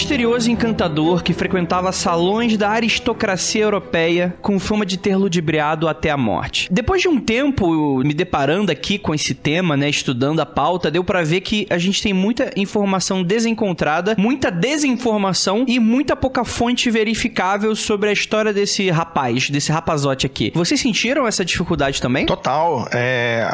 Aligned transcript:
misterioso 0.00 0.50
encantador 0.50 1.22
que 1.22 1.34
frequentava 1.34 1.92
salões 1.92 2.56
da 2.56 2.70
aristocracia 2.70 3.62
europeia 3.62 4.34
com 4.40 4.58
fama 4.58 4.86
de 4.86 4.96
ter 4.96 5.14
ludibriado 5.14 5.86
até 5.86 6.08
a 6.08 6.16
morte. 6.16 6.68
Depois 6.72 7.02
de 7.02 7.08
um 7.08 7.20
tempo 7.20 7.98
me 7.98 8.14
deparando 8.14 8.72
aqui 8.72 8.98
com 8.98 9.14
esse 9.14 9.34
tema, 9.34 9.76
né, 9.76 9.90
estudando 9.90 10.40
a 10.40 10.46
pauta, 10.46 10.90
deu 10.90 11.04
para 11.04 11.22
ver 11.22 11.42
que 11.42 11.66
a 11.68 11.76
gente 11.76 12.02
tem 12.02 12.14
muita 12.14 12.50
informação 12.56 13.22
desencontrada, 13.22 14.14
muita 14.16 14.50
desinformação 14.50 15.66
e 15.68 15.78
muita 15.78 16.16
pouca 16.16 16.46
fonte 16.46 16.90
verificável 16.90 17.76
sobre 17.76 18.08
a 18.08 18.12
história 18.12 18.54
desse 18.54 18.88
rapaz, 18.88 19.50
desse 19.50 19.70
rapazote 19.70 20.24
aqui. 20.24 20.50
Vocês 20.54 20.80
sentiram 20.80 21.26
essa 21.26 21.44
dificuldade 21.44 22.00
também? 22.00 22.24
Total. 22.24 22.88
É, 22.90 23.46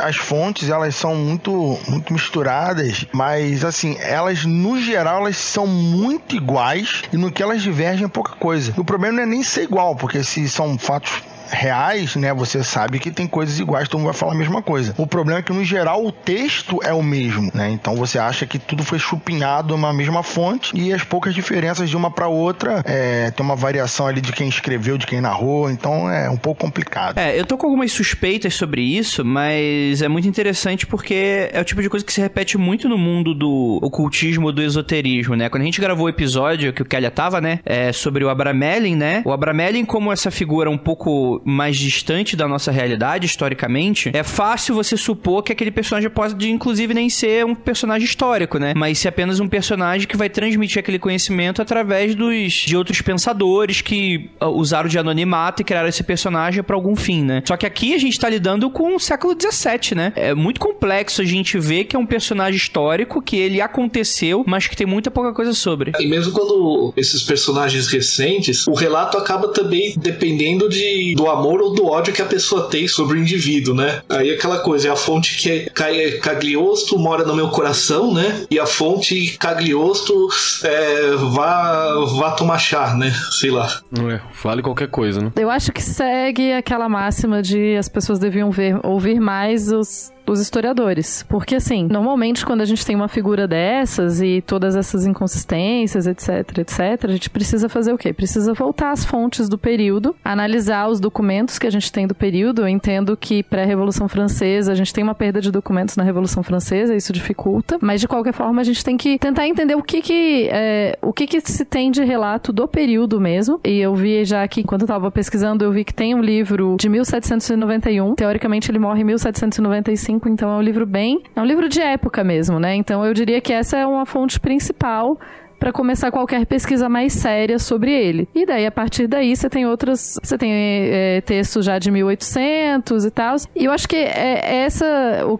as, 0.00 0.16
fontes, 0.16 0.68
elas 0.68 0.94
são 0.96 1.16
muito, 1.16 1.78
muito 1.88 2.12
misturadas, 2.12 3.06
mas 3.10 3.64
assim, 3.64 3.96
elas 4.00 4.44
no 4.44 4.78
geral 4.78 5.20
elas 5.20 5.38
são 5.38 5.93
muito 5.94 6.34
iguais 6.34 7.02
e 7.12 7.16
no 7.16 7.30
que 7.30 7.42
elas 7.42 7.62
divergem 7.62 8.04
é 8.04 8.08
pouca 8.08 8.34
coisa. 8.36 8.74
O 8.76 8.84
problema 8.84 9.16
não 9.16 9.22
é 9.22 9.26
nem 9.26 9.42
ser 9.42 9.62
igual, 9.62 9.96
porque 9.96 10.22
se 10.22 10.48
são 10.48 10.76
fatos 10.78 11.22
reais, 11.50 12.16
né, 12.16 12.32
você 12.32 12.62
sabe 12.62 12.98
que 12.98 13.10
tem 13.10 13.26
coisas 13.26 13.58
iguais, 13.58 13.88
todo 13.88 14.00
mundo 14.00 14.10
vai 14.10 14.14
falar 14.14 14.32
a 14.32 14.36
mesma 14.36 14.62
coisa. 14.62 14.94
O 14.96 15.06
problema 15.06 15.40
é 15.40 15.42
que, 15.42 15.52
no 15.52 15.64
geral, 15.64 16.04
o 16.04 16.12
texto 16.12 16.80
é 16.82 16.92
o 16.92 17.02
mesmo, 17.02 17.50
né? 17.54 17.70
Então 17.70 17.94
você 17.96 18.18
acha 18.18 18.46
que 18.46 18.58
tudo 18.58 18.82
foi 18.82 18.98
chupinhado 18.98 19.74
uma 19.74 19.92
mesma 19.92 20.22
fonte 20.22 20.72
e 20.74 20.92
as 20.92 21.02
poucas 21.02 21.34
diferenças 21.34 21.88
de 21.90 21.96
uma 21.96 22.10
para 22.10 22.28
outra 22.28 22.82
é, 22.84 23.30
tem 23.30 23.44
uma 23.44 23.56
variação 23.56 24.06
ali 24.06 24.20
de 24.20 24.32
quem 24.32 24.48
escreveu, 24.48 24.96
de 24.96 25.06
quem 25.06 25.20
narrou, 25.20 25.70
então 25.70 26.10
é 26.10 26.28
um 26.30 26.36
pouco 26.36 26.60
complicado. 26.60 27.18
É, 27.18 27.38
eu 27.38 27.44
tô 27.44 27.56
com 27.56 27.66
algumas 27.66 27.92
suspeitas 27.92 28.54
sobre 28.54 28.82
isso, 28.82 29.24
mas 29.24 30.02
é 30.02 30.08
muito 30.08 30.28
interessante 30.28 30.86
porque 30.86 31.50
é 31.52 31.60
o 31.60 31.64
tipo 31.64 31.82
de 31.82 31.88
coisa 31.88 32.04
que 32.04 32.12
se 32.12 32.20
repete 32.20 32.56
muito 32.56 32.88
no 32.88 32.98
mundo 32.98 33.34
do 33.34 33.78
ocultismo, 33.82 34.52
do 34.52 34.62
esoterismo, 34.62 35.34
né? 35.34 35.48
Quando 35.48 35.62
a 35.62 35.66
gente 35.66 35.80
gravou 35.80 36.06
o 36.06 36.08
episódio 36.08 36.72
que 36.72 36.82
o 36.82 36.84
Kelly 36.84 37.10
tava, 37.10 37.40
né, 37.40 37.60
é, 37.64 37.92
sobre 37.92 38.24
o 38.24 38.28
Abramelin, 38.28 38.96
né? 38.96 39.22
O 39.24 39.32
Abramelin 39.32 39.84
como 39.84 40.12
essa 40.12 40.30
figura 40.30 40.70
um 40.70 40.78
pouco 40.78 41.33
mais 41.44 41.76
distante 41.76 42.36
da 42.36 42.48
nossa 42.48 42.70
realidade, 42.70 43.26
historicamente, 43.26 44.10
é 44.14 44.22
fácil 44.22 44.74
você 44.74 44.96
supor 44.96 45.42
que 45.42 45.52
aquele 45.52 45.70
personagem 45.70 46.10
pode, 46.10 46.50
inclusive, 46.50 46.94
nem 46.94 47.08
ser 47.08 47.44
um 47.44 47.54
personagem 47.54 48.06
histórico, 48.06 48.58
né? 48.58 48.72
Mas 48.76 48.98
ser 48.98 49.08
apenas 49.08 49.40
um 49.40 49.48
personagem 49.48 50.06
que 50.06 50.16
vai 50.16 50.28
transmitir 50.28 50.78
aquele 50.78 50.98
conhecimento 50.98 51.62
através 51.62 52.14
dos 52.14 52.52
de 52.52 52.76
outros 52.76 53.00
pensadores 53.00 53.80
que 53.80 54.30
uh, 54.40 54.46
usaram 54.46 54.88
de 54.88 54.98
anonimato 54.98 55.62
e 55.62 55.64
criaram 55.64 55.88
esse 55.88 56.02
personagem 56.02 56.62
para 56.62 56.76
algum 56.76 56.96
fim, 56.96 57.22
né? 57.22 57.42
Só 57.46 57.56
que 57.56 57.66
aqui 57.66 57.94
a 57.94 57.98
gente 57.98 58.18
tá 58.18 58.28
lidando 58.28 58.70
com 58.70 58.94
o 58.94 59.00
século 59.00 59.34
XVII, 59.34 59.94
né? 59.96 60.12
É 60.16 60.34
muito 60.34 60.60
complexo 60.60 61.22
a 61.22 61.24
gente 61.24 61.58
ver 61.58 61.84
que 61.84 61.96
é 61.96 61.98
um 61.98 62.06
personagem 62.06 62.56
histórico, 62.56 63.22
que 63.22 63.36
ele 63.36 63.60
aconteceu, 63.60 64.44
mas 64.46 64.66
que 64.66 64.76
tem 64.76 64.86
muita 64.86 65.10
pouca 65.10 65.32
coisa 65.32 65.52
sobre. 65.52 65.92
E 65.98 66.06
mesmo 66.06 66.32
quando 66.32 66.92
esses 66.96 67.22
personagens 67.22 67.88
recentes, 67.88 68.66
o 68.66 68.74
relato 68.74 69.16
acaba 69.16 69.48
também 69.48 69.94
dependendo 69.96 70.68
de, 70.68 71.14
do 71.14 71.23
amor 71.30 71.60
ou 71.60 71.74
do 71.74 71.86
ódio 71.86 72.12
que 72.12 72.22
a 72.22 72.26
pessoa 72.26 72.68
tem 72.68 72.88
sobre 72.88 73.18
o 73.18 73.20
indivíduo, 73.20 73.74
né? 73.74 74.02
Aí 74.08 74.30
aquela 74.30 74.58
coisa, 74.58 74.88
é 74.88 74.90
a 74.90 74.96
fonte 74.96 75.36
que 75.36 75.50
é 75.50 76.10
Cagliosto 76.18 76.98
mora 76.98 77.24
no 77.24 77.34
meu 77.34 77.48
coração, 77.48 78.12
né? 78.12 78.44
E 78.50 78.58
a 78.58 78.66
fonte 78.66 79.36
Cagliosto 79.38 80.28
é, 80.64 81.10
vá, 81.16 81.94
vá 82.18 82.30
tomar 82.32 82.58
chá, 82.58 82.94
né? 82.94 83.12
Sei 83.32 83.50
lá. 83.50 83.68
É, 84.10 84.20
vale 84.42 84.62
qualquer 84.62 84.88
coisa, 84.88 85.20
né? 85.20 85.32
Eu 85.36 85.50
acho 85.50 85.72
que 85.72 85.82
segue 85.82 86.52
aquela 86.52 86.88
máxima 86.88 87.42
de 87.42 87.76
as 87.76 87.88
pessoas 87.88 88.18
deviam 88.18 88.50
ver, 88.50 88.78
ouvir 88.84 89.20
mais 89.20 89.70
os 89.70 90.12
os 90.26 90.40
historiadores. 90.40 91.24
Porque, 91.28 91.56
assim, 91.56 91.86
normalmente 91.90 92.44
quando 92.44 92.60
a 92.60 92.64
gente 92.64 92.84
tem 92.84 92.96
uma 92.96 93.08
figura 93.08 93.46
dessas 93.46 94.20
e 94.20 94.42
todas 94.42 94.76
essas 94.76 95.06
inconsistências, 95.06 96.06
etc, 96.06 96.58
etc, 96.58 97.04
a 97.04 97.08
gente 97.08 97.30
precisa 97.30 97.68
fazer 97.68 97.92
o 97.92 97.98
quê? 97.98 98.12
Precisa 98.12 98.54
voltar 98.54 98.92
às 98.92 99.04
fontes 99.04 99.48
do 99.48 99.58
período, 99.58 100.14
analisar 100.24 100.88
os 100.88 101.00
documentos 101.00 101.58
que 101.58 101.66
a 101.66 101.70
gente 101.70 101.92
tem 101.92 102.06
do 102.06 102.14
período. 102.14 102.62
Eu 102.62 102.68
entendo 102.68 103.16
que 103.16 103.42
pré-Revolução 103.42 104.08
Francesa, 104.08 104.72
a 104.72 104.74
gente 104.74 104.92
tem 104.92 105.04
uma 105.04 105.14
perda 105.14 105.40
de 105.40 105.50
documentos 105.50 105.96
na 105.96 106.02
Revolução 106.02 106.42
Francesa, 106.42 106.94
isso 106.94 107.12
dificulta, 107.12 107.78
mas 107.80 108.00
de 108.00 108.08
qualquer 108.08 108.32
forma 108.32 108.60
a 108.60 108.64
gente 108.64 108.84
tem 108.84 108.96
que 108.96 109.18
tentar 109.18 109.46
entender 109.46 109.74
o 109.74 109.82
que 109.82 110.00
que, 110.00 110.48
é, 110.50 110.98
o 111.02 111.12
que, 111.12 111.26
que 111.26 111.40
se 111.40 111.64
tem 111.64 111.90
de 111.90 112.02
relato 112.04 112.52
do 112.52 112.66
período 112.66 113.20
mesmo. 113.20 113.60
E 113.64 113.78
eu 113.78 113.94
vi 113.94 114.24
já 114.24 114.42
aqui, 114.42 114.60
enquanto 114.60 114.82
eu 114.82 114.88
tava 114.88 115.10
pesquisando, 115.10 115.64
eu 115.64 115.72
vi 115.72 115.84
que 115.84 115.94
tem 115.94 116.14
um 116.14 116.20
livro 116.20 116.76
de 116.78 116.88
1791, 116.88 118.14
teoricamente 118.14 118.70
ele 118.70 118.78
morre 118.78 119.02
em 119.02 119.04
1795 119.04 120.13
então 120.28 120.50
é 120.50 120.56
um 120.56 120.62
livro 120.62 120.86
bem. 120.86 121.22
É 121.34 121.40
um 121.40 121.44
livro 121.44 121.68
de 121.68 121.80
época 121.80 122.22
mesmo, 122.24 122.58
né? 122.58 122.74
Então 122.74 123.04
eu 123.04 123.12
diria 123.14 123.40
que 123.40 123.52
essa 123.52 123.76
é 123.76 123.86
uma 123.86 124.06
fonte 124.06 124.38
principal 124.40 125.18
para 125.58 125.72
começar 125.72 126.10
qualquer 126.10 126.46
pesquisa 126.46 126.88
mais 126.88 127.12
séria 127.12 127.58
sobre 127.58 127.92
ele. 127.92 128.28
E 128.34 128.46
daí, 128.46 128.66
a 128.66 128.70
partir 128.70 129.06
daí, 129.06 129.34
você 129.34 129.48
tem 129.48 129.66
outras. 129.66 130.18
Você 130.22 130.38
tem 130.38 130.52
é, 130.52 131.20
textos 131.20 131.64
já 131.64 131.78
de 131.78 131.90
1800 131.90 133.04
e 133.04 133.10
tal. 133.10 133.36
E 133.56 133.64
eu 133.64 133.72
acho 133.72 133.88
que 133.88 133.96
é, 133.96 134.64
essa. 134.64 134.86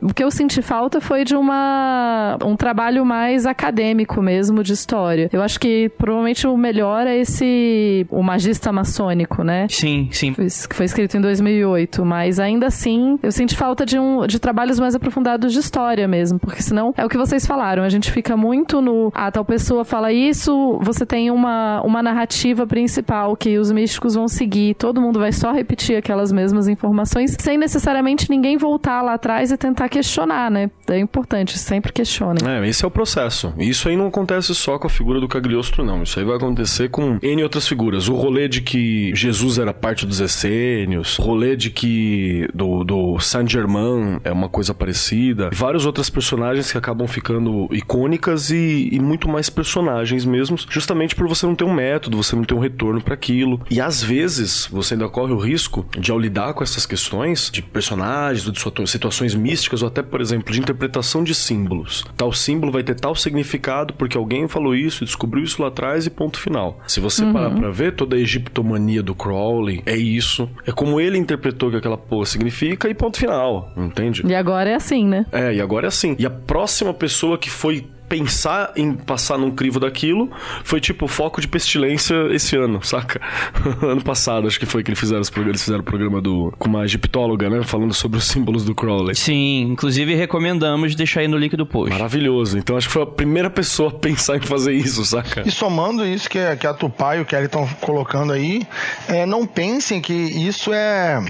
O 0.00 0.12
que 0.12 0.22
eu 0.22 0.30
senti 0.30 0.62
falta 0.62 1.00
foi 1.00 1.24
de 1.24 1.36
uma, 1.36 2.38
um 2.44 2.56
trabalho 2.56 3.04
mais 3.04 3.46
acadêmico 3.46 4.22
mesmo 4.22 4.62
de 4.62 4.72
história. 4.72 5.28
Eu 5.32 5.42
acho 5.42 5.58
que 5.60 5.90
provavelmente 5.98 6.46
o 6.46 6.56
melhor 6.56 7.06
é 7.06 7.16
esse. 7.18 8.06
O 8.10 8.22
Magista 8.22 8.72
Maçônico, 8.72 9.42
né? 9.42 9.66
Sim, 9.68 10.08
sim. 10.10 10.32
Que 10.32 10.74
foi 10.74 10.86
escrito 10.86 11.16
em 11.16 11.20
2008. 11.20 12.04
Mas 12.04 12.38
ainda 12.40 12.66
assim, 12.66 13.18
eu 13.22 13.30
senti 13.30 13.56
falta 13.56 13.84
de, 13.84 13.98
um, 13.98 14.26
de 14.26 14.38
trabalhos 14.38 14.78
mais 14.78 14.94
aprofundados 14.94 15.52
de 15.52 15.58
história 15.58 16.06
mesmo. 16.08 16.38
Porque 16.38 16.62
senão 16.62 16.94
é 16.96 17.04
o 17.04 17.08
que 17.08 17.16
vocês 17.16 17.46
falaram. 17.46 17.82
A 17.82 17.88
gente 17.88 18.10
fica 18.10 18.36
muito 18.36 18.80
no. 18.80 19.12
Ah, 19.14 19.30
tal 19.30 19.44
pessoa 19.44 19.84
fala 19.84 20.03
isso, 20.12 20.78
você 20.82 21.06
tem 21.06 21.30
uma, 21.30 21.80
uma 21.82 22.02
narrativa 22.02 22.66
principal 22.66 23.36
que 23.36 23.58
os 23.58 23.70
místicos 23.70 24.14
vão 24.14 24.28
seguir, 24.28 24.74
todo 24.74 25.00
mundo 25.00 25.18
vai 25.18 25.32
só 25.32 25.52
repetir 25.52 25.96
aquelas 25.96 26.32
mesmas 26.32 26.68
informações, 26.68 27.36
sem 27.38 27.56
necessariamente 27.56 28.28
ninguém 28.30 28.56
voltar 28.56 29.02
lá 29.02 29.14
atrás 29.14 29.50
e 29.50 29.56
tentar 29.56 29.88
questionar, 29.88 30.50
né? 30.50 30.70
É 30.88 30.98
importante, 30.98 31.58
sempre 31.58 31.92
questione. 31.92 32.40
É, 32.46 32.66
esse 32.68 32.84
é 32.84 32.88
o 32.88 32.90
processo. 32.90 33.54
Isso 33.58 33.88
aí 33.88 33.96
não 33.96 34.08
acontece 34.08 34.54
só 34.54 34.78
com 34.78 34.86
a 34.86 34.90
figura 34.90 35.20
do 35.20 35.28
Cagliostro, 35.28 35.84
não. 35.84 36.02
Isso 36.02 36.18
aí 36.18 36.24
vai 36.24 36.36
acontecer 36.36 36.88
com 36.90 37.18
N 37.22 37.42
outras 37.42 37.66
figuras. 37.66 38.08
O 38.08 38.14
rolê 38.14 38.48
de 38.48 38.60
que 38.60 39.14
Jesus 39.14 39.58
era 39.58 39.72
parte 39.72 40.06
dos 40.06 40.20
essênios, 40.20 41.18
o 41.18 41.22
rolê 41.22 41.56
de 41.56 41.70
que 41.70 42.48
do, 42.54 42.84
do 42.84 43.18
Saint-Germain 43.18 44.20
é 44.24 44.32
uma 44.32 44.48
coisa 44.48 44.74
parecida, 44.74 45.50
vários 45.52 45.86
outros 45.86 46.10
personagens 46.10 46.70
que 46.70 46.78
acabam 46.78 47.06
ficando 47.06 47.68
icônicas 47.70 48.50
e, 48.50 48.88
e 48.92 49.00
muito 49.00 49.28
mais 49.28 49.48
personagens 49.48 49.93
personagens 49.94 50.24
mesmos, 50.24 50.66
justamente 50.68 51.14
por 51.14 51.28
você 51.28 51.46
não 51.46 51.54
ter 51.54 51.64
um 51.64 51.72
método, 51.72 52.16
você 52.16 52.34
não 52.34 52.44
ter 52.44 52.54
um 52.54 52.58
retorno 52.58 53.00
para 53.00 53.14
aquilo. 53.14 53.60
E 53.70 53.80
às 53.80 54.02
vezes 54.02 54.66
você 54.70 54.94
ainda 54.94 55.08
corre 55.08 55.32
o 55.32 55.38
risco 55.38 55.86
de, 55.98 56.10
ao 56.10 56.18
lidar 56.18 56.54
com 56.54 56.62
essas 56.62 56.86
questões 56.86 57.50
de 57.50 57.62
personagens, 57.62 58.44
de 58.44 58.90
situações 58.90 59.34
místicas, 59.34 59.82
ou 59.82 59.88
até, 59.88 60.02
por 60.02 60.20
exemplo, 60.20 60.52
de 60.52 60.60
interpretação 60.60 61.22
de 61.22 61.34
símbolos. 61.34 62.04
Tal 62.16 62.32
símbolo 62.32 62.72
vai 62.72 62.82
ter 62.82 62.94
tal 62.94 63.14
significado 63.14 63.94
porque 63.94 64.16
alguém 64.16 64.48
falou 64.48 64.74
isso, 64.74 65.04
descobriu 65.04 65.44
isso 65.44 65.62
lá 65.62 65.68
atrás 65.68 66.06
e 66.06 66.10
ponto 66.10 66.38
final. 66.38 66.80
Se 66.86 67.00
você 67.00 67.24
uhum. 67.24 67.32
parar 67.32 67.50
pra 67.50 67.70
ver, 67.70 67.94
toda 67.94 68.16
a 68.16 68.18
egiptomania 68.18 69.02
do 69.02 69.14
Crowley 69.14 69.82
é 69.86 69.96
isso. 69.96 70.48
É 70.66 70.72
como 70.72 71.00
ele 71.00 71.18
interpretou 71.18 71.70
que 71.70 71.76
aquela 71.76 71.98
porra 71.98 72.26
significa 72.26 72.88
e 72.88 72.94
ponto 72.94 73.18
final, 73.18 73.72
entende? 73.76 74.22
E 74.26 74.34
agora 74.34 74.70
é 74.70 74.74
assim, 74.74 75.06
né? 75.06 75.26
É, 75.30 75.54
e 75.54 75.60
agora 75.60 75.86
é 75.86 75.88
assim. 75.88 76.16
E 76.18 76.26
a 76.26 76.30
próxima 76.30 76.92
pessoa 76.92 77.38
que 77.38 77.50
foi 77.50 77.86
pensar 78.14 78.72
em 78.76 78.94
passar 78.94 79.36
num 79.36 79.50
crivo 79.50 79.80
daquilo 79.80 80.30
foi 80.62 80.80
tipo 80.80 81.08
foco 81.08 81.40
de 81.40 81.48
pestilência 81.48 82.14
esse 82.30 82.56
ano, 82.56 82.80
saca? 82.80 83.20
ano 83.82 84.02
passado, 84.02 84.46
acho 84.46 84.58
que 84.58 84.66
foi 84.66 84.84
que 84.84 84.90
eles 84.90 85.00
fizeram, 85.00 85.22
eles 85.36 85.62
fizeram 85.62 85.80
o 85.80 85.84
programa 85.84 86.20
do, 86.20 86.54
com 86.56 86.68
uma 86.68 86.84
egiptóloga, 86.84 87.50
né? 87.50 87.64
Falando 87.64 87.92
sobre 87.92 88.18
os 88.18 88.24
símbolos 88.24 88.64
do 88.64 88.72
Crowley. 88.72 89.16
Sim, 89.16 89.62
inclusive 89.62 90.14
recomendamos 90.14 90.94
deixar 90.94 91.20
aí 91.20 91.28
no 91.28 91.36
link 91.36 91.56
do 91.56 91.66
post. 91.66 91.92
Maravilhoso. 91.92 92.56
Então 92.56 92.76
acho 92.76 92.86
que 92.86 92.92
foi 92.92 93.02
a 93.02 93.06
primeira 93.06 93.50
pessoa 93.50 93.90
a 93.90 93.92
pensar 93.92 94.36
em 94.36 94.40
fazer 94.40 94.72
isso, 94.72 95.04
saca? 95.04 95.42
E 95.44 95.50
somando 95.50 96.06
isso 96.06 96.30
que, 96.30 96.38
que 96.56 96.66
a 96.66 96.74
Tupá 96.74 97.16
e 97.16 97.20
o 97.20 97.24
Kelly 97.24 97.46
estão 97.46 97.66
colocando 97.80 98.32
aí, 98.32 98.62
é, 99.08 99.26
não 99.26 99.44
pensem 99.44 100.00
que 100.00 100.12
isso 100.12 100.72
é 100.72 101.20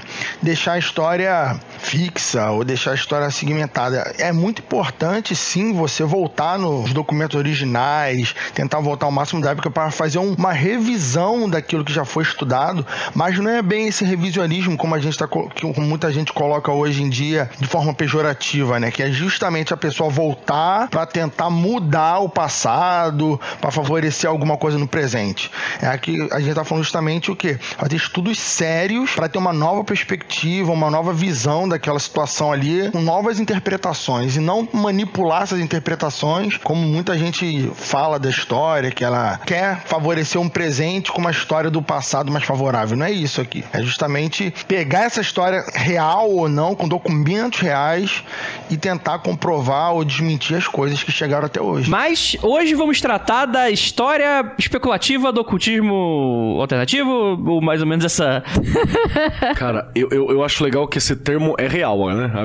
deixar 0.43 0.73
a 0.73 0.79
história 0.79 1.59
fixa 1.85 2.51
ou 2.51 2.65
deixar 2.65 2.93
a 2.93 2.95
história 2.95 3.31
segmentada. 3.31 4.15
É 4.19 4.33
muito 4.33 4.63
importante, 4.63 5.37
sim, 5.37 5.73
você 5.73 6.03
voltar 6.03 6.59
nos 6.59 6.93
documentos 6.93 7.37
originais, 7.37 8.35
tentar 8.55 8.81
voltar 8.81 9.07
ao 9.07 9.13
máximo 9.13 9.43
da 9.43 9.51
época 9.51 9.71
para 9.71 9.91
fazer 9.91 10.19
um, 10.19 10.35
uma 10.35 10.53
revisão 10.53 11.49
daquilo 11.49 11.85
que 11.85 11.93
já 11.93 12.05
foi 12.05 12.23
estudado, 12.23 12.87
mas 13.15 13.39
não 13.39 13.51
é 13.51 13.61
bem 13.61 13.89
esse 13.89 14.05
revisionismo 14.05 14.77
como 14.77 14.95
a 14.95 14.99
gente 14.99 15.19
tá, 15.19 15.29
como 15.29 15.53
muita 15.81 16.11
gente 16.11 16.33
coloca 16.33 16.73
hoje 16.73 17.03
em 17.03 17.11
dia 17.11 17.51
de 17.59 17.67
forma 17.67 17.93
pejorativa, 17.93 18.81
né? 18.81 18.91
Que 18.91 19.03
é 19.03 19.11
justamente 19.11 19.75
a 19.75 19.77
pessoa 19.77 20.09
voltar 20.09 20.89
para 20.89 21.05
tentar 21.05 21.51
mudar 21.51 22.21
o 22.21 22.29
passado, 22.29 23.41
para 23.61 23.71
favorecer 23.71 24.29
alguma 24.29 24.57
coisa 24.57 24.79
no 24.79 24.89
presente. 24.89 25.51
É 25.83 25.87
aqui 25.87 26.27
a 26.33 26.39
gente 26.39 26.51
está 26.51 26.65
falando 26.65 26.83
justamente 26.83 27.31
o 27.31 27.37
que? 27.37 27.55
Fazer 27.55 27.97
estudos 27.97 28.39
sérios 28.39 29.11
para 29.13 29.29
ter 29.29 29.39
uma 29.39 29.53
nova 29.53 29.85
perspectiva, 29.85 30.73
uma 30.73 30.91
nova 30.91 31.13
visão 31.13 31.69
daquela 31.75 31.99
situação 31.99 32.53
ali 32.53 32.91
com 32.91 33.00
novas 33.00 33.38
interpretações 33.41 34.37
e 34.37 34.41
não 34.41 34.69
manipular 34.73 35.43
essas 35.43 35.61
interpretações 35.61 36.56
como 36.56 36.81
muita 36.81 37.17
gente 37.19 37.71
fala 37.75 38.19
da 38.19 38.31
história, 38.31 38.91
que 38.91 39.05
ela 39.05 39.38
quer 39.38 39.82
favorecer 39.85 40.41
um 40.41 40.49
presente 40.49 41.11
com 41.11 41.21
uma 41.21 41.31
história 41.31 41.71
do 41.71 41.82
passado 41.82 42.31
mais 42.31 42.44
favorável. 42.44 42.97
Não 42.97 43.06
é 43.06 43.11
isso 43.11 43.41
aqui. 43.41 43.65
É 43.73 43.82
justamente 43.82 44.55
pegar 44.67 45.05
essa 45.05 45.21
história 45.21 45.65
real 45.75 46.31
ou 46.31 46.49
não, 46.49 46.75
com 46.75 46.88
documentos 46.88 47.61
reais 47.61 48.23
e 48.71 48.76
tentar 48.76 49.19
comprovar 49.19 49.93
ou 49.93 50.05
desmentir 50.05 50.56
as 50.56 50.69
coisas 50.69 51.03
que 51.03 51.12
chegaram 51.12 51.47
até 51.47 51.61
hoje. 51.61 51.91
Mas 51.91 52.37
hoje 52.43 52.75
vamos 52.75 53.00
tratar 53.00 53.47
da 53.47 53.71
história 53.71 54.53
especulativa 54.59 55.32
do 55.32 55.41
ocultismo 55.41 56.59
alternativo, 56.61 57.11
ou 57.11 57.61
mais 57.61 57.81
ou 57.81 57.87
menos 57.87 58.05
essa. 58.05 58.43
Cara, 59.56 59.91
eu, 59.94 60.09
eu, 60.11 60.31
eu 60.31 60.44
acho 60.44 60.62
legal 60.62 60.87
que 60.87 60.99
esse 60.99 61.17
termo 61.17 61.55
é 61.59 61.63
real, 61.69 62.08
né? 62.08 62.31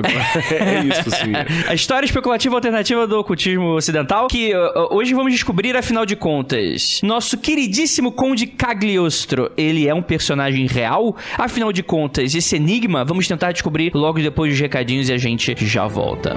É 0.50 0.84
isso, 0.84 1.08
assim. 1.08 1.32
A 1.68 1.74
história 1.74 2.04
especulativa 2.04 2.54
alternativa 2.54 3.06
do 3.06 3.18
ocultismo 3.18 3.74
ocidental, 3.74 4.26
que 4.28 4.54
uh, 4.54 4.94
hoje 4.94 5.14
vamos 5.14 5.32
descobrir, 5.32 5.76
afinal 5.76 6.04
de 6.04 6.16
contas, 6.16 7.00
nosso 7.02 7.38
queridíssimo 7.38 8.12
Conde 8.12 8.46
Cagliostro, 8.46 9.50
ele 9.56 9.88
é 9.88 9.94
um 9.94 10.02
personagem 10.02 10.66
real? 10.66 11.16
Afinal 11.38 11.72
de 11.72 11.82
contas, 11.82 12.34
esse 12.34 12.56
enigma, 12.56 13.04
vamos 13.04 13.26
tentar 13.26 13.52
descobrir 13.52 13.92
logo 13.94 14.20
depois 14.20 14.52
dos 14.52 14.60
recadinhos 14.60 15.08
e 15.08 15.12
a 15.12 15.18
gente 15.18 15.54
já 15.64 15.86
volta. 15.86 16.36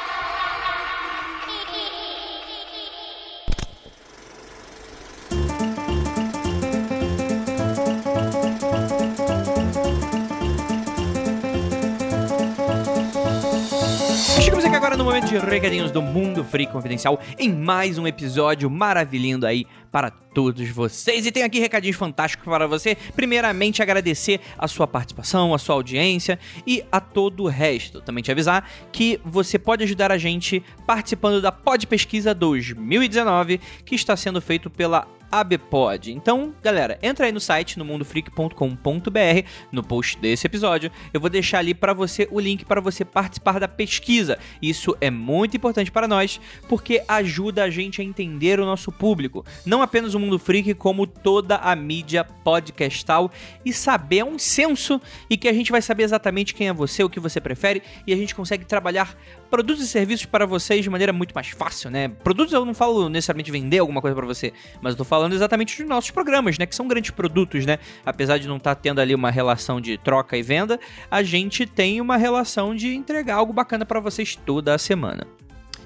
Recadinhos 15.61 15.91
do 15.91 16.01
Mundo 16.01 16.43
Free 16.43 16.65
Confidencial 16.65 17.21
em 17.37 17.53
mais 17.53 17.99
um 17.99 18.07
episódio 18.07 18.67
maravilhando 18.67 19.45
aí 19.45 19.67
para 19.91 20.09
todos 20.09 20.67
vocês. 20.69 21.23
E 21.23 21.31
tem 21.31 21.43
aqui 21.43 21.59
recadinhos 21.59 21.97
fantásticos 21.97 22.45
para 22.45 22.65
você. 22.65 22.97
Primeiramente, 23.15 23.79
agradecer 23.79 24.39
a 24.57 24.67
sua 24.67 24.87
participação, 24.87 25.53
a 25.53 25.59
sua 25.59 25.75
audiência 25.75 26.39
e 26.65 26.83
a 26.91 26.99
todo 26.99 27.43
o 27.43 27.47
resto. 27.47 28.01
Também 28.01 28.23
te 28.23 28.31
avisar 28.31 28.67
que 28.91 29.21
você 29.23 29.59
pode 29.59 29.83
ajudar 29.83 30.11
a 30.11 30.17
gente 30.17 30.63
participando 30.87 31.39
da 31.39 31.51
Pod 31.51 31.85
Pesquisa 31.85 32.33
2019, 32.33 33.61
que 33.85 33.93
está 33.93 34.17
sendo 34.17 34.41
feito 34.41 34.67
pela 34.67 35.07
ABPOD. 35.31 36.11
Então, 36.11 36.53
galera, 36.61 36.99
entra 37.01 37.25
aí 37.25 37.31
no 37.31 37.39
site 37.39 37.79
no 37.79 37.85
mundofreak.com.br, 37.85 39.47
no 39.71 39.83
post 39.83 40.17
desse 40.17 40.45
episódio. 40.45 40.91
Eu 41.13 41.21
vou 41.21 41.29
deixar 41.29 41.59
ali 41.59 41.73
para 41.73 41.93
você 41.93 42.27
o 42.31 42.39
link 42.39 42.65
para 42.65 42.81
você 42.81 43.05
participar 43.05 43.59
da 43.59 43.67
pesquisa. 43.67 44.37
Isso 44.61 44.95
é 44.99 45.09
muito 45.09 45.55
importante 45.55 45.91
para 45.91 46.07
nós, 46.07 46.39
porque 46.67 47.03
ajuda 47.07 47.63
a 47.63 47.69
gente 47.69 48.01
a 48.01 48.03
entender 48.03 48.59
o 48.59 48.65
nosso 48.65 48.91
público. 48.91 49.45
Não 49.65 49.81
apenas 49.81 50.13
o 50.13 50.19
Mundo 50.19 50.37
Freak, 50.37 50.73
como 50.73 51.07
toda 51.07 51.57
a 51.57 51.75
mídia 51.75 52.23
podcastal 52.23 53.31
e 53.65 53.71
saber 53.71 54.23
um 54.23 54.37
senso 54.37 55.01
e 55.29 55.37
que 55.37 55.47
a 55.47 55.53
gente 55.53 55.71
vai 55.71 55.81
saber 55.81 56.03
exatamente 56.03 56.53
quem 56.53 56.67
é 56.67 56.73
você, 56.73 57.03
o 57.03 57.09
que 57.09 57.19
você 57.19 57.39
prefere 57.39 57.81
e 58.05 58.13
a 58.13 58.17
gente 58.17 58.35
consegue 58.35 58.65
trabalhar 58.65 59.15
produtos 59.51 59.83
e 59.83 59.87
serviços 59.87 60.25
para 60.25 60.45
vocês 60.45 60.81
de 60.81 60.89
maneira 60.89 61.11
muito 61.11 61.35
mais 61.35 61.49
fácil, 61.49 61.91
né? 61.91 62.07
Produtos 62.07 62.53
eu 62.53 62.63
não 62.63 62.73
falo 62.73 63.09
necessariamente 63.09 63.51
vender 63.51 63.79
alguma 63.79 64.01
coisa 64.01 64.15
para 64.15 64.25
você, 64.25 64.53
mas 64.81 64.93
eu 64.93 64.97
tô 64.97 65.03
falando 65.03 65.33
exatamente 65.33 65.77
dos 65.77 65.87
nossos 65.87 66.09
programas, 66.09 66.57
né? 66.57 66.65
Que 66.65 66.73
são 66.73 66.87
grandes 66.87 67.11
produtos, 67.11 67.65
né? 67.65 67.77
Apesar 68.05 68.37
de 68.37 68.47
não 68.47 68.55
estar 68.55 68.73
tendo 68.75 69.01
ali 69.01 69.13
uma 69.13 69.29
relação 69.29 69.81
de 69.81 69.97
troca 69.97 70.37
e 70.37 70.41
venda, 70.41 70.79
a 71.11 71.21
gente 71.21 71.65
tem 71.65 71.99
uma 71.99 72.15
relação 72.15 72.73
de 72.73 72.95
entregar 72.95 73.35
algo 73.35 73.51
bacana 73.51 73.85
para 73.85 73.99
vocês 73.99 74.35
toda 74.35 74.73
a 74.73 74.77
semana. 74.77 75.27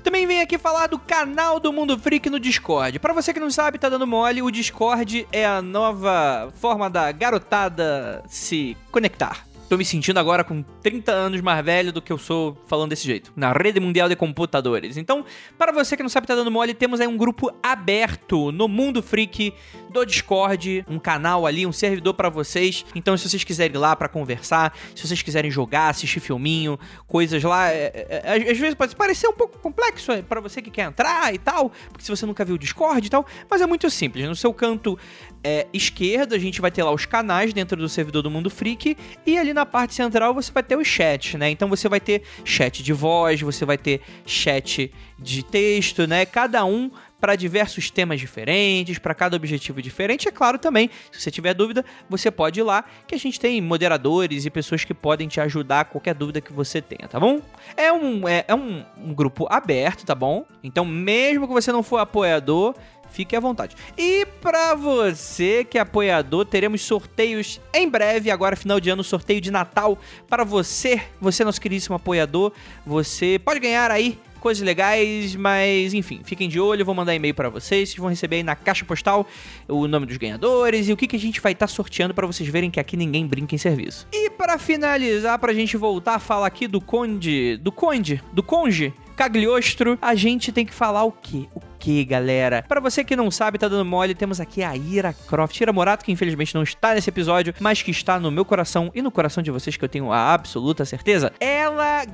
Também 0.04 0.28
vem 0.28 0.40
aqui 0.40 0.60
falar 0.60 0.86
do 0.86 1.00
canal 1.00 1.60
do 1.60 1.74
Mundo 1.74 1.98
Freak 1.98 2.30
no 2.30 2.40
Discord. 2.40 3.00
Para 3.00 3.12
você 3.12 3.34
que 3.34 3.40
não 3.40 3.50
sabe, 3.50 3.80
tá 3.80 3.90
dando 3.90 4.06
mole, 4.06 4.44
o 4.44 4.52
Discord 4.52 5.28
é 5.32 5.44
a 5.44 5.64
nova 5.64 6.54
forma 6.62 6.88
da 6.92 7.12
garotada 7.12 8.24
se 8.28 8.78
conectar. 8.92 9.45
Tô 9.68 9.78
me 9.78 9.84
sentindo 9.84 10.20
agora 10.20 10.44
com 10.44 10.62
30 10.62 11.12
anos 11.12 11.42
mais 11.42 11.66
velho 11.66 11.92
do 11.92 12.00
que 12.00 12.14
eu 12.14 12.20
sou 12.20 12.56
falando 12.68 12.92
desse 12.92 13.04
jeito. 13.04 13.34
Na 13.36 13.52
rede 13.52 13.80
mundial 13.80 14.08
de 14.08 14.16
computadores. 14.16 14.96
Então, 14.96 15.26
para 15.58 15.72
você 15.72 15.98
que 15.98 16.04
não 16.04 16.10
sabe, 16.10 16.28
tá 16.28 16.36
dando 16.36 16.52
mole, 16.52 16.72
temos 16.76 17.02
aí 17.02 17.08
um 17.08 17.18
grupo 17.18 17.52
aberto 17.64 18.52
no 18.52 18.68
Mundo 18.68 19.02
Freak 19.02 19.52
do 19.90 20.06
Discord, 20.06 20.86
um 20.88 21.00
canal 21.00 21.48
ali, 21.48 21.66
um 21.66 21.72
servidor 21.72 22.14
para 22.14 22.30
vocês. 22.30 22.86
Então, 22.94 23.18
se 23.18 23.28
vocês 23.28 23.44
quiserem 23.44 23.76
ir 23.76 23.80
lá 23.80 23.96
para 23.96 24.08
conversar, 24.08 24.78
se 24.94 25.08
vocês 25.08 25.24
quiserem 25.24 25.50
jogar, 25.50 25.90
assistir 25.90 26.20
filminho, 26.20 26.78
coisas 27.08 27.42
lá, 27.42 27.72
é, 27.72 27.92
é, 28.08 28.22
é, 28.24 28.52
às 28.52 28.58
vezes 28.60 28.76
pode 28.76 28.96
parecer 28.96 29.28
um 29.28 29.34
pouco 29.34 29.58
complexo 29.58 30.12
para 30.30 30.40
você 30.42 30.62
que 30.62 30.70
quer 30.70 30.84
entrar 30.84 31.34
e 31.34 31.40
tal, 31.40 31.72
porque 31.90 32.04
se 32.04 32.12
você 32.12 32.26
nunca 32.26 32.46
viu 32.46 32.54
o 32.54 32.60
Discord 32.60 33.08
e 33.08 33.10
tal, 33.10 33.26
mas 33.50 33.62
é 33.62 33.66
muito 33.66 33.90
simples. 33.90 34.28
No 34.28 34.36
seu 34.36 34.54
canto 34.54 35.00
é, 35.48 35.68
esquerdo, 35.72 36.34
a 36.34 36.40
gente 36.40 36.60
vai 36.60 36.72
ter 36.72 36.82
lá 36.82 36.92
os 36.92 37.06
canais 37.06 37.54
dentro 37.54 37.78
do 37.78 37.88
servidor 37.88 38.24
do 38.24 38.32
Mundo 38.32 38.50
Freak 38.50 38.98
e 39.28 39.38
ali 39.38 39.54
na 39.54 39.64
parte 39.64 39.94
central 39.94 40.34
você 40.34 40.52
vai 40.52 40.64
ter 40.64 40.76
os 40.76 40.88
chats, 40.88 41.36
né? 41.36 41.52
Então 41.52 41.70
você 41.70 41.88
vai 41.88 42.00
ter 42.00 42.24
chat 42.44 42.82
de 42.82 42.92
voz, 42.92 43.40
você 43.42 43.64
vai 43.64 43.78
ter 43.78 44.02
chat 44.26 44.92
de 45.20 45.44
texto, 45.46 46.08
né? 46.08 46.26
Cada 46.26 46.66
um 46.66 46.90
para 47.20 47.36
diversos 47.36 47.90
temas 47.90 48.20
diferentes, 48.20 49.00
para 49.00 49.14
cada 49.14 49.36
objetivo 49.36 49.82
diferente. 49.82 50.28
É 50.28 50.32
claro 50.32 50.60
também, 50.60 50.90
se 51.12 51.22
você 51.22 51.32
tiver 51.32 51.54
dúvida, 51.54 51.86
você 52.10 52.30
pode 52.30 52.60
ir 52.60 52.64
lá, 52.64 52.84
que 53.08 53.16
a 53.16 53.18
gente 53.18 53.40
tem 53.40 53.60
moderadores 53.62 54.46
e 54.46 54.50
pessoas 54.50 54.84
que 54.84 54.94
podem 54.94 55.28
te 55.28 55.40
ajudar 55.40 55.86
qualquer 55.86 56.14
dúvida 56.14 56.42
que 56.42 56.54
você 56.54 56.82
tenha, 56.82 57.08
tá 57.08 57.20
bom? 57.20 57.42
É 57.78 57.92
um, 57.92 58.28
é, 58.28 58.46
é 58.48 58.54
um, 58.54 58.84
um 58.98 59.14
grupo 59.14 59.48
aberto, 59.50 60.06
tá 60.06 60.14
bom? 60.14 60.46
Então, 60.64 60.86
mesmo 60.86 61.48
que 61.48 61.54
você 61.54 61.72
não 61.72 61.82
for 61.82 61.98
apoiador, 61.98 62.76
fique 63.16 63.36
à 63.36 63.40
vontade. 63.40 63.76
E 63.98 64.26
para 64.42 64.76
você 64.76 65.64
que 65.64 65.78
é 65.78 65.82
apoiador, 65.82 66.46
teremos 66.46 66.82
sorteios 66.82 67.62
em 67.74 67.90
breve, 67.90 68.30
agora 68.30 68.56
final 68.56 68.80
de 68.80 68.90
ano, 68.90 69.04
sorteio 69.04 69.40
de 69.40 69.50
Natal 69.50 69.98
para 70.30 70.44
você, 70.44 71.02
você 71.20 71.44
nosso 71.44 71.62
queridíssimo 71.62 71.96
apoiador. 71.96 72.52
Você 72.86 73.40
pode 73.44 73.60
ganhar 73.60 73.90
aí 73.90 74.20
coisas 74.46 74.62
legais, 74.62 75.36
mas 75.36 75.96
enfim, 75.96 76.22
fiquem 76.24 76.48
de 76.48 76.60
olho, 76.60 76.86
vou 76.86 76.94
mandar 76.94 77.16
e-mail 77.16 77.34
para 77.34 77.50
vocês, 77.50 77.90
vocês 77.90 78.00
vão 78.00 78.10
receber 78.10 78.36
aí 78.36 78.44
na 78.44 78.56
caixa 78.56 78.86
postal 78.86 79.26
o 79.68 79.88
nome 79.88 80.06
dos 80.06 80.18
ganhadores 80.18 80.88
e 80.88 80.94
o 80.94 80.98
que, 80.98 81.08
que 81.08 81.16
a 81.16 81.20
gente 81.20 81.42
vai 81.42 81.54
estar 81.54 81.66
tá 81.66 81.74
sorteando 81.74 82.14
para 82.14 82.28
vocês 82.28 82.48
verem 82.48 82.70
que 82.70 82.80
aqui 82.80 82.96
ninguém 82.96 83.26
brinca 83.26 83.56
em 83.56 83.58
serviço. 83.58 84.06
E 84.14 84.30
para 84.30 84.60
finalizar, 84.60 85.40
pra 85.40 85.52
gente 85.52 85.76
voltar 85.78 86.16
a 86.16 86.20
falar 86.20 86.46
aqui 86.46 86.68
do 86.68 86.80
Conde, 86.80 87.58
do 87.58 87.72
Conde, 87.72 88.22
do 88.34 88.44
Conge, 88.44 88.94
Cagliostro, 89.16 89.98
a 90.02 90.14
gente 90.14 90.52
tem 90.52 90.66
que 90.66 90.74
falar 90.74 91.04
o 91.04 91.12
quê? 91.12 91.48
O 91.56 91.62
que, 91.80 92.04
galera? 92.04 92.64
Para 92.68 92.82
você 92.82 93.04
que 93.04 93.16
não 93.16 93.32
sabe, 93.32 93.58
tá 93.58 93.68
dando 93.68 93.86
mole, 93.86 94.14
temos 94.14 94.40
aqui 94.40 94.64
a 94.64 94.76
Ira 94.76 95.14
Croft. 95.14 95.60
Ira 95.60 95.72
Morato, 95.72 96.04
que 96.04 96.12
infelizmente 96.12 96.54
não 96.54 96.64
está 96.64 96.94
nesse 96.94 97.10
episódio, 97.10 97.54
mas 97.60 97.82
que 97.82 97.92
está 97.92 98.20
no 98.20 98.32
meu 98.32 98.44
coração 98.44 98.92
e 98.94 99.02
no 99.02 99.12
coração 99.12 99.42
de 99.42 99.52
vocês, 99.52 99.78
que 99.78 99.86
eu 99.86 99.90
tenho 99.90 100.12
a 100.12 100.34
absoluta 100.34 100.84
certeza. 100.84 101.32
Ela 101.40 102.06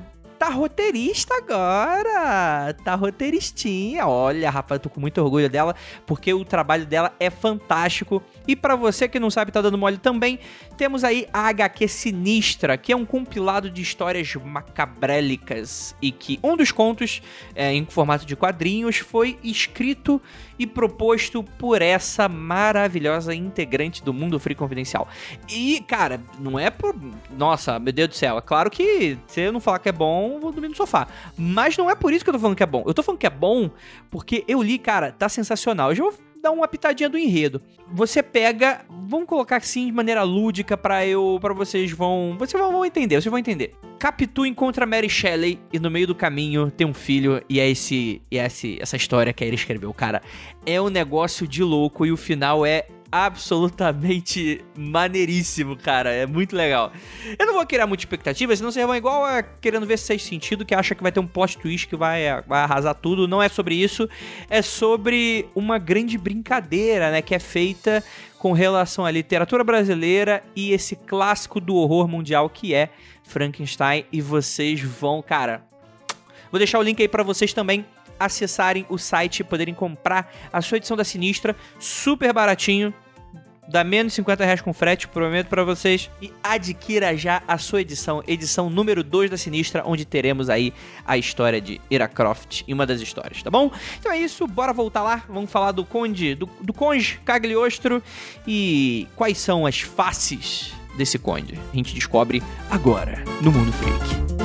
tá 0.42 0.48
roteirista 0.48 1.36
agora. 1.36 2.74
Tá 2.82 2.96
roteiristinha. 2.96 4.08
Olha, 4.08 4.50
rapaz, 4.50 4.80
tô 4.80 4.90
com 4.90 5.00
muito 5.00 5.22
orgulho 5.22 5.48
dela, 5.48 5.72
porque 6.04 6.34
o 6.34 6.44
trabalho 6.44 6.84
dela 6.84 7.14
é 7.20 7.30
fantástico. 7.30 8.20
E 8.48 8.56
para 8.56 8.74
você 8.74 9.06
que 9.06 9.20
não 9.20 9.30
sabe, 9.30 9.52
tá 9.52 9.60
dando 9.60 9.78
mole 9.78 9.98
também, 9.98 10.40
temos 10.76 11.04
aí 11.04 11.28
a 11.32 11.46
HQ 11.46 11.86
Sinistra, 11.86 12.76
que 12.76 12.92
é 12.92 12.96
um 12.96 13.04
compilado 13.04 13.70
de 13.70 13.82
histórias 13.82 14.34
macabrélicas 14.34 15.94
e 16.02 16.10
que 16.10 16.40
um 16.42 16.56
dos 16.56 16.72
contos, 16.72 17.22
é, 17.54 17.72
em 17.72 17.84
formato 17.84 18.26
de 18.26 18.34
quadrinhos, 18.34 18.96
foi 18.96 19.38
escrito 19.44 20.20
e 20.62 20.66
proposto 20.66 21.42
por 21.42 21.82
essa 21.82 22.28
maravilhosa 22.28 23.34
integrante 23.34 24.02
do 24.02 24.12
Mundo 24.12 24.38
Free 24.38 24.54
Confidencial. 24.54 25.08
E, 25.48 25.80
cara, 25.88 26.20
não 26.38 26.56
é 26.56 26.70
por. 26.70 26.94
Nossa, 27.36 27.80
meu 27.80 27.92
Deus 27.92 28.10
do 28.10 28.14
céu, 28.14 28.38
é 28.38 28.40
claro 28.40 28.70
que 28.70 29.18
se 29.26 29.40
eu 29.40 29.52
não 29.52 29.58
falar 29.58 29.80
que 29.80 29.88
é 29.88 29.92
bom, 29.92 30.38
vou 30.38 30.52
dormir 30.52 30.68
no 30.68 30.76
sofá. 30.76 31.08
Mas 31.36 31.76
não 31.76 31.90
é 31.90 31.96
por 31.96 32.12
isso 32.12 32.24
que 32.24 32.30
eu 32.30 32.34
tô 32.34 32.40
falando 32.40 32.56
que 32.56 32.62
é 32.62 32.66
bom. 32.66 32.84
Eu 32.86 32.94
tô 32.94 33.02
falando 33.02 33.18
que 33.18 33.26
é 33.26 33.30
bom 33.30 33.70
porque 34.08 34.44
eu 34.46 34.62
li, 34.62 34.78
cara, 34.78 35.10
tá 35.10 35.28
sensacional. 35.28 35.90
Eu 35.90 35.96
já 35.96 36.02
vou 36.04 36.14
dar 36.42 36.50
uma 36.50 36.66
pitadinha 36.66 37.08
do 37.08 37.16
enredo. 37.16 37.62
Você 37.92 38.22
pega, 38.22 38.84
vamos 39.06 39.28
colocar 39.28 39.58
assim 39.58 39.86
de 39.86 39.92
maneira 39.92 40.22
lúdica 40.22 40.76
para 40.76 41.06
eu, 41.06 41.38
para 41.40 41.54
vocês 41.54 41.92
vão, 41.92 42.36
vocês 42.38 42.60
vão, 42.60 42.72
vão 42.72 42.84
entender, 42.84 43.14
vocês 43.14 43.30
vão 43.30 43.38
entender. 43.38 43.74
Capitu 43.98 44.44
encontra 44.44 44.84
Mary 44.84 45.08
Shelley 45.08 45.60
e 45.72 45.78
no 45.78 45.88
meio 45.88 46.08
do 46.08 46.14
caminho 46.14 46.70
tem 46.70 46.84
um 46.84 46.92
filho 46.92 47.40
e 47.48 47.60
é 47.60 47.70
esse, 47.70 48.20
e 48.28 48.38
é 48.38 48.46
esse, 48.46 48.76
essa 48.80 48.96
história 48.96 49.32
que 49.32 49.44
ele 49.44 49.54
escreveu, 49.54 49.94
cara. 49.94 50.20
É 50.66 50.80
um 50.80 50.88
negócio 50.88 51.46
de 51.46 51.62
louco 51.62 52.04
e 52.04 52.10
o 52.10 52.16
final 52.16 52.66
é 52.66 52.88
absolutamente 53.12 54.64
maneiríssimo, 54.74 55.76
cara. 55.76 56.10
É 56.10 56.26
muito 56.26 56.56
legal. 56.56 56.90
Eu 57.38 57.46
não 57.46 57.52
vou 57.52 57.66
criar 57.66 57.86
muita 57.86 58.02
expectativa, 58.02 58.56
senão 58.56 58.72
vocês 58.72 58.86
vão 58.86 58.96
igual 58.96 59.22
a 59.22 59.42
querendo 59.42 59.84
ver 59.84 59.98
Seis 59.98 60.22
Sentido, 60.22 60.64
que 60.64 60.74
acha 60.74 60.94
que 60.94 61.02
vai 61.02 61.12
ter 61.12 61.20
um 61.20 61.26
plot 61.26 61.58
twist 61.58 61.86
que 61.86 61.94
vai, 61.94 62.22
vai 62.46 62.62
arrasar 62.62 62.94
tudo. 62.94 63.28
Não 63.28 63.42
é 63.42 63.50
sobre 63.50 63.74
isso. 63.74 64.08
É 64.48 64.62
sobre 64.62 65.46
uma 65.54 65.78
grande 65.78 66.16
brincadeira, 66.16 67.10
né? 67.10 67.20
Que 67.20 67.34
é 67.34 67.38
feita 67.38 68.02
com 68.38 68.52
relação 68.52 69.04
à 69.04 69.10
literatura 69.10 69.62
brasileira 69.62 70.42
e 70.56 70.72
esse 70.72 70.96
clássico 70.96 71.60
do 71.60 71.76
horror 71.76 72.08
mundial 72.08 72.48
que 72.48 72.74
é 72.74 72.88
Frankenstein. 73.22 74.06
E 74.10 74.22
vocês 74.22 74.80
vão, 74.80 75.20
cara. 75.20 75.62
Vou 76.50 76.58
deixar 76.58 76.78
o 76.78 76.82
link 76.82 77.00
aí 77.00 77.08
para 77.08 77.22
vocês 77.22 77.52
também 77.52 77.84
acessarem 78.24 78.86
o 78.88 78.98
site 78.98 79.40
e 79.40 79.44
poderem 79.44 79.74
comprar 79.74 80.32
a 80.52 80.60
sua 80.60 80.78
edição 80.78 80.96
da 80.96 81.04
Sinistra, 81.04 81.56
super 81.78 82.32
baratinho. 82.32 82.92
Dá 83.68 83.84
menos 83.84 84.12
50 84.14 84.44
reais 84.44 84.60
com 84.60 84.72
frete, 84.72 85.06
prometo 85.06 85.46
para 85.46 85.62
vocês. 85.62 86.10
E 86.20 86.32
adquira 86.42 87.16
já 87.16 87.42
a 87.46 87.56
sua 87.58 87.80
edição, 87.80 88.22
edição 88.26 88.68
número 88.68 89.04
2 89.04 89.30
da 89.30 89.36
Sinistra, 89.36 89.82
onde 89.86 90.04
teremos 90.04 90.50
aí 90.50 90.74
a 91.06 91.16
história 91.16 91.60
de 91.60 91.80
Ira 91.88 92.08
Croft 92.08 92.64
em 92.66 92.74
uma 92.74 92.84
das 92.84 93.00
histórias, 93.00 93.42
tá 93.42 93.50
bom? 93.50 93.70
Então 93.98 94.10
é 94.10 94.18
isso, 94.18 94.46
bora 94.46 94.72
voltar 94.72 95.02
lá. 95.02 95.24
Vamos 95.28 95.50
falar 95.50 95.72
do 95.72 95.84
Conde, 95.84 96.34
do, 96.34 96.50
do 96.60 96.72
Conde 96.72 97.20
Cagliostro 97.24 98.02
e 98.46 99.06
quais 99.14 99.38
são 99.38 99.64
as 99.64 99.80
faces 99.80 100.74
desse 100.96 101.18
Conde. 101.18 101.58
A 101.72 101.76
gente 101.76 101.94
descobre 101.94 102.42
agora 102.68 103.22
no 103.40 103.52
Mundo 103.52 103.72
Freak. 103.72 104.41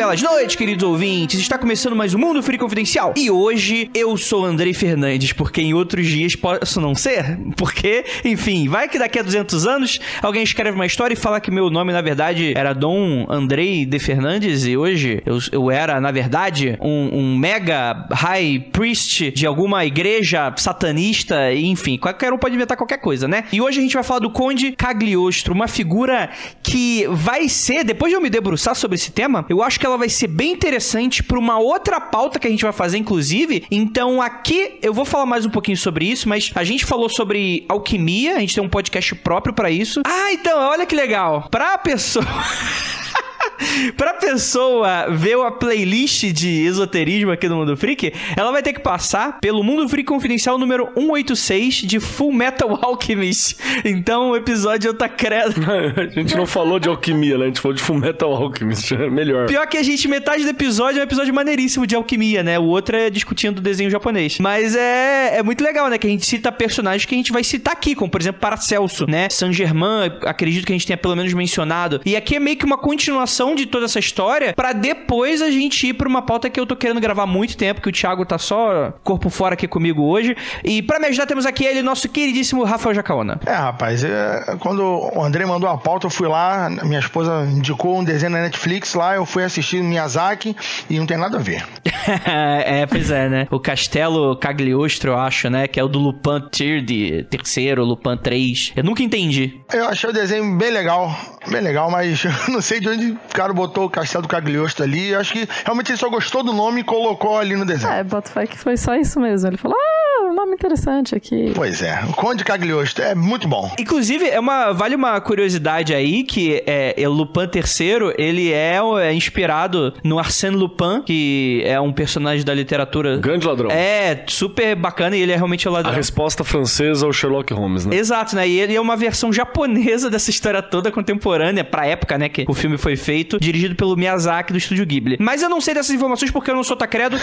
Belas 0.00 0.22
noites, 0.22 0.56
queridos 0.56 0.82
ouvintes. 0.82 1.38
Está 1.38 1.58
começando 1.58 1.94
mais 1.94 2.14
um 2.14 2.18
Mundo 2.18 2.42
Free 2.42 2.56
Confidencial. 2.56 3.12
E 3.18 3.30
hoje 3.30 3.90
eu 3.94 4.16
sou 4.16 4.46
Andrei 4.46 4.72
Fernandes, 4.72 5.34
porque 5.34 5.60
em 5.60 5.74
outros 5.74 6.06
dias 6.06 6.34
posso 6.34 6.80
não 6.80 6.94
ser. 6.94 7.38
Porque, 7.54 8.02
enfim, 8.24 8.66
vai 8.66 8.88
que 8.88 8.98
daqui 8.98 9.18
a 9.18 9.22
200 9.22 9.66
anos 9.66 10.00
alguém 10.22 10.42
escreve 10.42 10.74
uma 10.74 10.86
história 10.86 11.12
e 11.12 11.16
fala 11.18 11.38
que 11.38 11.50
meu 11.50 11.68
nome, 11.68 11.92
na 11.92 12.00
verdade, 12.00 12.54
era 12.56 12.72
Dom 12.72 13.26
Andrei 13.28 13.84
de 13.84 13.98
Fernandes 13.98 14.64
e 14.64 14.74
hoje 14.74 15.22
eu, 15.26 15.38
eu 15.52 15.70
era, 15.70 16.00
na 16.00 16.10
verdade, 16.10 16.78
um, 16.80 17.18
um 17.18 17.36
mega 17.36 18.08
high 18.10 18.58
priest 18.72 19.30
de 19.32 19.44
alguma 19.44 19.84
igreja 19.84 20.50
satanista, 20.56 21.52
enfim, 21.52 21.98
qualquer 21.98 22.32
um 22.32 22.38
pode 22.38 22.54
inventar 22.54 22.74
qualquer 22.74 23.02
coisa, 23.02 23.28
né? 23.28 23.44
E 23.52 23.60
hoje 23.60 23.80
a 23.80 23.82
gente 23.82 23.92
vai 23.92 24.02
falar 24.02 24.20
do 24.20 24.30
Conde 24.30 24.72
Cagliostro, 24.72 25.52
uma 25.52 25.68
figura 25.68 26.30
que 26.62 27.06
vai 27.10 27.50
ser, 27.50 27.84
depois 27.84 28.10
de 28.10 28.16
eu 28.16 28.22
me 28.22 28.30
debruçar 28.30 28.74
sobre 28.74 28.94
esse 28.94 29.12
tema, 29.12 29.44
eu 29.50 29.62
acho 29.62 29.78
que 29.78 29.89
ela 29.90 29.98
vai 29.98 30.08
ser 30.08 30.26
bem 30.26 30.52
interessante 30.52 31.22
para 31.22 31.38
uma 31.38 31.58
outra 31.58 32.00
pauta 32.00 32.38
que 32.38 32.46
a 32.46 32.50
gente 32.50 32.62
vai 32.62 32.72
fazer, 32.72 32.98
inclusive. 32.98 33.64
Então 33.70 34.20
aqui 34.20 34.78
eu 34.82 34.92
vou 34.92 35.04
falar 35.04 35.26
mais 35.26 35.44
um 35.44 35.50
pouquinho 35.50 35.76
sobre 35.76 36.06
isso, 36.06 36.28
mas 36.28 36.50
a 36.54 36.64
gente 36.64 36.84
falou 36.84 37.08
sobre 37.08 37.64
alquimia, 37.68 38.36
a 38.36 38.40
gente 38.40 38.54
tem 38.54 38.64
um 38.64 38.68
podcast 38.68 39.14
próprio 39.16 39.54
para 39.54 39.70
isso. 39.70 40.02
Ah, 40.04 40.32
então, 40.32 40.58
olha 40.58 40.86
que 40.86 40.94
legal. 40.94 41.48
Pra 41.50 41.78
pessoa. 41.78 42.26
pra 43.96 44.14
pessoa 44.14 45.08
ver 45.10 45.38
a 45.40 45.50
playlist 45.50 46.24
de 46.32 46.48
esoterismo 46.48 47.30
aqui 47.30 47.48
do 47.48 47.56
Mundo 47.56 47.76
Freak, 47.76 48.12
ela 48.36 48.50
vai 48.50 48.62
ter 48.62 48.72
que 48.72 48.80
passar 48.80 49.38
pelo 49.40 49.62
Mundo 49.62 49.88
Freak 49.88 50.06
Confidencial 50.06 50.58
número 50.58 50.88
186 50.94 51.74
de 51.76 52.00
Full 52.00 52.32
Metal 52.32 52.78
Alchemist. 52.82 53.56
Então 53.84 54.30
o 54.30 54.36
episódio 54.36 54.92
tá 54.94 55.08
credo. 55.08 55.54
a 55.96 56.06
gente 56.06 56.36
não 56.36 56.46
falou 56.46 56.78
de 56.78 56.88
alquimia, 56.88 57.38
né? 57.38 57.44
A 57.44 57.48
gente 57.48 57.60
falou 57.60 57.76
de 57.76 57.82
Full 57.82 57.96
Metal 57.96 58.32
Alchemist. 58.32 58.94
É 58.94 59.08
melhor. 59.08 59.46
Pior 59.46 59.66
que 59.66 59.76
a 59.76 59.82
gente, 59.82 60.06
metade 60.08 60.42
do 60.42 60.50
episódio 60.50 60.98
é 60.98 61.00
um 61.00 61.04
episódio 61.04 61.32
maneiríssimo 61.32 61.86
de 61.86 61.94
alquimia, 61.94 62.42
né? 62.42 62.58
O 62.58 62.64
outro 62.64 62.96
é 62.96 63.10
discutindo 63.10 63.58
o 63.58 63.62
desenho 63.62 63.90
japonês. 63.90 64.38
Mas 64.38 64.74
é, 64.74 65.38
é 65.38 65.42
muito 65.42 65.62
legal, 65.62 65.88
né? 65.88 65.98
Que 65.98 66.06
a 66.06 66.10
gente 66.10 66.26
cita 66.26 66.50
personagens 66.50 67.04
que 67.04 67.14
a 67.14 67.18
gente 67.18 67.32
vai 67.32 67.44
citar 67.44 67.72
aqui, 67.72 67.94
como 67.94 68.10
por 68.10 68.20
exemplo 68.20 68.40
Paracelso, 68.40 69.06
né? 69.06 69.28
Saint 69.30 69.52
Germain, 69.52 70.10
acredito 70.24 70.66
que 70.66 70.72
a 70.72 70.76
gente 70.76 70.86
tenha 70.86 70.96
pelo 70.96 71.16
menos 71.16 71.32
mencionado. 71.32 72.00
E 72.04 72.16
aqui 72.16 72.36
é 72.36 72.40
meio 72.40 72.56
que 72.56 72.64
uma 72.64 72.78
continuação 72.78 73.29
de 73.54 73.66
toda 73.66 73.86
essa 73.86 73.98
história 73.98 74.52
para 74.52 74.72
depois 74.72 75.40
a 75.40 75.50
gente 75.50 75.88
ir 75.88 75.94
pra 75.94 76.08
uma 76.08 76.22
pauta 76.22 76.50
que 76.50 76.58
eu 76.58 76.66
tô 76.66 76.76
querendo 76.76 77.00
gravar 77.00 77.22
há 77.22 77.26
muito 77.26 77.56
tempo, 77.56 77.80
que 77.80 77.88
o 77.88 77.92
Thiago 77.92 78.24
tá 78.24 78.38
só 78.38 78.92
corpo 79.02 79.30
fora 79.30 79.54
aqui 79.54 79.66
comigo 79.66 80.02
hoje. 80.02 80.36
E 80.64 80.82
para 80.82 80.98
me 80.98 81.06
ajudar 81.06 81.26
temos 81.26 81.46
aqui 81.46 81.64
ele, 81.64 81.82
nosso 81.82 82.08
queridíssimo 82.08 82.64
Rafael 82.64 82.94
Jacaona. 82.94 83.40
É, 83.46 83.52
rapaz, 83.52 84.04
é, 84.04 84.56
quando 84.58 84.82
o 84.82 85.22
André 85.22 85.46
mandou 85.46 85.68
a 85.68 85.78
pauta, 85.78 86.06
eu 86.06 86.10
fui 86.10 86.28
lá, 86.28 86.68
minha 86.82 86.98
esposa 86.98 87.46
indicou 87.50 87.98
um 87.98 88.04
desenho 88.04 88.32
na 88.32 88.42
Netflix 88.42 88.94
lá, 88.94 89.14
eu 89.14 89.24
fui 89.24 89.44
assistir 89.44 89.82
Miyazaki 89.82 90.56
e 90.88 90.98
não 90.98 91.06
tem 91.06 91.16
nada 91.16 91.38
a 91.38 91.40
ver. 91.40 91.64
é, 92.26 92.86
pois 92.86 93.10
é, 93.10 93.28
né? 93.28 93.46
O 93.50 93.58
Castelo 93.58 94.36
Cagliostro, 94.36 95.12
eu 95.12 95.18
acho, 95.18 95.48
né? 95.48 95.66
Que 95.66 95.78
é 95.78 95.84
o 95.84 95.88
do 95.88 95.98
Lupin 95.98 96.48
Tier 96.50 96.80
terceiro, 97.28 97.84
Lupin 97.84 98.16
3. 98.16 98.72
Eu 98.76 98.84
nunca 98.84 99.02
entendi. 99.02 99.60
Eu 99.72 99.86
achei 99.86 100.10
o 100.10 100.12
desenho 100.12 100.56
bem 100.56 100.70
legal, 100.70 101.14
bem 101.48 101.60
legal, 101.60 101.90
mas 101.90 102.24
não 102.48 102.60
sei 102.60 102.80
de 102.80 102.88
onde 102.88 103.18
o 103.28 103.34
cara 103.34 103.52
botou 103.52 103.84
o 103.86 103.90
Castelo 103.90 104.22
do 104.22 104.28
Cagliostro 104.28 104.84
ali. 104.84 105.14
Acho 105.14 105.32
que 105.32 105.48
realmente 105.64 105.90
ele 105.90 105.98
só 105.98 106.08
gostou 106.08 106.42
do 106.42 106.52
nome 106.52 106.80
e 106.80 106.84
colocou 106.84 107.38
ali 107.38 107.56
no 107.56 107.64
desenho. 107.64 107.92
É, 107.92 108.02
Botafé 108.04 108.46
que 108.46 108.58
foi 108.58 108.76
só 108.76 108.94
isso 108.94 109.20
mesmo. 109.20 109.48
Ele 109.48 109.56
falou, 109.56 109.76
ah, 109.78 110.30
um 110.30 110.34
nome 110.34 110.54
interessante 110.54 111.14
aqui. 111.14 111.52
Pois 111.54 111.82
é, 111.82 112.02
o 112.08 112.12
Conde 112.12 112.44
Cagliostro 112.44 113.04
é 113.04 113.14
muito 113.14 113.48
bom. 113.48 113.70
Inclusive, 113.78 114.28
é 114.28 114.38
uma, 114.38 114.72
vale 114.72 114.94
uma 114.94 115.20
curiosidade 115.20 115.94
aí 115.94 116.22
que 116.22 116.62
é, 116.66 116.94
é 117.00 117.08
Lupin 117.08 117.48
III, 117.52 118.14
ele 118.16 118.52
é, 118.52 118.78
é 119.02 119.12
inspirado 119.12 119.94
no 120.04 120.18
Arsène 120.18 120.56
Lupin, 120.56 121.02
que 121.04 121.62
é 121.64 121.80
um 121.80 121.92
personagem 121.92 122.44
da 122.44 122.54
literatura. 122.54 123.16
Grande 123.18 123.46
ladrão. 123.46 123.70
É, 123.70 124.24
super 124.26 124.74
bacana 124.76 125.16
e 125.16 125.22
ele 125.22 125.32
é 125.32 125.36
realmente 125.36 125.68
o 125.68 125.72
ladrão. 125.72 125.92
A 125.92 125.96
resposta 125.96 126.44
francesa 126.44 127.06
ao 127.06 127.12
Sherlock 127.12 127.52
Holmes, 127.52 127.86
né? 127.86 127.96
Exato, 127.96 128.36
né? 128.36 128.48
E 128.48 128.60
ele 128.60 128.74
é 128.74 128.80
uma 128.80 128.96
versão 128.96 129.32
japonesa 129.32 130.08
dessa 130.10 130.30
história 130.30 130.62
toda 130.62 130.90
contemporânea, 130.90 131.64
pra 131.64 131.86
época, 131.86 132.16
né, 132.18 132.28
que 132.28 132.44
o 132.48 132.54
filme 132.54 132.78
foi 132.78 132.96
feito, 132.96 133.09
dirigido 133.40 133.74
pelo 133.74 133.96
Miyazaki 133.96 134.52
do 134.52 134.58
estúdio 134.58 134.86
Ghibli. 134.86 135.16
Mas 135.20 135.42
eu 135.42 135.48
não 135.48 135.60
sei 135.60 135.74
dessas 135.74 135.94
informações 135.94 136.30
porque 136.30 136.50
eu 136.50 136.54
não 136.54 136.64
sou 136.64 136.76
tacredo. 136.76 137.16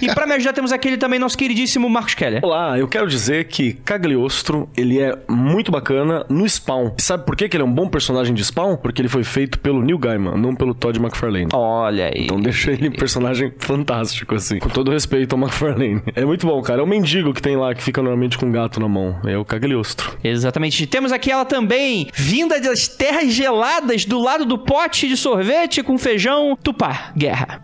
e 0.00 0.06
pra 0.14 0.26
me 0.26 0.34
ajudar 0.34 0.52
temos 0.52 0.72
aquele 0.72 0.96
também 0.96 1.18
nosso 1.18 1.36
queridíssimo 1.36 1.88
Marcos 1.88 2.14
Keller. 2.14 2.40
Olá, 2.44 2.78
eu 2.78 2.86
quero 2.88 3.08
dizer 3.08 3.44
que 3.44 3.74
Cagliostro, 3.74 4.68
ele 4.76 5.00
é 5.00 5.16
muito 5.28 5.70
bacana 5.70 6.24
no 6.28 6.48
Spawn. 6.48 6.92
E 6.98 7.02
sabe 7.02 7.24
por 7.24 7.36
que 7.36 7.48
que 7.48 7.56
ele 7.56 7.62
é 7.62 7.66
um 7.66 7.72
bom 7.72 7.88
personagem 7.88 8.34
de 8.34 8.44
Spawn? 8.44 8.76
Porque 8.76 9.00
ele 9.00 9.08
foi 9.08 9.24
feito 9.24 9.58
pelo 9.58 9.82
Neil 9.82 9.98
Gaiman, 9.98 10.36
não 10.36 10.54
pelo 10.54 10.74
Todd 10.74 10.98
McFarlane. 10.98 11.48
Olha 11.52 12.06
aí. 12.06 12.24
Então 12.24 12.40
deixa 12.40 12.72
ele 12.72 12.88
um 12.88 12.92
personagem 12.92 13.52
fantástico, 13.58 14.34
assim. 14.34 14.58
Com 14.58 14.68
todo 14.68 14.90
respeito 14.90 15.34
ao 15.34 15.40
McFarlane. 15.40 16.02
É 16.14 16.24
muito 16.24 16.46
bom, 16.46 16.60
cara. 16.62 16.80
É 16.80 16.84
o 16.84 16.86
mendigo 16.86 17.32
que 17.32 17.42
tem 17.42 17.56
lá, 17.56 17.74
que 17.74 17.82
fica 17.82 18.00
normalmente 18.02 18.38
com 18.38 18.46
um 18.46 18.52
gato 18.52 18.80
na 18.80 18.88
mão. 18.88 19.18
É 19.26 19.36
o 19.36 19.44
Cagliostro. 19.44 20.16
Exatamente. 20.22 20.86
Temos 20.86 21.12
aqui 21.12 21.30
ela 21.30 21.44
também, 21.44 22.08
vinda 22.14 22.60
das 22.60 22.88
terras 22.88 23.32
geladas, 23.32 24.04
do 24.04 24.20
lado 24.20 24.44
do 24.44 24.58
pote 24.72 25.06
de 25.06 25.18
sorvete 25.18 25.82
com 25.82 25.98
feijão, 25.98 26.56
Tupá. 26.56 27.12
Guerra. 27.14 27.62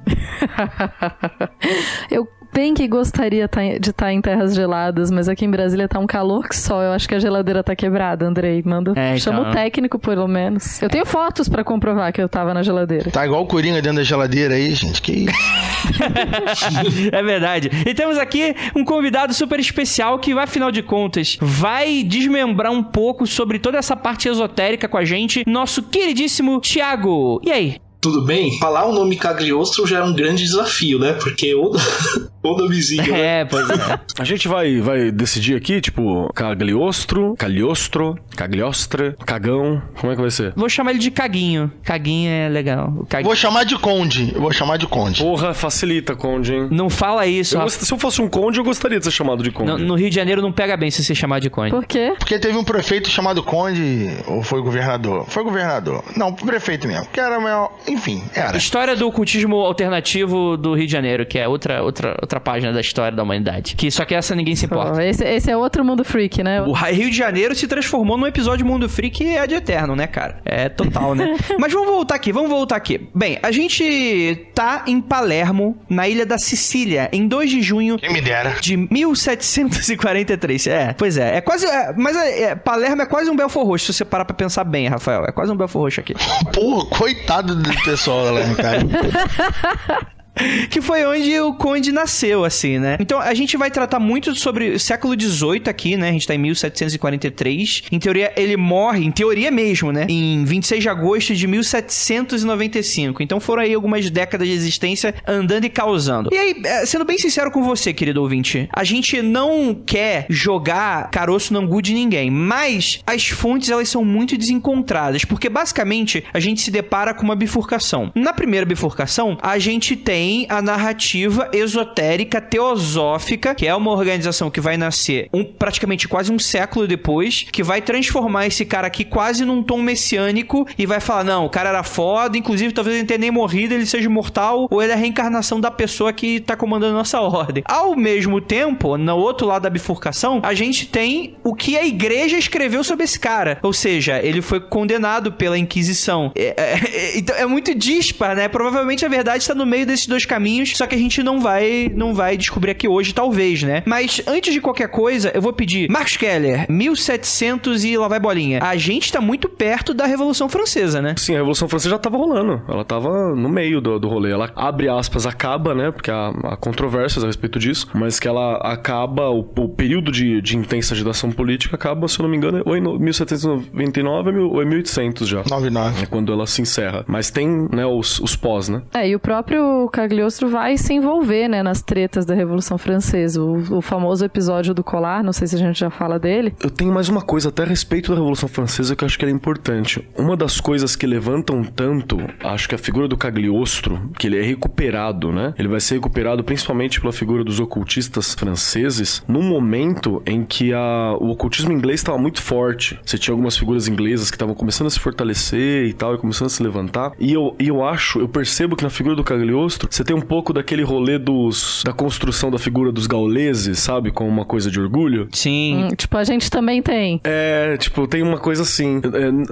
eu 2.10 2.28
bem 2.52 2.74
que 2.74 2.86
gostaria 2.88 3.48
tá 3.48 3.60
de 3.78 3.90
estar 3.90 4.12
em 4.12 4.20
terras 4.20 4.54
geladas, 4.54 5.10
mas 5.10 5.28
aqui 5.28 5.44
em 5.44 5.50
Brasília 5.50 5.88
tá 5.88 5.98
um 5.98 6.06
calor 6.06 6.48
que 6.48 6.56
só. 6.56 6.82
Eu 6.82 6.92
acho 6.92 7.08
que 7.08 7.14
a 7.14 7.18
geladeira 7.18 7.62
tá 7.62 7.74
quebrada, 7.74 8.26
Andrei. 8.26 8.62
Manda. 8.64 8.92
É, 8.96 9.08
então. 9.08 9.18
Chama 9.18 9.48
o 9.48 9.52
técnico, 9.52 9.98
pelo 9.98 10.26
menos. 10.26 10.80
Eu 10.82 10.88
tenho 10.88 11.06
fotos 11.06 11.48
pra 11.48 11.62
comprovar 11.62 12.12
que 12.12 12.20
eu 12.20 12.28
tava 12.28 12.52
na 12.52 12.62
geladeira. 12.62 13.10
Tá 13.10 13.24
igual 13.24 13.42
o 13.42 13.46
Coringa 13.46 13.80
dentro 13.80 13.98
da 13.98 14.04
geladeira 14.04 14.54
aí, 14.54 14.74
gente. 14.74 15.00
Que 15.00 15.12
isso? 15.12 15.32
é 17.12 17.22
verdade. 17.22 17.70
E 17.86 17.94
temos 17.94 18.18
aqui 18.18 18.54
um 18.74 18.84
convidado 18.84 19.32
super 19.34 19.60
especial 19.60 20.18
que, 20.18 20.32
afinal 20.32 20.70
de 20.70 20.82
contas, 20.82 21.38
vai 21.40 22.02
desmembrar 22.02 22.72
um 22.72 22.82
pouco 22.82 23.26
sobre 23.26 23.58
toda 23.58 23.78
essa 23.78 23.96
parte 23.96 24.28
esotérica 24.28 24.88
com 24.88 24.96
a 24.96 25.04
gente, 25.04 25.44
nosso 25.46 25.82
queridíssimo 25.82 26.60
Thiago. 26.60 27.40
E 27.44 27.50
aí? 27.50 27.76
Tudo 28.00 28.24
bem? 28.24 28.56
Falar 28.58 28.86
o 28.86 28.92
nome 28.92 29.16
Cagliostro 29.16 29.84
já 29.84 29.98
é 29.98 30.02
um 30.02 30.14
grande 30.14 30.44
desafio, 30.44 31.00
né? 31.00 31.14
Porque 31.14 31.52
o, 31.54 31.72
o 32.42 32.56
nomezinho. 32.56 33.12
né? 33.12 33.40
É, 33.40 33.44
pois 33.44 33.68
é. 33.68 34.00
A 34.18 34.24
gente 34.24 34.48
vai, 34.48 34.80
vai 34.80 35.10
decidir 35.10 35.56
aqui, 35.56 35.80
tipo, 35.80 36.30
Cagliostro, 36.34 37.34
Cagliostro, 37.36 38.18
Cagliostra, 38.36 39.16
Cagão. 39.24 39.82
Como 39.96 40.12
é 40.12 40.16
que 40.16 40.22
vai 40.22 40.30
ser? 40.30 40.52
Vou 40.56 40.68
chamar 40.68 40.90
ele 40.90 40.98
de 41.00 41.10
Caguinho. 41.10 41.70
Caguinho 41.82 42.30
é 42.30 42.48
legal. 42.48 43.06
Vou 43.22 43.34
chamar 43.34 43.64
de 43.64 43.76
Conde. 43.78 44.32
Eu 44.34 44.40
vou 44.40 44.52
chamar 44.52 44.76
de 44.76 44.86
Conde. 44.86 45.22
Porra, 45.22 45.54
facilita, 45.54 46.14
Conde, 46.14 46.54
hein? 46.54 46.68
Não 46.70 46.88
fala 46.90 47.26
isso, 47.26 47.56
Eu 47.56 47.68
Se 47.68 47.92
eu 47.92 47.98
fosse 47.98 48.20
um 48.20 48.28
Conde, 48.28 48.58
eu 48.58 48.64
gostaria 48.64 48.98
de 48.98 49.04
ser 49.04 49.10
chamado 49.10 49.42
de 49.42 49.50
Conde. 49.50 49.72
No, 49.72 49.78
no 49.78 49.94
Rio 49.94 50.08
de 50.10 50.16
Janeiro 50.16 50.40
não 50.42 50.52
pega 50.52 50.76
bem 50.76 50.90
se 50.90 51.02
você 51.02 51.14
chamar 51.14 51.40
de 51.40 51.50
Conde. 51.50 51.70
Por 51.70 51.84
quê? 51.84 52.14
Porque 52.18 52.38
teve 52.38 52.56
um 52.56 52.64
prefeito 52.64 53.08
chamado 53.08 53.42
Conde, 53.42 54.08
ou 54.26 54.42
foi 54.42 54.60
governador? 54.62 55.26
Foi 55.28 55.42
governador. 55.42 56.04
Não, 56.16 56.32
prefeito 56.32 56.86
mesmo. 56.86 57.06
Que 57.12 57.20
era 57.20 57.38
o 57.38 57.42
maior. 57.42 57.72
Enfim, 57.86 58.22
era. 58.34 58.56
História 58.56 58.94
do 58.96 59.06
ocultismo 59.06 59.56
alternativo 59.56 60.56
do 60.56 60.74
Rio 60.74 60.86
de 60.86 60.92
Janeiro, 60.92 61.26
que 61.26 61.38
é 61.38 61.48
outra, 61.48 61.82
outra, 61.82 62.16
outra 62.28 62.38
página 62.38 62.72
da 62.72 62.80
história 62.80 63.16
da 63.16 63.22
humanidade. 63.22 63.74
Que 63.74 63.90
só 63.90 64.04
que 64.04 64.14
essa 64.14 64.34
ninguém 64.34 64.54
se 64.54 64.66
importa. 64.66 65.02
esse, 65.02 65.24
esse 65.24 65.50
é 65.50 65.56
outro 65.56 65.82
mundo 65.82 66.04
freak, 66.04 66.42
né? 66.42 66.60
O 66.60 66.72
Rio 66.72 67.10
de 67.10 67.16
Janeiro 67.16 67.54
se 67.54 67.66
transformou 67.66 68.18
num 68.18 68.26
episódio 68.26 68.66
Mundo 68.66 68.88
Freak 68.88 69.24
é 69.26 69.46
de 69.46 69.54
eterno, 69.54 69.96
né, 69.96 70.06
cara? 70.06 70.40
É 70.44 70.68
total, 70.68 71.14
né? 71.14 71.36
Mas 71.58 71.72
vamos 71.72 71.88
voltar 71.88 72.16
aqui, 72.16 72.30
vamos 72.30 72.50
voltar 72.50 72.76
aqui. 72.76 73.08
Bem, 73.14 73.38
a 73.42 73.50
gente 73.50 74.46
tá 74.54 74.84
em 74.86 75.00
Palermo, 75.00 75.78
na 75.88 76.06
ilha 76.06 76.26
da 76.26 76.36
Sicília, 76.36 77.08
em 77.12 77.26
2 77.26 77.50
de 77.50 77.62
junho 77.62 77.96
Quem 77.96 78.12
me 78.12 78.20
dera. 78.20 78.56
de 78.60 78.76
1743. 78.76 80.66
É, 80.66 80.94
pois 80.98 81.16
é. 81.16 81.38
É 81.38 81.40
quase. 81.40 81.66
é, 81.66 81.94
mas 81.96 82.16
é, 82.16 82.42
é, 82.42 82.54
Palermo 82.54 83.02
é 83.02 83.06
quase 83.06 83.30
um 83.30 83.36
Belfor 83.36 83.64
Roxo, 83.64 83.86
se 83.92 83.98
você 83.98 84.04
parar 84.04 84.26
pra 84.26 84.34
pensar 84.34 84.64
bem, 84.64 84.86
Rafael. 84.88 85.24
É 85.24 85.32
quase 85.32 85.50
um 85.50 85.56
Belfor 85.56 85.82
Roxo 85.82 86.00
aqui. 86.00 86.14
Porra, 86.52 86.84
coitado 86.86 87.56
do 87.56 87.82
pessoal 87.84 88.34
lá, 88.34 88.54
cara. 88.54 90.08
que 90.70 90.80
foi 90.80 91.04
onde 91.04 91.38
o 91.40 91.54
Conde 91.54 91.92
nasceu, 91.92 92.44
assim, 92.44 92.78
né? 92.78 92.96
Então 93.00 93.18
a 93.18 93.34
gente 93.34 93.56
vai 93.56 93.70
tratar 93.70 93.98
muito 93.98 94.34
sobre 94.34 94.70
o 94.70 94.80
século 94.80 95.18
XVIII 95.18 95.62
aqui, 95.66 95.96
né? 95.96 96.10
A 96.10 96.12
gente 96.12 96.26
tá 96.26 96.34
em 96.34 96.38
1743. 96.38 97.84
Em 97.90 97.98
teoria, 97.98 98.32
ele 98.36 98.56
morre, 98.56 99.04
em 99.04 99.10
teoria 99.10 99.50
mesmo, 99.50 99.92
né? 99.92 100.06
Em 100.08 100.44
26 100.44 100.82
de 100.82 100.88
agosto 100.88 101.34
de 101.34 101.46
1795. 101.46 103.22
Então 103.22 103.40
foram 103.40 103.62
aí 103.62 103.74
algumas 103.74 104.08
décadas 104.10 104.46
de 104.46 104.54
existência 104.54 105.14
andando 105.26 105.64
e 105.64 105.68
causando. 105.68 106.30
E 106.32 106.36
aí, 106.36 106.54
é, 106.64 106.86
sendo 106.86 107.04
bem 107.04 107.18
sincero 107.18 107.50
com 107.50 107.62
você, 107.62 107.92
querido 107.92 108.22
ouvinte, 108.22 108.68
a 108.72 108.84
gente 108.84 109.20
não 109.22 109.74
quer 109.74 110.26
jogar 110.28 111.10
caroço 111.10 111.52
no 111.52 111.60
angu 111.60 111.82
de 111.82 111.94
ninguém, 111.94 112.30
mas 112.30 113.00
as 113.06 113.28
fontes 113.28 113.70
elas 113.70 113.88
são 113.88 114.04
muito 114.04 114.36
desencontradas, 114.36 115.24
porque 115.24 115.48
basicamente 115.48 116.24
a 116.32 116.40
gente 116.40 116.60
se 116.60 116.70
depara 116.70 117.14
com 117.14 117.22
uma 117.22 117.36
bifurcação. 117.36 118.12
Na 118.14 118.32
primeira 118.32 118.66
bifurcação, 118.66 119.38
a 119.42 119.58
gente 119.58 119.96
tem 119.96 120.27
a 120.48 120.60
narrativa 120.62 121.48
esotérica 121.52 122.40
teosófica, 122.40 123.54
que 123.54 123.66
é 123.66 123.74
uma 123.74 123.90
organização 123.90 124.50
que 124.50 124.60
vai 124.60 124.76
nascer 124.76 125.28
um, 125.32 125.44
praticamente 125.44 126.08
quase 126.08 126.32
um 126.32 126.38
século 126.38 126.86
depois, 126.86 127.46
que 127.50 127.62
vai 127.62 127.80
transformar 127.80 128.46
esse 128.46 128.64
cara 128.64 128.86
aqui 128.86 129.04
quase 129.04 129.44
num 129.44 129.62
tom 129.62 129.82
messiânico 129.82 130.66
e 130.78 130.86
vai 130.86 131.00
falar: 131.00 131.24
não, 131.24 131.46
o 131.46 131.50
cara 131.50 131.68
era 131.70 131.82
foda, 131.82 132.36
inclusive 132.36 132.72
talvez 132.72 132.96
ele 132.96 133.06
tenha 133.06 133.18
nem 133.18 133.30
morrido, 133.30 133.74
ele 133.74 133.86
seja 133.86 134.06
imortal, 134.06 134.66
ou 134.70 134.82
ele 134.82 134.92
é 134.92 134.94
a 134.94 134.98
reencarnação 134.98 135.60
da 135.60 135.70
pessoa 135.70 136.12
que 136.12 136.40
tá 136.40 136.56
comandando 136.56 136.94
nossa 136.94 137.20
ordem. 137.20 137.62
Ao 137.66 137.94
mesmo 137.96 138.40
tempo, 138.40 138.96
no 138.96 139.16
outro 139.16 139.46
lado 139.46 139.62
da 139.62 139.70
bifurcação, 139.70 140.40
a 140.42 140.54
gente 140.54 140.86
tem 140.86 141.36
o 141.44 141.54
que 141.54 141.76
a 141.76 141.86
igreja 141.86 142.36
escreveu 142.36 142.82
sobre 142.82 143.04
esse 143.04 143.18
cara. 143.18 143.58
Ou 143.62 143.72
seja, 143.72 144.20
ele 144.22 144.42
foi 144.42 144.60
condenado 144.60 145.32
pela 145.32 145.58
Inquisição. 145.58 146.32
É, 146.34 146.54
é, 146.56 147.18
então 147.18 147.36
é 147.36 147.46
muito 147.46 147.74
dispar, 147.74 148.34
né? 148.34 148.48
Provavelmente 148.48 149.04
a 149.04 149.08
verdade 149.08 149.42
está 149.42 149.54
no 149.54 149.66
meio 149.66 149.86
desses 149.86 150.06
dois 150.08 150.24
caminhos, 150.24 150.76
só 150.76 150.86
que 150.86 150.94
a 150.94 150.98
gente 150.98 151.22
não 151.22 151.40
vai 151.40 151.90
não 151.94 152.14
vai 152.14 152.36
descobrir 152.36 152.72
aqui 152.72 152.88
hoje, 152.88 153.12
talvez, 153.12 153.62
né? 153.62 153.82
Mas 153.86 154.22
antes 154.26 154.52
de 154.52 154.60
qualquer 154.60 154.88
coisa, 154.88 155.30
eu 155.34 155.40
vou 155.42 155.52
pedir, 155.52 155.88
Marcos 155.90 156.16
Keller, 156.16 156.66
1700 156.70 157.84
e 157.84 157.96
lá 157.96 158.08
vai 158.08 158.20
bolinha. 158.20 158.60
A 158.62 158.76
gente 158.76 159.12
tá 159.12 159.20
muito 159.20 159.48
perto 159.48 159.92
da 159.94 160.06
Revolução 160.06 160.48
Francesa, 160.48 161.00
né? 161.02 161.14
Sim, 161.16 161.34
a 161.34 161.38
Revolução 161.38 161.68
Francesa 161.68 161.90
já 161.90 161.98
tava 161.98 162.16
rolando. 162.16 162.62
Ela 162.68 162.84
tava 162.84 163.34
no 163.34 163.48
meio 163.48 163.80
do, 163.80 163.98
do 163.98 164.08
rolê. 164.08 164.30
Ela, 164.32 164.50
abre 164.56 164.88
aspas, 164.88 165.26
acaba, 165.26 165.74
né? 165.74 165.90
Porque 165.90 166.10
há, 166.10 166.28
há 166.44 166.56
controvérsias 166.56 167.22
a 167.24 167.26
respeito 167.26 167.58
disso. 167.58 167.88
Mas 167.94 168.18
que 168.20 168.28
ela 168.28 168.56
acaba, 168.56 169.28
o, 169.30 169.40
o 169.40 169.68
período 169.68 170.10
de, 170.12 170.40
de 170.40 170.56
intensa 170.56 170.94
agitação 170.94 171.30
política 171.30 171.76
acaba, 171.76 172.06
se 172.08 172.18
eu 172.18 172.22
não 172.24 172.30
me 172.30 172.36
engano, 172.36 172.62
ou 172.64 172.76
em 172.76 172.80
no- 172.80 172.98
1799 172.98 174.28
ou 174.28 174.34
mil- 174.34 174.50
ou 174.52 174.62
em 174.62 174.66
1800 174.66 175.28
já. 175.28 175.42
99. 175.48 176.02
É 176.02 176.06
quando 176.06 176.32
ela 176.32 176.46
se 176.46 176.62
encerra. 176.62 177.04
Mas 177.06 177.30
tem, 177.30 177.68
né, 177.72 177.84
os, 177.86 178.18
os 178.20 178.36
pós, 178.36 178.68
né? 178.68 178.82
É, 178.94 179.08
e 179.08 179.14
o 179.14 179.20
próprio 179.20 179.88
Cagliostro 179.98 180.48
vai 180.48 180.76
se 180.76 180.94
envolver, 180.94 181.48
né, 181.48 181.60
nas 181.60 181.82
tretas 181.82 182.24
da 182.24 182.32
Revolução 182.32 182.78
Francesa. 182.78 183.42
O, 183.42 183.78
o 183.78 183.82
famoso 183.82 184.24
episódio 184.24 184.72
do 184.72 184.84
colar, 184.84 185.24
não 185.24 185.32
sei 185.32 185.48
se 185.48 185.56
a 185.56 185.58
gente 185.58 185.76
já 185.76 185.90
fala 185.90 186.20
dele. 186.20 186.54
Eu 186.62 186.70
tenho 186.70 186.92
mais 186.92 187.08
uma 187.08 187.20
coisa 187.20 187.48
até 187.48 187.64
a 187.64 187.66
respeito 187.66 188.10
da 188.10 188.14
Revolução 188.14 188.48
Francesa 188.48 188.94
que 188.94 189.02
eu 189.02 189.06
acho 189.06 189.18
que 189.18 189.24
ela 189.24 189.32
é 189.32 189.34
importante. 189.34 190.08
Uma 190.16 190.36
das 190.36 190.60
coisas 190.60 190.94
que 190.94 191.04
levantam 191.04 191.64
tanto, 191.64 192.16
acho 192.44 192.68
que 192.68 192.76
a 192.76 192.78
figura 192.78 193.08
do 193.08 193.16
Cagliostro, 193.16 194.08
que 194.16 194.28
ele 194.28 194.38
é 194.38 194.42
recuperado, 194.42 195.32
né? 195.32 195.52
Ele 195.58 195.66
vai 195.66 195.80
ser 195.80 195.96
recuperado 195.96 196.44
principalmente 196.44 197.00
pela 197.00 197.12
figura 197.12 197.42
dos 197.42 197.58
ocultistas 197.58 198.34
franceses, 198.34 199.24
num 199.26 199.42
momento 199.42 200.22
em 200.24 200.44
que 200.44 200.72
a, 200.72 201.16
o 201.18 201.30
ocultismo 201.30 201.72
inglês 201.72 201.98
estava 201.98 202.18
muito 202.18 202.40
forte. 202.40 203.00
Você 203.04 203.18
tinha 203.18 203.32
algumas 203.32 203.56
figuras 203.56 203.88
inglesas 203.88 204.30
que 204.30 204.36
estavam 204.36 204.54
começando 204.54 204.86
a 204.86 204.90
se 204.90 205.00
fortalecer 205.00 205.86
e 205.86 205.92
tal, 205.92 206.14
e 206.14 206.18
começando 206.18 206.46
a 206.46 206.50
se 206.50 206.62
levantar. 206.62 207.14
E 207.18 207.32
eu, 207.32 207.56
e 207.58 207.66
eu 207.66 207.84
acho, 207.84 208.20
eu 208.20 208.28
percebo 208.28 208.76
que 208.76 208.84
na 208.84 208.90
figura 208.90 209.16
do 209.16 209.24
Cagliostro, 209.24 209.87
você 209.90 210.04
tem 210.04 210.14
um 210.14 210.20
pouco 210.20 210.52
daquele 210.52 210.82
rolê 210.82 211.18
dos 211.18 211.82
da 211.84 211.92
construção 211.92 212.50
da 212.50 212.58
figura 212.58 212.92
dos 212.92 213.06
gauleses, 213.06 213.78
sabe? 213.78 214.10
Como 214.10 214.28
uma 214.28 214.44
coisa 214.44 214.70
de 214.70 214.80
orgulho. 214.80 215.28
Sim. 215.32 215.84
Hum, 215.84 215.88
tipo, 215.96 216.16
a 216.16 216.24
gente 216.24 216.50
também 216.50 216.82
tem. 216.82 217.20
É, 217.24 217.76
tipo, 217.76 218.06
tem 218.06 218.22
uma 218.22 218.38
coisa 218.38 218.62
assim. 218.62 219.00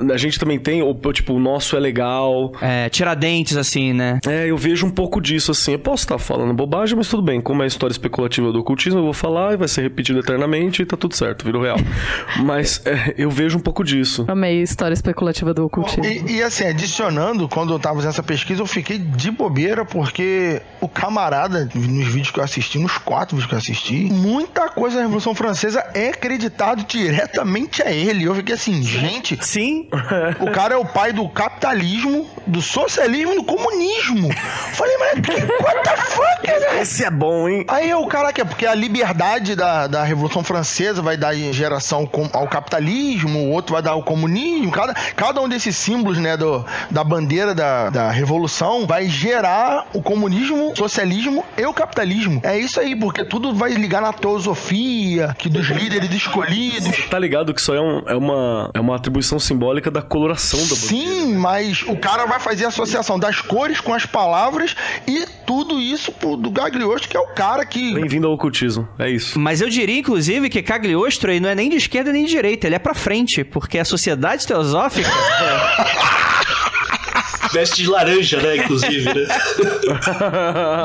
É, 0.09 0.13
a 0.13 0.17
gente 0.17 0.39
também 0.39 0.59
tem, 0.59 0.83
o- 0.83 0.95
tipo, 1.13 1.35
o 1.35 1.39
nosso 1.39 1.77
é 1.77 1.81
legal. 1.81 2.53
É, 2.61 2.89
tiradentes, 2.89 3.57
assim, 3.57 3.93
né? 3.93 4.19
É, 4.27 4.47
eu 4.51 4.57
vejo 4.57 4.87
um 4.87 4.91
pouco 4.91 5.21
disso, 5.21 5.51
assim. 5.51 5.73
Eu 5.73 5.79
posso 5.79 6.05
estar 6.05 6.19
falando 6.19 6.53
bobagem, 6.55 6.97
mas 6.97 7.09
tudo 7.09 7.23
bem. 7.23 7.41
Como 7.41 7.63
é 7.63 7.65
a 7.65 7.69
história 7.69 7.93
especulativa 7.93 8.53
do 8.53 8.61
ocultismo, 8.61 9.01
eu 9.01 9.05
vou 9.05 9.13
falar 9.13 9.55
e 9.55 9.57
vai 9.57 9.69
ser 9.69 9.83
repetido 9.83 10.19
eternamente 10.19 10.83
e 10.83 10.87
tá 10.87 10.97
tudo 10.97 11.15
certo, 11.15 11.45
virou 11.45 11.63
real. 11.63 11.77
mas 12.45 12.83
é, 12.85 13.15
eu 13.17 13.31
vejo 13.31 13.57
um 13.59 13.61
pouco 13.61 13.83
disso. 13.85 14.25
Amei 14.29 14.61
a 14.61 14.63
história 14.63 14.95
especulativa 14.95 15.53
do 15.55 15.65
ocultismo. 15.65 16.05
E, 16.05 16.37
e, 16.37 16.43
assim, 16.43 16.65
adicionando, 16.65 17.49
quando 17.49 17.73
eu 17.73 17.79
tava 17.79 17.97
fazendo 17.97 18.11
essa 18.11 18.23
pesquisa, 18.23 18.63
eu 18.63 18.67
fiquei 18.67 18.99
de 18.99 19.31
bobeira, 19.31 19.85
porque 19.85 20.26
o 20.81 20.89
camarada, 20.89 21.69
nos 21.75 22.07
vídeos 22.07 22.31
que 22.31 22.41
eu 22.41 22.45
assisti, 22.45 22.79
nos 22.79 22.99
quatro 22.99 23.37
vídeos 23.37 23.49
que 23.49 23.55
eu 23.55 23.59
assisti, 23.59 24.05
muita 24.13 24.69
coisa 24.69 24.97
da 24.97 25.03
Revolução 25.03 25.35
Francesa 25.35 25.85
é 25.95 26.09
acreditado 26.09 26.85
diretamente 26.85 27.83
a 27.83 27.91
ele. 27.91 28.25
Eu 28.25 28.35
fiquei 28.35 28.55
assim, 28.55 28.83
gente, 28.83 29.39
Sim. 29.45 29.89
o 30.41 30.51
cara 30.51 30.75
é 30.75 30.77
o 30.77 30.85
pai 30.85 31.13
do 31.13 31.29
capitalismo, 31.29 32.29
do 32.47 32.61
socialismo 32.61 33.33
e 33.33 33.37
do 33.37 33.45
comunismo. 33.45 34.33
Falei, 34.33 34.97
mas 34.99 35.21
que, 35.21 35.33
what 35.63 35.83
the 35.83 35.97
fuck? 35.97 36.27
né? 36.47 36.81
Esse 36.81 37.05
é 37.05 37.11
bom, 37.11 37.49
hein? 37.49 37.65
Aí 37.69 37.93
o 37.95 38.07
cara 38.07 38.33
quer, 38.33 38.45
porque 38.45 38.67
a 38.67 38.75
liberdade 38.75 39.55
da, 39.55 39.87
da 39.87 40.05
Revolução 40.05 40.43
Francesa 40.43 41.03
vai 41.03 41.17
dar 41.17 41.35
geração 41.35 42.09
ao 42.33 42.47
capitalismo, 42.47 43.39
o 43.39 43.51
outro 43.51 43.75
vai 43.75 43.83
dar 43.83 43.93
ao 43.93 44.03
comunismo. 44.03 44.71
Cada, 44.71 44.95
cada 44.95 45.41
um 45.41 45.49
desses 45.49 45.77
símbolos, 45.77 46.19
né, 46.19 46.37
do, 46.37 46.65
da 46.91 47.03
bandeira 47.03 47.55
da, 47.55 47.91
da 47.91 48.11
Revolução 48.11 48.87
vai 48.87 49.09
gerar 49.09 49.87
o 49.93 50.03
comunismo, 50.03 50.16
o 50.25 50.75
socialismo 50.77 51.45
e 51.57 51.65
o 51.67 51.73
capitalismo. 51.73 52.41
É 52.45 52.59
isso 52.59 52.81
aí, 52.81 52.95
porque 52.97 53.25
tudo 53.25 53.55
vai 53.55 53.73
ligar 53.73 54.01
na 54.03 54.13
teosofia, 54.13 55.35
que 55.39 55.49
dos 55.49 55.69
líderes 55.69 56.11
escolhidos. 56.13 57.07
Tá 57.11 57.19
ligado 57.19 57.53
que 57.55 57.61
isso 57.61 57.73
aí 57.73 57.79
é, 57.79 57.83
um- 57.83 58.03
é 58.07 58.15
uma, 58.17 58.71
é 58.75 58.81
uma 58.81 58.97
atribuição 58.97 59.39
simbólica 59.39 59.91
da 59.91 60.03
coloração 60.03 60.59
da 60.61 60.75
bandeira. 60.75 60.87
Sim, 60.87 61.35
mas 61.37 61.83
o 61.83 61.97
cara 61.97 62.27
vai 62.27 62.41
fazer 62.41 62.65
a 62.65 62.69
associação 62.69 63.19
das 63.19 63.41
cores 63.41 63.81
com 63.81 63.93
as 63.95 64.07
palavras 64.07 64.75
e 65.07 65.25
tudo 65.47 65.81
isso 65.81 66.13
pro- 66.13 66.37
do 66.37 66.51
Gagliosto, 66.51 67.09
que 67.09 67.17
é 67.17 67.21
o 67.21 67.29
cara 67.29 67.65
que 67.65 67.95
Bem-vindo 67.95 68.27
ao 68.27 68.33
ocultismo. 68.33 68.89
É 68.99 69.09
isso. 69.11 69.39
Mas 69.39 69.61
eu 69.61 69.69
diria, 69.69 69.99
inclusive, 69.99 70.49
que 70.49 70.63
Cagliostro 70.63 71.31
aí 71.31 71.41
não 71.41 71.49
é 71.49 71.55
nem 71.55 71.69
de 71.71 71.77
esquerda 71.77 72.13
nem 72.13 72.25
de 72.25 72.31
direita, 72.31 72.67
ele 72.67 72.75
é 72.77 72.79
pra 72.79 72.95
frente, 72.95 73.45
porque 73.45 73.79
a 73.79 73.85
sociedade 73.85 74.47
teosófica 74.47 75.09
Veste 77.53 77.83
de 77.83 77.89
laranja, 77.91 78.41
né, 78.41 78.57
inclusive, 78.57 79.05
né? 79.05 79.27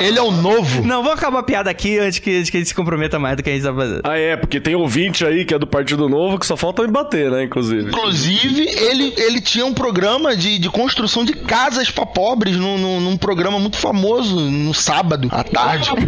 Ele 0.00 0.18
é 0.18 0.22
o 0.22 0.30
novo. 0.30 0.82
Não, 0.86 1.02
vamos 1.02 1.18
acabar 1.18 1.40
a 1.40 1.42
piada 1.42 1.70
aqui 1.70 1.98
antes 1.98 2.18
que, 2.18 2.36
antes 2.36 2.50
que 2.50 2.56
a 2.56 2.60
gente 2.60 2.68
se 2.68 2.74
comprometa 2.74 3.18
mais 3.18 3.36
do 3.36 3.42
que 3.42 3.50
a 3.50 3.52
gente 3.52 3.62
tá 3.64 3.74
fazendo. 3.74 4.00
Ah, 4.04 4.18
é, 4.18 4.36
porque 4.36 4.60
tem 4.60 4.74
ouvinte 4.74 5.24
aí 5.24 5.44
que 5.44 5.54
é 5.54 5.58
do 5.58 5.66
Partido 5.66 6.08
Novo 6.08 6.38
que 6.38 6.46
só 6.46 6.56
falta 6.56 6.82
me 6.82 6.88
bater, 6.90 7.30
né, 7.30 7.44
inclusive. 7.44 7.88
Inclusive, 7.88 8.62
ele, 8.68 9.12
ele 9.16 9.40
tinha 9.40 9.64
um 9.66 9.74
programa 9.74 10.36
de, 10.36 10.58
de 10.58 10.68
construção 10.70 11.24
de 11.24 11.32
casas 11.34 11.90
pra 11.90 12.06
pobres 12.06 12.56
num, 12.56 12.78
num, 12.78 13.00
num 13.00 13.16
programa 13.16 13.58
muito 13.58 13.76
famoso 13.76 14.38
no 14.40 14.72
sábado, 14.74 15.28
à 15.30 15.42
tarde. 15.44 15.90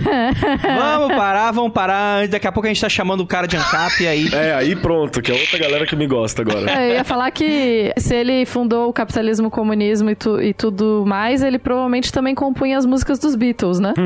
Vamos 0.64 1.16
parar, 1.16 1.50
vamos 1.52 1.72
parar. 1.72 2.26
Daqui 2.28 2.46
a 2.46 2.52
pouco 2.52 2.66
a 2.66 2.72
gente 2.72 2.80
tá 2.80 2.88
chamando 2.88 3.20
o 3.20 3.26
cara 3.26 3.46
de 3.46 3.56
ANCAP 3.56 4.02
e 4.02 4.06
aí. 4.08 4.24
É, 4.34 4.52
aí 4.52 4.74
pronto, 4.74 5.22
que 5.22 5.30
é 5.30 5.34
outra 5.34 5.58
galera 5.58 5.86
que 5.86 5.94
me 5.94 6.06
gosta 6.06 6.42
agora. 6.42 6.68
É, 6.70 6.90
eu 6.90 6.94
ia 6.96 7.04
falar 7.04 7.30
que 7.30 7.92
se 7.96 8.14
ele 8.14 8.44
fundou 8.44 8.88
o 8.88 8.92
capitalismo, 8.92 9.46
o 9.48 9.50
comunismo 9.50 10.10
e, 10.10 10.14
tu- 10.16 10.40
e 10.44 10.52
tudo 10.52 11.04
mais, 11.06 11.42
ele 11.42 11.58
provavelmente 11.58 12.12
também 12.12 12.34
compunha 12.34 12.76
as 12.78 12.86
músicas 12.86 13.18
dos 13.18 13.34
Beatles, 13.34 13.78
né? 13.80 13.94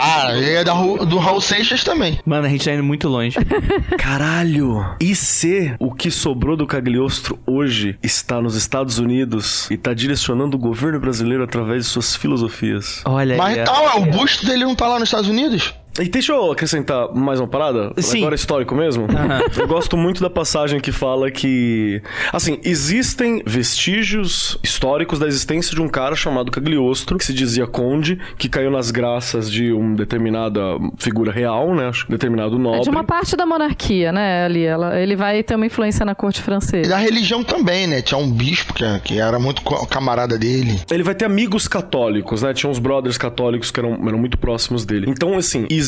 Ah, 0.00 0.32
ele 0.32 0.54
é 0.54 0.64
da, 0.64 0.72
do 0.74 1.18
Raul 1.18 1.40
Seixas 1.40 1.82
também. 1.82 2.18
Mano, 2.24 2.46
a 2.46 2.48
gente 2.48 2.64
tá 2.64 2.72
indo 2.72 2.84
muito 2.84 3.08
longe. 3.08 3.36
Caralho! 3.98 4.84
E 5.00 5.14
se 5.14 5.74
o 5.78 5.92
que 5.92 6.10
sobrou 6.10 6.56
do 6.56 6.66
Cagliostro 6.66 7.38
hoje 7.46 7.98
está 8.02 8.40
nos 8.40 8.54
Estados 8.54 8.98
Unidos 8.98 9.70
e 9.70 9.76
tá 9.76 9.92
direcionando 9.92 10.56
o 10.56 10.60
governo 10.60 11.00
brasileiro 11.00 11.42
através 11.42 11.84
de 11.84 11.90
suas 11.90 12.14
filosofias? 12.16 13.02
Olha 13.04 13.36
Mas 13.36 13.56
aí. 13.56 13.62
então, 13.62 13.90
é, 13.90 13.94
o 13.96 14.06
busto 14.06 14.46
dele 14.46 14.64
não 14.64 14.74
tá 14.74 14.86
lá 14.86 14.98
nos 14.98 15.08
Estados 15.08 15.28
Unidos? 15.28 15.74
E 16.00 16.08
deixa 16.08 16.32
eu 16.32 16.52
acrescentar 16.52 17.12
mais 17.14 17.40
uma 17.40 17.48
parada? 17.48 17.92
Sim. 17.98 18.18
Agora 18.18 18.34
histórico 18.34 18.74
mesmo? 18.74 19.06
Eu 19.58 19.66
gosto 19.66 19.96
muito 19.96 20.20
da 20.20 20.30
passagem 20.30 20.78
que 20.78 20.92
fala 20.92 21.30
que... 21.30 22.00
Assim, 22.32 22.58
existem 22.62 23.42
vestígios 23.44 24.56
históricos 24.62 25.18
da 25.18 25.26
existência 25.26 25.74
de 25.74 25.82
um 25.82 25.88
cara 25.88 26.14
chamado 26.14 26.52
Cagliostro, 26.52 27.18
que 27.18 27.24
se 27.24 27.34
dizia 27.34 27.66
conde, 27.66 28.18
que 28.36 28.48
caiu 28.48 28.70
nas 28.70 28.90
graças 28.92 29.50
de 29.50 29.72
uma 29.72 29.96
determinada 29.96 30.60
figura 30.98 31.32
real, 31.32 31.74
né? 31.74 31.88
Acho 31.88 32.06
que 32.06 32.12
determinado 32.12 32.54
É 32.54 32.58
nobre. 32.58 32.80
de 32.82 32.90
uma 32.90 33.02
parte 33.02 33.36
da 33.36 33.44
monarquia, 33.44 34.12
né, 34.12 34.44
ali. 34.44 34.64
Ela, 34.64 35.00
ele 35.00 35.16
vai 35.16 35.42
ter 35.42 35.56
uma 35.56 35.66
influência 35.66 36.04
na 36.04 36.14
corte 36.14 36.38
E 36.40 36.42
francesa. 36.42 36.88
da 36.88 36.96
religião 36.98 37.42
também, 37.42 37.86
né? 37.88 38.02
Tinha 38.02 38.18
um 38.18 38.30
bispo 38.30 38.72
que, 38.72 38.84
que 39.00 39.18
era 39.18 39.38
muito 39.38 39.62
camarada 39.88 40.38
dele. 40.38 40.80
Ele 40.90 41.02
vai 41.02 41.14
ter 41.14 41.24
amigos 41.24 41.66
católicos, 41.66 42.42
né? 42.42 42.54
Tinha 42.54 42.70
uns 42.70 42.78
brothers 42.78 43.18
católicos 43.18 43.70
que 43.72 43.80
eram, 43.80 43.94
eram 44.06 44.18
muito 44.18 44.38
próximos 44.38 44.84
dele. 44.84 45.06
Então, 45.08 45.36
assim, 45.36 45.66
existe 45.68 45.87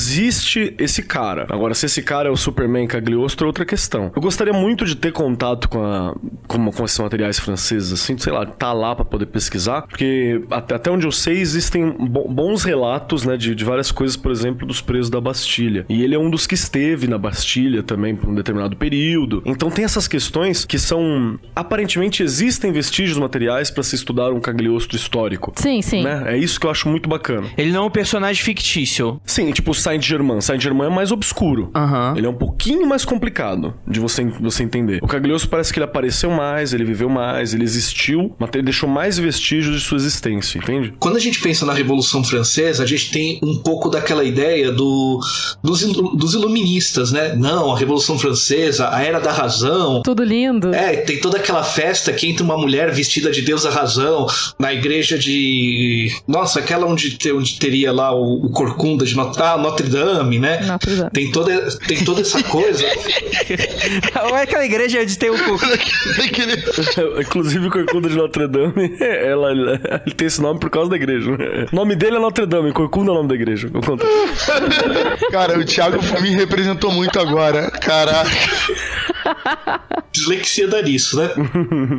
esse 0.78 1.02
cara. 1.02 1.46
Agora, 1.50 1.74
se 1.74 1.86
esse 1.86 2.02
cara 2.02 2.28
é 2.28 2.32
o 2.32 2.36
Superman 2.36 2.86
Cagliostro, 2.86 3.46
é 3.46 3.48
outra 3.48 3.64
questão. 3.64 4.10
Eu 4.14 4.22
gostaria 4.22 4.52
muito 4.52 4.84
de 4.84 4.94
ter 4.96 5.12
contato 5.12 5.68
com, 5.68 5.84
a, 5.84 6.14
com, 6.46 6.70
com 6.70 6.84
esses 6.84 6.98
materiais 6.98 7.38
franceses, 7.38 7.92
assim, 7.92 8.16
sei 8.18 8.32
lá, 8.32 8.44
tá 8.46 8.72
lá 8.72 8.94
pra 8.94 9.04
poder 9.04 9.26
pesquisar, 9.26 9.82
porque 9.82 10.42
até, 10.50 10.74
até 10.74 10.90
onde 10.90 11.06
eu 11.06 11.12
sei, 11.12 11.38
existem 11.38 11.90
bo- 11.90 12.28
bons 12.28 12.64
relatos, 12.64 13.24
né, 13.24 13.36
de, 13.36 13.54
de 13.54 13.64
várias 13.64 13.90
coisas, 13.92 14.16
por 14.16 14.30
exemplo, 14.32 14.66
dos 14.66 14.80
presos 14.80 15.10
da 15.10 15.20
Bastilha. 15.20 15.84
E 15.88 16.02
ele 16.02 16.14
é 16.14 16.18
um 16.18 16.30
dos 16.30 16.46
que 16.46 16.54
esteve 16.54 17.06
na 17.06 17.18
Bastilha 17.18 17.82
também 17.82 18.14
por 18.16 18.28
um 18.28 18.34
determinado 18.34 18.76
período. 18.76 19.42
Então 19.44 19.70
tem 19.70 19.84
essas 19.84 20.06
questões 20.08 20.64
que 20.64 20.78
são. 20.78 21.38
Aparentemente 21.54 22.22
existem 22.22 22.72
vestígios 22.72 23.18
materiais 23.18 23.70
pra 23.70 23.82
se 23.82 23.94
estudar 23.94 24.30
um 24.32 24.40
Cagliostro 24.40 24.96
histórico. 24.96 25.52
Sim, 25.56 25.82
sim. 25.82 26.02
Né? 26.02 26.24
É 26.26 26.36
isso 26.38 26.58
que 26.60 26.66
eu 26.66 26.70
acho 26.70 26.88
muito 26.88 27.08
bacana. 27.08 27.48
Ele 27.56 27.70
não 27.72 27.84
é 27.84 27.86
um 27.86 27.90
personagem 27.90 28.42
fictício. 28.42 29.20
Sim, 29.24 29.50
tipo 29.52 29.72
Saint-Germain. 29.80 30.40
Saint-Germain 30.40 30.86
é 30.86 30.94
mais 30.94 31.10
obscuro. 31.10 31.70
Aham. 31.74 32.14
Ele 32.16 32.26
é 32.26 32.30
um 32.30 32.34
pouquinho 32.34 32.86
mais 32.86 33.04
complicado 33.04 33.74
de 33.86 34.00
você, 34.00 34.24
você 34.24 34.62
entender. 34.62 35.00
O 35.02 35.06
Cagliostro 35.06 35.50
parece 35.50 35.72
que 35.72 35.78
ele 35.78 35.84
apareceu 35.84 36.30
mais, 36.30 36.72
ele 36.72 36.84
viveu 36.84 37.08
mais, 37.08 37.54
ele 37.54 37.64
existiu, 37.64 38.34
mas 38.38 38.50
ele 38.54 38.64
deixou 38.64 38.88
mais 38.88 39.18
vestígios 39.18 39.74
de 39.74 39.80
sua 39.80 39.96
existência, 39.96 40.58
entende? 40.58 40.94
Quando 40.98 41.16
a 41.16 41.20
gente 41.20 41.40
pensa 41.40 41.64
na 41.66 41.72
Revolução 41.72 42.22
Francesa, 42.22 42.82
a 42.82 42.86
gente 42.86 43.10
tem 43.10 43.40
um 43.42 43.58
pouco 43.58 43.88
daquela 43.88 44.24
ideia 44.24 44.70
do, 44.70 45.20
dos, 45.62 45.82
dos 45.82 46.34
iluministas, 46.34 47.12
né? 47.12 47.34
Não, 47.34 47.72
a 47.72 47.78
Revolução 47.78 48.18
Francesa, 48.18 48.90
a 48.94 49.02
Era 49.02 49.18
da 49.18 49.32
Razão. 49.32 50.02
Tudo 50.02 50.22
lindo. 50.22 50.74
É, 50.74 50.96
tem 50.96 51.20
toda 51.20 51.38
aquela 51.38 51.62
festa 51.62 52.12
que 52.12 52.28
entra 52.28 52.44
uma 52.44 52.56
mulher 52.56 52.92
vestida 52.92 53.30
de 53.30 53.42
Deus 53.42 53.62
da 53.62 53.70
Razão 53.70 54.26
na 54.58 54.72
igreja 54.72 55.18
de. 55.18 56.12
Nossa, 56.26 56.60
aquela 56.60 56.86
onde, 56.86 57.18
onde 57.34 57.58
teria 57.58 57.92
lá 57.92 58.14
o, 58.14 58.46
o 58.46 58.50
Corcunda 58.50 59.04
de 59.04 59.16
Notre, 59.16 59.40
Notre 59.70 59.88
Dame, 59.88 60.38
né? 60.38 60.61
Notre 60.66 60.96
Dame. 60.96 61.11
Tem 61.11 61.30
toda, 61.33 61.78
tem 61.87 62.04
toda 62.04 62.20
essa 62.20 62.42
coisa. 62.42 62.85
Ou 64.28 64.37
é 64.37 64.42
aquela 64.42 64.64
igreja 64.64 65.04
de 65.06 65.16
ter 65.18 65.30
o. 65.30 65.35
Aquele- 65.35 66.62
Inclusive 67.22 67.66
o 67.66 67.70
Corcunda 67.70 68.09
de 68.09 68.16
Notre 68.16 68.46
Dame, 68.48 68.96
ela, 69.00 69.50
ele 69.52 70.14
tem 70.14 70.26
esse 70.26 70.40
nome 70.40 70.59
por 70.61 70.70
causa 70.70 70.90
da 70.90 70.96
igreja. 70.96 71.30
O 71.72 71.74
nome 71.76 71.94
dele 71.96 72.16
é 72.16 72.18
Notre 72.18 72.46
Dame, 72.46 72.72
Corcunda 72.72 73.11
é 73.11 73.12
o 73.12 73.16
nome 73.16 73.28
da 73.28 73.35
igreja. 73.35 73.70
Eu 73.72 73.80
conto. 73.80 74.04
Cara, 75.30 75.59
o 75.59 75.64
Thiago 75.64 75.98
me 76.20 76.30
representou 76.30 76.90
muito 76.92 77.18
agora. 77.18 77.70
Caraca. 77.70 78.30
Dislexia 80.12 80.66
dá 80.66 80.83
nisso, 80.83 81.16
né? 81.16 81.30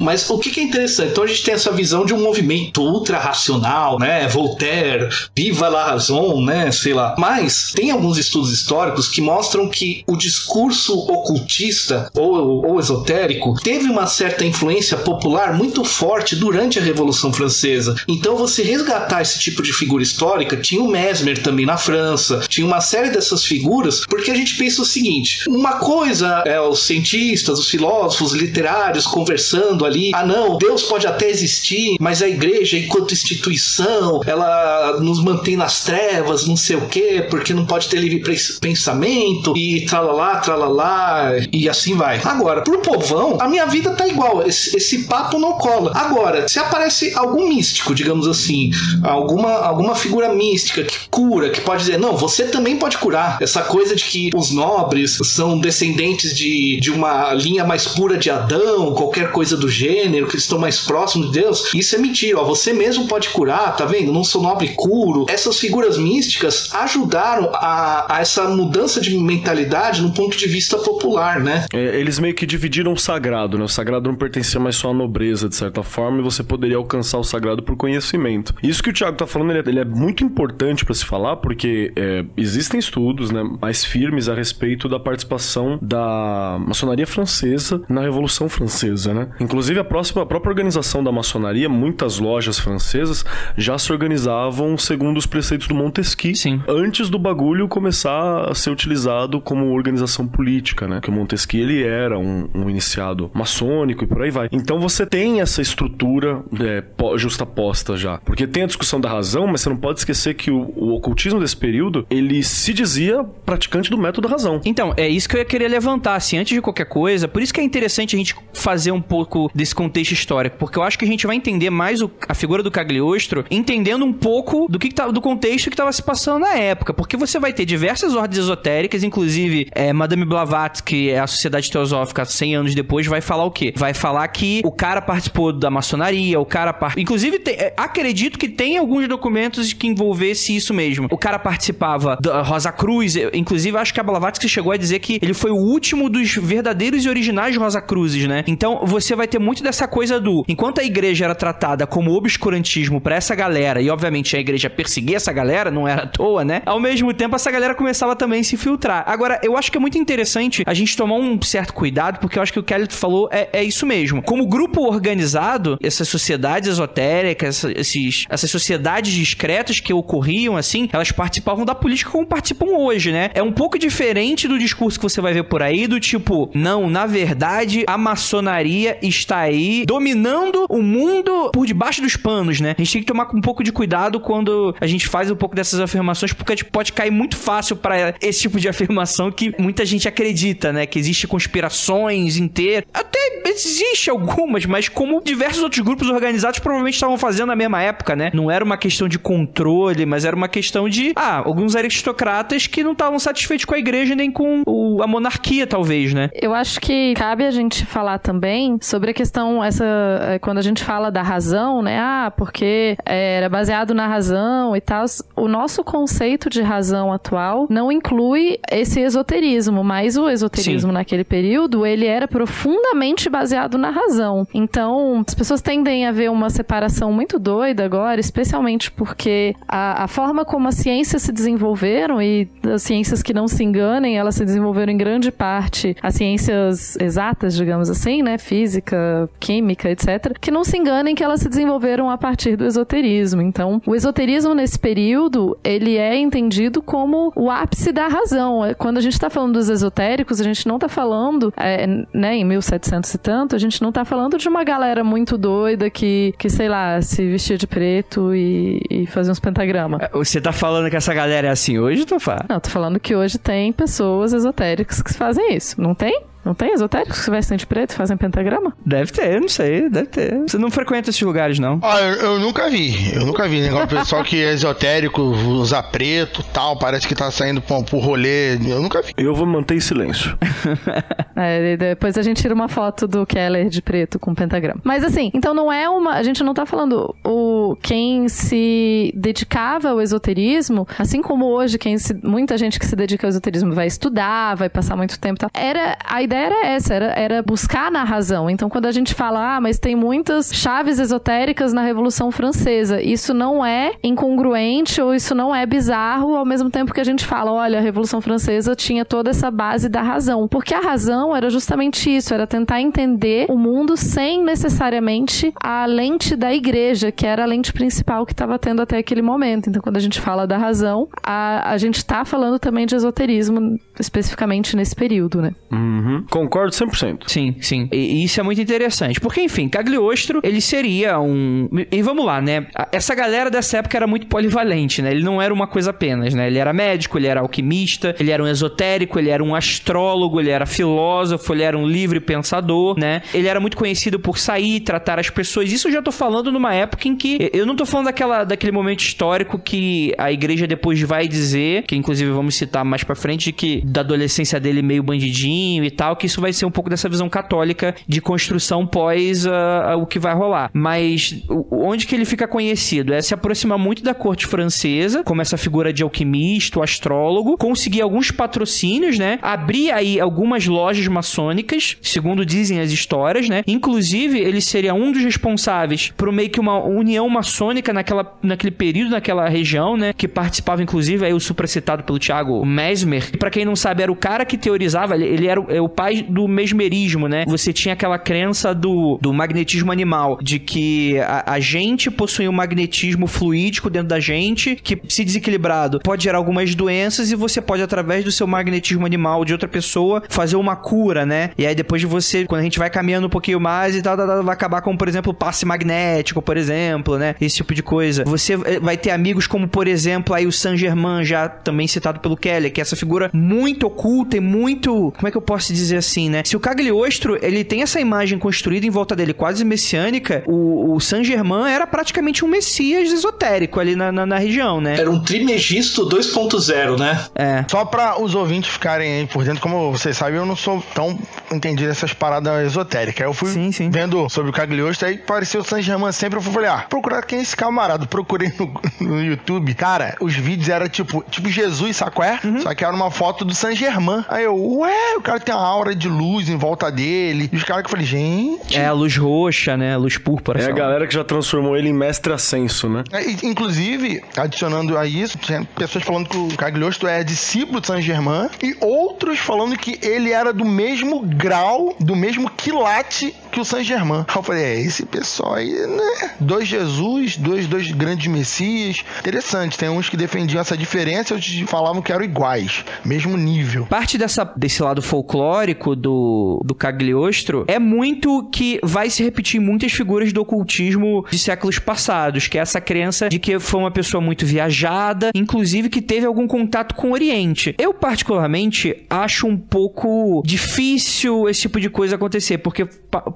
Mas 0.01 0.29
o 0.29 0.37
que, 0.37 0.49
que 0.49 0.59
é 0.59 0.63
interessante? 0.63 1.11
Então 1.11 1.23
a 1.23 1.27
gente 1.27 1.43
tem 1.43 1.53
essa 1.53 1.71
visão 1.71 2.05
de 2.05 2.13
um 2.13 2.21
movimento 2.21 2.81
ultra 2.81 3.17
racional, 3.17 3.97
né? 3.99 4.27
Voltaire, 4.27 5.07
viva 5.35 5.69
la 5.69 5.91
raison, 5.91 6.41
né? 6.43 6.71
Sei 6.71 6.93
lá. 6.93 7.15
Mas 7.17 7.60
tem 7.73 7.91
alguns 7.91 8.17
estudos 8.17 8.51
históricos 8.51 9.07
que 9.07 9.21
mostram 9.21 9.69
que 9.69 10.03
o 10.07 10.15
discurso 10.15 10.97
ocultista 10.97 12.09
ou, 12.15 12.65
ou 12.65 12.79
esotérico 12.79 13.55
teve 13.61 13.89
uma 13.89 14.07
certa 14.07 14.45
influência 14.45 14.97
popular 14.97 15.53
muito 15.53 15.83
forte 15.83 16.35
durante 16.35 16.79
a 16.79 16.81
Revolução 16.81 17.31
Francesa. 17.33 17.95
Então 18.07 18.35
você 18.35 18.63
resgatar 18.63 19.21
esse 19.21 19.39
tipo 19.39 19.61
de 19.61 19.73
figura 19.73 20.03
histórica, 20.03 20.57
tinha 20.57 20.81
o 20.81 20.89
Mesmer 20.89 21.41
também 21.41 21.65
na 21.65 21.77
França, 21.77 22.41
tinha 22.47 22.65
uma 22.65 22.81
série 22.81 23.09
dessas 23.09 23.43
figuras, 23.45 24.05
porque 24.05 24.31
a 24.31 24.35
gente 24.35 24.57
pensa 24.57 24.81
o 24.81 24.85
seguinte: 24.85 25.49
uma 25.49 25.73
coisa 25.73 26.43
é 26.45 26.59
os 26.59 26.83
cientistas, 26.83 27.59
os 27.59 27.69
filósofos, 27.69 28.33
literários 28.33 29.05
conversando 29.05 29.85
ali. 29.85 30.11
Ah, 30.13 30.25
não, 30.25 30.57
Deus 30.57 30.83
pode 30.83 31.07
até 31.07 31.29
existir, 31.29 31.97
mas 31.99 32.21
a 32.21 32.27
igreja, 32.27 32.77
enquanto 32.77 33.13
instituição, 33.13 34.21
ela 34.25 34.99
nos 34.99 35.23
mantém 35.23 35.55
nas 35.55 35.83
trevas, 35.83 36.47
não 36.47 36.55
sei 36.55 36.75
o 36.75 36.87
quê, 36.87 37.25
porque 37.29 37.50
não 37.53 37.65
pode 37.65 37.87
ter 37.87 37.97
livre 37.97 38.21
pensamento 38.59 39.55
e 39.55 39.85
tralalá, 39.85 40.37
tralalá, 40.37 41.31
e 41.51 41.67
assim 41.67 41.95
vai. 41.95 42.21
Agora, 42.23 42.61
pro 42.61 42.79
povão, 42.79 43.37
a 43.39 43.47
minha 43.47 43.65
vida 43.65 43.91
tá 43.91 44.07
igual, 44.07 44.45
esse, 44.45 44.75
esse 44.75 45.03
papo 45.03 45.39
não 45.39 45.53
cola. 45.53 45.91
Agora, 45.95 46.47
se 46.47 46.59
aparece 46.59 47.13
algum 47.15 47.47
místico, 47.49 47.93
digamos 47.93 48.27
assim, 48.27 48.71
alguma, 49.03 49.51
alguma 49.51 49.95
figura 49.95 50.33
mística 50.33 50.83
que 50.83 50.97
cura, 51.09 51.49
que 51.49 51.61
pode 51.61 51.83
dizer, 51.83 51.97
não, 51.97 52.15
você 52.15 52.45
também 52.45 52.77
pode 52.77 52.97
curar. 52.97 53.37
Essa 53.41 53.61
coisa 53.61 53.95
de 53.95 54.03
que 54.03 54.29
os 54.35 54.51
nobres 54.51 55.17
são 55.23 55.59
descendentes 55.59 56.35
de, 56.35 56.79
de 56.79 56.91
uma 56.91 57.33
linha 57.33 57.63
mais 57.63 57.87
pura 57.87 58.17
de 58.17 58.29
Adão, 58.29 58.93
qualquer 58.93 59.31
coisa 59.31 59.57
do 59.57 59.69
gênero, 59.69 60.27
que 60.27 60.37
estão 60.37 60.59
mais 60.59 60.79
próximos 60.79 61.31
de 61.31 61.39
Deus, 61.39 61.73
isso 61.73 61.95
é 61.95 61.99
mentira, 61.99 62.39
ó, 62.39 62.43
você 62.43 62.73
mesmo 62.73 63.07
pode 63.07 63.29
curar, 63.29 63.75
tá 63.75 63.85
vendo? 63.85 64.11
Não 64.11 64.23
sou 64.23 64.41
nobre 64.41 64.69
curo. 64.75 65.25
Essas 65.29 65.57
figuras 65.59 65.97
místicas 65.97 66.73
ajudaram 66.73 67.40
a, 67.53 68.15
a 68.17 68.21
essa 68.21 68.47
mudança 68.49 69.01
de 69.01 69.17
mentalidade 69.17 70.01
no 70.01 70.13
ponto 70.13 70.37
de 70.37 70.47
vista 70.47 70.77
popular, 70.77 71.39
né? 71.39 71.65
É, 71.73 71.99
eles 71.99 72.19
meio 72.19 72.33
que 72.33 72.45
dividiram 72.45 72.93
o 72.93 72.97
sagrado, 72.97 73.57
né? 73.57 73.63
O 73.63 73.67
sagrado 73.67 74.07
não 74.07 74.15
pertencia 74.15 74.59
mais 74.59 74.75
só 74.75 74.91
à 74.91 74.93
nobreza, 74.93 75.49
de 75.49 75.55
certa 75.55 75.83
forma, 75.83 76.19
e 76.19 76.21
você 76.21 76.43
poderia 76.43 76.77
alcançar 76.77 77.17
o 77.17 77.23
sagrado 77.23 77.63
por 77.63 77.75
conhecimento. 77.75 78.53
Isso 78.61 78.83
que 78.83 78.89
o 78.89 78.93
Thiago 78.93 79.17
tá 79.17 79.27
falando, 79.27 79.51
ele 79.51 79.59
é, 79.59 79.69
ele 79.69 79.79
é 79.79 79.85
muito 79.85 80.23
importante 80.23 80.85
pra 80.85 80.93
se 80.93 81.05
falar, 81.05 81.37
porque 81.37 81.91
é, 81.95 82.25
existem 82.37 82.79
estudos 82.79 83.31
né, 83.31 83.43
mais 83.61 83.83
firmes 83.83 84.29
a 84.29 84.35
respeito 84.35 84.87
da 84.87 84.99
participação 84.99 85.79
da 85.81 86.57
maçonaria 86.65 87.07
francesa 87.07 87.81
na 87.89 88.01
Revolução 88.01 88.49
Francesa, 88.49 89.13
né? 89.13 89.29
Inclusive, 89.39 89.79
a, 89.79 89.83
próxima, 89.83 90.23
a 90.23 90.25
própria 90.25 90.49
organização 90.49 91.03
da 91.03 91.11
maçonaria, 91.11 91.69
muitas 91.69 92.19
lojas 92.19 92.59
francesas 92.59 93.25
já 93.57 93.77
se 93.77 93.91
organizavam 93.91 94.77
segundo 94.77 95.17
os 95.17 95.25
preceitos 95.25 95.67
do 95.67 95.75
Montesquieu, 95.75 96.35
Sim. 96.35 96.61
antes 96.67 97.09
do 97.09 97.17
bagulho 97.31 97.67
começar 97.67 98.49
a 98.49 98.53
ser 98.53 98.69
utilizado 98.71 99.39
como 99.39 99.73
organização 99.73 100.27
política, 100.27 100.87
né? 100.87 100.99
Que 101.01 101.09
o 101.09 101.13
Montesquieu 101.13 101.61
ele 101.61 101.83
era 101.83 102.17
um, 102.19 102.49
um 102.53 102.69
iniciado 102.69 103.31
maçônico 103.33 104.03
e 104.03 104.07
por 104.07 104.21
aí 104.21 104.31
vai. 104.31 104.47
Então 104.51 104.79
você 104.79 105.05
tem 105.05 105.39
essa 105.41 105.61
estrutura 105.61 106.43
é, 106.59 106.81
po- 106.81 107.17
justaposta 107.17 107.95
já, 107.95 108.17
porque 108.19 108.45
tem 108.47 108.63
a 108.63 108.65
discussão 108.67 108.99
da 108.99 109.09
razão, 109.09 109.47
mas 109.47 109.61
você 109.61 109.69
não 109.69 109.77
pode 109.77 109.99
esquecer 109.99 110.33
que 110.33 110.51
o, 110.51 110.73
o 110.75 110.93
ocultismo 110.95 111.39
desse 111.39 111.55
período 111.55 112.05
ele 112.09 112.43
se 112.43 112.73
dizia 112.73 113.23
praticante 113.45 113.89
do 113.89 113.97
método 113.97 114.27
da 114.27 114.31
razão. 114.33 114.59
Então, 114.65 114.93
é 114.97 115.07
isso 115.07 115.29
que 115.29 115.35
eu 115.35 115.39
ia 115.39 115.45
querer 115.45 115.67
levantar. 115.67 116.15
Assim, 116.15 116.37
antes 116.37 116.53
de 116.53 116.61
qualquer 116.61 116.81
qualquer 116.81 116.85
coisa. 116.85 117.27
Por 117.27 117.41
isso 117.41 117.53
que 117.53 117.59
é 117.61 117.63
interessante 117.63 118.15
a 118.15 118.19
gente 118.19 118.35
fazer 118.53 118.91
um 118.91 119.01
pouco 119.01 119.51
desse 119.53 119.75
contexto 119.75 120.13
histórico, 120.13 120.57
porque 120.57 120.79
eu 120.79 120.83
acho 120.83 120.97
que 120.97 121.05
a 121.05 121.07
gente 121.07 121.27
vai 121.27 121.35
entender 121.35 121.69
mais 121.69 122.01
o, 122.01 122.09
a 122.27 122.33
figura 122.33 122.63
do 122.63 122.71
Cagliostro 122.71 123.43
entendendo 123.51 124.05
um 124.05 124.13
pouco 124.13 124.67
do 124.69 124.79
que, 124.79 124.87
que 124.87 124.95
tá, 124.95 125.07
do 125.07 125.21
contexto 125.21 125.69
que 125.69 125.73
estava 125.73 125.91
se 125.91 126.01
passando 126.01 126.39
na 126.41 126.55
época, 126.55 126.93
porque 126.93 127.17
você 127.21 127.39
vai 127.39 127.53
ter 127.53 127.65
diversas 127.65 128.15
ordens 128.15 128.39
esotéricas, 128.39 129.03
inclusive 129.03 129.67
é, 129.71 129.93
Madame 129.93 130.25
Blavatsky, 130.25 131.09
é 131.09 131.19
a 131.19 131.27
Sociedade 131.27 131.69
Teosófica 131.69 132.25
100 132.25 132.55
anos 132.55 132.75
depois, 132.75 133.05
vai 133.05 133.21
falar 133.21 133.45
o 133.45 133.51
quê? 133.51 133.73
Vai 133.75 133.93
falar 133.93 134.27
que 134.27 134.61
o 134.65 134.71
cara 134.71 135.01
participou 135.01 135.53
da 135.53 135.69
maçonaria, 135.69 136.39
o 136.39 136.45
cara 136.45 136.73
part... 136.73 136.99
inclusive 136.99 137.39
tem, 137.39 137.55
é, 137.55 137.73
acredito 137.77 138.39
que 138.39 138.49
tem 138.49 138.77
alguns 138.77 139.07
documentos 139.07 139.73
que 139.73 139.87
envolvesse 139.87 140.55
isso 140.55 140.73
mesmo. 140.73 141.07
O 141.11 141.17
cara 141.17 141.37
participava 141.37 142.17
da 142.19 142.41
Rosa 142.41 142.71
Cruz, 142.71 143.15
inclusive 143.33 143.77
acho 143.77 143.93
que 143.93 143.99
a 143.99 144.03
Blavatsky 144.03 144.49
chegou 144.49 144.71
a 144.71 144.77
dizer 144.77 144.99
que 144.99 145.19
ele 145.21 145.33
foi 145.33 145.51
o 145.51 145.57
último 145.57 146.09
dos 146.09 146.35
verdadeiros 146.35 147.05
e 147.05 147.09
originais 147.09 147.55
Rosa 147.55 147.81
Cruzes, 147.81 148.27
né? 148.27 148.43
Então 148.47 148.81
você 148.85 149.15
vai 149.15 149.27
ter 149.27 149.39
muito 149.39 149.61
dessa 149.63 149.87
coisa 149.87 150.19
do 150.19 150.43
enquanto 150.47 150.81
a 150.81 150.83
igreja 150.83 151.25
era 151.25 151.35
tratada 151.35 151.85
como 151.85 152.13
obscurantismo 152.13 152.99
para 152.99 153.15
essa 153.15 153.35
galera 153.35 153.81
e 153.81 153.89
obviamente 153.89 154.35
a 154.35 154.39
igreja 154.39 154.69
perseguia 154.69 155.17
essa 155.17 155.31
galera, 155.31 155.69
não 155.69 155.87
era 155.87 156.03
à 156.03 156.07
toa, 156.07 156.43
né? 156.43 156.61
Ao 156.65 156.79
mesmo 156.79 157.10
tempo 157.13 157.35
essa 157.35 157.51
galera 157.51 157.75
começava 157.75 158.15
também 158.15 158.41
a 158.41 158.43
se 158.43 158.57
filtrar. 158.57 159.03
Agora, 159.07 159.39
eu 159.43 159.57
acho 159.57 159.71
que 159.71 159.77
é 159.77 159.81
muito 159.81 159.97
interessante 159.97 160.63
a 160.65 160.73
gente 160.73 160.95
tomar 160.95 161.15
um 161.15 161.41
certo 161.41 161.73
cuidado, 161.73 162.19
porque 162.19 162.37
eu 162.37 162.43
acho 162.43 162.53
que 162.53 162.59
o 162.59 162.63
Kelly 162.63 162.87
falou 162.89 163.29
é, 163.31 163.49
é 163.53 163.63
isso 163.63 163.85
mesmo. 163.85 164.21
Como 164.21 164.45
grupo 164.45 164.81
organizado, 164.81 165.77
essas 165.81 166.07
sociedades 166.07 166.69
esotéricas, 166.69 167.63
esses, 167.63 168.25
essas 168.29 168.49
sociedades 168.49 169.13
discretas 169.13 169.79
que 169.79 169.93
ocorriam 169.93 170.57
assim, 170.57 170.89
elas 170.91 171.11
participavam 171.11 171.65
da 171.65 171.75
política 171.75 172.11
como 172.11 172.25
participam 172.25 172.67
hoje, 172.77 173.11
né? 173.11 173.29
É 173.33 173.43
um 173.43 173.51
pouco 173.51 173.77
diferente 173.77 174.47
do 174.47 174.57
discurso 174.57 174.99
que 174.99 175.03
você 175.03 175.21
vai 175.21 175.33
ver 175.33 175.43
por 175.43 175.61
aí, 175.61 175.87
do 175.87 175.99
tipo, 175.99 176.49
não, 176.53 176.89
na 176.89 177.05
verdade, 177.05 177.83
a 177.87 177.97
maçonaria 177.97 178.97
está 179.01 179.39
aí 179.39 179.85
dominando 179.85 180.65
o 180.69 180.81
mundo 180.81 181.51
por 181.53 181.65
debaixo 181.65 182.01
dos 182.01 182.15
panos, 182.15 182.59
né? 182.59 182.75
A 182.77 182.81
gente 182.81 182.93
tem 182.93 183.01
que 183.01 183.07
tomar 183.07 183.29
um 183.33 183.41
pouco 183.41 183.63
de 183.63 183.71
cuidado 183.71 184.19
quando 184.19 184.75
a 184.79 184.87
gente 184.87 185.07
faz 185.07 185.29
um 185.29 185.35
pouco 185.35 185.55
dessas 185.55 185.79
afirmações, 185.79 186.33
porque 186.33 186.53
a 186.53 186.55
gente 186.55 186.65
pode 186.65 186.90
cair 186.91 187.11
muito 187.11 187.37
fácil 187.37 187.75
para 187.75 188.13
esse 188.21 188.41
tipo 188.41 188.59
de 188.59 188.67
afirmação 188.69 189.31
que 189.31 189.53
muita 189.59 189.85
gente 189.85 190.07
acredita, 190.07 190.71
né? 190.71 190.85
Que 190.85 190.99
existe 190.99 191.27
conspirações 191.27 192.37
inteiras. 192.37 192.85
Até 192.93 193.19
existe 193.45 194.09
algumas, 194.09 194.65
mas 194.65 194.87
como 194.87 195.21
diversos 195.23 195.63
outros 195.63 195.81
grupos 195.81 196.07
organizados 196.09 196.59
provavelmente 196.59 196.95
estavam 196.95 197.17
fazendo 197.17 197.47
na 197.47 197.55
mesma 197.55 197.81
época, 197.81 198.15
né? 198.15 198.31
Não 198.33 198.49
era 198.49 198.63
uma 198.63 198.77
questão 198.77 199.07
de 199.07 199.19
controle, 199.19 200.05
mas 200.05 200.25
era 200.25 200.35
uma 200.35 200.47
questão 200.47 200.87
de, 200.87 201.13
ah, 201.15 201.37
alguns 201.37 201.75
aristocratas 201.75 202.67
que 202.67 202.83
não 202.83 202.93
estavam 202.93 203.19
satisfeitos 203.19 203.65
com 203.65 203.75
a 203.75 203.79
igreja 203.79 204.15
nem 204.15 204.31
com 204.31 204.63
o, 204.65 205.01
a 205.01 205.07
monarquia, 205.07 205.65
talvez, 205.67 206.13
né? 206.13 206.29
Eu 206.33 206.53
acho 206.53 206.79
que 206.79 207.13
cabe 207.15 207.45
a 207.45 207.51
gente 207.51 207.85
falar 207.85 208.19
também 208.19 208.77
sobre 208.81 209.11
a 209.11 209.13
questão, 209.13 209.63
essa, 209.63 209.85
eh, 210.21 210.39
quando 210.39 210.57
a 210.57 210.61
gente 210.61 210.83
fala 210.83 211.11
da 211.11 211.21
razão, 211.21 211.81
né? 211.81 211.99
Ah, 211.99 212.31
porque 212.35 212.95
era 213.05 213.49
baseado 213.49 213.93
na 213.93 214.07
razão 214.07 214.75
e 214.75 214.81
tal. 214.81 215.05
O 215.35 215.47
nosso 215.47 215.83
conceito 215.83 216.49
de 216.49 216.61
razão 216.61 216.80
atual 217.11 217.67
não 217.69 217.91
inclui 217.91 218.57
esse 218.71 218.99
esoterismo, 218.99 219.83
mas 219.83 220.17
o 220.17 220.29
esoterismo 220.29 220.89
Sim. 220.89 220.93
naquele 220.93 221.23
período, 221.23 221.85
ele 221.85 222.05
era 222.05 222.27
profundamente 222.27 223.29
baseado 223.29 223.77
na 223.77 223.89
razão. 223.89 224.47
Então, 224.53 225.23
as 225.27 225.33
pessoas 225.33 225.61
tendem 225.61 226.05
a 226.05 226.11
ver 226.11 226.31
uma 226.31 226.49
separação 226.49 227.11
muito 227.11 227.37
doida 227.37 227.85
agora, 227.85 228.19
especialmente 228.19 228.91
porque 228.91 229.55
a, 229.67 230.03
a 230.03 230.07
forma 230.07 230.45
como 230.45 230.67
as 230.67 230.75
ciências 230.75 231.21
se 231.21 231.31
desenvolveram 231.31 232.21
e 232.21 232.47
as 232.73 232.83
ciências 232.83 233.21
que 233.21 233.33
não 233.33 233.47
se 233.47 233.63
enganem, 233.63 234.17
elas 234.17 234.35
se 234.35 234.45
desenvolveram 234.45 234.91
em 234.91 234.97
grande 234.97 235.31
parte 235.31 235.95
as 236.01 236.15
ciências 236.15 236.95
exatas, 236.97 237.55
digamos 237.55 237.89
assim, 237.89 238.21
né, 238.21 238.37
física, 238.37 239.29
química, 239.39 239.89
etc, 239.89 240.37
que 240.39 240.51
não 240.51 240.63
se 240.63 240.77
enganem 240.77 241.15
que 241.15 241.23
elas 241.23 241.41
se 241.41 241.49
desenvolveram 241.49 242.09
a 242.09 242.17
partir 242.17 242.55
do 242.55 242.65
esoterismo. 242.65 243.41
Então, 243.41 243.81
o 243.85 243.95
esoterismo 243.95 244.53
nesse 244.53 244.77
período, 244.77 245.57
ele 245.63 245.97
é 245.97 246.15
entendido 246.15 246.70
como 246.79 247.33
o 247.35 247.49
ápice 247.49 247.91
da 247.91 248.07
razão. 248.07 248.63
É, 248.63 248.75
quando 248.75 248.99
a 248.99 249.01
gente 249.01 249.13
está 249.13 249.31
falando 249.31 249.53
dos 249.53 249.67
esotéricos, 249.67 250.39
a 250.39 250.43
gente 250.43 250.67
não 250.67 250.75
está 250.75 250.87
falando, 250.87 251.51
é, 251.57 251.87
né, 252.13 252.35
em 252.35 252.45
1700 252.45 253.11
e 253.15 253.17
tanto, 253.17 253.55
a 253.55 253.59
gente 253.59 253.81
não 253.81 253.89
está 253.89 254.05
falando 254.05 254.37
de 254.37 254.47
uma 254.47 254.63
galera 254.63 255.03
muito 255.03 255.37
doida 255.37 255.89
que, 255.89 256.35
que 256.37 256.49
sei 256.49 256.69
lá, 256.69 257.01
se 257.01 257.27
vestia 257.27 257.57
de 257.57 257.65
preto 257.65 258.35
e, 258.35 258.81
e 258.89 259.07
fazia 259.07 259.31
uns 259.31 259.39
pentagramas. 259.39 260.01
É, 260.01 260.09
você 260.09 260.37
está 260.37 260.51
falando 260.51 260.89
que 260.89 260.95
essa 260.95 261.13
galera 261.13 261.47
é 261.47 261.51
assim 261.51 261.79
hoje, 261.79 262.05
Tofá? 262.05 262.45
Não, 262.47 262.59
tô 262.59 262.69
falando 262.69 262.99
que 262.99 263.15
hoje 263.15 263.39
tem 263.39 263.73
pessoas 263.73 264.33
esotéricas 264.33 265.01
que 265.01 265.13
fazem 265.13 265.55
isso. 265.55 265.81
Não 265.81 265.95
tem? 265.95 266.30
Não 266.43 266.53
tem 266.55 266.73
esotéricos 266.73 267.19
que 267.19 267.25
se 267.25 267.31
vestem 267.31 267.57
de 267.57 267.67
preto 267.67 267.91
e 267.91 267.95
fazem 267.95 268.17
pentagrama? 268.17 268.73
Deve 268.85 269.11
ter, 269.11 269.39
não 269.39 269.47
sei, 269.47 269.89
deve 269.89 270.07
ter. 270.07 270.39
Você 270.41 270.57
não 270.57 270.71
frequenta 270.71 271.09
esses 271.09 271.21
lugares, 271.21 271.59
não? 271.59 271.79
Ah, 271.83 272.01
eu, 272.01 272.13
eu 272.15 272.39
nunca 272.39 272.69
vi. 272.69 273.13
Eu 273.13 273.25
nunca 273.25 273.47
vi. 273.47 273.61
Negócio 273.61 273.87
pessoal 273.87 274.23
que 274.23 274.43
é 274.43 274.51
esotérico, 274.53 275.21
usa 275.21 275.83
preto 275.83 276.43
tal, 276.51 276.77
parece 276.77 277.07
que 277.07 277.13
tá 277.13 277.29
saindo 277.29 277.61
pro, 277.61 277.83
pro 277.83 277.99
rolê. 277.99 278.55
Eu 278.55 278.81
nunca 278.81 279.01
vi. 279.01 279.13
Eu 279.17 279.35
vou 279.35 279.45
manter 279.45 279.75
em 279.75 279.79
silêncio. 279.79 280.37
é, 281.43 281.77
depois 281.77 282.17
a 282.17 282.21
gente 282.21 282.41
tira 282.41 282.53
uma 282.53 282.67
foto 282.67 283.07
do 283.07 283.25
Keller 283.25 283.69
de 283.69 283.81
preto 283.81 284.19
com 284.19 284.35
pentagrama. 284.35 284.81
Mas 284.83 285.03
assim, 285.03 285.31
então 285.33 285.53
não 285.53 285.71
é 285.71 285.89
uma. 285.89 286.13
A 286.13 286.23
gente 286.23 286.43
não 286.43 286.53
tá 286.53 286.65
falando 286.65 287.15
o 287.23 287.75
quem 287.81 288.27
se 288.27 289.13
dedicava 289.15 289.89
ao 289.89 290.01
esoterismo, 290.01 290.87
assim 290.99 291.21
como 291.21 291.45
hoje, 291.45 291.77
quem 291.77 291.97
se, 291.97 292.13
muita 292.23 292.57
gente 292.57 292.79
que 292.79 292.85
se 292.85 292.95
dedica 292.95 293.25
ao 293.25 293.29
esoterismo 293.29 293.73
vai 293.73 293.87
estudar, 293.87 294.55
vai 294.55 294.69
passar 294.69 294.95
muito 294.95 295.19
tempo. 295.19 295.39
Tal, 295.39 295.49
era 295.53 295.97
a 296.05 296.21
ideia 296.21 296.41
era 296.41 296.65
essa, 296.65 296.93
era, 296.93 297.05
era 297.13 297.41
buscar 297.43 297.91
na 297.91 298.03
razão. 298.03 298.49
Então, 298.49 298.69
quando 298.69 298.85
a 298.87 298.91
gente 298.91 299.13
fala, 299.13 299.57
ah, 299.57 299.61
mas 299.61 299.79
tem 299.79 299.95
muitas 299.95 300.53
chaves 300.53 300.99
esotéricas 300.99 301.71
na 301.71 301.83
Revolução 301.83 302.31
Francesa, 302.31 303.01
isso 303.01 303.33
não 303.33 303.65
é 303.65 303.93
incongruente 304.03 305.01
ou 305.01 305.13
isso 305.13 305.35
não 305.35 305.55
é 305.55 305.65
bizarro, 305.65 306.35
ao 306.35 306.45
mesmo 306.45 306.69
tempo 306.69 306.93
que 306.93 306.99
a 306.99 307.03
gente 307.03 307.25
fala, 307.25 307.51
olha, 307.51 307.79
a 307.79 307.81
Revolução 307.81 308.21
Francesa 308.21 308.75
tinha 308.75 309.05
toda 309.05 309.29
essa 309.29 309.51
base 309.51 309.87
da 309.87 310.01
razão. 310.01 310.47
Porque 310.47 310.73
a 310.73 310.79
razão 310.79 311.30
era 311.35 311.49
justamente 311.49 312.09
isso, 312.15 312.33
era 312.33 312.47
tentar 312.47 312.81
entender 312.81 313.45
o 313.49 313.57
mundo 313.57 313.95
sem 313.97 314.43
necessariamente 314.43 315.53
a 315.61 315.85
lente 315.85 316.35
da 316.35 316.53
igreja, 316.53 317.11
que 317.11 317.25
era 317.25 317.43
a 317.43 317.45
lente 317.45 317.73
principal 317.73 318.25
que 318.25 318.33
estava 318.33 318.57
tendo 318.57 318.81
até 318.81 318.97
aquele 318.97 319.21
momento. 319.21 319.69
Então, 319.69 319.81
quando 319.81 319.97
a 319.97 319.99
gente 319.99 320.19
fala 320.19 320.45
da 320.45 320.57
razão, 320.57 321.07
a, 321.23 321.71
a 321.71 321.77
gente 321.77 321.97
está 321.97 322.25
falando 322.25 322.59
também 322.59 322.85
de 322.85 322.95
esoterismo, 322.95 323.79
especificamente 323.99 324.75
nesse 324.75 324.95
período, 324.95 325.41
né? 325.41 325.51
Uhum. 325.71 326.25
Concordo 326.29 326.71
100%. 326.71 327.23
Sim, 327.27 327.55
sim. 327.59 327.89
E 327.91 328.23
isso 328.23 328.39
é 328.39 328.43
muito 328.43 328.61
interessante. 328.61 329.19
Porque, 329.19 329.41
enfim, 329.41 329.69
Cagliostro, 329.69 330.39
ele 330.43 330.61
seria 330.61 331.19
um... 331.19 331.69
E 331.91 332.01
vamos 332.01 332.25
lá, 332.25 332.41
né? 332.41 332.67
Essa 332.91 333.15
galera 333.15 333.49
dessa 333.49 333.77
época 333.77 333.97
era 333.97 334.07
muito 334.07 334.27
polivalente, 334.27 335.01
né? 335.01 335.11
Ele 335.11 335.23
não 335.23 335.41
era 335.41 335.53
uma 335.53 335.67
coisa 335.67 335.91
apenas, 335.91 336.33
né? 336.33 336.47
Ele 336.47 336.57
era 336.57 336.73
médico, 336.73 337.17
ele 337.17 337.27
era 337.27 337.39
alquimista, 337.39 338.15
ele 338.19 338.31
era 338.31 338.43
um 338.43 338.47
esotérico, 338.47 339.19
ele 339.19 339.29
era 339.29 339.43
um 339.43 339.55
astrólogo, 339.55 340.39
ele 340.39 340.49
era 340.49 340.65
filósofo, 340.65 341.20
ele 341.51 341.63
era 341.63 341.77
um 341.77 341.87
livre 341.87 342.19
pensador, 342.19 342.97
né? 342.97 343.21
Ele 343.33 343.47
era 343.47 343.59
muito 343.59 343.77
conhecido 343.77 344.19
por 344.19 344.37
sair, 344.37 344.79
tratar 344.79 345.19
as 345.19 345.29
pessoas. 345.29 345.71
Isso 345.71 345.87
eu 345.87 345.91
já 345.91 346.01
tô 346.01 346.11
falando 346.11 346.51
numa 346.51 346.73
época 346.73 347.07
em 347.07 347.15
que... 347.15 347.49
Eu 347.53 347.65
não 347.65 347.75
tô 347.75 347.85
falando 347.85 348.05
daquela, 348.05 348.43
daquele 348.43 348.71
momento 348.71 349.01
histórico 349.01 349.59
que 349.59 350.13
a 350.17 350.31
igreja 350.31 350.65
depois 350.65 351.01
vai 351.01 351.27
dizer, 351.27 351.83
que 351.83 351.95
inclusive 351.95 352.31
vamos 352.31 352.55
citar 352.55 352.83
mais 352.85 353.03
pra 353.03 353.15
frente, 353.15 353.45
de 353.45 353.51
que 353.51 353.81
da 353.85 354.01
adolescência 354.01 354.59
dele 354.59 354.81
meio 354.81 355.03
bandidinho 355.03 355.83
e 355.83 355.91
tal, 355.91 356.15
que 356.15 356.25
isso 356.25 356.41
vai 356.41 356.53
ser 356.53 356.65
um 356.65 356.71
pouco 356.71 356.89
dessa 356.89 357.09
visão 357.09 357.29
católica 357.29 357.95
de 358.07 358.21
construção 358.21 358.85
pós 358.85 359.45
uh, 359.45 359.49
uh, 359.49 360.01
o 360.01 360.05
que 360.05 360.19
vai 360.19 360.33
rolar. 360.33 360.69
Mas 360.73 361.43
onde 361.69 362.07
que 362.07 362.15
ele 362.15 362.25
fica 362.25 362.47
conhecido? 362.47 363.13
É 363.13 363.21
se 363.21 363.33
aproximar 363.33 363.77
muito 363.77 364.03
da 364.03 364.13
corte 364.13 364.45
francesa, 364.45 365.23
como 365.23 365.41
essa 365.41 365.57
figura 365.57 365.91
de 365.91 366.03
alquimista, 366.03 366.81
astrólogo, 366.81 367.57
conseguir 367.57 368.01
alguns 368.01 368.31
patrocínios, 368.31 369.17
né? 369.17 369.39
Abrir 369.41 369.91
aí 369.91 370.19
algumas 370.19 370.67
lojas 370.67 371.00
maçônicas, 371.07 371.97
segundo 372.01 372.45
dizem 372.45 372.79
as 372.79 372.91
histórias, 372.91 373.49
né? 373.49 373.63
Inclusive, 373.67 374.39
ele 374.39 374.61
seria 374.61 374.93
um 374.93 375.11
dos 375.11 375.23
responsáveis 375.23 376.13
por 376.15 376.31
meio 376.31 376.49
que 376.49 376.59
uma 376.59 376.77
união 376.83 377.27
maçônica 377.29 377.93
naquela, 377.93 378.37
naquele 378.41 378.71
período, 378.71 379.11
naquela 379.11 379.47
região, 379.49 379.97
né? 379.97 380.13
Que 380.13 380.27
participava, 380.27 380.81
inclusive, 380.81 381.25
aí 381.25 381.33
o 381.33 381.39
supracitado 381.39 382.03
pelo 382.03 382.19
Tiago 382.19 382.65
Mesmer. 382.65 383.37
Para 383.37 383.49
quem 383.49 383.65
não 383.65 383.75
sabe, 383.75 384.03
era 384.03 384.11
o 384.11 384.15
cara 384.15 384.45
que 384.45 384.57
teorizava, 384.57 385.15
ele 385.15 385.47
era 385.47 385.59
o, 385.59 385.71
é 385.71 385.81
o 385.81 385.89
pai 385.89 386.21
do 386.21 386.47
mesmerismo, 386.47 387.27
né? 387.27 387.43
Você 387.47 387.73
tinha 387.73 387.93
aquela 387.93 388.17
crença 388.17 388.73
do, 388.73 389.17
do 389.21 389.33
magnetismo 389.33 389.91
animal, 389.91 390.37
de 390.41 390.59
que 390.59 391.19
a, 391.19 391.53
a 391.53 391.59
gente 391.59 392.09
possui 392.11 392.47
um 392.47 392.51
magnetismo 392.51 393.27
fluídico 393.27 393.89
dentro 393.89 394.09
da 394.09 394.19
gente, 394.19 394.75
que 394.75 394.99
se 395.07 395.23
desequilibrado 395.23 395.99
pode 395.99 396.23
gerar 396.23 396.37
algumas 396.37 396.75
doenças 396.75 397.31
e 397.31 397.35
você 397.35 397.61
pode, 397.61 397.81
através 397.81 398.23
do 398.23 398.31
seu 398.31 398.47
magnetismo 398.47 399.05
animal 399.05 399.45
de 399.45 399.53
outra 399.53 399.67
pessoa, 399.67 400.23
fazer 400.29 400.55
uma 400.55 400.75
cura, 400.91 401.25
né? 401.25 401.51
E 401.57 401.65
aí 401.65 401.73
depois 401.73 402.01
de 402.01 402.05
você, 402.05 402.43
quando 402.45 402.59
a 402.59 402.63
gente 402.65 402.77
vai 402.77 402.89
caminhando 402.89 403.27
um 403.27 403.29
pouquinho 403.29 403.61
mais 403.61 403.95
e 403.95 404.01
tal, 404.01 404.17
tal, 404.17 404.27
tal 404.27 404.43
vai 404.43 404.53
acabar 404.53 404.81
com, 404.81 404.97
por 404.97 405.07
exemplo, 405.07 405.33
passe 405.33 405.65
magnético, 405.65 406.41
por 406.41 406.57
exemplo, 406.57 407.17
né? 407.17 407.33
Esse 407.39 407.55
tipo 407.55 407.73
de 407.73 407.81
coisa. 407.81 408.25
Você 408.25 408.55
eh, 408.65 408.77
vai 408.77 408.97
ter 408.97 409.11
amigos 409.11 409.47
como, 409.47 409.69
por 409.69 409.87
exemplo, 409.87 410.35
aí 410.35 410.45
o 410.45 410.51
Saint 410.51 410.77
Germain, 410.77 411.23
já 411.23 411.47
também 411.47 411.87
citado 411.87 412.19
pelo 412.19 412.35
Kelly, 412.35 412.69
que 412.71 412.81
é 412.81 412.83
essa 412.83 412.97
figura 412.97 413.29
muito 413.33 413.87
oculta 413.87 414.35
e 414.35 414.41
muito, 414.41 415.13
como 415.15 415.29
é 415.29 415.31
que 415.31 415.37
eu 415.37 415.41
posso 415.41 415.71
dizer 415.71 415.95
assim, 415.95 416.29
né? 416.29 416.41
Se 416.43 416.57
o 416.57 416.59
Cagliostro, 416.59 417.39
ele 417.41 417.63
tem 417.63 417.83
essa 417.83 418.01
imagem 418.01 418.37
construída 418.37 418.85
em 418.85 418.89
volta 418.89 419.15
dele 419.15 419.33
quase 419.33 419.63
messiânica, 419.63 420.43
o, 420.45 420.93
o 420.93 420.99
Saint 420.99 421.25
Germain 421.25 421.71
era 421.71 421.87
praticamente 421.87 422.43
um 422.43 422.49
messias 422.49 423.13
esotérico 423.13 423.79
ali 423.79 423.95
na, 423.95 424.11
na, 424.11 424.25
na 424.25 424.37
região, 424.37 424.81
né? 424.81 424.99
Era 424.99 425.09
um 425.09 425.21
trimegisto 425.21 426.05
2.0, 426.09 426.99
né? 426.99 427.25
É. 427.33 427.63
Só 427.69 427.85
para 427.85 428.21
os 428.21 428.35
ouvintes 428.35 428.71
ficarem 428.71 429.21
aí 429.21 429.27
por 429.27 429.45
dentro, 429.45 429.61
como 429.61 429.89
vocês 429.89 430.17
sabem, 430.17 430.35
eu 430.35 430.45
não 430.45 430.57
sou 430.57 430.80
tão 430.93 431.17
entendido 431.51 431.89
nessas 431.89 432.13
paradas 432.13 432.65
esotéricas. 432.65 433.21
Aí 433.21 433.27
eu 433.27 433.33
fui 433.33 433.49
Sim, 433.51 433.71
sim. 433.71 433.89
vendo 433.89 434.27
sobre 434.29 434.49
o 434.49 434.53
Cagliostro, 434.53 435.07
aí 435.07 435.17
pareceu 435.17 435.61
o 435.61 435.63
San 435.63 435.81
Germain 435.81 436.11
sempre. 436.11 436.39
Eu 436.39 436.43
falei, 436.43 436.69
ah, 436.69 436.85
procurar 436.89 437.21
quem 437.23 437.39
é 437.39 437.41
esse 437.41 437.55
camarada. 437.55 438.05
Procurei 438.05 438.51
no, 438.57 438.81
no 439.07 439.23
YouTube. 439.23 439.73
Cara, 439.75 440.15
os 440.19 440.35
vídeos 440.35 440.69
eram 440.69 440.89
tipo, 440.89 441.23
tipo 441.29 441.49
Jesus, 441.49 441.97
saco 441.97 442.23
é? 442.23 442.39
Uhum. 442.43 442.61
Só 442.61 442.73
que 442.73 442.83
era 442.83 442.95
uma 442.95 443.11
foto 443.11 443.45
do 443.45 443.53
San 443.53 443.75
Germain. 443.75 444.23
Aí 444.27 444.45
eu, 444.45 444.55
ué, 444.55 445.15
o 445.17 445.21
cara 445.21 445.39
tem 445.39 445.53
uma 445.53 445.65
aura 445.65 445.95
de 445.95 446.07
luz 446.07 446.49
em 446.49 446.57
volta 446.57 446.91
dele. 446.91 447.49
E 447.51 447.55
os 447.55 447.63
caras 447.63 447.83
que 447.83 447.87
eu 447.87 447.91
falei, 447.91 448.05
gente. 448.05 448.75
É 448.77 448.85
a 448.85 448.93
luz 448.93 449.15
roxa, 449.17 449.77
né? 449.77 449.93
A 449.93 449.97
luz 449.97 450.17
púrpura. 450.17 450.61
É 450.61 450.65
a 450.65 450.71
galera 450.71 451.05
que 451.07 451.13
já 451.13 451.23
transformou 451.23 451.77
ele 451.77 451.89
em 451.89 451.93
mestre 451.93 452.33
ascenso, 452.33 452.89
né? 452.89 453.03
É, 453.11 453.23
e, 453.29 453.51
Inclusive, 453.51 454.23
adicionando 454.37 454.97
a 454.97 455.05
isso, 455.05 455.37
tinha 455.37 455.63
pessoas 455.75 456.03
falando 456.03 456.29
que 456.29 456.37
o 456.37 456.47
Cagliostro 456.55 457.07
é 457.07 457.23
discípulo 457.23 457.81
de 457.81 457.87
Saint 457.87 458.01
Germain 458.01 458.49
e 458.63 458.75
outros 458.79 459.39
falando 459.39 459.77
que 459.77 459.99
ele 460.01 460.31
era 460.31 460.53
do 460.53 460.63
mesmo 460.71 461.21
grau, 461.21 461.95
do 461.99 462.15
mesmo 462.15 462.49
quilate 462.49 463.35
que 463.51 463.59
o 463.59 463.65
Saint 463.65 463.85
Germain. 463.85 464.25
Eu 464.33 464.43
falei, 464.43 464.63
é, 464.63 464.79
esse 464.79 465.05
pessoal 465.05 465.55
aí, 465.55 465.71
né? 465.71 466.31
Dois 466.39 466.67
Jesus, 466.67 467.37
dois, 467.37 467.67
dois 467.67 467.91
grandes 467.91 468.27
messias. 468.27 469.03
Interessante, 469.19 469.77
tem 469.77 469.89
uns 469.89 470.09
que 470.09 470.17
defendiam 470.17 470.61
essa 470.61 470.77
diferença 470.77 471.33
outros 471.41 471.69
falavam 471.69 472.01
que 472.01 472.11
eram 472.11 472.23
iguais, 472.23 472.85
mesmo 473.03 473.35
nível. 473.35 473.85
Parte 473.87 474.17
dessa, 474.17 474.43
desse 474.55 474.81
lado 474.83 475.01
folclórico 475.01 475.95
do, 475.95 476.61
do 476.63 476.75
Cagliostro 476.75 477.65
é 477.67 477.79
muito 477.79 478.49
que 478.51 478.79
vai 478.83 479.09
se 479.09 479.23
repetir 479.23 479.59
muitas 479.59 479.91
figuras 479.91 480.31
do 480.31 480.41
ocultismo 480.41 481.25
de 481.29 481.39
séculos 481.39 481.79
passados, 481.79 482.47
que 482.47 482.57
é 482.57 482.61
essa 482.61 482.79
crença 482.79 483.29
de 483.29 483.39
que 483.39 483.59
foi 483.59 483.79
uma 483.79 483.91
pessoa 483.91 484.21
muito 484.21 484.45
viajada, 484.45 485.31
inclusive 485.33 485.89
que 485.89 486.01
teve 486.01 486.25
algum 486.25 486.47
contato 486.47 486.95
com 486.95 487.09
o 487.09 487.13
Oriente. 487.13 487.75
Eu, 487.77 487.93
particularmente, 487.93 489.05
acho 489.09 489.47
um 489.47 489.57
pouco 489.57 490.41
difícil 490.45 491.49
esse 491.49 491.61
tipo 491.61 491.79
de 491.79 491.89
coisa 491.89 492.15
acontecer, 492.15 492.59
porque 492.59 492.87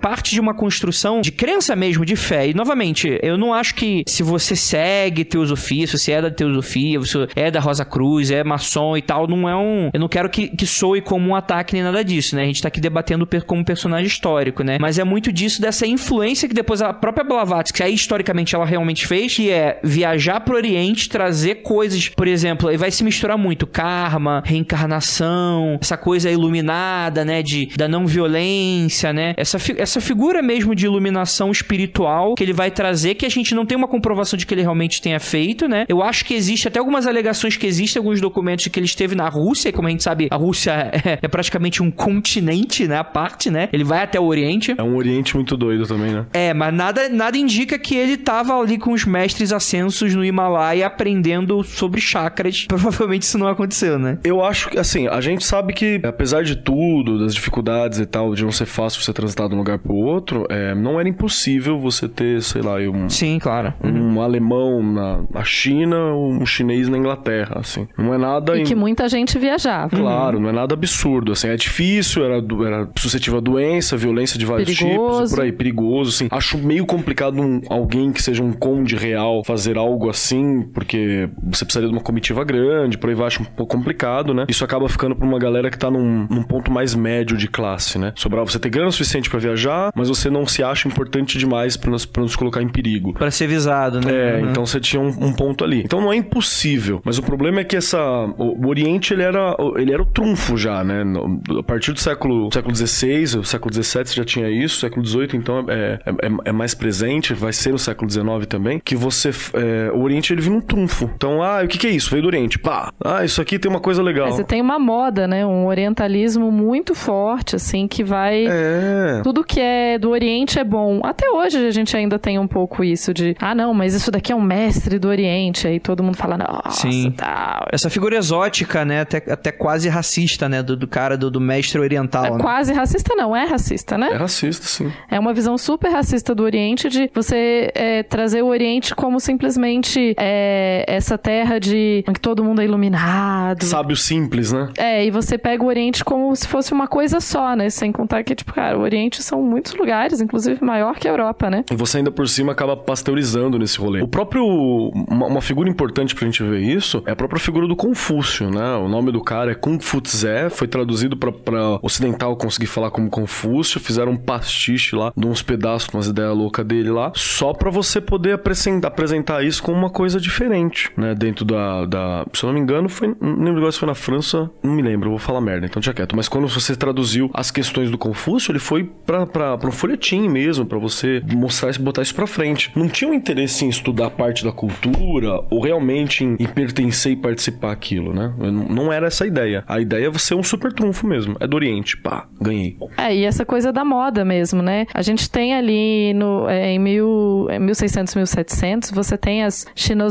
parte 0.06 0.36
de 0.36 0.40
uma 0.40 0.54
construção 0.54 1.20
de 1.20 1.32
crença 1.32 1.76
mesmo, 1.76 2.06
de 2.06 2.16
fé. 2.16 2.48
E, 2.48 2.54
novamente, 2.54 3.18
eu 3.24 3.40
não 3.40 3.52
acho 3.56 3.74
que 3.74 4.04
se 4.08 4.22
você 4.22 4.56
segue 4.56 5.26
teosofia, 5.26 5.88
se 5.88 5.98
você 5.98 6.12
é 6.12 6.22
da 6.22 6.30
teosofia, 6.30 7.00
você 7.00 7.28
é 7.36 7.50
da 7.50 7.60
Rosa 7.60 7.84
Cruz, 7.84 8.30
é 8.30 8.44
maçom 8.44 8.96
e 8.96 9.02
tal, 9.02 9.28
não 9.28 9.50
é 9.50 9.56
um. 9.56 9.90
Eu 9.92 10.00
não 10.00 10.08
quero 10.08 10.30
que, 10.30 10.48
que 10.50 10.68
soe 10.68 11.02
como 11.02 11.28
um 11.28 11.36
ataque 11.36 11.74
nem 11.74 11.82
nada 11.82 12.04
disso, 12.04 12.36
né? 12.36 12.44
A 12.44 12.46
gente 12.46 12.62
tá 12.62 12.68
aqui 12.68 12.80
debatendo 12.80 13.28
como 13.48 13.66
personagem 13.66 14.06
histórico, 14.06 14.62
né? 14.62 14.78
Mas 14.80 15.00
é 15.00 15.04
muito 15.04 15.32
disso, 15.32 15.60
dessa 15.60 15.88
influência 15.88 16.48
que 16.48 16.54
depois 16.54 16.84
a 16.84 16.94
própria 16.94 17.24
Blavatsky, 17.24 17.82
aí 17.82 17.96
historicamente 17.96 18.54
ela 18.54 18.64
realmente 18.64 19.08
fez, 19.08 19.34
que 19.36 19.50
é 19.50 19.80
viajar 19.84 20.40
pro 20.42 20.56
Oriente, 20.56 21.10
trazer 21.10 21.64
coisas, 21.64 22.10
por 22.10 22.28
exemplo, 22.28 22.70
aí 22.70 22.78
vai 22.78 22.92
se 22.92 23.04
misturar 23.04 23.40
muito 23.40 23.66
karma, 23.66 24.44
reencarnação, 24.46 25.80
essa 25.82 25.98
coisa 25.98 26.30
iluminada, 26.30 27.26
né? 27.26 27.42
De, 27.42 27.70
da 27.76 27.88
não 27.88 28.06
violência, 28.06 29.12
né? 29.12 29.34
Essa, 29.36 29.58
fi- 29.58 29.76
essa 29.96 30.02
figura 30.02 30.42
mesmo 30.42 30.76
de 30.76 30.86
iluminação 30.86 31.52
espiritual 31.52 32.36
que 32.36 32.44
ele 32.44 32.52
vai 32.52 32.70
trazer, 32.70 33.16
que 33.16 33.26
a 33.26 33.30
gente 33.30 33.56
não 33.56 33.66
tem 33.66 33.78
uma 33.78 33.88
comprovação 33.88 34.38
de 34.38 34.46
que 34.46 34.54
ele 34.54 34.62
realmente 34.62 35.02
tenha 35.02 35.20
feito, 35.20 35.70
né? 35.70 35.86
Eu 35.88 36.04
acho 36.04 36.26
que 36.26 36.34
existe 36.34 36.68
até 36.68 36.80
algumas 36.80 37.08
alegações 37.08 37.56
que 37.56 37.66
existem 37.66 38.00
alguns 38.00 38.20
documentos 38.20 38.64
de 38.64 38.70
que 38.70 38.78
ele 38.78 38.86
esteve 38.86 39.16
na 39.16 39.30
Rússia, 39.30 39.70
e 39.70 39.72
como 39.72 39.88
a 39.88 39.92
gente 39.92 40.04
sabe, 40.04 40.28
a 40.30 40.36
Rússia 40.36 40.72
é, 40.92 41.20
é 41.22 41.28
praticamente 41.28 41.82
um 41.82 41.90
continente, 41.90 42.88
né? 42.88 42.98
A 42.98 43.04
parte, 43.04 43.50
né? 43.50 43.70
Ele 43.72 43.86
vai 43.86 44.04
até 44.04 44.20
o 44.20 44.26
Oriente. 44.26 44.76
É 44.78 44.84
um 44.84 44.96
Oriente 44.98 45.36
muito 45.36 45.56
doido 45.56 45.88
também, 45.88 46.12
né? 46.12 46.26
É, 46.34 46.54
mas 46.54 46.74
nada, 46.74 47.08
nada 47.08 47.38
indica 47.38 47.80
que 47.80 47.96
ele 47.96 48.18
tava 48.18 48.60
ali 48.60 48.78
com 48.78 48.92
os 48.92 49.06
mestres 49.06 49.54
ascensos 49.54 50.14
no 50.14 50.26
Himalaia 50.26 50.88
aprendendo 50.88 51.64
sobre 51.64 52.02
chakras. 52.02 52.66
Provavelmente 52.68 53.22
isso 53.22 53.38
não 53.38 53.48
aconteceu, 53.48 53.98
né? 53.98 54.18
Eu 54.26 54.44
acho 54.44 54.70
que, 54.70 54.78
assim, 54.78 55.08
a 55.08 55.22
gente 55.22 55.46
sabe 55.46 55.74
que, 55.74 56.02
apesar 56.04 56.44
de 56.44 56.58
tudo, 56.58 57.20
das 57.20 57.34
dificuldades 57.34 58.00
e 58.00 58.06
tal, 58.06 58.36
de 58.36 58.44
não 58.44 58.52
ser 58.52 58.66
fácil 58.66 59.02
você 59.02 59.14
transitar 59.14 59.48
de 59.48 59.56
um 59.56 59.58
lugar 59.58 59.80
pro 59.86 59.96
outro, 59.96 60.46
é, 60.50 60.74
não 60.74 61.00
era 61.00 61.08
impossível 61.08 61.80
você 61.80 62.08
ter, 62.08 62.42
sei 62.42 62.62
lá, 62.62 62.76
um, 62.76 63.08
Sim, 63.10 63.38
claro. 63.40 63.74
um 63.84 64.22
alemão 64.22 64.82
na, 64.82 65.20
na 65.32 65.44
China, 65.44 66.14
um 66.16 66.46
chinês 66.46 66.88
na 66.90 66.98
Inglaterra, 66.98 67.58
assim. 67.60 67.88
Não 67.98 68.14
é 68.14 68.18
nada... 68.18 68.58
E 68.58 68.64
que 68.64 68.74
im- 68.74 68.78
muita 68.78 69.08
gente 69.08 69.38
viajava. 69.38 69.96
Claro, 69.96 70.40
não 70.40 70.50
é 70.50 70.52
nada 70.52 70.74
absurdo, 70.74 71.32
assim, 71.32 71.48
é 71.50 71.56
difícil, 71.56 72.24
era, 72.26 72.38
era 72.68 72.90
suscetível 72.98 73.40
a 73.40 73.42
doença, 73.42 73.96
violência 73.98 74.38
de 74.40 74.46
vários 74.46 74.70
tipos, 74.70 74.86
Perigoso. 74.88 75.34
e 75.34 75.36
por 75.36 75.44
aí, 75.44 75.52
perigoso, 75.52 76.10
assim. 76.10 76.28
Acho 76.32 76.58
meio 76.58 76.86
complicado 76.86 77.40
um- 77.42 77.62
alguém 77.70 78.12
que 78.12 78.22
seja 78.22 78.44
um 78.44 78.52
conde 78.54 78.96
real 78.96 79.44
fazer 79.46 79.78
algo 79.78 80.10
assim, 80.10 80.64
porque 80.74 81.30
você 81.44 81.64
precisaria 81.66 81.90
de 81.90 81.96
uma 81.96 82.02
comitiva 82.04 82.44
grande, 82.44 82.98
por 82.98 83.10
aí 83.10 83.16
vai, 83.16 83.28
acho 83.28 83.42
um 83.42 83.46
pouco 83.46 83.76
complicado, 83.76 84.34
né? 84.34 84.46
Isso 84.50 84.64
acaba 84.64 84.88
ficando 84.90 85.16
pra 85.16 85.28
uma 85.28 85.38
galera 85.40 85.70
que 85.70 85.78
tá 85.78 85.90
num, 85.92 86.28
num 86.30 86.44
ponto 86.44 86.72
mais 86.72 86.96
médio 86.96 87.38
de 87.38 87.48
classe, 87.48 87.98
né? 87.98 88.14
Sobrar 88.16 88.44
você 88.46 88.58
ter 88.60 88.70
grana 88.70 88.92
suficiente 88.92 89.30
pra 89.30 89.40
viajar, 89.40 89.75
mas 89.96 90.10
você 90.10 90.30
não 90.30 90.46
se 90.46 90.64
acha 90.64 90.88
importante 90.88 91.38
demais 91.38 91.76
pra 91.78 91.90
nos, 91.92 92.06
pra 92.06 92.22
nos 92.24 92.36
colocar 92.36 92.62
em 92.62 92.68
perigo. 92.70 93.14
Pra 93.14 93.32
ser 93.32 93.48
visado, 93.48 94.00
né? 94.02 94.12
É, 94.12 94.36
Uhum. 94.42 94.50
então 94.50 94.66
você 94.66 94.80
tinha 94.80 95.02
um, 95.02 95.08
um 95.08 95.34
ponto 95.34 95.64
ali. 95.64 95.82
Então 95.84 96.02
não 96.02 96.12
é 96.12 96.16
impossível, 96.16 97.02
mas 97.04 97.18
o 97.18 97.24
problema 97.24 97.60
é 97.62 97.64
que 97.64 97.76
essa 97.76 98.00
o, 98.38 98.66
o 98.66 98.68
Oriente 98.68 99.14
ele 99.14 99.24
era 99.24 99.56
ele 99.78 99.94
era 99.94 100.02
o 100.02 100.06
trunfo 100.06 100.58
já, 100.58 100.84
né? 100.84 101.04
No- 101.04 101.42
a 101.60 101.64
partir 101.64 101.92
do 101.94 102.00
século 102.00 102.50
século 102.54 102.76
XVI, 102.76 103.38
o 103.40 103.44
século 103.44 103.74
XVII 103.74 104.06
já 104.16 104.24
tinha 104.26 104.50
isso, 104.50 104.80
século 104.80 105.06
XVIII 105.06 105.30
então 105.36 105.66
é, 105.70 106.00
é, 106.06 106.10
é- 106.28 106.32
é 106.46 106.52
mais 106.52 106.74
presente, 106.74 107.34
vai 107.34 107.54
ser 107.54 107.72
no 107.72 107.80
século 107.80 108.10
XIX 108.10 108.46
também, 108.48 108.80
que 108.84 108.96
você 108.96 109.30
é, 109.54 109.92
o 109.94 110.02
Oriente 110.02 110.34
ele 110.34 110.42
vira 110.42 110.56
um 110.56 110.62
trunfo. 110.62 111.10
Então 111.16 111.42
ah, 111.42 111.62
o 111.64 111.68
que 111.68 111.78
que 111.78 111.88
é 111.88 111.92
isso? 111.92 112.10
Veio 112.10 112.24
do 112.24 112.28
Oriente, 112.28 112.58
pá. 112.60 112.92
Ah, 113.04 113.24
isso 113.24 113.42
aqui 113.42 113.58
tem 113.60 113.70
uma 113.70 113.80
coisa 113.80 114.02
legal. 114.04 114.28
É, 114.28 114.32
Você 114.32 114.44
tem 114.44 114.62
uma 114.62 114.80
moda, 114.80 115.28
né? 115.28 115.46
Um 115.46 115.66
orientalismo 115.66 116.52
muito 116.52 116.94
forte, 116.96 117.56
assim, 117.56 117.88
que 117.88 118.04
vai. 118.04 118.46
É. 118.48 119.22
Tudo 119.24 119.44
que 119.44 119.60
é 119.60 119.65
do 120.00 120.10
Oriente 120.10 120.60
é 120.60 120.64
bom. 120.64 121.02
Até 121.04 121.30
hoje 121.30 121.68
a 121.68 121.72
gente 121.72 121.96
ainda 121.96 122.18
tem 122.20 122.40
um 122.40 122.48
pouco 122.48 122.84
isso 122.84 123.14
de, 123.14 123.36
ah, 123.40 123.56
não, 123.56 123.74
mas 123.74 123.94
isso 123.94 124.12
daqui 124.12 124.32
é 124.32 124.36
um 124.36 124.42
mestre 124.42 125.00
do 125.00 125.08
Oriente. 125.08 125.68
Aí 125.68 125.80
todo 125.80 126.04
mundo 126.04 126.18
fala, 126.18 126.38
nossa, 126.38 126.90
Sim. 126.90 127.12
tal. 127.12 127.68
Essa 127.72 127.90
figura 127.90 128.18
exótica, 128.18 128.84
né? 128.86 129.02
Até, 129.02 129.18
até 129.18 129.52
quase 129.52 129.90
racista, 129.90 130.48
né? 130.50 130.62
Do, 130.62 130.76
do 130.76 130.88
cara, 130.88 131.18
do, 131.18 131.30
do 131.30 131.42
mestre 131.42 131.80
oriental. 131.80 132.26
É 132.26 132.32
né? 132.32 132.38
quase 132.40 132.74
racista, 132.74 133.16
não, 133.16 133.36
é 133.36 133.46
racista, 133.46 133.98
né? 133.98 134.10
É 134.12 134.18
racista, 134.18 134.66
sim. 134.66 134.92
É 135.10 135.20
uma 135.20 135.34
visão 135.34 135.58
super 135.58 135.92
racista 135.92 136.34
do 136.34 136.44
Oriente 136.44 136.90
de 136.90 137.10
você 137.14 137.72
é, 137.74 138.04
trazer 138.04 138.42
o 138.42 138.48
Oriente 138.48 138.96
como 138.96 139.20
simplesmente 139.20 140.16
é, 140.18 140.84
essa 140.88 141.18
terra 141.18 141.60
de 141.60 142.04
que 142.14 142.20
todo 142.20 142.44
mundo 142.44 142.62
é 142.62 142.66
iluminado. 142.66 143.66
Sábio 143.66 143.96
simples, 143.96 144.52
né? 144.52 144.70
É, 144.78 145.06
e 145.06 145.12
você 145.12 145.38
pega 145.38 145.64
o 145.64 145.68
Oriente 145.68 146.04
como 146.04 146.36
se 146.36 146.48
fosse 146.48 146.74
uma 146.74 146.88
coisa 146.88 147.20
só, 147.20 147.56
né? 147.56 147.70
Sem 147.70 147.92
contar 147.92 148.24
que, 148.24 148.36
tipo, 148.36 148.54
cara, 148.54 148.78
o 148.78 148.82
Oriente 148.82 149.22
são 149.22 149.55
muitos 149.56 149.74
lugares, 149.74 150.20
inclusive 150.20 150.62
maior 150.64 150.96
que 150.96 151.08
a 151.08 151.12
Europa, 151.12 151.50
né? 151.50 151.64
E 151.72 151.76
você 151.76 152.00
ainda 152.00 152.12
por 152.12 152.28
cima 152.28 152.52
acaba 152.52 152.76
pasteurizando 152.76 153.58
nesse 153.58 153.80
rolê. 153.80 154.02
O 154.02 154.08
próprio. 154.08 154.46
Uma, 154.46 155.28
uma 155.28 155.42
figura 155.42 155.70
importante 155.70 156.14
pra 156.14 156.26
gente 156.26 156.44
ver 156.44 156.60
isso 156.60 157.02
é 157.06 157.12
a 157.12 157.16
própria 157.16 157.40
figura 157.40 157.68
do 157.68 157.76
Confúcio, 157.76 158.50
né? 158.50 158.76
O 158.76 158.90
nome 158.90 159.12
do 159.12 159.22
cara 159.22 159.52
é 159.52 159.56
Kung 159.56 159.80
Fu 159.80 160.02
Tse, 160.02 160.50
foi 160.50 160.68
traduzido 160.68 161.16
pra, 161.16 161.32
pra 161.32 161.80
ocidental 161.82 162.36
conseguir 162.36 162.68
falar 162.68 162.92
como 162.92 163.10
Confúcio. 163.10 163.80
Fizeram 163.80 164.12
um 164.12 164.18
pastiche 164.18 164.96
lá, 164.96 165.14
de 165.16 165.26
uns 165.26 165.42
pedaços, 165.42 165.88
umas 165.94 166.08
ideias 166.08 166.36
loucas 166.36 166.66
dele 166.66 166.90
lá, 166.90 167.12
só 167.16 167.54
pra 167.54 167.72
você 167.72 168.02
poder 168.02 168.34
apresentar, 168.34 168.90
apresentar 168.90 169.44
isso 169.44 169.64
como 169.64 169.78
uma 169.78 169.90
coisa 169.90 170.20
diferente, 170.20 170.92
né? 170.98 171.16
Dentro 171.16 171.46
da. 171.46 171.86
da 171.86 172.26
se 172.34 172.44
eu 172.44 172.48
não 172.48 172.54
me 172.56 172.60
engano, 172.60 172.90
foi. 172.90 173.16
Não 173.22 173.46
lembro 173.46 173.72
se 173.72 173.80
foi 173.80 173.88
na 173.88 173.96
França, 173.96 174.50
não 174.62 174.74
me 174.74 174.82
lembro, 174.82 175.10
vou 175.10 175.20
falar 175.20 175.40
merda, 175.40 175.66
então 175.66 175.82
tinha 175.82 175.94
quieto. 175.94 176.16
Mas 176.16 176.28
quando 176.28 176.48
você 176.48 176.76
traduziu 176.76 177.30
as 177.34 177.52
questões 177.52 177.90
do 177.90 177.98
Confúcio, 177.98 178.52
ele 178.52 178.60
foi 178.60 178.84
pra, 179.06 179.26
pra 179.58 179.70
um 179.70 179.72
folhetim 179.72 180.28
mesmo, 180.30 180.66
pra 180.66 180.78
você 180.78 181.22
mostrar 181.34 181.70
isso, 181.70 181.82
botar 181.82 182.02
isso 182.02 182.16
pra 182.16 182.28
frente. 182.28 182.72
Não 182.76 182.88
tinha 182.88 183.10
um 183.10 183.14
interesse 183.14 183.66
em 183.66 183.70
estudar 183.70 184.10
parte 184.12 184.44
da 184.44 184.52
cultura 184.52 185.42
ou 185.50 185.62
realmente 185.62 186.24
em, 186.24 186.36
em 186.40 186.48
pertencer 186.48 187.14
e 187.14 187.16
participar 187.16 187.72
aquilo, 187.72 188.14
né? 188.14 188.34
Não, 188.38 188.92
era 188.92 189.08
essa 189.08 189.24
a 189.24 189.28
ideia. 189.28 189.64
A 189.68 189.80
ideia 189.80 190.08
é 190.08 190.10
você 190.10 190.34
um 190.34 190.44
super 190.44 190.72
trunfo 190.72 191.06
mesmo. 191.06 191.36
É 191.40 191.48
do 191.48 191.56
Oriente, 191.56 191.98
pá, 191.98 192.28
ganhei. 192.40 192.78
É, 192.98 193.16
e 193.16 193.26
essa 193.26 193.46
coisa 193.46 193.72
da 193.72 193.84
moda 193.84 194.24
mesmo, 194.24 194.62
né? 194.62 194.86
A 194.94 195.02
gente 195.02 195.30
tem 195.30 195.54
ali 195.54 196.14
no, 196.14 196.48
é, 196.48 196.72
em 196.72 196.80
mil, 196.80 197.48
é, 197.50 197.60
1600, 197.60 198.16
1700, 198.16 198.92
você 198.92 199.18
tem 199.18 199.44
as 199.44 199.66
chinois, 199.76 200.06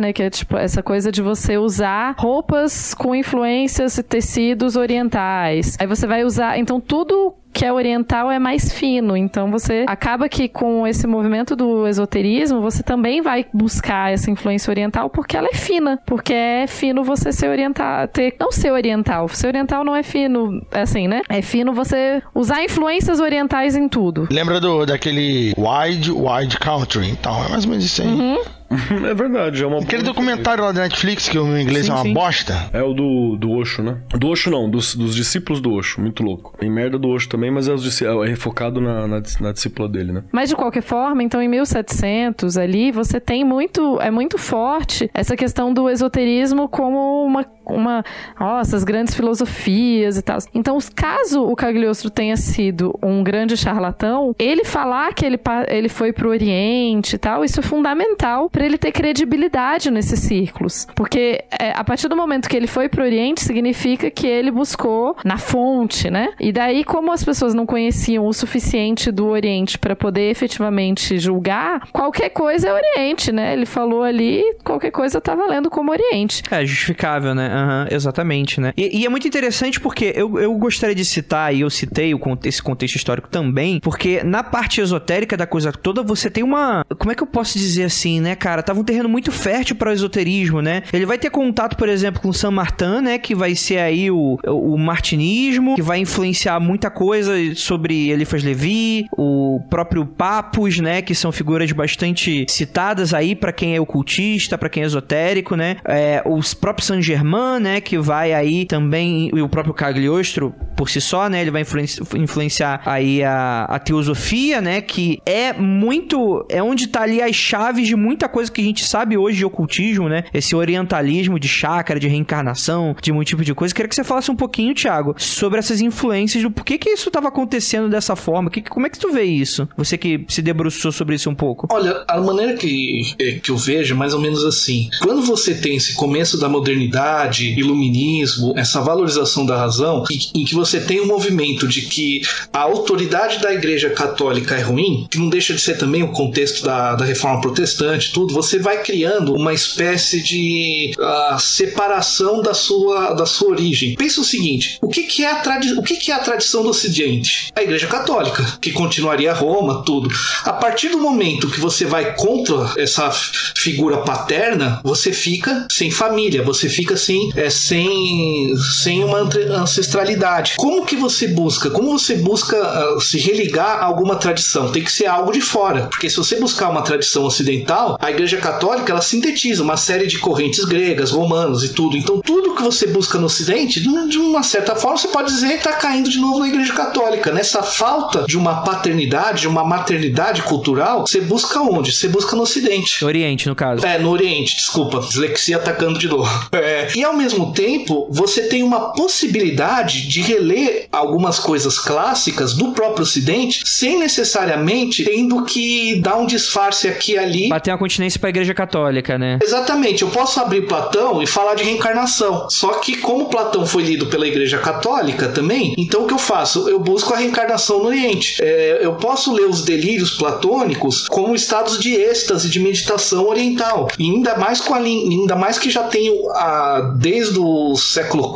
né? 0.00 0.12
Que 0.12 0.22
é 0.22 0.30
tipo 0.30 0.56
essa 0.56 0.82
coisa 0.82 1.12
de 1.12 1.22
você 1.22 1.56
usar 1.58 2.14
roupas 2.18 2.94
com 2.94 3.14
influências 3.14 3.98
e 3.98 4.02
tecidos 4.02 4.76
orientais. 4.76 5.76
Aí 5.78 5.86
você 5.86 6.06
vai 6.06 6.24
usar, 6.24 6.58
então 6.58 6.80
tudo 6.80 7.34
que 7.54 7.64
é 7.64 7.72
oriental 7.72 8.30
é 8.30 8.38
mais 8.38 8.72
fino. 8.72 9.16
Então 9.16 9.50
você 9.50 9.84
acaba 9.86 10.28
que 10.28 10.48
com 10.48 10.86
esse 10.86 11.06
movimento 11.06 11.54
do 11.54 11.86
esoterismo, 11.86 12.60
você 12.60 12.82
também 12.82 13.22
vai 13.22 13.46
buscar 13.54 14.12
essa 14.12 14.30
influência 14.30 14.70
oriental 14.70 15.08
porque 15.08 15.36
ela 15.36 15.48
é 15.50 15.54
fina. 15.54 15.98
Porque 16.04 16.34
é 16.34 16.66
fino 16.66 17.04
você 17.04 17.32
ser 17.32 17.48
oriental, 17.48 18.08
ter, 18.08 18.34
não 18.38 18.50
ser 18.50 18.72
oriental. 18.72 19.28
Ser 19.28 19.46
oriental 19.46 19.84
não 19.84 19.94
é 19.94 20.02
fino, 20.02 20.60
assim, 20.72 21.06
né? 21.06 21.22
É 21.28 21.40
fino 21.40 21.72
você 21.72 22.20
usar 22.34 22.64
influências 22.64 23.20
orientais 23.20 23.76
em 23.76 23.88
tudo. 23.88 24.26
Lembra 24.30 24.60
do 24.60 24.84
daquele 24.84 25.54
Wide 25.56 26.10
Wide 26.10 26.58
Country? 26.58 27.10
Então, 27.10 27.44
é 27.44 27.48
mais 27.48 27.64
ou 27.64 27.70
menos 27.70 27.84
isso 27.84 28.02
aí. 28.02 28.08
Uhum. 28.08 28.38
É 28.70 29.14
verdade, 29.14 29.62
é 29.62 29.66
uma 29.66 29.78
Aquele 29.78 30.02
boa 30.02 30.14
documentário 30.14 30.64
lá 30.64 30.72
da 30.72 30.82
Netflix, 30.82 31.28
que 31.28 31.38
o 31.38 31.44
meu 31.44 31.58
inglês 31.58 31.86
Sim, 31.86 31.92
é 31.92 31.94
uma 31.94 32.02
sim. 32.02 32.12
bosta. 32.14 32.70
É 32.72 32.82
o 32.82 32.92
do, 32.92 33.36
do 33.36 33.52
Osho, 33.52 33.82
né? 33.82 33.98
Do 34.10 34.28
Osho 34.28 34.50
não, 34.50 34.68
dos, 34.68 34.94
dos 34.94 35.14
discípulos 35.14 35.60
do 35.60 35.72
Osho, 35.72 36.00
muito 36.00 36.22
louco. 36.22 36.54
Tem 36.58 36.70
merda 36.70 36.98
do 36.98 37.08
Osho 37.08 37.28
também, 37.28 37.50
mas 37.50 37.68
é, 37.68 37.72
os 37.72 38.02
é 38.02 38.36
focado 38.36 38.80
na, 38.80 39.06
na, 39.06 39.22
na 39.40 39.52
discípula 39.52 39.88
dele, 39.88 40.12
né? 40.12 40.24
Mas 40.32 40.48
de 40.48 40.56
qualquer 40.56 40.82
forma, 40.82 41.22
então 41.22 41.40
em 41.40 41.48
1700 41.48 42.56
ali, 42.56 42.90
você 42.90 43.20
tem 43.20 43.44
muito, 43.44 44.00
é 44.00 44.10
muito 44.10 44.38
forte 44.38 45.10
essa 45.14 45.36
questão 45.36 45.72
do 45.72 45.88
esoterismo 45.88 46.68
como 46.68 47.24
uma 47.24 47.44
uma, 47.66 48.04
ó, 48.38 48.60
essas 48.60 48.84
grandes 48.84 49.14
filosofias 49.14 50.16
e 50.16 50.22
tal. 50.22 50.38
Então, 50.54 50.78
caso 50.94 51.42
o 51.42 51.56
Cagliostro 51.56 52.10
tenha 52.10 52.36
sido 52.36 52.98
um 53.02 53.22
grande 53.22 53.56
charlatão, 53.56 54.34
ele 54.38 54.64
falar 54.64 55.12
que 55.14 55.24
ele, 55.24 55.38
ele 55.68 55.88
foi 55.88 56.12
pro 56.12 56.28
Oriente 56.28 57.16
e 57.16 57.18
tal, 57.18 57.44
isso 57.44 57.60
é 57.60 57.62
fundamental 57.62 58.48
para 58.50 58.64
ele 58.64 58.78
ter 58.78 58.92
credibilidade 58.92 59.90
nesses 59.90 60.20
círculos. 60.20 60.86
Porque 60.94 61.44
é, 61.58 61.72
a 61.74 61.84
partir 61.84 62.08
do 62.08 62.16
momento 62.16 62.48
que 62.48 62.56
ele 62.56 62.66
foi 62.66 62.88
pro 62.88 63.02
Oriente, 63.02 63.42
significa 63.42 64.10
que 64.10 64.26
ele 64.26 64.50
buscou 64.50 65.16
na 65.24 65.38
fonte, 65.38 66.10
né? 66.10 66.30
E 66.40 66.52
daí, 66.52 66.84
como 66.84 67.12
as 67.12 67.24
pessoas 67.24 67.54
não 67.54 67.66
conheciam 67.66 68.26
o 68.26 68.32
suficiente 68.32 69.10
do 69.10 69.26
Oriente 69.26 69.78
para 69.78 69.94
poder 69.94 70.30
efetivamente 70.30 71.18
julgar, 71.18 71.88
qualquer 71.92 72.30
coisa 72.30 72.68
é 72.68 72.72
Oriente, 72.72 73.32
né? 73.32 73.52
Ele 73.52 73.66
falou 73.66 74.02
ali, 74.02 74.42
qualquer 74.64 74.90
coisa 74.90 75.20
tá 75.20 75.34
valendo 75.34 75.70
como 75.70 75.90
Oriente. 75.90 76.42
É, 76.50 76.64
justificável, 76.64 77.34
né? 77.34 77.50
Aham, 77.54 77.86
exatamente, 77.90 78.60
né? 78.60 78.72
E, 78.76 79.00
e 79.00 79.06
é 79.06 79.08
muito 79.08 79.28
interessante 79.28 79.80
porque 79.80 80.12
eu, 80.16 80.38
eu 80.38 80.52
gostaria 80.54 80.94
de 80.94 81.04
citar, 81.04 81.54
e 81.54 81.60
eu 81.60 81.70
citei 81.70 82.12
o, 82.14 82.20
esse 82.44 82.62
contexto 82.62 82.96
histórico 82.96 83.28
também, 83.28 83.78
porque 83.80 84.22
na 84.24 84.42
parte 84.42 84.80
esotérica 84.80 85.36
da 85.36 85.46
coisa 85.46 85.72
toda, 85.72 86.02
você 86.02 86.28
tem 86.28 86.42
uma. 86.42 86.84
Como 86.98 87.12
é 87.12 87.14
que 87.14 87.22
eu 87.22 87.26
posso 87.26 87.58
dizer 87.58 87.84
assim, 87.84 88.20
né, 88.20 88.34
cara? 88.34 88.62
Tava 88.62 88.80
um 88.80 88.84
terreno 88.84 89.08
muito 89.08 89.30
fértil 89.30 89.76
para 89.76 89.90
o 89.90 89.92
esoterismo, 89.92 90.60
né? 90.60 90.82
Ele 90.92 91.06
vai 91.06 91.18
ter 91.18 91.30
contato, 91.30 91.76
por 91.76 91.88
exemplo, 91.88 92.20
com 92.20 92.32
San 92.32 92.50
Martin, 92.50 93.02
né? 93.02 93.18
Que 93.18 93.34
vai 93.34 93.54
ser 93.54 93.78
aí 93.78 94.10
o, 94.10 94.38
o 94.46 94.76
martinismo, 94.76 95.76
que 95.76 95.82
vai 95.82 96.00
influenciar 96.00 96.58
muita 96.58 96.90
coisa 96.90 97.32
sobre 97.54 98.10
Eliphas 98.10 98.42
Levi, 98.42 99.06
o 99.16 99.60
próprio 99.70 100.04
Papus, 100.04 100.80
né? 100.80 101.02
Que 101.02 101.14
são 101.14 101.30
figuras 101.30 101.70
bastante 101.70 102.46
citadas 102.48 103.14
aí 103.14 103.36
para 103.36 103.52
quem 103.52 103.76
é 103.76 103.80
ocultista, 103.80 104.58
para 104.58 104.68
quem 104.68 104.82
é 104.82 104.86
esotérico, 104.86 105.54
né? 105.54 105.76
É, 105.84 106.22
os 106.24 106.54
próprios 106.54 106.86
Saint 106.86 107.02
Germain, 107.02 107.43
né? 107.60 107.80
Que 107.80 107.98
vai 107.98 108.32
aí 108.32 108.64
também, 108.64 109.30
e 109.34 109.42
o 109.42 109.48
próprio 109.48 109.74
Cagliostro 109.74 110.54
por 110.76 110.90
si 110.90 111.00
só, 111.00 111.28
né? 111.28 111.40
Ele 111.40 111.50
vai 111.50 111.62
influenci- 111.62 112.00
influenciar 112.16 112.82
aí 112.84 113.22
a, 113.22 113.64
a 113.64 113.78
teosofia, 113.78 114.60
né? 114.60 114.80
Que 114.80 115.20
é 115.24 115.52
muito. 115.52 116.44
É 116.48 116.62
onde 116.62 116.88
tá 116.88 117.02
ali 117.02 117.22
as 117.22 117.34
chaves 117.36 117.86
de 117.86 117.96
muita 117.96 118.28
coisa 118.28 118.50
que 118.50 118.60
a 118.60 118.64
gente 118.64 118.84
sabe 118.84 119.16
hoje 119.16 119.38
de 119.38 119.44
ocultismo, 119.44 120.08
né? 120.08 120.24
Esse 120.32 120.54
orientalismo 120.56 121.38
de 121.38 121.48
chácara, 121.48 122.00
de 122.00 122.08
reencarnação, 122.08 122.94
de 123.00 123.12
muito 123.12 123.28
tipo 123.28 123.44
de 123.44 123.54
coisa. 123.54 123.74
Queria 123.74 123.88
que 123.88 123.94
você 123.94 124.04
falasse 124.04 124.30
um 124.30 124.36
pouquinho, 124.36 124.74
Thiago, 124.74 125.14
sobre 125.16 125.58
essas 125.58 125.80
influências 125.80 126.42
do 126.42 126.50
porquê 126.50 126.78
que 126.78 126.90
isso 126.90 127.10
tava 127.10 127.28
acontecendo 127.28 127.88
dessa 127.88 128.16
forma. 128.16 128.50
Que, 128.50 128.62
como 128.62 128.86
é 128.86 128.90
que 128.90 128.98
tu 128.98 129.12
vê 129.12 129.24
isso? 129.24 129.68
Você 129.76 129.96
que 129.96 130.24
se 130.28 130.42
debruçou 130.42 130.92
sobre 130.92 131.14
isso 131.14 131.30
um 131.30 131.34
pouco. 131.34 131.68
Olha, 131.70 132.04
a 132.08 132.20
maneira 132.20 132.54
que, 132.54 133.14
é, 133.18 133.32
que 133.32 133.50
eu 133.50 133.56
vejo 133.56 133.94
é 133.94 133.96
mais 133.96 134.14
ou 134.14 134.20
menos 134.20 134.44
assim. 134.44 134.88
Quando 135.00 135.22
você 135.22 135.54
tem 135.54 135.76
esse 135.76 135.94
começo 135.94 136.38
da 136.38 136.48
modernidade, 136.48 137.33
iluminismo, 137.42 138.52
essa 138.56 138.80
valorização 138.80 139.44
da 139.46 139.56
razão, 139.56 140.04
em, 140.10 140.44
que 140.44 140.54
você 140.54 140.80
tem 140.80 141.00
um 141.00 141.06
movimento 141.06 141.66
de 141.66 141.82
que 141.82 142.22
a 142.52 142.60
autoridade 142.60 143.38
da 143.40 143.52
Igreja 143.52 143.90
Católica 143.90 144.54
é 144.54 144.62
ruim, 144.62 145.06
que 145.10 145.18
não 145.18 145.28
deixa 145.28 145.54
de 145.54 145.60
ser 145.60 145.78
também 145.78 146.02
o 146.02 146.08
contexto 146.08 146.64
da, 146.64 146.94
da 146.94 147.04
reforma 147.04 147.40
protestante, 147.40 148.12
tudo, 148.12 148.34
você 148.34 148.58
vai 148.58 148.82
criando 148.82 149.34
uma 149.34 149.52
espécie 149.52 150.22
de 150.22 150.92
ah, 150.98 151.36
separação 151.40 152.42
da 152.42 152.54
sua, 152.54 153.14
da 153.14 153.26
sua 153.26 153.50
origem. 153.50 153.94
Pensa 153.96 154.20
o 154.20 154.24
seguinte: 154.24 154.78
o 154.80 154.88
que, 154.88 155.04
que 155.04 155.24
é 155.24 155.30
a 155.30 155.42
o 155.76 155.82
que, 155.82 155.96
que 155.96 156.10
é 156.10 156.14
a 156.14 156.18
tradição 156.18 156.62
do 156.62 156.70
Ocidente? 156.70 157.52
A 157.54 157.62
Igreja 157.62 157.86
Católica, 157.86 158.58
que 158.60 158.72
continuaria 158.72 159.32
Roma, 159.32 159.82
tudo. 159.84 160.08
A 160.44 160.52
partir 160.52 160.88
do 160.88 160.98
momento 160.98 161.48
que 161.48 161.60
você 161.60 161.84
vai 161.84 162.14
contra 162.14 162.72
essa 162.76 163.10
figura 163.54 163.98
paterna, 163.98 164.80
você 164.82 165.12
fica 165.12 165.66
sem 165.70 165.90
família, 165.90 166.42
você 166.42 166.68
fica 166.68 166.96
sem, 166.96 167.23
é, 167.34 167.50
sem, 167.50 168.54
sem 168.82 169.04
uma 169.04 169.28
ancestralidade. 169.56 170.54
Como 170.56 170.84
que 170.84 170.96
você 170.96 171.28
busca? 171.28 171.70
Como 171.70 171.98
você 171.98 172.16
busca 172.16 172.56
ah, 172.56 172.96
se 173.00 173.18
religar 173.18 173.78
a 173.78 173.84
alguma 173.84 174.16
tradição? 174.16 174.70
Tem 174.70 174.82
que 174.82 174.92
ser 174.92 175.06
algo 175.06 175.32
de 175.32 175.40
fora, 175.40 175.86
porque 175.86 176.08
se 176.08 176.16
você 176.16 176.36
buscar 176.36 176.68
uma 176.68 176.82
tradição 176.82 177.24
ocidental, 177.24 177.96
a 178.00 178.10
Igreja 178.10 178.38
Católica 178.38 178.92
ela 178.92 179.00
sintetiza 179.00 179.62
uma 179.62 179.76
série 179.76 180.06
de 180.06 180.18
correntes 180.18 180.64
gregas, 180.64 181.10
romanas 181.10 181.62
e 181.62 181.70
tudo. 181.70 181.96
Então 181.96 182.20
tudo 182.20 182.54
que 182.54 182.62
você 182.62 182.86
busca 182.86 183.18
no 183.18 183.26
Ocidente, 183.26 183.80
de 183.80 184.18
uma 184.18 184.42
certa 184.42 184.74
forma, 184.76 184.96
você 184.96 185.08
pode 185.08 185.32
dizer 185.32 185.48
que 185.48 185.54
está 185.68 185.72
caindo 185.72 186.08
de 186.08 186.18
novo 186.18 186.38
na 186.38 186.48
Igreja 186.48 186.72
Católica. 186.72 187.32
Nessa 187.32 187.62
falta 187.62 188.24
de 188.26 188.36
uma 188.36 188.62
paternidade, 188.62 189.42
de 189.42 189.48
uma 189.48 189.64
maternidade 189.64 190.42
cultural, 190.42 191.06
você 191.06 191.20
busca 191.20 191.60
onde? 191.60 191.92
Você 191.92 192.08
busca 192.08 192.36
no 192.36 192.42
Ocidente. 192.42 193.04
Oriente, 193.04 193.48
no 193.48 193.56
caso. 193.56 193.84
É, 193.84 193.98
no 193.98 194.10
Oriente, 194.10 194.56
desculpa, 194.56 195.00
dislexia 195.00 195.56
atacando 195.56 195.98
de 195.98 196.08
novo. 196.08 196.24
É, 196.54 196.88
e 196.94 197.02
ao 197.02 197.13
mesmo 197.16 197.52
tempo, 197.52 198.08
você 198.10 198.42
tem 198.42 198.62
uma 198.62 198.92
possibilidade 198.92 200.08
de 200.08 200.20
reler 200.20 200.88
algumas 200.92 201.38
coisas 201.38 201.78
clássicas 201.78 202.54
do 202.54 202.72
próprio 202.72 203.02
Ocidente 203.02 203.62
sem 203.64 203.98
necessariamente 203.98 205.04
tendo 205.04 205.44
que 205.44 206.00
dar 206.00 206.16
um 206.16 206.26
disfarce 206.26 206.88
aqui 206.88 207.12
e 207.12 207.18
ali. 207.18 207.48
Bater 207.48 207.70
uma 207.70 207.78
continência 207.78 208.18
pra 208.18 208.30
Igreja 208.30 208.54
Católica, 208.54 209.18
né? 209.18 209.38
Exatamente, 209.42 210.02
eu 210.02 210.08
posso 210.08 210.40
abrir 210.40 210.66
Platão 210.66 211.22
e 211.22 211.26
falar 211.26 211.54
de 211.54 211.64
reencarnação. 211.64 212.48
Só 212.50 212.74
que, 212.74 212.96
como 212.96 213.26
Platão 213.26 213.66
foi 213.66 213.82
lido 213.82 214.06
pela 214.06 214.26
Igreja 214.26 214.58
Católica 214.58 215.28
também, 215.28 215.74
então 215.76 216.04
o 216.04 216.06
que 216.06 216.14
eu 216.14 216.18
faço? 216.18 216.68
Eu 216.68 216.80
busco 216.80 217.12
a 217.12 217.18
reencarnação 217.18 217.80
no 217.80 217.86
Oriente. 217.86 218.36
É, 218.40 218.78
eu 218.82 218.94
posso 218.94 219.32
ler 219.32 219.46
os 219.46 219.62
delírios 219.62 220.10
platônicos 220.12 221.08
como 221.08 221.34
estados 221.34 221.78
de 221.78 221.94
êxtase, 221.94 222.48
de 222.48 222.60
meditação 222.60 223.26
oriental. 223.26 223.88
E 223.98 224.04
ainda 224.04 224.36
mais 224.36 224.60
com 224.60 224.74
a 224.74 224.78
ainda 224.78 225.36
mais 225.36 225.58
que 225.58 225.70
já 225.70 225.84
tenho 225.84 226.30
a, 226.30 226.94
desde 227.04 227.38
o 227.38 227.76
século 227.76 228.32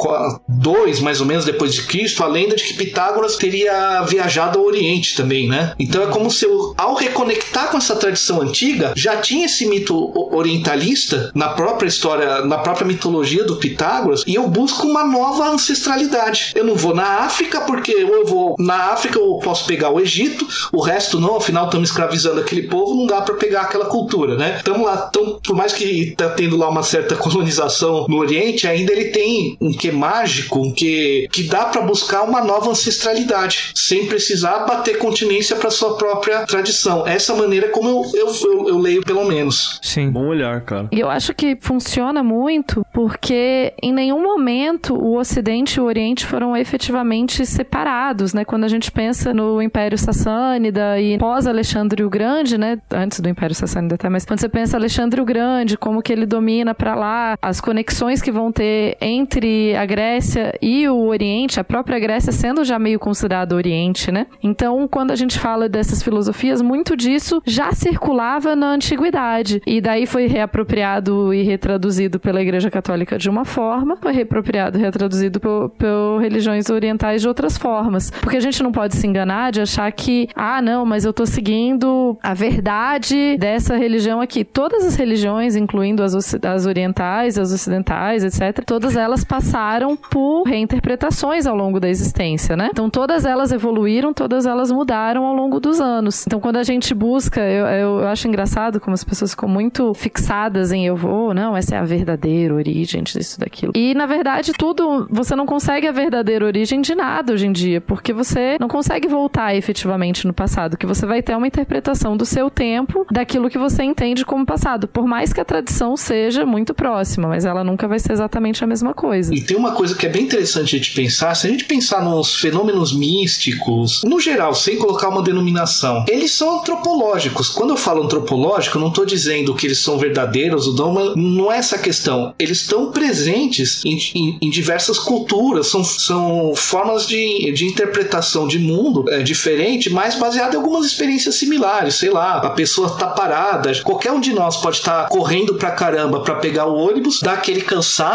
II, 0.46 1.00
mais 1.00 1.22
ou 1.22 1.26
menos 1.26 1.46
depois 1.46 1.72
de 1.72 1.84
Cristo, 1.84 2.22
a 2.22 2.26
lenda 2.26 2.54
de 2.54 2.64
que 2.64 2.74
Pitágoras 2.74 3.36
teria 3.36 4.02
viajado 4.02 4.58
ao 4.58 4.66
Oriente 4.66 5.16
também, 5.16 5.48
né? 5.48 5.72
Então 5.78 6.02
é 6.02 6.06
como 6.08 6.30
se 6.30 6.44
eu, 6.44 6.74
ao 6.76 6.94
reconectar 6.94 7.70
com 7.70 7.78
essa 7.78 7.96
tradição 7.96 8.42
antiga, 8.42 8.92
já 8.94 9.16
tinha 9.16 9.46
esse 9.46 9.64
mito 9.64 10.12
orientalista 10.36 11.30
na 11.34 11.48
própria 11.48 11.88
história, 11.88 12.44
na 12.44 12.58
própria 12.58 12.86
mitologia 12.86 13.42
do 13.42 13.56
Pitágoras, 13.56 14.22
e 14.26 14.34
eu 14.34 14.46
busco 14.46 14.86
uma 14.86 15.02
nova 15.02 15.48
ancestralidade. 15.48 16.52
Eu 16.54 16.64
não 16.64 16.74
vou 16.74 16.94
na 16.94 17.20
África, 17.20 17.62
porque 17.62 17.92
eu 17.92 18.26
vou 18.26 18.54
na 18.58 18.92
África 18.92 19.18
eu 19.18 19.40
posso 19.42 19.64
pegar 19.64 19.88
o 19.88 19.98
Egito, 19.98 20.46
o 20.70 20.82
resto 20.82 21.18
não, 21.18 21.36
afinal 21.36 21.64
estamos 21.64 21.88
escravizando 21.88 22.40
aquele 22.42 22.64
povo, 22.64 22.94
não 22.94 23.06
dá 23.06 23.22
para 23.22 23.34
pegar 23.36 23.62
aquela 23.62 23.86
cultura, 23.86 24.36
né? 24.36 24.56
Estamos 24.58 24.82
lá, 24.82 24.98
tão, 24.98 25.40
por 25.42 25.56
mais 25.56 25.72
que 25.72 26.12
tá 26.14 26.28
tendo 26.28 26.58
lá 26.58 26.68
uma 26.68 26.82
certa 26.82 27.16
colonização 27.16 28.04
no 28.06 28.18
Oriente, 28.18 28.57
ainda 28.66 28.92
ele 28.92 29.06
tem 29.06 29.56
um 29.60 29.72
que 29.72 29.90
mágico, 29.90 30.60
um 30.60 30.72
que 30.72 31.28
que 31.32 31.44
dá 31.44 31.66
para 31.66 31.82
buscar 31.82 32.22
uma 32.22 32.42
nova 32.42 32.70
ancestralidade, 32.70 33.72
sem 33.74 34.06
precisar 34.06 34.60
bater 34.60 34.98
continência 34.98 35.56
para 35.56 35.70
sua 35.70 35.96
própria 35.96 36.46
tradição. 36.46 37.06
Essa 37.06 37.34
maneira 37.34 37.68
como 37.68 37.88
eu, 37.88 38.10
eu, 38.14 38.34
eu, 38.44 38.68
eu 38.68 38.78
leio 38.78 39.02
pelo 39.02 39.24
menos. 39.24 39.78
Sim. 39.82 40.10
Bom 40.10 40.26
olhar, 40.26 40.60
cara. 40.62 40.88
E 40.92 41.00
eu 41.00 41.08
acho 41.08 41.34
que 41.34 41.56
funciona 41.60 42.22
muito 42.22 42.84
porque 42.92 43.72
em 43.82 43.92
nenhum 43.92 44.22
momento 44.22 44.94
o 44.94 45.16
Ocidente 45.18 45.78
e 45.78 45.80
o 45.80 45.84
Oriente 45.84 46.26
foram 46.26 46.56
efetivamente 46.56 47.44
separados, 47.46 48.32
né? 48.34 48.44
Quando 48.44 48.64
a 48.64 48.68
gente 48.68 48.90
pensa 48.90 49.32
no 49.32 49.60
Império 49.62 49.98
Sassânida 49.98 51.00
e 51.00 51.18
pós 51.18 51.46
Alexandre 51.46 52.02
o 52.04 52.10
Grande, 52.10 52.58
né? 52.58 52.78
Antes 52.90 53.20
do 53.20 53.28
Império 53.28 53.54
Sassânida 53.54 53.94
até, 53.94 54.08
mas 54.08 54.24
quando 54.24 54.40
você 54.40 54.48
pensa 54.48 54.76
Alexandre 54.76 55.20
o 55.20 55.24
Grande, 55.24 55.76
como 55.76 56.02
que 56.02 56.12
ele 56.12 56.26
domina 56.26 56.74
para 56.74 56.94
lá, 56.94 57.36
as 57.40 57.60
conexões 57.60 58.22
que 58.22 58.30
vão 58.38 58.52
ter 58.52 58.96
entre 59.00 59.74
a 59.74 59.84
Grécia 59.84 60.56
e 60.62 60.88
o 60.88 61.06
Oriente, 61.06 61.58
a 61.58 61.64
própria 61.64 61.98
Grécia 61.98 62.32
sendo 62.32 62.64
já 62.64 62.78
meio 62.78 62.98
considerada 62.98 63.54
Oriente, 63.54 64.12
né? 64.12 64.26
Então, 64.42 64.86
quando 64.86 65.10
a 65.10 65.16
gente 65.16 65.38
fala 65.38 65.68
dessas 65.68 66.02
filosofias, 66.02 66.62
muito 66.62 66.96
disso 66.96 67.42
já 67.44 67.72
circulava 67.72 68.54
na 68.54 68.68
antiguidade 68.68 69.60
e 69.66 69.80
daí 69.80 70.06
foi 70.06 70.26
reapropriado 70.26 71.34
e 71.34 71.42
retraduzido 71.42 72.20
pela 72.20 72.40
Igreja 72.40 72.70
Católica 72.70 73.18
de 73.18 73.28
uma 73.28 73.44
forma, 73.44 73.96
foi 74.00 74.12
reapropriado 74.12 74.78
e 74.78 74.80
retraduzido 74.80 75.40
por, 75.40 75.70
por 75.70 76.18
religiões 76.20 76.70
orientais 76.70 77.22
de 77.22 77.28
outras 77.28 77.58
formas. 77.58 78.10
Porque 78.10 78.36
a 78.36 78.40
gente 78.40 78.62
não 78.62 78.70
pode 78.70 78.94
se 78.94 79.06
enganar 79.06 79.50
de 79.50 79.60
achar 79.60 79.90
que, 79.90 80.28
ah, 80.34 80.62
não, 80.62 80.86
mas 80.86 81.04
eu 81.04 81.12
tô 81.12 81.26
seguindo 81.26 82.16
a 82.22 82.34
verdade 82.34 83.36
dessa 83.38 83.76
religião 83.76 84.20
aqui. 84.20 84.44
Todas 84.44 84.84
as 84.84 84.94
religiões, 84.94 85.56
incluindo 85.56 86.02
as, 86.02 86.14
as 86.14 86.66
orientais, 86.66 87.38
as 87.38 87.52
ocidentais, 87.52 88.22
etc., 88.28 88.64
todas 88.64 88.96
elas 88.96 89.24
passaram 89.24 89.96
por 89.96 90.44
reinterpretações 90.44 91.46
ao 91.46 91.56
longo 91.56 91.80
da 91.80 91.88
existência, 91.88 92.56
né? 92.56 92.68
Então 92.70 92.88
todas 92.88 93.24
elas 93.24 93.52
evoluíram, 93.52 94.12
todas 94.12 94.46
elas 94.46 94.70
mudaram 94.70 95.24
ao 95.24 95.34
longo 95.34 95.60
dos 95.60 95.80
anos. 95.80 96.24
Então 96.26 96.40
quando 96.40 96.56
a 96.56 96.62
gente 96.62 96.94
busca, 96.94 97.40
eu, 97.40 97.66
eu 97.66 98.08
acho 98.08 98.28
engraçado 98.28 98.80
como 98.80 98.94
as 98.94 99.04
pessoas 99.04 99.32
ficam 99.32 99.48
muito 99.48 99.92
fixadas 99.94 100.72
em 100.72 100.86
eu 100.86 100.96
vou, 100.96 101.34
não, 101.34 101.56
essa 101.56 101.74
é 101.74 101.78
a 101.78 101.84
verdadeira 101.84 102.54
origem 102.54 103.02
disso, 103.02 103.40
daquilo. 103.40 103.72
E 103.74 103.94
na 103.94 104.06
verdade 104.06 104.52
tudo, 104.52 105.06
você 105.10 105.34
não 105.34 105.46
consegue 105.46 105.86
a 105.86 105.92
verdadeira 105.92 106.44
origem 106.44 106.80
de 106.80 106.94
nada 106.94 107.32
hoje 107.32 107.46
em 107.46 107.52
dia, 107.52 107.80
porque 107.80 108.12
você 108.12 108.56
não 108.60 108.68
consegue 108.68 109.08
voltar 109.08 109.54
efetivamente 109.54 110.26
no 110.26 110.32
passado, 110.32 110.76
que 110.76 110.86
você 110.86 111.06
vai 111.06 111.22
ter 111.22 111.36
uma 111.36 111.46
interpretação 111.46 112.16
do 112.16 112.24
seu 112.24 112.50
tempo, 112.50 113.06
daquilo 113.10 113.48
que 113.48 113.58
você 113.58 113.82
entende 113.82 114.24
como 114.24 114.44
passado, 114.44 114.88
por 114.88 115.06
mais 115.06 115.32
que 115.32 115.40
a 115.40 115.44
tradição 115.44 115.96
seja 115.96 116.44
muito 116.44 116.74
próxima, 116.74 117.28
mas 117.28 117.44
ela 117.44 117.64
nunca 117.64 117.88
vai 117.88 117.98
ser 117.98 118.12
exatamente 118.18 118.62
a 118.62 118.66
mesma 118.66 118.92
coisa. 118.92 119.34
E 119.34 119.40
tem 119.40 119.56
uma 119.56 119.72
coisa 119.72 119.94
que 119.94 120.06
é 120.06 120.08
bem 120.08 120.24
interessante 120.24 120.74
a 120.74 120.78
gente 120.78 120.94
pensar, 120.94 121.34
se 121.34 121.46
a 121.46 121.50
gente 121.50 121.64
pensar 121.64 122.02
nos 122.02 122.34
fenômenos 122.34 122.92
místicos, 122.92 124.02
no 124.04 124.20
geral, 124.20 124.54
sem 124.54 124.76
colocar 124.76 125.08
uma 125.08 125.22
denominação, 125.22 126.04
eles 126.08 126.32
são 126.32 126.60
antropológicos. 126.60 127.48
Quando 127.48 127.70
eu 127.70 127.76
falo 127.76 128.02
antropológico, 128.02 128.78
não 128.78 128.88
estou 128.88 129.06
dizendo 129.06 129.54
que 129.54 129.66
eles 129.66 129.78
são 129.78 129.98
verdadeiros 129.98 130.66
ou 130.66 130.74
não, 130.74 131.14
não 131.14 131.52
é 131.52 131.58
essa 131.58 131.78
questão. 131.78 132.34
Eles 132.38 132.60
estão 132.60 132.90
presentes 132.90 133.84
em, 133.84 133.98
em, 134.14 134.38
em 134.42 134.50
diversas 134.50 134.98
culturas, 134.98 135.68
são, 135.68 135.84
são 135.84 136.52
formas 136.54 137.06
de, 137.06 137.52
de 137.52 137.66
interpretação 137.66 138.46
de 138.48 138.58
mundo 138.58 139.04
é, 139.08 139.22
diferente, 139.22 139.90
mas 139.90 140.14
baseada 140.14 140.54
em 140.54 140.58
algumas 140.58 140.86
experiências 140.86 141.36
similares. 141.36 141.94
Sei 141.94 142.10
lá, 142.10 142.38
a 142.38 142.50
pessoa 142.50 142.90
tá 142.90 143.06
parada, 143.08 143.72
qualquer 143.82 144.12
um 144.12 144.20
de 144.20 144.32
nós 144.32 144.56
pode 144.56 144.78
estar 144.78 145.04
tá 145.04 145.08
correndo 145.08 145.54
pra 145.54 145.70
caramba 145.70 146.20
para 146.20 146.36
pegar 146.36 146.66
o 146.66 146.76
ônibus, 146.76 147.20
dar 147.20 147.34
aquele 147.34 147.60
cansaço, 147.60 148.07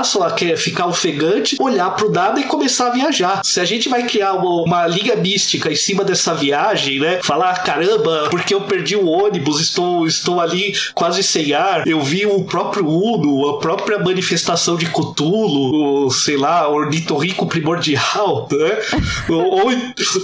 ficar 0.58 0.88
ofegante, 0.88 1.58
olhar 1.60 1.92
pro 1.92 2.10
dado 2.10 2.40
e 2.40 2.44
começar 2.44 2.88
a 2.88 2.92
viajar. 2.92 3.42
Se 3.44 3.60
a 3.60 3.66
gente 3.66 3.90
vai 3.90 4.04
criar 4.04 4.34
uma, 4.34 4.64
uma 4.64 4.88
liga 4.88 5.16
mística 5.16 5.72
em 5.72 5.76
cima 5.76 6.04
dessa 6.04 6.34
viagem, 6.34 7.00
né? 7.00 7.20
Falar, 7.24 7.54
caramba, 7.64 8.28
porque 8.30 8.54
eu 8.54 8.62
perdi 8.62 8.96
o 8.96 9.08
ônibus, 9.08 9.60
estou, 9.60 10.08
estou 10.08 10.40
ali 10.40 10.74
quase 10.94 11.24
sem 11.24 11.54
ar, 11.54 11.88
eu 11.88 12.02
vi 12.02 12.26
o 12.26 12.44
próprio 12.44 12.88
Uno, 12.88 13.48
a 13.50 13.60
própria 13.60 14.00
manifestação 14.00 14.76
de 14.76 14.86
Cthulhu, 14.88 16.06
o, 16.06 16.12
sei 16.12 16.38
lá, 16.38 16.68
ornitorrinco 16.70 17.46
primordial, 17.48 18.48
né? 18.52 18.78
ou, 19.30 19.66
ou, 19.66 19.72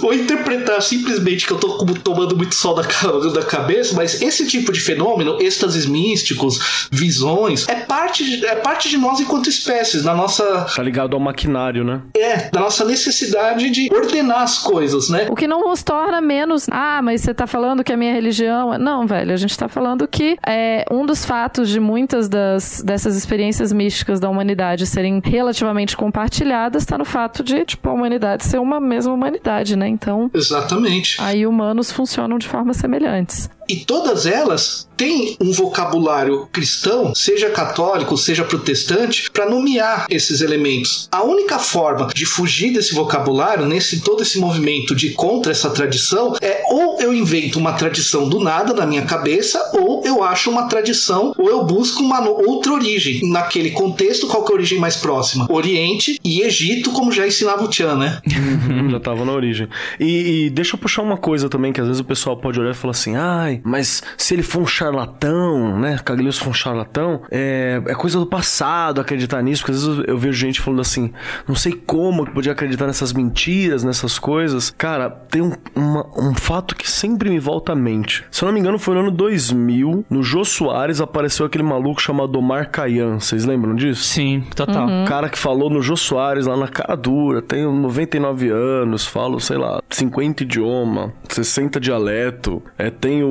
ou, 0.02 0.14
interpretar 0.14 0.80
simplesmente 0.82 1.46
que 1.46 1.52
eu 1.52 1.58
tô 1.58 1.84
tomando 2.02 2.36
muito 2.36 2.54
sol 2.54 2.74
da, 2.74 2.82
da 2.82 3.42
cabeça, 3.42 3.94
mas 3.94 4.20
esse 4.20 4.46
tipo 4.46 4.72
de 4.72 4.80
fenômeno, 4.80 5.40
êxtases 5.40 5.86
místicos, 5.86 6.88
visões, 6.90 7.68
é 7.68 7.74
parte, 7.74 8.44
é 8.44 8.56
parte 8.56 8.88
de 8.88 8.96
nós 8.96 9.20
enquanto 9.20 9.48
espécies, 9.60 10.04
na 10.04 10.14
nossa. 10.14 10.66
Tá 10.74 10.82
ligado 10.82 11.14
ao 11.14 11.20
maquinário, 11.20 11.84
né? 11.84 12.02
É, 12.14 12.50
da 12.50 12.60
nossa 12.60 12.84
necessidade 12.84 13.70
de 13.70 13.88
ordenar 13.92 14.42
as 14.42 14.58
coisas, 14.58 15.08
né? 15.08 15.26
O 15.30 15.34
que 15.34 15.46
não 15.46 15.68
nos 15.68 15.82
torna 15.82 16.20
menos. 16.20 16.66
Ah, 16.70 17.00
mas 17.02 17.20
você 17.20 17.34
tá 17.34 17.46
falando 17.46 17.84
que 17.84 17.92
a 17.92 17.96
minha 17.96 18.12
religião. 18.12 18.78
Não, 18.78 19.06
velho, 19.06 19.32
a 19.32 19.36
gente 19.36 19.56
tá 19.56 19.68
falando 19.68 20.06
que 20.08 20.36
é 20.46 20.84
um 20.90 21.04
dos 21.06 21.24
fatos 21.24 21.68
de 21.68 21.78
muitas 21.78 22.28
das, 22.28 22.82
dessas 22.82 23.16
experiências 23.16 23.72
místicas 23.72 24.18
da 24.18 24.28
humanidade 24.28 24.86
serem 24.86 25.20
relativamente 25.24 25.96
compartilhadas 25.96 26.82
está 26.82 26.96
no 26.96 27.04
fato 27.04 27.42
de, 27.42 27.64
tipo, 27.64 27.88
a 27.88 27.92
humanidade 27.92 28.44
ser 28.44 28.58
uma 28.58 28.80
mesma 28.80 29.12
humanidade, 29.12 29.76
né? 29.76 29.88
Então. 29.88 30.30
Exatamente. 30.32 31.16
Aí 31.20 31.46
humanos 31.46 31.90
funcionam 31.92 32.38
de 32.38 32.48
formas 32.48 32.76
semelhantes. 32.76 33.48
E 33.70 33.76
todas 33.76 34.26
elas 34.26 34.88
têm 34.96 35.36
um 35.40 35.52
vocabulário 35.52 36.48
cristão, 36.52 37.14
seja 37.14 37.48
católico, 37.48 38.18
seja 38.18 38.44
protestante, 38.44 39.30
para 39.30 39.48
nomear 39.48 40.06
esses 40.10 40.40
elementos. 40.40 41.08
A 41.10 41.22
única 41.22 41.58
forma 41.58 42.08
de 42.12 42.26
fugir 42.26 42.72
desse 42.72 42.94
vocabulário, 42.94 43.64
nesse 43.64 44.00
todo 44.00 44.22
esse 44.22 44.38
movimento 44.40 44.94
de 44.94 45.10
contra 45.10 45.52
essa 45.52 45.70
tradição, 45.70 46.34
é 46.42 46.64
ou 46.68 47.00
eu 47.00 47.14
invento 47.14 47.60
uma 47.60 47.72
tradição 47.72 48.28
do 48.28 48.40
nada 48.40 48.74
na 48.74 48.84
minha 48.84 49.02
cabeça, 49.02 49.70
ou 49.72 50.02
eu 50.04 50.22
acho 50.22 50.50
uma 50.50 50.68
tradição, 50.68 51.32
ou 51.38 51.48
eu 51.48 51.64
busco 51.64 52.02
uma 52.02 52.20
outra 52.28 52.72
origem. 52.72 53.20
Naquele 53.30 53.70
contexto, 53.70 54.26
qual 54.26 54.44
que 54.44 54.52
é 54.52 54.54
a 54.54 54.58
origem 54.58 54.78
mais 54.78 54.96
próxima? 54.96 55.46
Oriente 55.48 56.18
e 56.22 56.42
Egito, 56.42 56.90
como 56.90 57.12
já 57.12 57.26
ensinava 57.26 57.64
o 57.64 57.68
Tian, 57.68 57.96
né? 57.96 58.20
já 58.90 59.00
tava 59.00 59.24
na 59.24 59.32
origem. 59.32 59.68
E, 59.98 60.46
e 60.46 60.50
deixa 60.50 60.74
eu 60.74 60.78
puxar 60.78 61.02
uma 61.02 61.16
coisa 61.16 61.48
também, 61.48 61.72
que 61.72 61.80
às 61.80 61.86
vezes 61.86 62.00
o 62.00 62.04
pessoal 62.04 62.36
pode 62.36 62.60
olhar 62.60 62.72
e 62.72 62.74
falar 62.74 62.90
assim, 62.90 63.16
ai, 63.16 63.59
mas 63.64 64.02
se 64.16 64.34
ele 64.34 64.42
for 64.42 64.62
um 64.62 64.66
charlatão, 64.66 65.78
né? 65.78 65.98
Cagliostro 66.04 66.44
for 66.44 66.50
um 66.50 66.54
charlatão, 66.54 67.22
é, 67.30 67.80
é 67.86 67.94
coisa 67.94 68.18
do 68.18 68.26
passado 68.26 69.00
acreditar 69.00 69.42
nisso, 69.42 69.62
porque 69.62 69.72
às 69.72 69.86
vezes 69.86 70.04
eu 70.06 70.18
vejo 70.18 70.38
gente 70.38 70.60
falando 70.60 70.80
assim, 70.80 71.12
não 71.46 71.54
sei 71.54 71.72
como 71.72 72.24
que 72.24 72.32
podia 72.32 72.52
acreditar 72.52 72.86
nessas 72.86 73.12
mentiras, 73.12 73.84
nessas 73.84 74.18
coisas. 74.18 74.70
Cara, 74.76 75.10
tem 75.10 75.42
um, 75.42 75.52
uma, 75.74 76.06
um 76.18 76.34
fato 76.34 76.74
que 76.74 76.90
sempre 76.90 77.30
me 77.30 77.38
volta 77.38 77.72
à 77.72 77.76
mente. 77.76 78.24
Se 78.30 78.42
eu 78.42 78.46
não 78.46 78.52
me 78.52 78.60
engano, 78.60 78.78
foi 78.78 78.94
no 78.94 79.00
ano 79.00 79.10
2000, 79.10 80.04
no 80.08 80.22
Jô 80.22 80.44
Soares 80.44 81.00
apareceu 81.00 81.46
aquele 81.46 81.64
maluco 81.64 82.00
chamado 82.00 82.38
Omar 82.38 82.70
Kayan. 82.70 83.18
Vocês 83.18 83.44
lembram 83.44 83.74
disso? 83.74 84.02
Sim, 84.04 84.44
total. 84.54 84.86
Uhum. 84.86 85.04
O 85.04 85.06
cara 85.06 85.28
que 85.28 85.38
falou 85.38 85.70
no 85.70 85.82
Jô 85.82 85.96
Soares 85.96 86.46
lá 86.46 86.56
na 86.56 86.68
cara 86.68 86.96
dura, 86.96 87.42
tem 87.42 87.64
99 87.64 88.50
anos, 88.50 89.06
falo, 89.06 89.40
sei 89.40 89.56
lá, 89.56 89.80
50 89.88 90.42
idioma, 90.42 91.12
60 91.28 91.80
dialeto, 91.80 92.62
é, 92.78 92.90
tem 92.90 93.22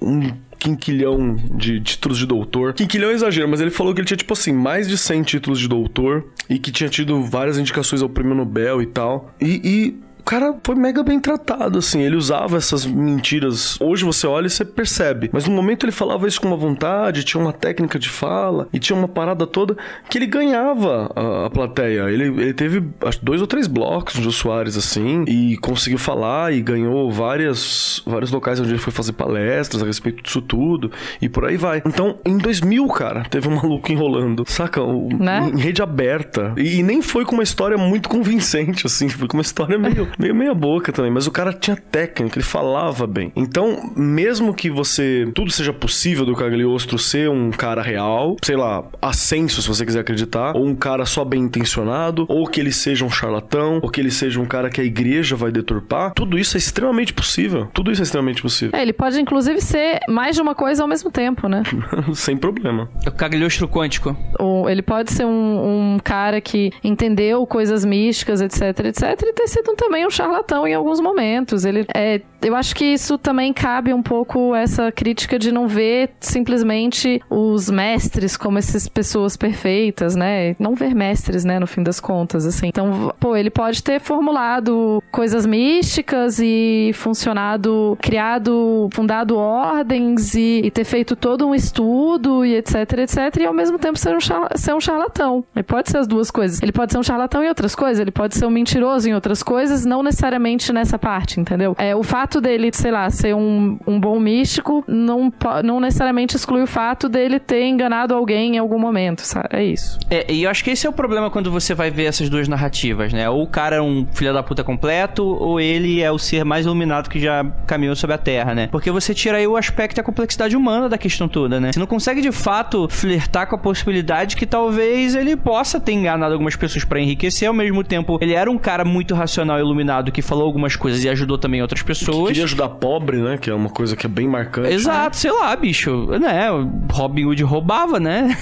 um 0.00 0.30
quinquilhão 0.58 1.34
de 1.56 1.80
títulos 1.80 2.18
de 2.18 2.26
doutor. 2.26 2.72
Quinquilhão 2.72 3.10
é 3.10 3.14
exagero, 3.14 3.48
mas 3.48 3.60
ele 3.60 3.70
falou 3.70 3.92
que 3.92 4.00
ele 4.00 4.06
tinha, 4.06 4.16
tipo 4.16 4.32
assim, 4.32 4.52
mais 4.52 4.88
de 4.88 4.96
100 4.96 5.22
títulos 5.22 5.58
de 5.58 5.68
doutor 5.68 6.24
e 6.48 6.58
que 6.58 6.70
tinha 6.70 6.88
tido 6.88 7.20
várias 7.24 7.58
indicações 7.58 8.00
ao 8.00 8.08
prêmio 8.08 8.34
Nobel 8.34 8.80
e 8.80 8.86
tal. 8.86 9.34
E, 9.40 9.60
e 9.64 10.00
o 10.22 10.24
cara 10.24 10.54
foi 10.62 10.76
mega 10.76 11.02
bem 11.02 11.18
tratado, 11.18 11.80
assim. 11.80 12.00
Ele 12.00 12.14
usava 12.14 12.56
essas 12.56 12.86
mentiras. 12.86 13.76
Hoje 13.80 14.04
você 14.04 14.24
olha 14.24 14.46
e 14.46 14.50
você 14.50 14.64
percebe. 14.64 15.28
Mas 15.32 15.48
no 15.48 15.54
momento 15.54 15.84
ele 15.84 15.90
falava 15.90 16.28
isso 16.28 16.40
com 16.40 16.46
uma 16.46 16.56
vontade, 16.56 17.24
tinha 17.24 17.40
uma 17.40 17.52
técnica 17.52 17.98
de 17.98 18.08
fala 18.08 18.68
e 18.72 18.78
tinha 18.78 18.96
uma 18.96 19.08
parada 19.08 19.46
toda 19.48 19.76
que 20.08 20.16
ele 20.16 20.26
ganhava 20.26 21.10
a, 21.16 21.46
a 21.46 21.50
plateia. 21.50 22.08
Ele, 22.08 22.28
ele 22.40 22.54
teve 22.54 22.84
acho, 23.04 23.22
dois 23.22 23.40
ou 23.40 23.48
três 23.48 23.66
blocos 23.66 24.16
no 24.20 24.30
Soares, 24.30 24.76
assim, 24.76 25.24
e 25.26 25.56
conseguiu 25.56 25.98
falar 25.98 26.52
e 26.52 26.62
ganhou 26.62 27.10
várias, 27.10 28.00
vários 28.06 28.30
locais 28.30 28.60
onde 28.60 28.70
ele 28.70 28.78
foi 28.78 28.92
fazer 28.92 29.12
palestras 29.14 29.82
a 29.82 29.86
respeito 29.86 30.22
disso 30.22 30.40
tudo 30.40 30.92
e 31.20 31.28
por 31.28 31.44
aí 31.44 31.56
vai. 31.56 31.82
Então, 31.84 32.16
em 32.24 32.38
2000, 32.38 32.86
cara, 32.88 33.24
teve 33.24 33.48
um 33.48 33.56
maluco 33.56 33.90
enrolando, 33.90 34.44
saca? 34.46 34.80
O, 34.80 35.08
né? 35.08 35.50
Em 35.52 35.58
rede 35.58 35.82
aberta. 35.82 36.54
E, 36.56 36.78
e 36.78 36.82
nem 36.84 37.02
foi 37.02 37.24
com 37.24 37.34
uma 37.34 37.42
história 37.42 37.76
muito 37.76 38.08
convincente, 38.08 38.86
assim. 38.86 39.08
Foi 39.08 39.26
com 39.26 39.36
uma 39.36 39.42
história 39.42 39.76
meio 39.76 40.11
meio 40.18 40.34
meia 40.34 40.54
boca 40.54 40.92
também, 40.92 41.10
mas 41.10 41.26
o 41.26 41.30
cara 41.30 41.52
tinha 41.52 41.76
técnica, 41.76 42.38
ele 42.38 42.44
falava 42.44 43.06
bem. 43.06 43.32
Então, 43.36 43.92
mesmo 43.96 44.54
que 44.54 44.70
você 44.70 45.28
tudo 45.34 45.50
seja 45.50 45.72
possível 45.72 46.24
do 46.24 46.34
Cagliostro 46.34 46.98
ser 46.98 47.28
um 47.28 47.50
cara 47.50 47.82
real, 47.82 48.36
sei 48.42 48.56
lá, 48.56 48.84
ascenso 49.00 49.62
se 49.62 49.68
você 49.68 49.84
quiser 49.84 50.00
acreditar, 50.00 50.56
ou 50.56 50.66
um 50.66 50.74
cara 50.74 51.04
só 51.04 51.24
bem 51.24 51.42
intencionado, 51.42 52.26
ou 52.28 52.46
que 52.46 52.60
ele 52.60 52.72
seja 52.72 53.04
um 53.04 53.10
charlatão, 53.10 53.80
ou 53.82 53.90
que 53.90 54.00
ele 54.00 54.10
seja 54.10 54.40
um 54.40 54.46
cara 54.46 54.70
que 54.70 54.80
a 54.80 54.84
igreja 54.84 55.36
vai 55.36 55.50
deturpar, 55.50 56.12
tudo 56.12 56.38
isso 56.38 56.56
é 56.56 56.58
extremamente 56.58 57.12
possível. 57.12 57.68
Tudo 57.72 57.90
isso 57.90 58.02
é 58.02 58.04
extremamente 58.04 58.42
possível. 58.42 58.78
É, 58.78 58.82
ele 58.82 58.92
pode 58.92 59.20
inclusive 59.20 59.60
ser 59.60 60.00
mais 60.08 60.36
de 60.36 60.42
uma 60.42 60.54
coisa 60.54 60.82
ao 60.82 60.88
mesmo 60.88 61.10
tempo, 61.10 61.48
né? 61.48 61.62
Sem 62.14 62.36
problema. 62.36 62.88
É 63.04 63.08
o 63.08 63.12
Cagliostro 63.12 63.68
quântico. 63.68 64.16
Ou 64.38 64.68
ele 64.68 64.82
pode 64.82 65.12
ser 65.12 65.24
um, 65.24 65.94
um 65.94 65.98
cara 66.02 66.40
que 66.40 66.70
entendeu 66.82 67.46
coisas 67.46 67.84
místicas, 67.84 68.40
etc, 68.40 68.86
etc, 68.86 69.22
e 69.22 69.32
ter 69.32 69.48
sido 69.48 69.74
também 69.74 70.01
também 70.02 70.06
um 70.06 70.10
charlatão 70.10 70.66
em 70.66 70.74
alguns 70.74 71.00
momentos. 71.00 71.64
Ele 71.64 71.86
é, 71.94 72.20
eu 72.42 72.56
acho 72.56 72.74
que 72.74 72.84
isso 72.84 73.16
também 73.16 73.52
cabe 73.52 73.94
um 73.94 74.02
pouco 74.02 74.54
essa 74.54 74.90
crítica 74.90 75.38
de 75.38 75.52
não 75.52 75.66
ver 75.66 76.10
simplesmente 76.20 77.22
os 77.30 77.70
mestres 77.70 78.36
como 78.36 78.58
essas 78.58 78.88
pessoas 78.88 79.36
perfeitas, 79.36 80.16
né? 80.16 80.56
Não 80.58 80.74
ver 80.74 80.94
mestres, 80.94 81.44
né, 81.44 81.58
no 81.58 81.66
fim 81.66 81.82
das 81.82 82.00
contas, 82.00 82.46
assim. 82.46 82.68
Então, 82.68 83.14
pô, 83.18 83.36
ele 83.36 83.50
pode 83.50 83.82
ter 83.82 84.00
formulado 84.00 85.02
coisas 85.10 85.46
místicas 85.46 86.38
e 86.40 86.90
funcionado, 86.94 87.96
criado, 88.00 88.88
fundado 88.92 89.36
ordens 89.36 90.34
e, 90.34 90.62
e 90.64 90.70
ter 90.70 90.84
feito 90.84 91.14
todo 91.14 91.46
um 91.46 91.54
estudo 91.54 92.44
e 92.44 92.56
etc, 92.56 92.74
etc, 92.98 93.36
e 93.40 93.46
ao 93.46 93.54
mesmo 93.54 93.78
tempo 93.78 93.98
ser 93.98 94.16
um, 94.16 94.20
ser 94.54 94.74
um 94.74 94.80
charlatão. 94.80 95.44
Ele 95.54 95.62
pode 95.62 95.90
ser 95.90 95.98
as 95.98 96.06
duas 96.06 96.30
coisas. 96.30 96.62
Ele 96.62 96.72
pode 96.72 96.92
ser 96.92 96.98
um 96.98 97.02
charlatão 97.02 97.42
em 97.42 97.48
outras 97.48 97.74
coisas, 97.74 98.00
ele 98.00 98.10
pode 98.10 98.36
ser 98.36 98.46
um 98.46 98.50
mentiroso 98.50 99.08
em 99.08 99.14
outras 99.14 99.42
coisas, 99.42 99.84
não 99.84 100.02
necessariamente 100.02 100.72
nessa 100.72 100.98
parte, 100.98 101.40
entendeu? 101.40 101.74
É, 101.78 101.94
o 101.94 102.02
fato 102.02 102.31
dele, 102.40 102.70
sei 102.72 102.90
lá, 102.90 103.08
ser 103.10 103.34
um, 103.34 103.78
um 103.86 103.98
bom 103.98 104.18
místico 104.18 104.84
não, 104.86 105.32
não 105.64 105.80
necessariamente 105.80 106.36
exclui 106.36 106.62
o 106.62 106.66
fato 106.66 107.08
dele 107.08 107.38
ter 107.38 107.64
enganado 107.66 108.14
alguém 108.14 108.56
em 108.56 108.58
algum 108.58 108.78
momento, 108.78 109.22
sabe? 109.22 109.48
É 109.50 109.64
isso. 109.64 109.98
É, 110.10 110.32
e 110.32 110.44
eu 110.44 110.50
acho 110.50 110.62
que 110.64 110.70
esse 110.70 110.86
é 110.86 110.90
o 110.90 110.92
problema 110.92 111.30
quando 111.30 111.50
você 111.50 111.74
vai 111.74 111.90
ver 111.90 112.04
essas 112.04 112.28
duas 112.28 112.48
narrativas, 112.48 113.12
né? 113.12 113.28
Ou 113.28 113.42
o 113.42 113.46
cara 113.46 113.76
é 113.76 113.80
um 113.80 114.06
filho 114.12 114.32
da 114.32 114.42
puta 114.42 114.64
completo, 114.64 115.24
ou 115.24 115.60
ele 115.60 116.00
é 116.02 116.10
o 116.10 116.18
ser 116.18 116.44
mais 116.44 116.66
iluminado 116.66 117.08
que 117.08 117.18
já 117.18 117.44
caminhou 117.66 117.96
sobre 117.96 118.14
a 118.14 118.18
Terra, 118.18 118.54
né? 118.54 118.68
Porque 118.70 118.90
você 118.90 119.14
tira 119.14 119.38
aí 119.38 119.46
o 119.46 119.56
aspecto 119.56 119.98
e 119.98 120.00
a 120.00 120.04
complexidade 120.04 120.56
humana 120.56 120.88
da 120.88 120.98
questão 120.98 121.28
toda, 121.28 121.60
né? 121.60 121.72
Você 121.72 121.80
não 121.80 121.86
consegue 121.86 122.20
de 122.20 122.32
fato 122.32 122.88
flertar 122.88 123.46
com 123.46 123.56
a 123.56 123.58
possibilidade 123.58 124.36
que 124.36 124.46
talvez 124.46 125.14
ele 125.14 125.36
possa 125.36 125.80
ter 125.80 125.92
enganado 125.92 126.32
algumas 126.32 126.56
pessoas 126.56 126.84
para 126.84 127.00
enriquecer, 127.00 127.48
ao 127.48 127.54
mesmo 127.54 127.82
tempo 127.82 128.18
ele 128.20 128.34
era 128.34 128.50
um 128.50 128.58
cara 128.58 128.84
muito 128.84 129.14
racional 129.14 129.58
e 129.58 129.60
iluminado 129.60 130.12
que 130.12 130.22
falou 130.22 130.44
algumas 130.44 130.76
coisas 130.76 131.02
e 131.04 131.08
ajudou 131.08 131.38
também 131.38 131.62
outras 131.62 131.82
pessoas. 131.82 132.21
Que 132.26 132.32
queria 132.32 132.44
ajudar 132.44 132.68
pobre, 132.68 133.18
né? 133.18 133.38
Que 133.38 133.50
é 133.50 133.54
uma 133.54 133.70
coisa 133.70 133.96
que 133.96 134.06
é 134.06 134.08
bem 134.08 134.28
marcante. 134.28 134.72
Exato, 134.72 135.16
né? 135.16 135.20
sei 135.20 135.30
lá, 135.30 135.54
bicho, 135.56 136.06
né? 136.18 136.48
Robin 136.90 137.24
Hood 137.24 137.42
roubava, 137.42 137.98
né? 137.98 138.36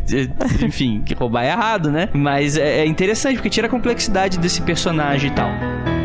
Enfim, 0.62 1.02
que 1.04 1.14
roubar 1.14 1.44
é 1.44 1.50
errado, 1.50 1.90
né? 1.90 2.08
Mas 2.12 2.56
é, 2.56 2.80
é 2.80 2.86
interessante 2.86 3.36
porque 3.36 3.50
tira 3.50 3.66
a 3.66 3.70
complexidade 3.70 4.38
desse 4.38 4.62
personagem 4.62 5.30
e 5.30 5.34
tal. 5.34 5.95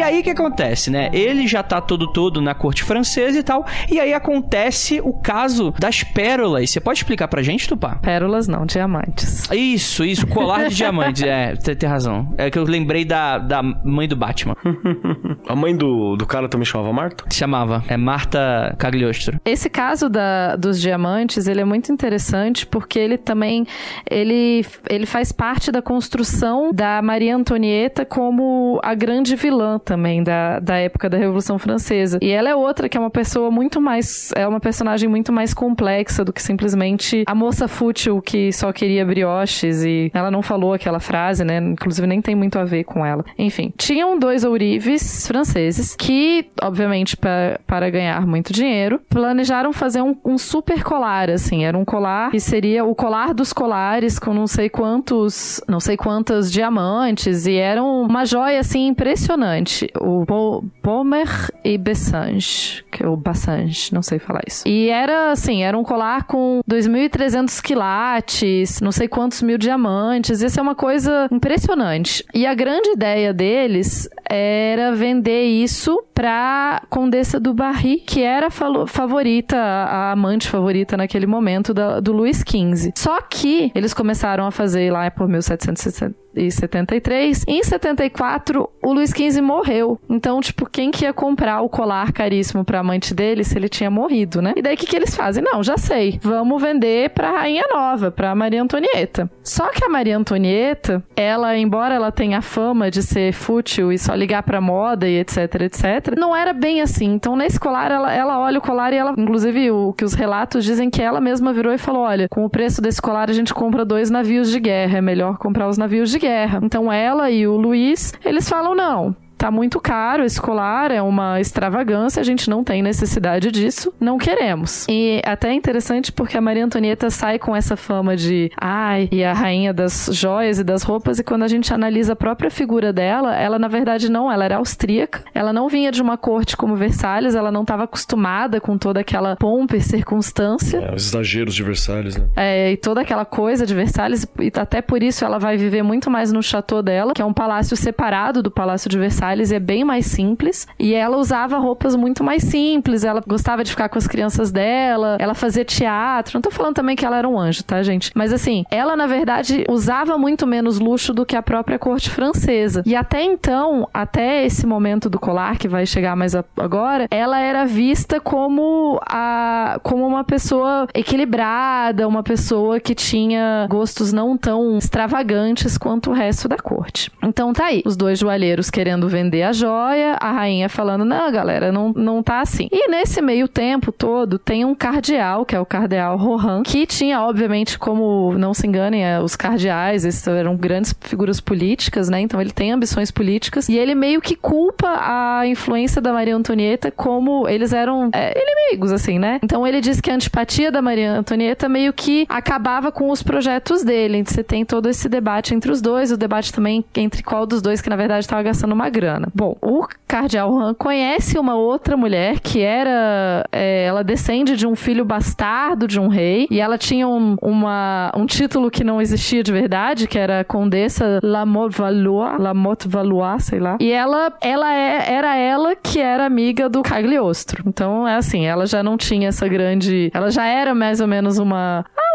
E 0.00 0.02
aí 0.02 0.20
o 0.20 0.22
que 0.22 0.30
acontece, 0.30 0.90
né? 0.90 1.10
Ele 1.12 1.46
já 1.46 1.62
tá 1.62 1.78
todo 1.78 2.10
todo 2.10 2.40
na 2.40 2.54
corte 2.54 2.82
francesa 2.82 3.38
e 3.38 3.42
tal. 3.42 3.66
E 3.86 4.00
aí 4.00 4.14
acontece 4.14 4.98
o 4.98 5.12
caso 5.12 5.74
das 5.78 6.02
pérolas. 6.02 6.70
Você 6.70 6.80
pode 6.80 7.00
explicar 7.00 7.28
pra 7.28 7.42
gente, 7.42 7.68
Tupá? 7.68 7.96
Pérolas 7.96 8.48
não, 8.48 8.64
diamantes. 8.64 9.46
Isso, 9.52 10.02
isso, 10.02 10.26
colar 10.26 10.70
de 10.70 10.74
diamantes. 10.74 11.20
É, 11.30 11.54
você 11.54 11.76
tem 11.76 11.88
razão. 11.88 12.34
É 12.38 12.50
que 12.50 12.58
eu 12.58 12.64
lembrei 12.64 13.04
da, 13.04 13.36
da 13.36 13.62
mãe 13.62 14.08
do 14.08 14.16
Batman. 14.16 14.56
A 15.46 15.54
mãe 15.54 15.76
do, 15.76 16.16
do 16.16 16.26
cara 16.26 16.48
também 16.48 16.64
chamava 16.64 16.92
Marta? 16.92 17.24
Chamava. 17.30 17.84
É 17.86 17.96
Marta 17.96 18.74
Cagliostro. 18.78 19.38
Esse 19.44 19.68
caso 19.68 20.08
da, 20.08 20.56
dos 20.56 20.80
diamantes, 20.80 21.46
ele 21.46 21.60
é 21.60 21.64
muito 21.64 21.92
interessante 21.92 22.66
porque 22.66 22.98
ele 22.98 23.18
também 23.18 23.66
ele, 24.10 24.64
ele 24.88 25.06
faz 25.06 25.30
parte 25.30 25.70
da 25.70 25.82
construção 25.82 26.72
da 26.72 27.02
Maria 27.02 27.36
Antonieta 27.36 28.04
como 28.04 28.80
a 28.82 28.94
grande 28.94 29.36
vilã 29.36 29.78
também 29.90 30.22
da, 30.22 30.60
da 30.60 30.76
época 30.76 31.10
da 31.10 31.18
Revolução 31.18 31.58
Francesa. 31.58 32.20
E 32.22 32.30
ela 32.30 32.48
é 32.48 32.54
outra 32.54 32.88
que 32.88 32.96
é 32.96 33.00
uma 33.00 33.10
pessoa 33.10 33.50
muito 33.50 33.80
mais. 33.80 34.30
É 34.36 34.46
uma 34.46 34.60
personagem 34.60 35.08
muito 35.08 35.32
mais 35.32 35.52
complexa 35.52 36.24
do 36.24 36.32
que 36.32 36.40
simplesmente 36.40 37.24
a 37.26 37.34
moça 37.34 37.66
fútil 37.66 38.22
que 38.22 38.52
só 38.52 38.72
queria 38.72 39.04
brioches 39.04 39.84
e 39.84 40.08
ela 40.14 40.30
não 40.30 40.42
falou 40.42 40.72
aquela 40.72 41.00
frase, 41.00 41.42
né? 41.42 41.58
Inclusive 41.58 42.06
nem 42.06 42.22
tem 42.22 42.36
muito 42.36 42.56
a 42.56 42.64
ver 42.64 42.84
com 42.84 43.04
ela. 43.04 43.24
Enfim, 43.36 43.72
tinham 43.76 44.16
dois 44.16 44.44
ourives 44.44 45.26
franceses 45.26 45.96
que, 45.96 46.46
obviamente, 46.62 47.16
pra, 47.16 47.58
para 47.66 47.90
ganhar 47.90 48.24
muito 48.24 48.52
dinheiro, 48.52 49.00
planejaram 49.08 49.72
fazer 49.72 50.02
um, 50.02 50.14
um 50.24 50.38
super 50.38 50.84
colar, 50.84 51.28
assim. 51.30 51.64
Era 51.64 51.76
um 51.76 51.84
colar 51.84 52.30
que 52.30 52.38
seria 52.38 52.84
o 52.84 52.94
colar 52.94 53.34
dos 53.34 53.52
colares 53.52 54.20
com 54.20 54.32
não 54.32 54.46
sei 54.46 54.68
quantos, 54.68 55.60
não 55.66 55.80
sei 55.80 55.96
quantas 55.96 56.52
diamantes 56.52 57.46
e 57.46 57.56
era 57.56 57.82
uma 57.82 58.24
joia, 58.24 58.60
assim, 58.60 58.86
impressionante 58.86 59.79
o 60.00 60.62
Pomer 60.82 61.28
e 61.64 61.78
Bessange, 61.78 62.84
que 62.90 63.02
é 63.02 63.08
o 63.08 63.16
Bassange, 63.16 63.92
não 63.92 64.02
sei 64.02 64.18
falar 64.18 64.42
isso. 64.46 64.66
E 64.66 64.88
era 64.88 65.32
assim, 65.32 65.62
era 65.62 65.76
um 65.78 65.82
colar 65.82 66.24
com 66.24 66.60
2.300 66.68 67.60
quilates, 67.60 68.80
não 68.80 68.92
sei 68.92 69.08
quantos 69.08 69.42
mil 69.42 69.58
diamantes, 69.58 70.42
isso 70.42 70.58
é 70.58 70.62
uma 70.62 70.74
coisa 70.74 71.28
impressionante. 71.30 72.24
E 72.34 72.46
a 72.46 72.54
grande 72.54 72.90
ideia 72.90 73.32
deles 73.32 74.08
era 74.28 74.92
vender 74.92 75.44
isso 75.44 76.02
pra 76.14 76.82
Condessa 76.88 77.40
do 77.40 77.54
Barry, 77.54 77.98
que 77.98 78.22
era 78.22 78.48
a 78.48 78.86
favorita, 78.86 79.56
a 79.56 80.12
amante 80.12 80.48
favorita 80.48 80.96
naquele 80.96 81.26
momento 81.26 81.72
da, 81.72 82.00
do 82.00 82.12
Luís 82.12 82.38
XV. 82.38 82.92
Só 82.96 83.20
que 83.22 83.72
eles 83.74 83.94
começaram 83.94 84.46
a 84.46 84.50
fazer 84.50 84.92
lá 84.92 85.10
por 85.10 85.28
1760 85.28 86.14
e 86.34 86.50
73. 86.50 87.44
Em 87.46 87.62
74, 87.62 88.68
o 88.82 88.92
Luiz 88.92 89.10
XV 89.10 89.40
morreu. 89.40 89.98
Então, 90.08 90.40
tipo, 90.40 90.68
quem 90.68 90.90
que 90.90 91.04
ia 91.04 91.12
comprar 91.12 91.60
o 91.62 91.68
colar 91.68 92.12
caríssimo 92.12 92.64
pra 92.64 92.80
amante 92.80 93.14
dele 93.14 93.44
se 93.44 93.56
ele 93.56 93.68
tinha 93.68 93.90
morrido, 93.90 94.40
né? 94.40 94.52
E 94.56 94.62
daí 94.62 94.74
o 94.74 94.76
que, 94.76 94.86
que 94.86 94.96
eles 94.96 95.14
fazem? 95.14 95.42
Não, 95.42 95.62
já 95.62 95.76
sei. 95.76 96.18
Vamos 96.22 96.60
vender 96.60 97.10
pra 97.10 97.30
Rainha 97.30 97.64
Nova, 97.72 98.10
pra 98.10 98.34
Maria 98.34 98.62
Antonieta. 98.62 99.30
Só 99.42 99.68
que 99.70 99.84
a 99.84 99.88
Maria 99.88 100.16
Antonieta, 100.16 101.02
ela, 101.16 101.56
embora 101.56 101.94
ela 101.94 102.12
tenha 102.12 102.40
fama 102.40 102.90
de 102.90 103.02
ser 103.02 103.32
fútil 103.32 103.92
e 103.92 103.98
só 103.98 104.14
ligar 104.14 104.42
pra 104.42 104.60
moda 104.60 105.08
e 105.08 105.18
etc, 105.18 105.62
etc, 105.62 106.16
não 106.16 106.34
era 106.34 106.52
bem 106.52 106.80
assim. 106.80 107.06
Então, 107.06 107.36
nesse 107.36 107.58
colar, 107.58 107.90
ela, 107.90 108.12
ela 108.12 108.38
olha 108.38 108.58
o 108.58 108.62
colar 108.62 108.92
e 108.92 108.96
ela, 108.96 109.14
inclusive, 109.16 109.70
o 109.70 109.92
que 109.92 110.04
os 110.04 110.14
relatos 110.14 110.64
dizem 110.64 110.90
que 110.90 111.02
ela 111.02 111.20
mesma 111.20 111.52
virou 111.52 111.72
e 111.72 111.78
falou: 111.78 112.02
olha, 112.02 112.28
com 112.28 112.44
o 112.44 112.50
preço 112.50 112.80
desse 112.80 113.00
colar 113.00 113.28
a 113.28 113.32
gente 113.32 113.52
compra 113.52 113.84
dois 113.84 114.10
navios 114.10 114.50
de 114.50 114.60
guerra. 114.60 114.98
É 114.98 115.00
melhor 115.00 115.38
comprar 115.38 115.68
os 115.68 115.76
navios 115.76 116.10
de 116.10 116.19
guerra. 116.20 116.60
Então 116.62 116.92
ela 116.92 117.30
e 117.30 117.46
o 117.46 117.56
Luiz, 117.56 118.12
eles 118.24 118.48
falam 118.48 118.74
não 118.74 119.16
tá 119.40 119.50
muito 119.50 119.80
caro 119.80 120.22
esse 120.22 120.38
colar, 120.38 120.90
é 120.90 121.00
uma 121.00 121.40
extravagância, 121.40 122.20
a 122.20 122.22
gente 122.22 122.50
não 122.50 122.62
tem 122.62 122.82
necessidade 122.82 123.50
disso, 123.50 123.90
não 123.98 124.18
queremos. 124.18 124.86
E 124.86 125.22
até 125.24 125.48
é 125.48 125.54
interessante 125.54 126.12
porque 126.12 126.36
a 126.36 126.42
Maria 126.42 126.66
Antonieta 126.66 127.08
sai 127.08 127.38
com 127.38 127.56
essa 127.56 127.74
fama 127.74 128.14
de 128.14 128.52
ai, 128.54 129.08
e 129.10 129.24
a 129.24 129.32
rainha 129.32 129.72
das 129.72 130.10
joias 130.12 130.58
e 130.58 130.64
das 130.64 130.82
roupas, 130.82 131.18
e 131.18 131.24
quando 131.24 131.42
a 131.42 131.48
gente 131.48 131.72
analisa 131.72 132.12
a 132.12 132.16
própria 132.16 132.50
figura 132.50 132.92
dela, 132.92 133.34
ela 133.34 133.58
na 133.58 133.66
verdade 133.66 134.10
não, 134.10 134.30
ela 134.30 134.44
era 134.44 134.56
austríaca, 134.56 135.24
ela 135.32 135.54
não 135.54 135.70
vinha 135.70 135.90
de 135.90 136.02
uma 136.02 136.18
corte 136.18 136.54
como 136.54 136.76
Versalhes, 136.76 137.34
ela 137.34 137.50
não 137.50 137.62
estava 137.62 137.84
acostumada 137.84 138.60
com 138.60 138.76
toda 138.76 139.00
aquela 139.00 139.36
pompa 139.36 139.74
e 139.74 139.80
circunstância. 139.80 140.80
É, 140.80 140.94
os 140.94 141.06
exageros 141.06 141.54
de 141.54 141.62
Versalhes, 141.62 142.14
né? 142.14 142.28
É, 142.36 142.72
e 142.72 142.76
toda 142.76 143.00
aquela 143.00 143.24
coisa 143.24 143.64
de 143.64 143.74
Versalhes, 143.74 144.26
e 144.38 144.52
até 144.54 144.82
por 144.82 145.02
isso 145.02 145.24
ela 145.24 145.38
vai 145.38 145.56
viver 145.56 145.82
muito 145.82 146.10
mais 146.10 146.30
no 146.30 146.42
chateau 146.42 146.82
dela, 146.82 147.14
que 147.14 147.22
é 147.22 147.24
um 147.24 147.32
palácio 147.32 147.74
separado 147.74 148.42
do 148.42 148.50
palácio 148.50 148.90
de 148.90 148.98
Versalhes 148.98 149.29
Salles 149.30 149.52
é 149.52 149.60
bem 149.60 149.84
mais 149.84 150.06
simples. 150.06 150.66
E 150.78 150.92
ela 150.92 151.16
usava 151.16 151.56
roupas 151.58 151.94
muito 151.94 152.24
mais 152.24 152.42
simples. 152.42 153.04
Ela 153.04 153.22
gostava 153.26 153.62
de 153.62 153.70
ficar 153.70 153.88
com 153.88 153.98
as 153.98 154.06
crianças 154.06 154.50
dela. 154.50 155.16
Ela 155.20 155.34
fazia 155.34 155.64
teatro. 155.64 156.32
Não 156.34 156.42
tô 156.42 156.50
falando 156.50 156.74
também 156.74 156.96
que 156.96 157.04
ela 157.06 157.16
era 157.16 157.28
um 157.28 157.38
anjo, 157.38 157.62
tá, 157.62 157.82
gente? 157.82 158.10
Mas 158.14 158.32
assim, 158.32 158.64
ela 158.70 158.96
na 158.96 159.06
verdade 159.06 159.64
usava 159.68 160.18
muito 160.18 160.46
menos 160.46 160.80
luxo 160.80 161.12
do 161.12 161.24
que 161.24 161.36
a 161.36 161.42
própria 161.42 161.78
corte 161.78 162.10
francesa. 162.10 162.82
E 162.84 162.96
até 162.96 163.22
então, 163.22 163.88
até 163.94 164.44
esse 164.44 164.66
momento 164.66 165.08
do 165.08 165.18
colar 165.18 165.56
que 165.58 165.68
vai 165.68 165.86
chegar 165.86 166.16
mais 166.16 166.34
agora, 166.34 167.06
ela 167.10 167.38
era 167.38 167.64
vista 167.64 168.20
como 168.20 169.00
a 169.06 169.78
como 169.82 170.06
uma 170.06 170.24
pessoa 170.24 170.88
equilibrada, 170.94 172.08
uma 172.08 172.22
pessoa 172.22 172.80
que 172.80 172.94
tinha 172.94 173.66
gostos 173.70 174.12
não 174.12 174.36
tão 174.36 174.78
extravagantes 174.78 175.78
quanto 175.78 176.10
o 176.10 176.12
resto 176.12 176.48
da 176.48 176.56
corte. 176.56 177.10
Então 177.22 177.52
tá 177.52 177.66
aí, 177.66 177.82
os 177.86 177.96
dois 177.96 178.18
joalheiros 178.18 178.70
querendo 178.70 179.08
ver 179.08 179.19
vender 179.20 179.42
a 179.42 179.52
joia, 179.52 180.16
a 180.18 180.32
rainha 180.32 180.68
falando, 180.68 181.04
não, 181.04 181.30
galera, 181.30 181.70
não, 181.70 181.92
não 181.92 182.22
tá 182.22 182.40
assim. 182.40 182.68
E 182.72 182.88
nesse 182.88 183.20
meio 183.20 183.46
tempo 183.46 183.92
todo, 183.92 184.38
tem 184.38 184.64
um 184.64 184.74
cardeal, 184.74 185.44
que 185.44 185.54
é 185.54 185.60
o 185.60 185.66
cardeal 185.66 186.16
Rohan, 186.16 186.62
que 186.62 186.86
tinha, 186.86 187.20
obviamente, 187.20 187.78
como, 187.78 188.34
não 188.38 188.54
se 188.54 188.66
enganem, 188.66 189.04
é, 189.04 189.20
os 189.20 189.36
cardeais, 189.36 190.04
esses 190.04 190.26
eram 190.26 190.56
grandes 190.56 190.94
figuras 191.00 191.40
políticas, 191.40 192.08
né? 192.08 192.20
Então 192.20 192.40
ele 192.40 192.50
tem 192.50 192.72
ambições 192.72 193.10
políticas, 193.10 193.68
e 193.68 193.76
ele 193.76 193.94
meio 193.94 194.20
que 194.20 194.34
culpa 194.34 194.88
a 194.88 195.46
influência 195.46 196.00
da 196.00 196.12
Maria 196.12 196.34
Antonieta 196.34 196.90
como 196.90 197.48
eles 197.48 197.72
eram 197.72 198.10
é, 198.12 198.34
inimigos, 198.36 198.92
assim, 198.92 199.18
né? 199.18 199.38
Então 199.42 199.66
ele 199.66 199.80
diz 199.80 200.00
que 200.00 200.10
a 200.10 200.14
antipatia 200.14 200.72
da 200.72 200.80
Maria 200.80 201.12
Antonieta 201.12 201.68
meio 201.68 201.92
que 201.92 202.26
acabava 202.28 202.90
com 202.90 203.10
os 203.10 203.22
projetos 203.22 203.82
dele. 203.82 204.22
Você 204.26 204.42
tem 204.42 204.64
todo 204.64 204.88
esse 204.88 205.08
debate 205.08 205.54
entre 205.54 205.70
os 205.70 205.82
dois, 205.82 206.10
o 206.10 206.16
debate 206.16 206.52
também 206.52 206.84
entre 206.96 207.22
qual 207.22 207.46
dos 207.46 207.60
dois 207.60 207.80
que 207.80 207.90
na 207.90 207.96
verdade 207.96 208.24
estava 208.24 208.42
gastando 208.42 208.72
uma 208.72 208.88
grana. 208.88 209.09
Bom, 209.34 209.56
o 209.60 209.86
cardeal 210.06 210.56
Han 210.58 210.74
conhece 210.74 211.38
uma 211.38 211.54
outra 211.54 211.96
mulher 211.96 212.40
que 212.40 212.60
era. 212.60 213.44
É, 213.52 213.84
ela 213.84 214.02
descende 214.02 214.56
de 214.56 214.66
um 214.66 214.74
filho 214.74 215.04
bastardo 215.04 215.86
de 215.86 215.98
um 215.98 216.08
rei 216.08 216.46
e 216.50 216.60
ela 216.60 216.76
tinha 216.76 217.06
um, 217.06 217.36
uma, 217.40 218.12
um 218.16 218.26
título 218.26 218.70
que 218.70 218.84
não 218.84 219.00
existia 219.00 219.42
de 219.42 219.52
verdade, 219.52 220.06
que 220.06 220.18
era 220.18 220.44
Condessa 220.44 221.20
Lamotte 221.22 221.76
Valois, 221.76 222.38
Valois, 222.86 223.44
sei 223.44 223.60
lá. 223.60 223.76
E 223.80 223.90
ela, 223.90 224.32
ela 224.40 224.74
é, 224.74 225.12
era 225.12 225.36
ela 225.36 225.76
que 225.76 226.00
era 226.00 226.24
amiga 226.24 226.68
do 226.68 226.82
Cagliostro. 226.82 227.62
Então 227.66 228.06
é 228.06 228.16
assim, 228.16 228.46
ela 228.46 228.66
já 228.66 228.82
não 228.82 228.96
tinha 228.96 229.28
essa 229.28 229.48
grande. 229.48 230.10
Ela 230.12 230.30
já 230.30 230.46
era 230.46 230.74
mais 230.74 231.00
ou 231.00 231.06
menos 231.06 231.38
uma. 231.38 231.84
Ah, 231.96 232.09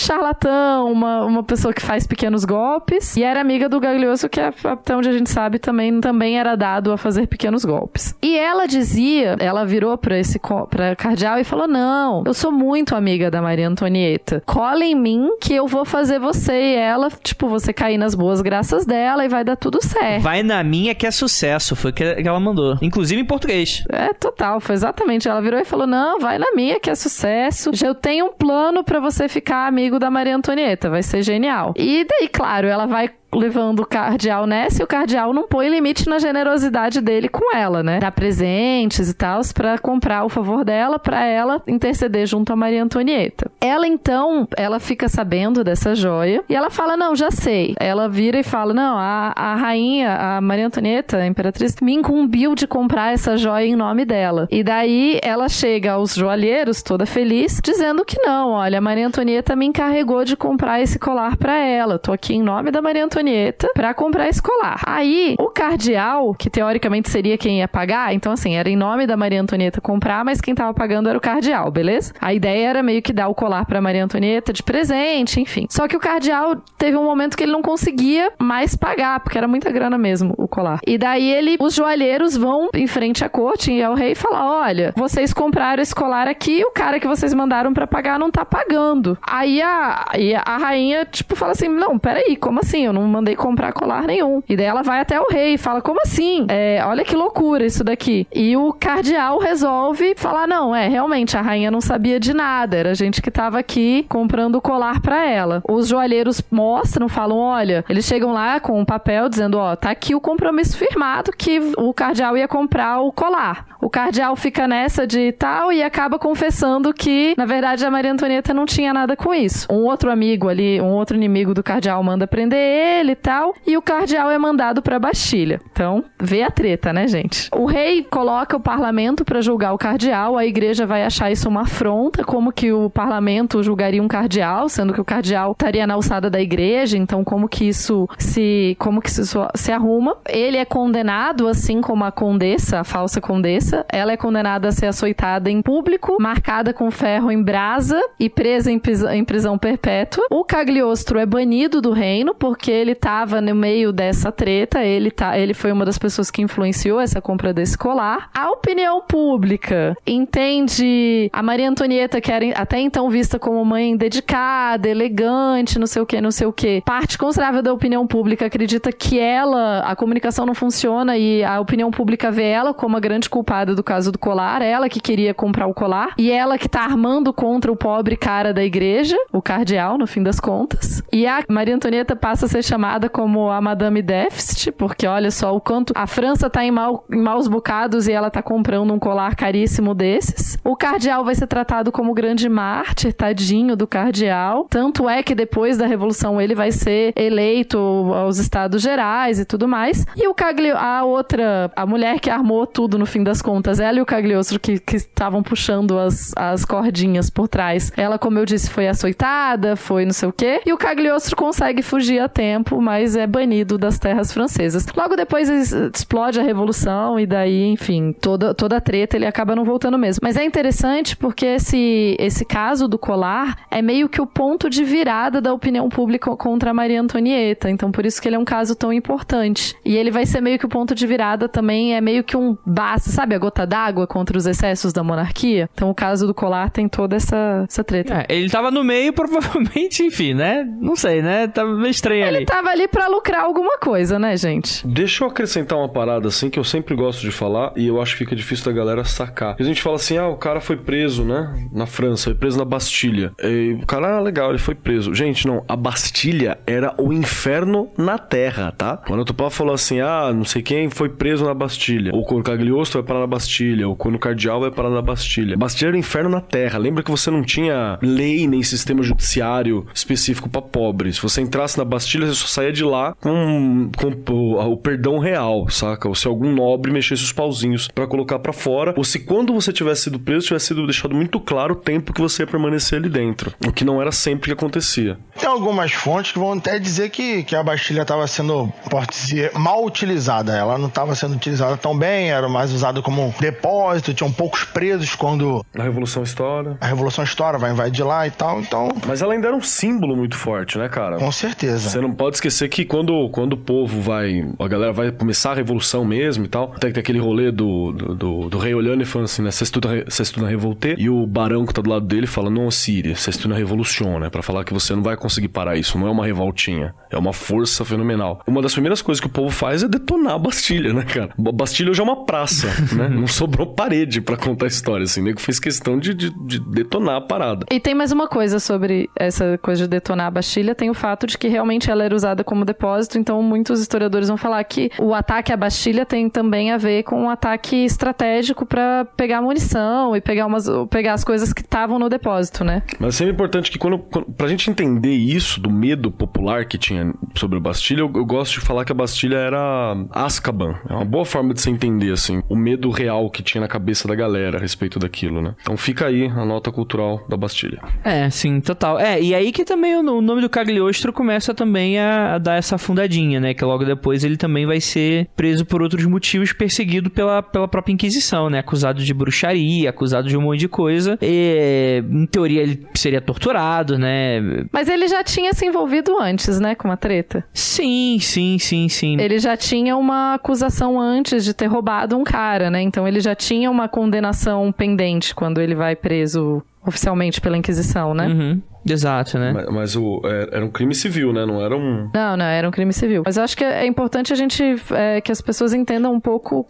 charlatão, 0.00 0.90
uma, 0.90 1.24
uma 1.24 1.42
pessoa 1.42 1.72
que 1.72 1.82
faz 1.82 2.06
pequenos 2.06 2.44
golpes. 2.44 3.16
E 3.16 3.22
era 3.22 3.40
amiga 3.40 3.68
do 3.68 3.80
Gaglioso, 3.80 4.28
que 4.28 4.40
é, 4.40 4.52
até 4.64 4.96
onde 4.96 5.08
a 5.08 5.12
gente 5.12 5.30
sabe 5.30 5.58
também, 5.58 6.00
também 6.00 6.38
era 6.38 6.56
dado 6.56 6.92
a 6.92 6.98
fazer 6.98 7.26
pequenos 7.26 7.64
golpes. 7.64 8.14
E 8.22 8.36
ela 8.36 8.66
dizia, 8.66 9.36
ela 9.38 9.64
virou 9.64 9.96
pra 9.98 10.18
esse 10.18 10.40
pra 10.70 10.96
cardeal 10.96 11.38
e 11.38 11.44
falou: 11.44 11.68
Não, 11.68 12.22
eu 12.26 12.34
sou 12.34 12.50
muito 12.52 12.94
amiga 12.94 13.30
da 13.30 13.42
Maria 13.42 13.68
Antonieta. 13.68 14.42
Cola 14.46 14.84
em 14.84 14.94
mim 14.94 15.30
que 15.40 15.54
eu 15.54 15.66
vou 15.66 15.84
fazer 15.84 16.18
você 16.18 16.52
e 16.52 16.74
ela, 16.76 17.10
tipo, 17.22 17.48
você 17.48 17.72
cair 17.72 17.98
nas 17.98 18.14
boas 18.14 18.40
graças 18.40 18.86
dela 18.86 19.24
e 19.24 19.28
vai 19.28 19.44
dar 19.44 19.56
tudo 19.56 19.82
certo. 19.82 20.22
Vai 20.22 20.42
na 20.42 20.62
minha 20.62 20.94
que 20.94 21.06
é 21.06 21.10
sucesso, 21.10 21.74
foi 21.74 21.90
o 21.90 21.94
que 21.94 22.04
ela 22.04 22.40
mandou. 22.40 22.76
Inclusive 22.80 23.20
em 23.20 23.24
português. 23.24 23.84
É, 23.90 24.12
total, 24.12 24.60
foi 24.60 24.74
exatamente. 24.74 25.28
Ela 25.28 25.40
virou 25.40 25.60
e 25.60 25.64
falou: 25.64 25.86
Não, 25.86 26.18
vai 26.18 26.38
na 26.38 26.52
minha 26.52 26.78
que 26.80 26.90
é 26.90 26.94
sucesso. 26.94 27.70
Já 27.74 27.88
eu 27.88 27.94
tenho 27.94 28.26
um 28.26 28.32
plano 28.32 28.84
para 28.84 29.00
você 29.00 29.28
ficar 29.28 29.66
amigo 29.66 29.87
da 29.96 30.10
Maria 30.10 30.34
Antonieta, 30.34 30.90
vai 30.90 31.04
ser 31.04 31.22
genial. 31.22 31.72
E 31.76 32.04
daí, 32.04 32.26
claro, 32.26 32.66
ela 32.66 32.86
vai 32.86 33.08
levando 33.34 33.80
o 33.80 33.86
cardeal 33.86 34.46
nessa 34.46 34.82
e 34.82 34.84
o 34.84 34.86
cardeal 34.86 35.32
não 35.32 35.46
põe 35.46 35.68
limite 35.68 36.08
na 36.08 36.18
generosidade 36.18 37.00
dele 37.00 37.28
com 37.28 37.54
ela, 37.54 37.82
né? 37.82 37.98
Dá 38.00 38.10
presentes 38.10 39.10
e 39.10 39.14
tal 39.14 39.38
para 39.54 39.78
comprar 39.78 40.24
o 40.24 40.28
favor 40.28 40.64
dela 40.64 40.98
para 40.98 41.24
ela 41.24 41.62
interceder 41.66 42.26
junto 42.26 42.52
a 42.52 42.56
Maria 42.56 42.82
Antonieta. 42.82 43.50
Ela 43.60 43.86
então, 43.86 44.48
ela 44.56 44.80
fica 44.80 45.08
sabendo 45.08 45.62
dessa 45.62 45.94
joia 45.94 46.42
e 46.48 46.54
ela 46.54 46.70
fala: 46.70 46.96
"Não, 46.96 47.14
já 47.14 47.30
sei". 47.30 47.74
Ela 47.78 48.08
vira 48.08 48.40
e 48.40 48.42
fala: 48.42 48.72
"Não, 48.72 48.96
a, 48.96 49.32
a 49.36 49.54
rainha, 49.54 50.16
a 50.16 50.40
Maria 50.40 50.66
Antonieta, 50.66 51.18
a 51.18 51.26
imperatriz, 51.26 51.76
me 51.80 51.94
incumbiu 51.94 52.54
de 52.54 52.66
comprar 52.66 53.12
essa 53.12 53.36
joia 53.36 53.66
em 53.66 53.76
nome 53.76 54.04
dela". 54.04 54.48
E 54.50 54.62
daí 54.62 55.20
ela 55.22 55.48
chega 55.48 55.92
aos 55.92 56.14
joalheiros 56.14 56.82
toda 56.82 57.06
feliz, 57.06 57.60
dizendo 57.62 58.04
que 58.04 58.20
não, 58.20 58.50
olha, 58.50 58.78
a 58.78 58.80
Maria 58.80 59.06
Antonieta 59.06 59.54
me 59.54 59.66
encarregou 59.66 60.24
de 60.24 60.36
comprar 60.36 60.80
esse 60.80 60.98
colar 60.98 61.36
para 61.36 61.56
ela. 61.58 61.98
Tô 61.98 62.12
aqui 62.12 62.34
em 62.34 62.42
nome 62.42 62.70
da 62.70 62.80
Maria 62.82 63.04
Antonieta 63.04 63.17
Antonieta 63.18 63.68
para 63.74 63.92
comprar 63.92 64.28
escolar. 64.28 64.80
Aí, 64.86 65.34
o 65.40 65.48
cardeal, 65.48 66.32
que 66.34 66.48
teoricamente 66.48 67.10
seria 67.10 67.36
quem 67.36 67.58
ia 67.58 67.66
pagar, 67.66 68.14
então 68.14 68.30
assim, 68.30 68.54
era 68.54 68.70
em 68.70 68.76
nome 68.76 69.08
da 69.08 69.16
Maria 69.16 69.42
Antonieta 69.42 69.80
comprar, 69.80 70.24
mas 70.24 70.40
quem 70.40 70.54
tava 70.54 70.72
pagando 70.72 71.08
era 71.08 71.18
o 71.18 71.20
cardeal, 71.20 71.68
beleza? 71.68 72.12
A 72.20 72.32
ideia 72.32 72.68
era 72.68 72.82
meio 72.82 73.02
que 73.02 73.12
dar 73.12 73.26
o 73.26 73.34
colar 73.34 73.66
para 73.66 73.80
Maria 73.80 74.04
Antonieta 74.04 74.52
de 74.52 74.62
presente, 74.62 75.40
enfim. 75.40 75.66
Só 75.68 75.88
que 75.88 75.96
o 75.96 76.00
cardeal 76.00 76.56
teve 76.78 76.96
um 76.96 77.02
momento 77.02 77.36
que 77.36 77.42
ele 77.42 77.50
não 77.50 77.60
conseguia 77.60 78.30
mais 78.38 78.76
pagar, 78.76 79.18
porque 79.18 79.36
era 79.36 79.48
muita 79.48 79.68
grana 79.72 79.98
mesmo 79.98 80.34
o 80.38 80.46
colar. 80.46 80.78
E 80.86 80.96
daí 80.96 81.28
ele, 81.28 81.56
os 81.58 81.74
joalheiros 81.74 82.36
vão 82.36 82.68
em 82.72 82.86
frente 82.86 83.24
à 83.24 83.28
corte 83.28 83.72
e 83.72 83.82
ao 83.82 83.94
rei 83.94 84.14
falar: 84.14 84.62
"Olha, 84.62 84.92
vocês 84.96 85.32
compraram 85.32 85.82
esse 85.82 85.94
colar 85.94 86.28
aqui, 86.28 86.64
o 86.64 86.70
cara 86.70 87.00
que 87.00 87.06
vocês 87.08 87.34
mandaram 87.34 87.74
para 87.74 87.86
pagar 87.86 88.16
não 88.16 88.30
tá 88.30 88.44
pagando". 88.44 89.18
Aí 89.26 89.60
a, 89.60 90.04
aí 90.08 90.36
a 90.36 90.56
rainha 90.56 91.04
tipo 91.04 91.34
fala 91.34 91.50
assim: 91.50 91.68
"Não, 91.68 91.98
peraí, 91.98 92.36
como 92.36 92.60
assim? 92.60 92.86
Eu 92.86 92.92
não 92.92 93.07
mandei 93.08 93.34
comprar 93.36 93.72
colar 93.72 94.06
nenhum. 94.06 94.42
E 94.48 94.56
daí 94.56 94.66
ela 94.66 94.82
vai 94.82 95.00
até 95.00 95.20
o 95.20 95.26
rei 95.28 95.54
e 95.54 95.58
fala: 95.58 95.80
Como 95.80 96.00
assim? 96.00 96.46
É, 96.48 96.82
olha 96.84 97.04
que 97.04 97.16
loucura 97.16 97.64
isso 97.64 97.82
daqui. 97.82 98.26
E 98.34 98.56
o 98.56 98.72
cardeal 98.72 99.38
resolve 99.38 100.14
falar: 100.16 100.46
Não, 100.46 100.74
é, 100.74 100.88
realmente, 100.88 101.36
a 101.36 101.42
rainha 101.42 101.70
não 101.70 101.80
sabia 101.80 102.20
de 102.20 102.34
nada. 102.34 102.76
Era 102.76 102.94
gente 102.94 103.22
que 103.22 103.30
tava 103.30 103.58
aqui 103.58 104.06
comprando 104.08 104.56
o 104.56 104.60
colar 104.60 105.00
para 105.00 105.24
ela. 105.24 105.62
Os 105.68 105.88
joalheiros 105.88 106.42
mostram, 106.50 107.08
falam: 107.08 107.38
Olha, 107.38 107.84
eles 107.88 108.04
chegam 108.04 108.32
lá 108.32 108.60
com 108.60 108.78
um 108.78 108.84
papel 108.84 109.28
dizendo: 109.28 109.58
Ó, 109.58 109.74
tá 109.74 109.90
aqui 109.90 110.14
o 110.14 110.20
compromisso 110.20 110.76
firmado 110.76 111.32
que 111.32 111.60
o 111.76 111.92
cardeal 111.94 112.36
ia 112.36 112.48
comprar 112.48 113.00
o 113.00 113.12
colar. 113.12 113.66
O 113.80 113.88
cardeal 113.88 114.34
fica 114.34 114.66
nessa 114.66 115.06
de 115.06 115.32
tal 115.32 115.72
e 115.72 115.82
acaba 115.82 116.18
confessando 116.18 116.92
que, 116.92 117.34
na 117.36 117.46
verdade, 117.46 117.84
a 117.86 117.90
Maria 117.90 118.12
Antonieta 118.12 118.52
não 118.52 118.66
tinha 118.66 118.92
nada 118.92 119.16
com 119.16 119.32
isso. 119.32 119.66
Um 119.70 119.84
outro 119.84 120.10
amigo 120.10 120.48
ali, 120.48 120.80
um 120.80 120.90
outro 120.90 121.16
inimigo 121.16 121.54
do 121.54 121.62
cardeal 121.62 122.02
manda 122.02 122.26
prender 122.26 122.58
ele 122.58 122.97
e 123.12 123.16
tal, 123.16 123.54
e 123.66 123.76
o 123.76 123.82
cardeal 123.82 124.30
é 124.30 124.38
mandado 124.38 124.82
para 124.82 124.98
Bastilha. 124.98 125.60
Então, 125.72 126.04
vê 126.20 126.42
a 126.42 126.50
treta, 126.50 126.92
né, 126.92 127.06
gente? 127.06 127.48
O 127.54 127.66
rei 127.66 128.02
coloca 128.02 128.56
o 128.56 128.60
parlamento 128.60 129.24
para 129.24 129.40
julgar 129.40 129.72
o 129.72 129.78
cardeal, 129.78 130.36
a 130.36 130.44
igreja 130.44 130.86
vai 130.86 131.04
achar 131.04 131.30
isso 131.30 131.48
uma 131.48 131.62
afronta, 131.62 132.24
como 132.24 132.52
que 132.52 132.72
o 132.72 132.90
parlamento 132.90 133.62
julgaria 133.62 134.02
um 134.02 134.08
cardeal, 134.08 134.68
sendo 134.68 134.92
que 134.92 135.00
o 135.00 135.04
cardeal 135.04 135.52
estaria 135.52 135.86
na 135.86 135.94
alçada 135.94 136.28
da 136.30 136.40
igreja, 136.40 136.96
então 136.96 137.24
como 137.24 137.48
que 137.48 137.68
isso 137.68 138.08
se 138.18 138.76
como 138.78 139.00
que 139.00 139.08
isso 139.08 139.46
se 139.54 139.72
arruma? 139.72 140.16
Ele 140.28 140.56
é 140.56 140.64
condenado 140.64 141.46
assim 141.46 141.80
como 141.80 142.04
a 142.04 142.12
condessa, 142.12 142.80
a 142.80 142.84
falsa 142.84 143.20
condessa 143.20 143.84
ela 143.90 144.12
é 144.12 144.16
condenada 144.16 144.68
a 144.68 144.72
ser 144.72 144.86
açoitada 144.86 145.50
em 145.50 145.62
público, 145.62 146.16
marcada 146.20 146.72
com 146.72 146.90
ferro 146.90 147.30
em 147.30 147.42
brasa 147.42 148.00
e 148.18 148.28
presa 148.28 148.70
em, 148.70 148.78
prisão, 148.78 149.12
em 149.12 149.24
prisão 149.24 149.58
perpétua. 149.58 150.24
O 150.30 150.44
Cagliostro 150.44 151.18
é 151.18 151.26
banido 151.26 151.80
do 151.80 151.92
reino 151.92 152.34
porque 152.34 152.70
ele 152.70 152.87
estava 152.92 153.40
no 153.40 153.54
meio 153.54 153.92
dessa 153.92 154.30
treta, 154.30 154.82
ele, 154.82 155.10
tá, 155.10 155.38
ele 155.38 155.54
foi 155.54 155.72
uma 155.72 155.84
das 155.84 155.98
pessoas 155.98 156.30
que 156.30 156.42
influenciou 156.42 157.00
essa 157.00 157.20
compra 157.20 157.52
desse 157.52 157.76
colar. 157.76 158.30
A 158.34 158.50
opinião 158.50 159.00
pública 159.00 159.96
entende 160.06 161.30
a 161.32 161.42
Maria 161.42 161.68
Antonieta, 161.68 162.20
que 162.20 162.30
era 162.30 162.46
até 162.54 162.78
então 162.80 163.10
vista 163.10 163.38
como 163.38 163.64
mãe 163.64 163.96
dedicada, 163.96 164.88
elegante, 164.88 165.78
não 165.78 165.86
sei 165.86 166.02
o 166.02 166.06
que, 166.06 166.20
não 166.20 166.30
sei 166.30 166.46
o 166.46 166.52
que. 166.52 166.82
Parte 166.84 167.18
considerável 167.18 167.62
da 167.62 167.72
opinião 167.72 168.06
pública 168.06 168.46
acredita 168.46 168.92
que 168.92 169.18
ela, 169.18 169.80
a 169.80 169.94
comunicação 169.96 170.46
não 170.46 170.54
funciona 170.54 171.16
e 171.16 171.42
a 171.44 171.60
opinião 171.60 171.90
pública 171.90 172.30
vê 172.30 172.44
ela 172.44 172.72
como 172.72 172.96
a 172.96 173.00
grande 173.00 173.28
culpada 173.28 173.74
do 173.74 173.82
caso 173.82 174.12
do 174.12 174.18
colar, 174.18 174.62
ela 174.62 174.88
que 174.88 175.00
queria 175.00 175.34
comprar 175.34 175.66
o 175.66 175.74
colar, 175.74 176.14
e 176.18 176.30
ela 176.30 176.58
que 176.58 176.68
tá 176.68 176.82
armando 176.82 177.32
contra 177.32 177.70
o 177.70 177.76
pobre 177.76 178.16
cara 178.16 178.52
da 178.52 178.64
igreja, 178.64 179.16
o 179.32 179.42
cardeal, 179.42 179.98
no 179.98 180.06
fim 180.06 180.22
das 180.22 180.40
contas. 180.40 181.02
E 181.12 181.26
a 181.26 181.42
Maria 181.48 181.74
Antonieta 181.74 182.16
passa 182.16 182.46
a 182.46 182.48
ser 182.48 182.62
chamada 182.78 183.08
como 183.08 183.50
a 183.50 183.60
Madame 183.60 184.00
Déficit, 184.00 184.70
porque 184.70 185.04
olha 185.04 185.32
só 185.32 185.52
o 185.52 185.60
quanto 185.60 185.92
a 185.96 186.06
França 186.06 186.48
tá 186.48 186.64
em, 186.64 186.70
mal, 186.70 187.04
em 187.10 187.20
maus 187.20 187.48
bocados 187.48 188.06
e 188.06 188.12
ela 188.12 188.30
tá 188.30 188.40
comprando 188.40 188.94
um 188.94 189.00
colar 189.00 189.34
caríssimo 189.34 189.96
desses. 189.96 190.56
O 190.62 190.76
cardeal 190.76 191.24
vai 191.24 191.34
ser 191.34 191.48
tratado 191.48 191.90
como 191.90 192.14
grande 192.14 192.48
mártir, 192.48 193.12
tadinho 193.12 193.74
do 193.74 193.84
cardeal. 193.84 194.68
Tanto 194.70 195.08
é 195.08 195.24
que 195.24 195.34
depois 195.34 195.76
da 195.76 195.88
Revolução 195.88 196.40
ele 196.40 196.54
vai 196.54 196.70
ser 196.70 197.12
eleito 197.16 197.78
aos 197.78 198.38
Estados 198.38 198.80
Gerais 198.80 199.40
e 199.40 199.44
tudo 199.44 199.66
mais. 199.66 200.06
E 200.16 200.28
o 200.28 200.34
Caglio, 200.34 200.76
a 200.76 201.02
outra, 201.02 201.72
a 201.74 201.84
mulher 201.84 202.20
que 202.20 202.30
armou 202.30 202.64
tudo 202.64 202.96
no 202.96 203.06
fim 203.06 203.24
das 203.24 203.42
contas, 203.42 203.80
ela 203.80 203.98
e 203.98 204.00
o 204.00 204.06
Cagliostro 204.06 204.60
que 204.60 204.80
estavam 204.94 205.42
puxando 205.42 205.98
as, 205.98 206.32
as 206.36 206.64
cordinhas 206.64 207.28
por 207.28 207.48
trás. 207.48 207.92
Ela, 207.96 208.20
como 208.20 208.38
eu 208.38 208.44
disse, 208.44 208.70
foi 208.70 208.86
açoitada, 208.86 209.74
foi 209.74 210.04
não 210.04 210.12
sei 210.12 210.28
o 210.28 210.32
quê. 210.32 210.60
E 210.64 210.72
o 210.72 210.78
Cagliostro 210.78 211.34
consegue 211.34 211.82
fugir 211.82 212.20
a 212.20 212.28
tempo, 212.28 212.67
mas 212.76 213.16
é 213.16 213.26
banido 213.26 213.78
das 213.78 213.98
terras 213.98 214.32
francesas. 214.32 214.86
Logo 214.94 215.16
depois 215.16 215.48
explode 215.48 216.38
a 216.38 216.42
revolução 216.42 217.18
e 217.18 217.26
daí, 217.26 217.64
enfim, 217.66 218.12
toda, 218.12 218.54
toda 218.54 218.76
a 218.76 218.80
treta 218.80 219.16
ele 219.16 219.26
acaba 219.26 219.56
não 219.56 219.64
voltando 219.64 219.98
mesmo. 219.98 220.20
Mas 220.22 220.36
é 220.36 220.44
interessante 220.44 221.16
porque 221.16 221.46
esse, 221.46 222.16
esse 222.18 222.44
caso 222.44 222.86
do 222.86 222.98
colar 222.98 223.56
é 223.70 223.80
meio 223.80 224.08
que 224.08 224.20
o 224.20 224.26
ponto 224.26 224.68
de 224.68 224.84
virada 224.84 225.40
da 225.40 225.52
opinião 225.52 225.88
pública 225.88 226.34
contra 226.36 226.70
a 226.70 226.74
Maria 226.74 227.00
Antonieta. 227.00 227.70
Então, 227.70 227.90
por 227.90 228.04
isso 228.04 228.20
que 228.20 228.28
ele 228.28 228.36
é 228.36 228.38
um 228.38 228.44
caso 228.44 228.74
tão 228.74 228.92
importante. 228.92 229.74
E 229.84 229.96
ele 229.96 230.10
vai 230.10 230.26
ser 230.26 230.40
meio 230.40 230.58
que 230.58 230.66
o 230.66 230.68
ponto 230.68 230.94
de 230.94 231.06
virada 231.06 231.48
também, 231.48 231.94
é 231.94 232.00
meio 232.00 232.22
que 232.22 232.36
um 232.36 232.56
basta, 232.66 233.10
sabe? 233.10 233.38
a 233.38 233.38
gota 233.38 233.66
d'água 233.66 234.06
contra 234.06 234.36
os 234.36 234.46
excessos 234.46 234.92
da 234.92 235.02
monarquia. 235.02 235.70
Então 235.72 235.88
o 235.90 235.94
caso 235.94 236.26
do 236.26 236.34
colar 236.34 236.70
tem 236.70 236.88
toda 236.88 237.16
essa, 237.16 237.64
essa 237.68 237.84
treta. 237.84 238.26
É, 238.28 238.36
ele 238.36 238.50
tava 238.50 238.70
no 238.70 238.84
meio, 238.84 239.12
provavelmente, 239.14 240.02
enfim, 240.02 240.34
né? 240.34 240.64
Não 240.80 240.96
sei, 240.96 241.22
né? 241.22 241.46
Tava 241.46 241.72
meio 241.74 241.90
estranho 241.90 242.26
ele 242.26 242.36
ali. 242.38 242.46
Tá, 242.46 242.57
tava 242.58 242.70
ali 242.70 242.88
pra 242.88 243.06
lucrar 243.06 243.42
alguma 243.42 243.78
coisa, 243.78 244.18
né, 244.18 244.36
gente? 244.36 244.86
Deixa 244.86 245.22
eu 245.22 245.28
acrescentar 245.28 245.78
uma 245.78 245.88
parada 245.88 246.26
assim 246.26 246.50
que 246.50 246.58
eu 246.58 246.64
sempre 246.64 246.94
gosto 246.96 247.20
de 247.20 247.30
falar 247.30 247.72
e 247.76 247.86
eu 247.86 248.02
acho 248.02 248.14
que 248.14 248.18
fica 248.24 248.34
difícil 248.34 248.64
da 248.64 248.72
galera 248.72 249.04
sacar. 249.04 249.56
A 249.58 249.62
gente 249.62 249.80
fala 249.80 249.96
assim: 249.96 250.16
ah, 250.16 250.26
o 250.26 250.36
cara 250.36 250.60
foi 250.60 250.76
preso, 250.76 251.24
né? 251.24 251.68
Na 251.72 251.86
França, 251.86 252.24
foi 252.24 252.34
preso 252.34 252.58
na 252.58 252.64
Bastilha. 252.64 253.32
E 253.40 253.78
o 253.80 253.86
cara, 253.86 254.16
ah, 254.16 254.20
legal, 254.20 254.50
ele 254.50 254.58
foi 254.58 254.74
preso. 254.74 255.14
Gente, 255.14 255.46
não, 255.46 255.64
a 255.68 255.76
Bastilha 255.76 256.58
era 256.66 256.94
o 256.98 257.12
inferno 257.12 257.90
na 257.96 258.18
terra, 258.18 258.72
tá? 258.76 258.96
Quando 258.96 259.20
o 259.20 259.24
Tupá 259.24 259.50
falou 259.50 259.74
assim: 259.74 260.00
ah, 260.00 260.32
não 260.34 260.44
sei 260.44 260.60
quem 260.60 260.90
foi 260.90 261.08
preso 261.08 261.44
na 261.44 261.54
Bastilha, 261.54 262.10
o 262.12 262.42
Cagliostro 262.42 263.00
vai 263.00 263.06
parar 263.06 263.20
na 263.20 263.26
Bastilha, 263.26 263.88
o 263.88 263.96
Cardeal 264.18 264.60
vai 264.60 264.70
parar 264.72 264.90
na 264.90 265.02
Bastilha. 265.02 265.56
Bastilha 265.56 265.90
era 265.90 265.96
o 265.96 266.00
inferno 266.00 266.28
na 266.28 266.40
terra. 266.40 266.76
Lembra 266.76 267.04
que 267.04 267.10
você 267.10 267.30
não 267.30 267.42
tinha 267.42 267.98
lei 268.02 268.48
nem 268.48 268.64
sistema 268.64 269.02
judiciário 269.02 269.86
específico 269.94 270.48
para 270.48 270.60
pobres. 270.60 271.16
Se 271.16 271.22
você 271.22 271.40
entrasse 271.40 271.78
na 271.78 271.84
Bastilha, 271.84 272.26
você 272.26 272.47
saía 272.50 272.72
de 272.72 272.84
lá 272.84 273.14
com, 273.20 273.90
com 273.96 274.32
o, 274.32 274.72
o 274.72 274.76
perdão 274.76 275.18
real, 275.18 275.68
saca? 275.68 276.08
Ou 276.08 276.14
se 276.14 276.26
algum 276.26 276.52
nobre 276.52 276.92
mexesse 276.92 277.22
os 277.22 277.32
pauzinhos 277.32 277.88
para 277.88 278.06
colocar 278.06 278.38
para 278.38 278.52
fora, 278.52 278.94
ou 278.96 279.04
se 279.04 279.18
quando 279.20 279.52
você 279.52 279.72
tivesse 279.72 280.04
sido 280.04 280.18
preso, 280.18 280.46
tivesse 280.46 280.66
sido 280.66 280.84
deixado 280.86 281.14
muito 281.14 281.40
claro 281.40 281.74
o 281.74 281.76
tempo 281.76 282.12
que 282.12 282.20
você 282.20 282.42
ia 282.42 282.46
permanecer 282.46 282.98
ali 282.98 283.08
dentro. 283.08 283.52
O 283.66 283.72
que 283.72 283.84
não 283.84 284.00
era 284.00 284.12
sempre 284.12 284.48
que 284.48 284.52
acontecia. 284.52 285.18
Tem 285.38 285.48
algumas 285.48 285.92
fontes 285.92 286.32
que 286.32 286.38
vão 286.38 286.52
até 286.52 286.78
dizer 286.78 287.10
que, 287.10 287.42
que 287.44 287.54
a 287.56 287.62
Bastilha 287.62 288.02
estava 288.02 288.26
sendo, 288.26 288.72
pode 288.90 289.08
dizer, 289.08 289.52
mal 289.54 289.84
utilizada. 289.84 290.56
Ela 290.56 290.78
não 290.78 290.88
estava 290.88 291.14
sendo 291.14 291.34
utilizada 291.34 291.76
tão 291.76 291.96
bem, 291.96 292.30
era 292.30 292.48
mais 292.48 292.72
usada 292.72 293.00
como 293.02 293.26
um 293.26 293.32
depósito, 293.40 294.14
tinham 294.14 294.32
poucos 294.32 294.64
presos 294.64 295.14
quando 295.14 295.64
A 295.76 295.82
Revolução 295.82 296.22
estoura. 296.22 296.76
a 296.80 296.86
Revolução 296.86 297.24
estoura, 297.24 297.58
vai 297.58 297.70
invadir 297.72 298.04
lá 298.04 298.26
e 298.26 298.30
tal. 298.30 298.60
Então, 298.60 298.88
Mas 299.06 299.22
ela 299.22 299.32
ainda 299.34 299.48
era 299.48 299.56
um 299.56 299.62
símbolo 299.62 300.16
muito 300.16 300.36
forte, 300.36 300.78
né, 300.78 300.88
cara? 300.88 301.16
com 301.16 301.32
certeza. 301.32 301.90
Você 301.90 302.00
não 302.00 302.12
pode 302.12 302.27
esquecer 302.34 302.68
que 302.68 302.84
quando, 302.84 303.28
quando 303.30 303.54
o 303.54 303.56
povo 303.56 304.00
vai. 304.00 304.48
A 304.58 304.68
galera 304.68 304.92
vai 304.92 305.10
começar 305.10 305.52
a 305.52 305.54
revolução 305.54 306.04
mesmo 306.04 306.44
e 306.44 306.48
tal. 306.48 306.68
Tem, 306.68 306.92
tem 306.92 307.00
aquele 307.00 307.18
rolê 307.18 307.50
do, 307.50 307.92
do, 307.92 308.14
do, 308.14 308.48
do 308.48 308.58
rei 308.58 308.74
olhando 308.74 309.02
e 309.02 309.04
falando 309.04 309.26
assim, 309.26 309.42
né? 309.42 309.48
Estuda 309.48 310.46
revolte. 310.46 310.94
E 310.98 311.08
o 311.08 311.26
barão 311.26 311.66
que 311.66 311.74
tá 311.74 311.82
do 311.82 311.90
lado 311.90 312.06
dele 312.06 312.26
fala: 312.26 312.50
Não, 312.50 312.70
Síria, 312.70 313.12
estuda 313.12 313.54
revolução, 313.54 314.18
né? 314.18 314.30
Pra 314.30 314.42
falar 314.42 314.64
que 314.64 314.72
você 314.72 314.94
não 314.94 315.02
vai 315.02 315.16
conseguir 315.16 315.48
parar 315.48 315.76
isso. 315.76 315.98
Não 315.98 316.06
é 316.06 316.10
uma 316.10 316.24
revoltinha. 316.26 316.94
É 317.10 317.18
uma 317.18 317.32
força 317.32 317.84
fenomenal. 317.84 318.42
Uma 318.46 318.62
das 318.62 318.72
primeiras 318.72 319.02
coisas 319.02 319.20
que 319.20 319.26
o 319.26 319.30
povo 319.30 319.50
faz 319.50 319.82
é 319.82 319.88
detonar 319.88 320.34
a 320.34 320.38
Bastilha, 320.38 320.92
né, 320.92 321.02
cara? 321.02 321.30
Bastilha 321.36 321.90
hoje 321.90 322.00
é 322.00 322.04
uma 322.04 322.24
praça, 322.24 322.68
né? 322.94 323.08
Não 323.08 323.26
sobrou 323.26 323.66
parede 323.66 324.20
pra 324.20 324.36
contar 324.36 324.66
a 324.66 324.68
história, 324.68 325.04
assim. 325.04 325.20
O 325.20 325.24
nego 325.24 325.40
fez 325.40 325.58
questão 325.58 325.98
de, 325.98 326.14
de, 326.14 326.30
de 326.46 326.60
detonar 326.60 327.16
a 327.16 327.20
parada. 327.20 327.66
E 327.70 327.80
tem 327.80 327.94
mais 327.94 328.12
uma 328.12 328.28
coisa 328.28 328.58
sobre 328.58 329.10
essa 329.16 329.58
coisa 329.58 329.84
de 329.84 329.88
detonar 329.88 330.26
a 330.26 330.30
Bastilha, 330.30 330.74
tem 330.74 330.90
o 330.90 330.94
fato 330.94 331.26
de 331.26 331.36
que 331.36 331.48
realmente 331.48 331.90
ela 331.90 332.04
era 332.04 332.14
usada 332.18 332.44
como 332.44 332.64
depósito, 332.64 333.18
então 333.18 333.42
muitos 333.42 333.80
historiadores 333.80 334.28
vão 334.28 334.36
falar 334.36 334.62
que 334.64 334.90
o 334.98 335.14
ataque 335.14 335.52
à 335.52 335.56
Bastilha 335.56 336.04
tem 336.04 336.28
também 336.28 336.70
a 336.70 336.76
ver 336.76 337.02
com 337.04 337.22
um 337.22 337.30
ataque 337.30 337.84
estratégico 337.84 338.66
pra 338.66 339.06
pegar 339.16 339.40
munição 339.40 340.14
e 340.14 340.20
pegar, 340.20 340.46
umas, 340.46 340.66
pegar 340.90 341.14
as 341.14 341.24
coisas 341.24 341.52
que 341.52 341.62
estavam 341.62 341.98
no 341.98 342.08
depósito, 342.08 342.64
né? 342.64 342.82
Mas 342.98 343.14
é 343.14 343.18
sempre 343.18 343.32
importante 343.32 343.70
que 343.70 343.78
quando, 343.78 343.98
quando 343.98 344.26
pra 344.32 344.48
gente 344.48 344.70
entender 344.70 345.14
isso 345.14 345.60
do 345.60 345.70
medo 345.70 346.10
popular 346.10 346.64
que 346.66 346.76
tinha 346.76 347.14
sobre 347.34 347.58
a 347.58 347.60
Bastilha, 347.60 348.00
eu, 348.00 348.10
eu 348.14 348.24
gosto 348.24 348.54
de 348.54 348.60
falar 348.60 348.84
que 348.84 348.92
a 348.92 348.94
Bastilha 348.94 349.36
era 349.36 349.96
Azkaban. 350.10 350.74
É 350.88 350.92
uma 350.92 351.04
boa 351.04 351.24
forma 351.24 351.54
de 351.54 351.60
se 351.60 351.70
entender 351.70 352.12
assim, 352.12 352.42
o 352.48 352.56
medo 352.56 352.90
real 352.90 353.30
que 353.30 353.42
tinha 353.42 353.60
na 353.60 353.68
cabeça 353.68 354.08
da 354.08 354.14
galera 354.14 354.58
a 354.58 354.60
respeito 354.60 354.98
daquilo, 354.98 355.40
né? 355.40 355.54
Então 355.60 355.76
fica 355.76 356.06
aí 356.06 356.26
a 356.26 356.44
nota 356.44 356.70
cultural 356.72 357.24
da 357.28 357.36
Bastilha. 357.36 357.80
É, 358.04 358.28
sim, 358.30 358.60
total. 358.60 358.98
É, 358.98 359.20
e 359.20 359.34
aí 359.34 359.52
que 359.52 359.64
também 359.64 359.96
o, 359.96 360.00
o 360.00 360.20
nome 360.20 360.40
do 360.40 360.48
Cagliostro 360.48 361.12
começa 361.12 361.54
também 361.54 361.98
a, 361.98 362.07
a 362.08 362.38
dar 362.38 362.56
essa 362.56 362.76
afundadinha, 362.76 363.40
né? 363.40 363.54
Que 363.54 363.64
logo 363.64 363.84
depois 363.84 364.24
ele 364.24 364.36
também 364.36 364.66
vai 364.66 364.80
ser 364.80 365.28
preso 365.36 365.64
por 365.64 365.82
outros 365.82 366.04
motivos, 366.06 366.52
perseguido 366.52 367.10
pela, 367.10 367.42
pela 367.42 367.68
própria 367.68 367.92
Inquisição, 367.92 368.50
né? 368.50 368.58
Acusado 368.58 369.02
de 369.02 369.14
bruxaria, 369.14 369.90
acusado 369.90 370.28
de 370.28 370.36
um 370.36 370.42
monte 370.42 370.60
de 370.60 370.68
coisa. 370.68 371.18
E, 371.22 372.02
em 372.10 372.26
teoria, 372.26 372.62
ele 372.62 372.86
seria 372.94 373.20
torturado, 373.20 373.98
né? 373.98 374.40
Mas 374.72 374.88
ele 374.88 375.08
já 375.08 375.22
tinha 375.22 375.52
se 375.52 375.66
envolvido 375.66 376.18
antes, 376.18 376.60
né, 376.60 376.74
com 376.74 376.88
uma 376.88 376.96
treta. 376.96 377.44
Sim, 377.52 378.18
sim, 378.20 378.58
sim, 378.58 378.88
sim. 378.88 379.20
Ele 379.20 379.38
já 379.38 379.56
tinha 379.56 379.96
uma 379.96 380.34
acusação 380.34 381.00
antes 381.00 381.44
de 381.44 381.54
ter 381.54 381.66
roubado 381.66 382.16
um 382.16 382.24
cara, 382.24 382.70
né? 382.70 382.82
Então 382.82 383.06
ele 383.06 383.20
já 383.20 383.34
tinha 383.34 383.70
uma 383.70 383.88
condenação 383.88 384.70
pendente 384.72 385.34
quando 385.34 385.60
ele 385.60 385.74
vai 385.74 385.96
preso 385.96 386.62
oficialmente 386.86 387.40
pela 387.40 387.56
Inquisição, 387.56 388.14
né? 388.14 388.28
Uhum. 388.28 388.62
Exato, 388.92 389.38
né? 389.38 389.52
Mas, 389.52 389.66
mas 389.68 389.96
o, 389.96 390.20
é- 390.24 390.56
era 390.56 390.64
um 390.64 390.70
crime 390.70 390.94
civil, 390.94 391.32
né? 391.32 391.44
Não 391.46 391.62
era 391.62 391.76
um. 391.76 392.10
Não, 392.12 392.36
não, 392.36 392.44
era 392.44 392.66
um 392.68 392.70
crime 392.70 392.92
civil. 392.92 393.22
Mas 393.24 393.36
eu 393.36 393.44
acho 393.44 393.56
que 393.56 393.64
é 393.64 393.86
importante 393.86 394.32
a 394.32 394.36
gente 394.36 394.62
é, 394.92 395.20
que 395.20 395.32
as 395.32 395.40
pessoas 395.40 395.72
entendam 395.74 396.12
um 396.12 396.20
pouco 396.20 396.66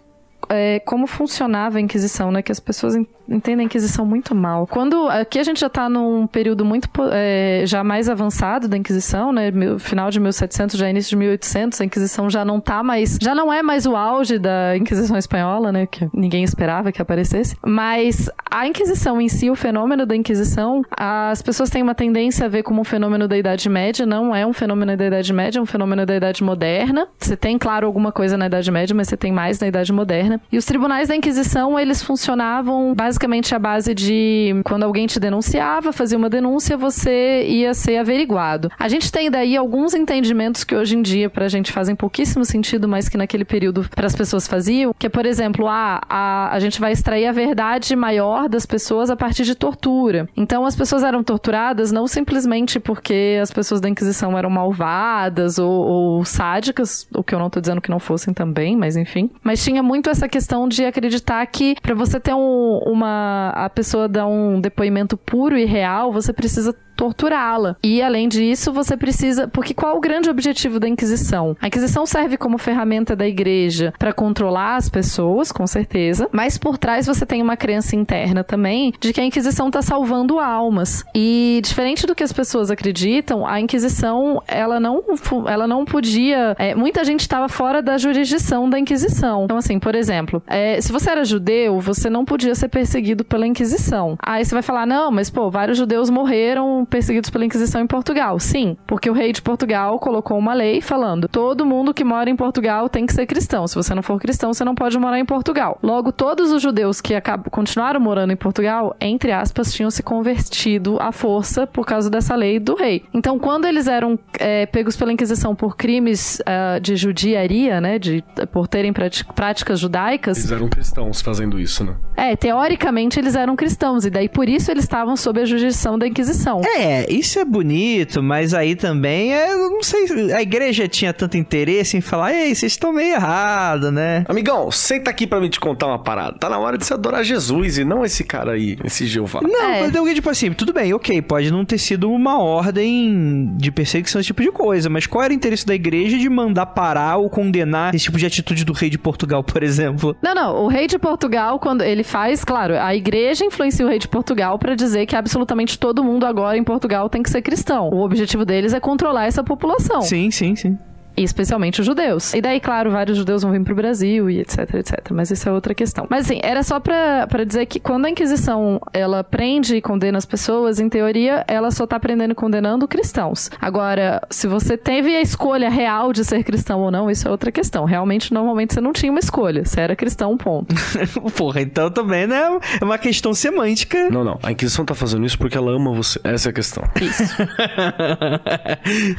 é, 0.49 0.81
como 0.81 1.07
funcionava 1.07 1.79
a 1.79 1.81
Inquisição, 1.81 2.31
né? 2.31 2.43
Que 2.43 2.53
as 2.53 2.61
pessoas 2.61 2.95
entendem 3.29 3.65
a 3.65 3.67
Inquisição 3.67 4.07
muito 4.07 4.35
mal. 4.35 4.67
Quando 4.67 5.09
aqui 5.09 5.39
a 5.39 5.43
gente 5.43 5.61
já 5.61 5.69
tá 5.69 5.89
num 5.89 6.27
período 6.27 6.65
muito 6.65 6.89
é, 7.13 7.63
já 7.67 7.85
mais 7.85 8.09
avançado 8.09 8.67
da 8.67 8.77
Inquisição, 8.77 9.33
né? 9.33 9.53
Final 9.79 10.11
de 10.11 10.19
1700, 10.19 10.79
já 10.79 10.89
início 10.89 11.11
de 11.11 11.17
1800, 11.17 11.81
a 11.81 11.85
Inquisição 11.85 12.31
já 12.31 12.45
não 12.45 12.61
tá 12.61 12.83
mais, 12.83 13.19
já 13.21 13.35
não 13.35 13.53
é 13.53 13.63
mais 13.63 13.87
o 13.87 13.95
auge 13.95 14.39
da 14.39 14.77
Inquisição 14.77 15.17
espanhola, 15.17 15.71
né? 15.71 15.87
Que 15.87 16.09
ninguém 16.13 16.43
esperava 16.43 16.91
que 16.91 17.03
aparecesse. 17.03 17.57
Mas 17.65 18.31
a 18.51 18.67
Inquisição 18.67 19.21
em 19.21 19.29
si, 19.29 19.51
o 19.51 19.55
fenômeno 19.55 20.07
da 20.07 20.17
Inquisição, 20.17 20.83
as 20.91 21.43
pessoas 21.43 21.69
têm 21.69 21.83
uma 21.83 21.95
tendência 21.95 22.47
a 22.47 22.49
ver 22.49 22.63
como 22.63 22.81
um 22.81 22.85
fenômeno 22.85 23.29
da 23.29 23.37
Idade 23.37 23.69
Média, 23.69 24.07
não 24.07 24.35
é 24.35 24.47
um 24.47 24.53
fenômeno 24.53 24.97
da 24.97 25.07
Idade 25.07 25.33
Média, 25.33 25.59
é 25.59 25.63
um 25.63 25.67
fenômeno 25.67 26.07
da 26.07 26.17
Idade 26.17 26.43
Moderna. 26.43 27.07
Você 27.19 27.37
tem, 27.37 27.59
claro, 27.59 27.87
alguma 27.87 28.11
coisa 28.11 28.37
na 28.37 28.47
Idade 28.47 28.71
Média, 28.71 28.95
mas 28.95 29.09
você 29.09 29.17
tem 29.17 29.33
mais 29.33 29.61
na 29.61 29.67
Idade 29.69 29.93
Moderna. 29.93 30.41
E 30.51 30.57
os 30.57 30.65
tribunais 30.65 31.09
da 31.09 31.17
Inquisição, 31.17 31.79
eles 31.79 32.03
funcionavam 32.03 32.95
basicamente 32.95 33.18
à 33.55 33.59
base 33.59 33.95
de 33.95 34.61
quando 34.65 34.85
alguém 34.85 35.07
te 35.07 35.19
denunciava, 35.19 35.93
fazia 35.93 36.17
uma 36.17 36.29
denúncia, 36.29 36.77
você 36.77 37.45
ia 37.47 37.75
ser 37.75 37.99
averiguado. 37.99 38.71
A 38.79 38.89
gente 38.89 39.11
tem 39.11 39.31
daí 39.31 39.57
alguns 39.57 39.95
entendimentos 39.95 40.65
que 40.65 40.75
hoje 40.75 40.97
em 40.97 41.03
dia 41.03 41.29
pra 41.29 41.49
gente 41.49 41.73
fazem 41.73 41.97
pouquíssimo 41.97 42.45
sentido, 42.45 42.89
mas 42.89 43.09
que 43.09 43.17
naquele 43.17 43.45
período 43.45 43.89
para 43.95 44.07
as 44.07 44.15
pessoas 44.15 44.47
faziam, 44.47 44.95
que 44.99 45.07
é, 45.07 45.11
por 45.11 45.27
exemplo, 45.27 45.67
ah, 45.69 46.01
a, 46.09 46.55
a 46.55 46.59
gente 46.61 46.81
vai 46.81 46.93
extrair 46.93 47.27
a 47.27 47.33
verdade 47.33 47.95
maior 47.97 48.49
das 48.49 48.65
pessoas 48.65 49.11
a 49.11 49.17
partir 49.17 49.45
de 49.45 49.55
tortura. 49.55 50.29
Então 50.37 50.65
as 50.65 50.77
pessoas 50.77 51.03
eram 51.03 51.23
torturadas 51.23 51.91
não 51.91 52.07
simplesmente 52.07 52.79
porque 52.79 53.39
as 53.43 53.51
pessoas 53.51 53.81
da 53.81 53.89
Inquisição 53.89 54.37
eram 54.37 54.51
malvadas 54.51 55.59
ou, 55.59 55.71
ou 55.71 56.25
sádicas, 56.25 57.07
o 57.15 57.23
que 57.23 57.35
eu 57.35 57.39
não 57.39 57.51
tô 57.51 57.61
dizendo 57.61 57.81
que 57.81 57.91
não 57.91 57.99
fossem 57.99 58.33
também, 58.33 58.77
mas 58.77 58.97
enfim. 58.97 59.31
Mas 59.43 59.63
tinha 59.63 59.83
muito 59.83 60.11
essa 60.11 60.29
questão 60.29 60.69
de 60.69 60.85
acreditar 60.85 61.45
que 61.47 61.77
pra 61.81 61.95
você 61.95 62.21
ter 62.21 62.35
um, 62.35 62.79
uma 62.87 63.08
a 63.55 63.71
pessoa 63.71 64.09
dar 64.09 64.27
um 64.27 64.61
depoimento 64.61 65.17
puro 65.17 65.57
e 65.57 65.65
real, 65.65 66.13
você 66.13 66.33
precisa 66.33 66.75
torturá-la. 66.99 67.77
E 67.81 68.03
além 68.03 68.29
disso, 68.29 68.73
você 68.73 68.97
precisa, 68.97 69.47
porque 69.47 69.73
qual 69.73 69.97
o 69.97 70.01
grande 70.01 70.29
objetivo 70.29 70.81
da 70.81 70.89
Inquisição? 70.89 71.57
A 71.63 71.69
Inquisição 71.69 72.05
serve 72.05 72.37
como 72.37 72.59
ferramenta 72.59 73.15
da 73.15 73.27
igreja 73.27 73.95
para 73.97 74.13
controlar 74.13 74.75
as 74.75 74.89
pessoas, 74.89 75.53
com 75.53 75.65
certeza, 75.65 76.29
mas 76.33 76.59
por 76.59 76.77
trás 76.77 77.07
você 77.07 77.25
tem 77.25 77.41
uma 77.41 77.57
crença 77.57 77.95
interna 77.95 78.43
também 78.43 78.93
de 78.99 79.13
que 79.13 79.21
a 79.21 79.25
Inquisição 79.25 79.69
está 79.69 79.81
salvando 79.81 80.41
almas. 80.41 81.05
E 81.15 81.61
diferente 81.63 82.05
do 82.05 82.17
que 82.17 82.25
as 82.25 82.33
pessoas 82.33 82.69
acreditam, 82.69 83.47
a 83.47 83.61
Inquisição 83.61 84.43
ela 84.49 84.81
não 84.81 85.05
ela 85.47 85.69
não 85.69 85.85
podia, 85.85 86.57
é, 86.59 86.75
muita 86.75 87.05
gente 87.05 87.21
estava 87.21 87.49
fora 87.49 87.81
da 87.81 87.97
jurisdição 87.97 88.69
da 88.69 88.79
Inquisição. 88.79 89.45
Então 89.45 89.57
assim, 89.57 89.79
por 89.79 89.95
exemplo, 89.95 90.43
é, 90.49 90.81
se 90.81 90.91
você 90.91 91.11
era 91.11 91.25
judeu, 91.25 91.79
você 91.79 92.11
não 92.11 92.25
podia 92.25 92.57
ser 92.57 92.69
perseguido 92.69 93.25
pela 93.25 93.47
Inquisição. 93.47 94.17
Aí 94.21 94.45
você 94.45 94.53
vai 94.53 94.63
falar, 94.63 94.85
não, 94.85 95.13
mas 95.13 95.31
pô, 95.31 95.49
vários 95.49 95.79
judeus 95.79 96.11
morreram 96.11 96.88
perseguidos 96.89 97.31
pela 97.31 97.45
Inquisição 97.45 97.81
em 97.81 97.87
Portugal. 97.87 98.39
Sim, 98.39 98.77
porque 98.87 99.09
o 99.11 99.13
rei 99.13 99.33
de 99.33 99.43
Portugal 99.43 99.99
colocou 99.99 100.39
uma 100.39 100.55
lei 100.55 100.81
falando: 100.81 101.29
todo 101.29 101.65
mundo 101.67 101.95
que 101.95 102.05
mora 102.05 102.29
em 102.31 102.37
Portugal 102.37 102.89
tem 102.89 103.07
que 103.07 103.13
ser 103.13 103.27
cristão. 103.27 103.67
Se 103.67 103.75
você 103.75 103.95
não 103.95 104.03
for 104.03 104.19
cristão, 104.21 104.53
você 104.53 104.65
não 104.65 104.75
pode 104.75 104.99
morar 104.99 105.19
em 105.19 105.25
Portugal. 105.25 105.79
Logo, 105.83 106.13
todos 106.13 106.51
os 106.53 106.63
judeus 106.63 107.01
que 107.01 107.15
continuaram 107.51 108.01
morando 108.01 108.33
em 108.33 108.37
Portugal, 108.37 108.97
entre 109.01 109.33
aspas, 109.33 109.73
tinham 109.73 109.91
se 109.91 110.03
convertido 110.03 110.99
à 111.01 111.13
força 111.13 111.67
por 111.67 111.87
causa 111.87 112.11
dessa 112.11 112.35
lei 112.35 112.59
do 112.59 112.75
rei. 112.75 113.05
Então, 113.13 113.39
quando 113.39 113.67
eles 113.67 113.87
eram 113.87 114.19
é, 114.39 114.67
pegos 114.67 114.97
pela 114.97 115.13
Inquisição 115.13 115.55
por 115.55 115.77
crimes 115.77 116.41
ah, 116.47 116.79
de 116.79 116.97
judiaria, 116.97 117.81
né, 117.81 117.99
de 117.99 118.25
por 118.53 118.69
terem 118.69 118.93
práticas 118.93 119.81
judaicas, 119.81 120.39
Eles 120.39 120.53
eram 120.53 120.69
cristãos 120.69 121.21
fazendo 121.21 121.59
isso, 121.61 121.85
né? 121.85 121.95
é, 122.17 122.37
teoricamente 122.37 123.19
eles 123.19 123.35
eram 123.35 123.55
cristãos, 123.57 124.05
e 124.05 124.11
daí 124.11 124.29
por 124.29 124.49
isso 124.49 124.71
eles 124.71 124.85
estavam 124.85 125.17
sob 125.17 125.41
a 125.41 125.45
jurisdição 125.45 125.99
da 125.99 126.07
Inquisição. 126.07 126.61
É, 126.65 126.78
É, 126.79 127.13
isso 127.13 127.39
é 127.39 127.45
bonito, 127.45 128.23
mas 128.23 128.55
aí 128.55 128.75
também, 128.77 129.35
é, 129.35 129.53
eu 129.53 129.71
não 129.71 129.83
sei, 129.83 130.33
a 130.33 130.41
igreja 130.43 130.87
tinha 130.89 131.13
tanto 131.13 131.37
interesse 131.37 131.97
em 131.97 132.01
falar, 132.01 132.33
ei, 132.33 132.55
vocês 132.55 132.73
estão 132.73 132.93
meio 132.93 133.15
errado, 133.15 133.91
né? 133.91 134.25
Amigão, 134.29 134.71
senta 134.71 135.11
aqui 135.11 135.27
pra 135.27 135.41
me 135.41 135.49
te 135.49 135.59
contar 135.59 135.87
uma 135.87 135.99
parada. 135.99 136.39
Tá 136.39 136.49
na 136.49 136.59
hora 136.59 136.79
de 136.79 136.87
se 136.87 136.93
adorar 136.93 137.25
Jesus 137.25 137.79
e 137.79 137.85
não 137.85 138.05
esse 138.05 138.23
cara 138.25 138.53
aí, 138.53 138.77
esse 138.85 139.07
Jeová. 139.07 139.41
Não, 139.43 139.65
É. 139.71 139.81
mas 139.81 139.95
eu, 139.95 140.15
tipo 140.15 140.31
assim, 140.31 140.53
tudo 140.53 140.73
bem, 140.73 140.93
ok, 140.95 141.21
pode 141.23 141.51
não 141.51 141.65
ter 141.65 141.79
sido 141.79 142.11
uma 142.11 142.41
ordem 142.41 143.53
de 143.57 143.71
perseguição, 143.71 144.21
esse 144.21 144.29
tipo 144.29 144.43
de 144.43 144.51
coisa, 144.53 144.89
mas 144.89 145.07
qual 145.07 145.25
era 145.25 145.33
o 145.33 145.37
interesse 145.37 145.67
da 145.67 145.75
igreja 145.75 146.17
de 146.17 146.29
mandar 146.29 146.67
parar 146.67 147.17
ou 147.17 147.29
condenar 147.29 147.95
esse 147.95 148.05
tipo 148.05 148.19
de 148.19 148.27
atitude 148.27 148.65
do 148.65 148.73
rei 148.73 148.91
de 148.91 148.99
Portugal, 148.99 149.43
por 149.43 149.63
exemplo? 149.63 150.17
Não, 150.23 150.35
não. 150.35 150.65
O 150.65 150.69
rei 150.69 150.87
de 150.87 150.99
Portugal, 150.99 151.59
quando 151.59 151.83
ele 151.83 152.05
faz, 152.05 152.45
claro, 152.45 152.75
a 152.79 152.95
igreja 152.95 153.45
influencia 153.45 153.85
o 153.85 153.89
rei 153.89 153.99
de 153.99 154.09
Portugal 154.09 154.59
pra 154.59 154.75
dizer 154.75 155.07
que 155.07 155.17
absolutamente 155.17 155.79
todo 155.79 156.05
mundo 156.05 156.25
agora 156.27 156.57
em 156.57 156.65
Portugal 156.69 157.09
tem 157.09 157.23
que 157.23 157.31
ser 157.31 157.41
cristão. 157.41 157.89
O 157.89 158.03
objetivo 158.03 158.45
deles 158.45 158.75
é 158.75 158.79
controlar 158.79 159.25
essa 159.25 159.43
população. 159.43 160.03
Sim, 160.03 160.31
sim, 160.31 160.55
sim. 160.55 160.79
E 161.19 161.25
especialmente 161.25 161.81
os 161.81 161.87
judeus. 161.87 162.33
E 162.33 162.41
daí, 162.41 162.61
claro, 162.61 162.93
vários 162.93 163.19
judeus 163.19 163.43
vão 163.43 163.51
vir 163.51 163.63
pro 163.65 163.75
Brasil 163.75 164.31
e 164.31 164.41
etc, 164.41 164.75
etc. 164.75 165.11
Mas 165.11 165.31
isso 165.31 165.49
é 165.49 165.53
outra 165.53 165.75
questão. 165.75 166.07
Mas 166.09 166.27
assim, 166.27 166.39
era 166.43 166.63
só 166.63 166.79
pra, 166.79 167.27
pra 167.27 167.45
dizer 167.45 167.67
que 167.67 167.81
quando 167.81 168.07
a 168.07 168.11
Inquisição, 168.11 168.81
ela 168.93 169.25
prende 169.25 169.77
e 169.77 169.83
condena 169.83 170.17
as 170.17 170.25
pessoas, 170.25 170.79
em 170.79 170.89
teoria, 170.89 171.45
ela 171.49 171.71
só 171.71 171.87
tá 171.87 171.99
prendendo 171.99 172.33
e 172.33 172.35
condenando 172.35 172.87
cristãos. 172.87 173.51
Agora, 173.61 174.23
se 174.31 174.47
você 174.47 174.77
teve 174.77 175.15
a 175.17 175.21
escolha 175.21 175.69
real 175.69 176.13
de 176.13 176.25
ser 176.25 176.45
cristão 176.45 176.81
ou 176.81 176.91
não, 176.91 177.11
isso 177.11 177.27
é 177.27 177.31
outra 177.31 177.51
questão. 177.51 177.85
Realmente, 177.85 178.33
normalmente, 178.33 178.75
você 178.75 178.81
não 178.81 178.93
tinha 178.93 179.11
uma 179.11 179.19
escolha. 179.19 179.65
Você 179.65 179.81
era 179.81 179.97
cristão, 179.97 180.37
ponto. 180.37 180.75
Porra, 181.37 181.61
então 181.61 181.91
também, 181.91 182.27
né? 182.27 182.59
É 182.81 182.85
uma 182.85 182.99
questão 182.99 183.35
semântica. 183.35 184.09
Não, 184.09 184.23
não. 184.23 184.39
A 184.43 184.53
Inquisição 184.53 184.85
tá 184.85 184.95
fazendo 184.95 185.27
isso 185.27 185.39
porque 185.39 185.57
ela 185.57 185.73
ama 185.73 185.93
você. 185.93 186.21
Essa 186.23 186.49
é 186.49 186.51
a 186.51 186.53
questão. 186.53 186.85
Isso. 187.01 187.37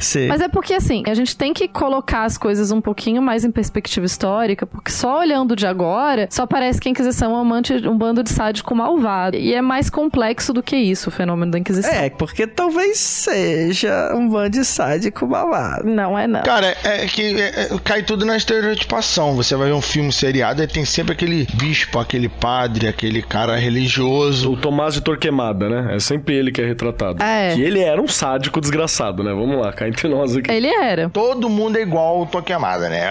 Sim. 0.00 0.28
Mas 0.28 0.40
é 0.40 0.48
porque, 0.48 0.74
assim, 0.74 1.02
a 1.06 1.14
gente 1.14 1.36
tem 1.36 1.52
que 1.52 1.68
colocar 1.68 1.89
as 1.98 2.38
coisas 2.38 2.70
um 2.70 2.80
pouquinho 2.80 3.20
mais 3.22 3.44
em 3.44 3.50
perspectiva 3.50 4.06
histórica, 4.06 4.66
porque 4.66 4.90
só 4.90 5.18
olhando 5.20 5.54
de 5.56 5.66
agora, 5.66 6.28
só 6.30 6.46
parece 6.46 6.80
que 6.80 6.88
a 6.88 6.90
Inquisição 6.92 7.34
é 7.34 7.40
um, 7.40 7.44
monte- 7.44 7.86
um 7.88 7.96
bando 7.96 8.22
de 8.22 8.30
sádico 8.30 8.74
malvado. 8.74 9.36
E 9.36 9.54
é 9.54 9.60
mais 9.62 9.88
complexo 9.90 10.52
do 10.52 10.62
que 10.62 10.76
isso, 10.76 11.08
o 11.08 11.12
fenômeno 11.12 11.52
da 11.52 11.58
Inquisição. 11.58 11.92
É, 11.92 12.10
porque 12.10 12.46
talvez 12.46 12.98
seja 12.98 14.12
um 14.14 14.28
bando 14.28 14.50
de 14.50 14.64
sádico 14.64 15.26
malvado. 15.26 15.86
Não 15.88 16.18
é 16.18 16.26
não. 16.26 16.42
Cara, 16.42 16.76
é 16.84 17.06
que 17.06 17.40
é, 17.40 17.62
é, 17.62 17.68
cai 17.84 18.02
tudo 18.02 18.24
na 18.24 18.36
estereotipação. 18.36 19.34
Você 19.36 19.54
vai 19.56 19.68
ver 19.68 19.74
um 19.74 19.80
filme 19.82 20.12
seriado 20.12 20.62
e 20.62 20.66
tem 20.66 20.84
sempre 20.84 21.12
aquele 21.12 21.46
bispo, 21.54 21.98
aquele 21.98 22.28
padre, 22.28 22.88
aquele 22.88 23.22
cara 23.22 23.56
religioso. 23.56 24.52
O 24.52 24.56
Tomás 24.56 24.94
de 24.94 25.00
Torquemada, 25.00 25.68
né? 25.68 25.94
É 25.96 25.98
sempre 26.00 26.34
ele 26.34 26.50
que 26.50 26.60
é 26.60 26.66
retratado. 26.66 27.22
É. 27.22 27.54
Que 27.54 27.62
ele 27.62 27.80
era 27.80 28.00
um 28.00 28.08
sádico 28.08 28.60
desgraçado, 28.60 29.22
né? 29.22 29.30
Vamos 29.32 29.56
lá, 29.64 29.72
cá 29.72 29.88
entre 29.88 30.08
nós 30.08 30.36
aqui. 30.36 30.50
Ele 30.50 30.68
era. 30.68 31.08
Todo 31.10 31.48
mundo 31.48 31.76
é 31.76 31.79
igual 31.82 32.20
o 32.20 32.26
Torquemada, 32.26 32.88
né? 32.88 33.10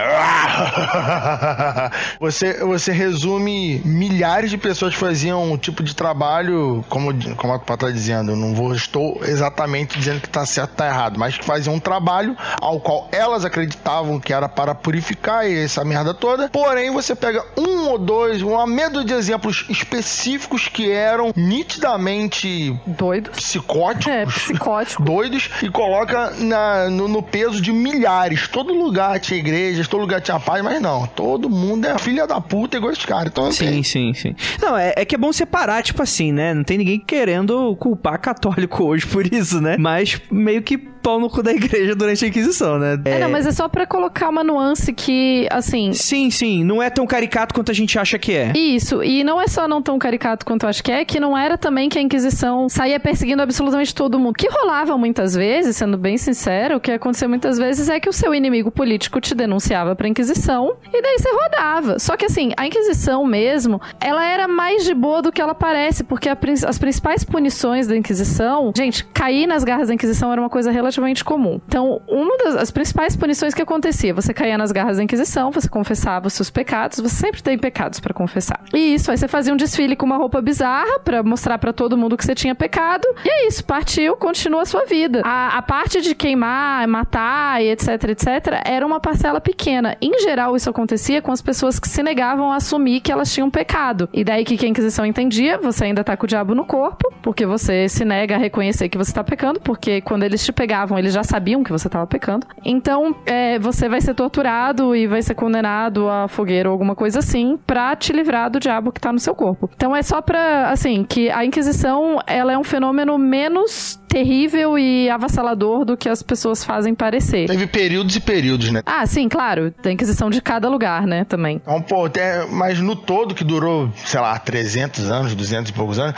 Você, 2.20 2.64
você 2.64 2.92
resume 2.92 3.80
milhares 3.84 4.50
de 4.50 4.58
pessoas 4.58 4.92
que 4.94 5.00
faziam 5.00 5.52
um 5.52 5.56
tipo 5.56 5.82
de 5.82 5.94
trabalho, 5.94 6.84
como, 6.88 7.12
como 7.36 7.52
a 7.54 7.58
Pato 7.58 7.86
tá 7.86 7.90
dizendo, 7.92 8.36
não 8.36 8.54
vou, 8.54 8.74
estou 8.74 9.20
exatamente 9.24 9.98
dizendo 9.98 10.20
que 10.20 10.28
tá 10.28 10.44
certo 10.44 10.70
ou 10.70 10.76
tá 10.76 10.86
errado, 10.86 11.18
mas 11.18 11.36
que 11.38 11.44
faziam 11.44 11.74
um 11.74 11.80
trabalho 11.80 12.36
ao 12.60 12.78
qual 12.80 13.08
elas 13.12 13.44
acreditavam 13.44 14.20
que 14.20 14.32
era 14.32 14.48
para 14.48 14.74
purificar 14.74 15.46
essa 15.46 15.84
merda 15.84 16.12
toda. 16.12 16.48
Porém, 16.50 16.90
você 16.90 17.14
pega 17.14 17.44
um 17.56 17.88
ou 17.88 17.98
dois, 17.98 18.42
uma 18.42 18.66
medo 18.66 19.04
de 19.04 19.12
exemplos 19.14 19.64
específicos 19.68 20.68
que 20.68 20.90
eram 20.90 21.32
nitidamente 21.34 22.78
Doido. 22.86 23.30
psicóticos 23.30 24.06
É, 24.12 24.26
psicótico. 24.26 25.02
doidos 25.04 25.50
e 25.62 25.70
coloca 25.70 26.30
na- 26.38 26.88
no, 26.90 27.08
no 27.08 27.22
peso 27.22 27.60
de 27.60 27.72
milhares. 27.72 28.46
Todo 28.60 28.74
lugar 28.74 29.18
tinha 29.18 29.40
igrejas, 29.40 29.88
todo 29.88 30.02
lugar 30.02 30.20
tinha 30.20 30.38
paz, 30.38 30.62
mas 30.62 30.82
não. 30.82 31.06
Todo 31.06 31.48
mundo 31.48 31.86
é 31.86 31.96
filha 31.96 32.26
da 32.26 32.42
puta 32.42 32.76
igual 32.76 32.92
esse 32.92 33.06
cara. 33.06 33.28
Então, 33.28 33.50
Sim, 33.50 33.80
assim, 33.80 33.82
sim, 33.82 34.12
sim. 34.12 34.36
Não, 34.60 34.76
é, 34.76 34.92
é 34.98 35.04
que 35.06 35.14
é 35.14 35.18
bom 35.18 35.32
separar, 35.32 35.82
tipo 35.82 36.02
assim, 36.02 36.30
né? 36.30 36.52
Não 36.52 36.62
tem 36.62 36.76
ninguém 36.76 37.00
querendo 37.00 37.74
culpar 37.76 38.20
católico 38.20 38.84
hoje 38.84 39.06
por 39.06 39.32
isso, 39.32 39.62
né? 39.62 39.78
Mas 39.78 40.20
meio 40.30 40.60
que 40.60 40.76
pau 41.02 41.18
no 41.18 41.28
cu 41.28 41.42
da 41.42 41.52
igreja 41.52 41.94
durante 41.94 42.24
a 42.24 42.28
Inquisição, 42.28 42.78
né? 42.78 42.98
É, 43.04 43.18
não, 43.18 43.30
mas 43.30 43.46
é 43.46 43.52
só 43.52 43.68
pra 43.68 43.86
colocar 43.86 44.28
uma 44.28 44.44
nuance 44.44 44.92
que, 44.92 45.46
assim, 45.50 45.92
Sim, 45.92 46.30
sim. 46.30 46.64
Não 46.64 46.82
é 46.82 46.90
tão 46.90 47.06
caricato 47.06 47.54
quanto 47.54 47.70
a 47.70 47.74
gente 47.74 47.98
acha 47.98 48.18
que 48.18 48.32
é. 48.32 48.52
Isso, 48.56 49.02
e 49.02 49.24
não 49.24 49.40
é 49.40 49.46
só 49.46 49.66
não 49.66 49.80
tão 49.80 49.98
caricato 49.98 50.44
quanto 50.44 50.64
eu 50.64 50.68
acho 50.68 50.82
que 50.82 50.92
é, 50.92 51.04
que 51.04 51.20
não 51.20 51.36
era 51.36 51.56
também 51.56 51.88
que 51.88 51.98
a 51.98 52.02
Inquisição 52.02 52.68
saía 52.68 52.98
perseguindo 52.98 53.42
absolutamente 53.42 53.94
todo 53.94 54.18
mundo. 54.18 54.30
O 54.30 54.34
que 54.34 54.48
rolava 54.48 54.96
muitas 54.98 55.34
vezes, 55.34 55.76
sendo 55.76 55.96
bem 55.96 56.16
sincero, 56.16 56.76
o 56.76 56.80
que 56.80 56.92
acontecia 56.92 57.28
muitas 57.28 57.58
vezes 57.58 57.88
é 57.88 57.98
que 57.98 58.08
o 58.08 58.12
seu 58.12 58.34
inimigo 58.34 58.70
político 58.70 59.20
te 59.20 59.34
denunciava 59.34 59.94
pra 59.94 60.08
Inquisição 60.08 60.76
e 60.92 61.02
daí 61.02 61.18
você 61.18 61.30
rodava. 61.30 61.98
Só 61.98 62.16
que 62.16 62.26
assim, 62.26 62.52
a 62.56 62.66
Inquisição 62.66 63.24
mesmo, 63.24 63.80
ela 64.00 64.24
era 64.24 64.46
mais 64.48 64.84
de 64.84 64.94
boa 64.94 65.22
do 65.22 65.32
que 65.32 65.40
ela 65.40 65.54
parece, 65.54 66.04
porque 66.04 66.28
a 66.28 66.36
as 66.66 66.78
principais 66.78 67.22
punições 67.22 67.86
da 67.86 67.96
Inquisição, 67.96 68.72
gente, 68.76 69.04
cair 69.04 69.46
nas 69.46 69.62
garras 69.62 69.88
da 69.88 69.94
Inquisição 69.94 70.32
era 70.32 70.40
uma 70.40 70.50
coisa 70.50 70.70
relativamente 70.90 71.24
comum. 71.24 71.60
Então, 71.66 72.02
uma 72.08 72.36
das 72.38 72.56
as 72.56 72.70
principais 72.70 73.16
punições 73.16 73.54
que 73.54 73.62
acontecia, 73.62 74.12
você 74.12 74.34
caía 74.34 74.58
nas 74.58 74.72
garras 74.72 74.96
da 74.96 75.02
Inquisição, 75.02 75.50
você 75.50 75.68
confessava 75.68 76.26
os 76.26 76.32
seus 76.32 76.50
pecados, 76.50 76.98
você 76.98 77.14
sempre 77.14 77.42
tem 77.42 77.56
pecados 77.56 78.00
pra 78.00 78.12
confessar. 78.12 78.60
E 78.74 78.94
isso, 78.94 79.10
aí 79.10 79.16
você 79.16 79.28
fazia 79.28 79.52
um 79.52 79.56
desfile 79.56 79.96
com 79.96 80.04
uma 80.04 80.16
roupa 80.16 80.42
bizarra 80.42 80.98
pra 81.00 81.22
mostrar 81.22 81.58
pra 81.58 81.72
todo 81.72 81.96
mundo 81.96 82.16
que 82.16 82.24
você 82.24 82.34
tinha 82.34 82.54
pecado. 82.54 83.06
E 83.24 83.28
é 83.28 83.48
isso, 83.48 83.64
partiu, 83.64 84.16
continua 84.16 84.62
a 84.62 84.66
sua 84.66 84.84
vida. 84.84 85.22
A, 85.24 85.58
a 85.58 85.62
parte 85.62 86.00
de 86.00 86.14
queimar, 86.14 86.86
matar 86.88 87.62
e 87.62 87.70
etc, 87.70 87.88
etc, 88.10 88.60
era 88.64 88.84
uma 88.84 89.00
parcela 89.00 89.40
pequena. 89.40 89.96
Em 90.00 90.20
geral, 90.20 90.56
isso 90.56 90.68
acontecia 90.68 91.22
com 91.22 91.32
as 91.32 91.40
pessoas 91.40 91.78
que 91.78 91.88
se 91.88 92.02
negavam 92.02 92.52
a 92.52 92.56
assumir 92.56 93.00
que 93.00 93.12
elas 93.12 93.32
tinham 93.32 93.48
pecado. 93.50 94.08
E 94.12 94.24
daí 94.24 94.44
que 94.44 94.64
a 94.64 94.68
Inquisição 94.68 95.06
entendia, 95.06 95.58
você 95.58 95.84
ainda 95.84 96.04
tá 96.04 96.16
com 96.16 96.24
o 96.24 96.28
diabo 96.28 96.54
no 96.54 96.64
corpo, 96.64 97.12
porque 97.22 97.46
você 97.46 97.88
se 97.88 98.04
nega 98.04 98.34
a 98.34 98.38
reconhecer 98.38 98.88
que 98.88 98.98
você 98.98 99.12
tá 99.12 99.24
pecando, 99.24 99.60
porque 99.60 100.00
quando 100.00 100.22
eles 100.22 100.44
te 100.44 100.52
pegavam, 100.80 100.98
eles 100.98 101.12
já 101.12 101.22
sabiam 101.22 101.62
que 101.62 101.70
você 101.70 101.88
tava 101.88 102.06
pecando. 102.06 102.46
Então, 102.64 103.14
é, 103.26 103.58
você 103.58 103.88
vai 103.88 104.00
ser 104.00 104.14
torturado 104.14 104.94
e 104.96 105.06
vai 105.06 105.22
ser 105.22 105.34
condenado 105.34 106.08
a 106.08 106.28
fogueira 106.28 106.68
ou 106.68 106.72
alguma 106.72 106.94
coisa 106.94 107.18
assim, 107.18 107.58
pra 107.66 107.94
te 107.94 108.12
livrar 108.12 108.50
do 108.50 108.58
diabo 108.58 108.92
que 108.92 109.00
tá 109.00 109.12
no 109.12 109.18
seu 109.18 109.34
corpo. 109.34 109.68
Então 109.74 109.94
é 109.94 110.02
só 110.02 110.22
pra, 110.22 110.70
assim, 110.70 111.04
que 111.04 111.30
a 111.30 111.44
Inquisição, 111.44 112.18
ela 112.26 112.52
é 112.52 112.58
um 112.58 112.64
fenômeno 112.64 113.18
menos 113.18 113.99
terrível 114.10 114.76
e 114.78 115.08
avassalador 115.08 115.84
do 115.84 115.96
que 115.96 116.08
as 116.08 116.20
pessoas 116.22 116.64
fazem 116.64 116.94
parecer. 116.94 117.46
teve 117.46 117.66
períodos 117.68 118.16
e 118.16 118.20
períodos, 118.20 118.70
né? 118.70 118.82
Ah, 118.84 119.06
sim, 119.06 119.28
claro. 119.28 119.70
Tem 119.70 119.94
Inquisição 120.00 120.30
de 120.30 120.40
cada 120.40 120.68
lugar, 120.68 121.06
né, 121.06 121.24
também. 121.24 121.56
Então, 121.62 121.80
pô, 121.82 122.06
até, 122.06 122.44
mas 122.46 122.80
no 122.80 122.96
todo, 122.96 123.34
que 123.34 123.44
durou, 123.44 123.90
sei 124.04 124.18
lá, 124.20 124.38
300 124.38 125.10
anos, 125.10 125.34
200 125.34 125.70
e 125.70 125.72
poucos 125.74 125.98
anos, 125.98 126.14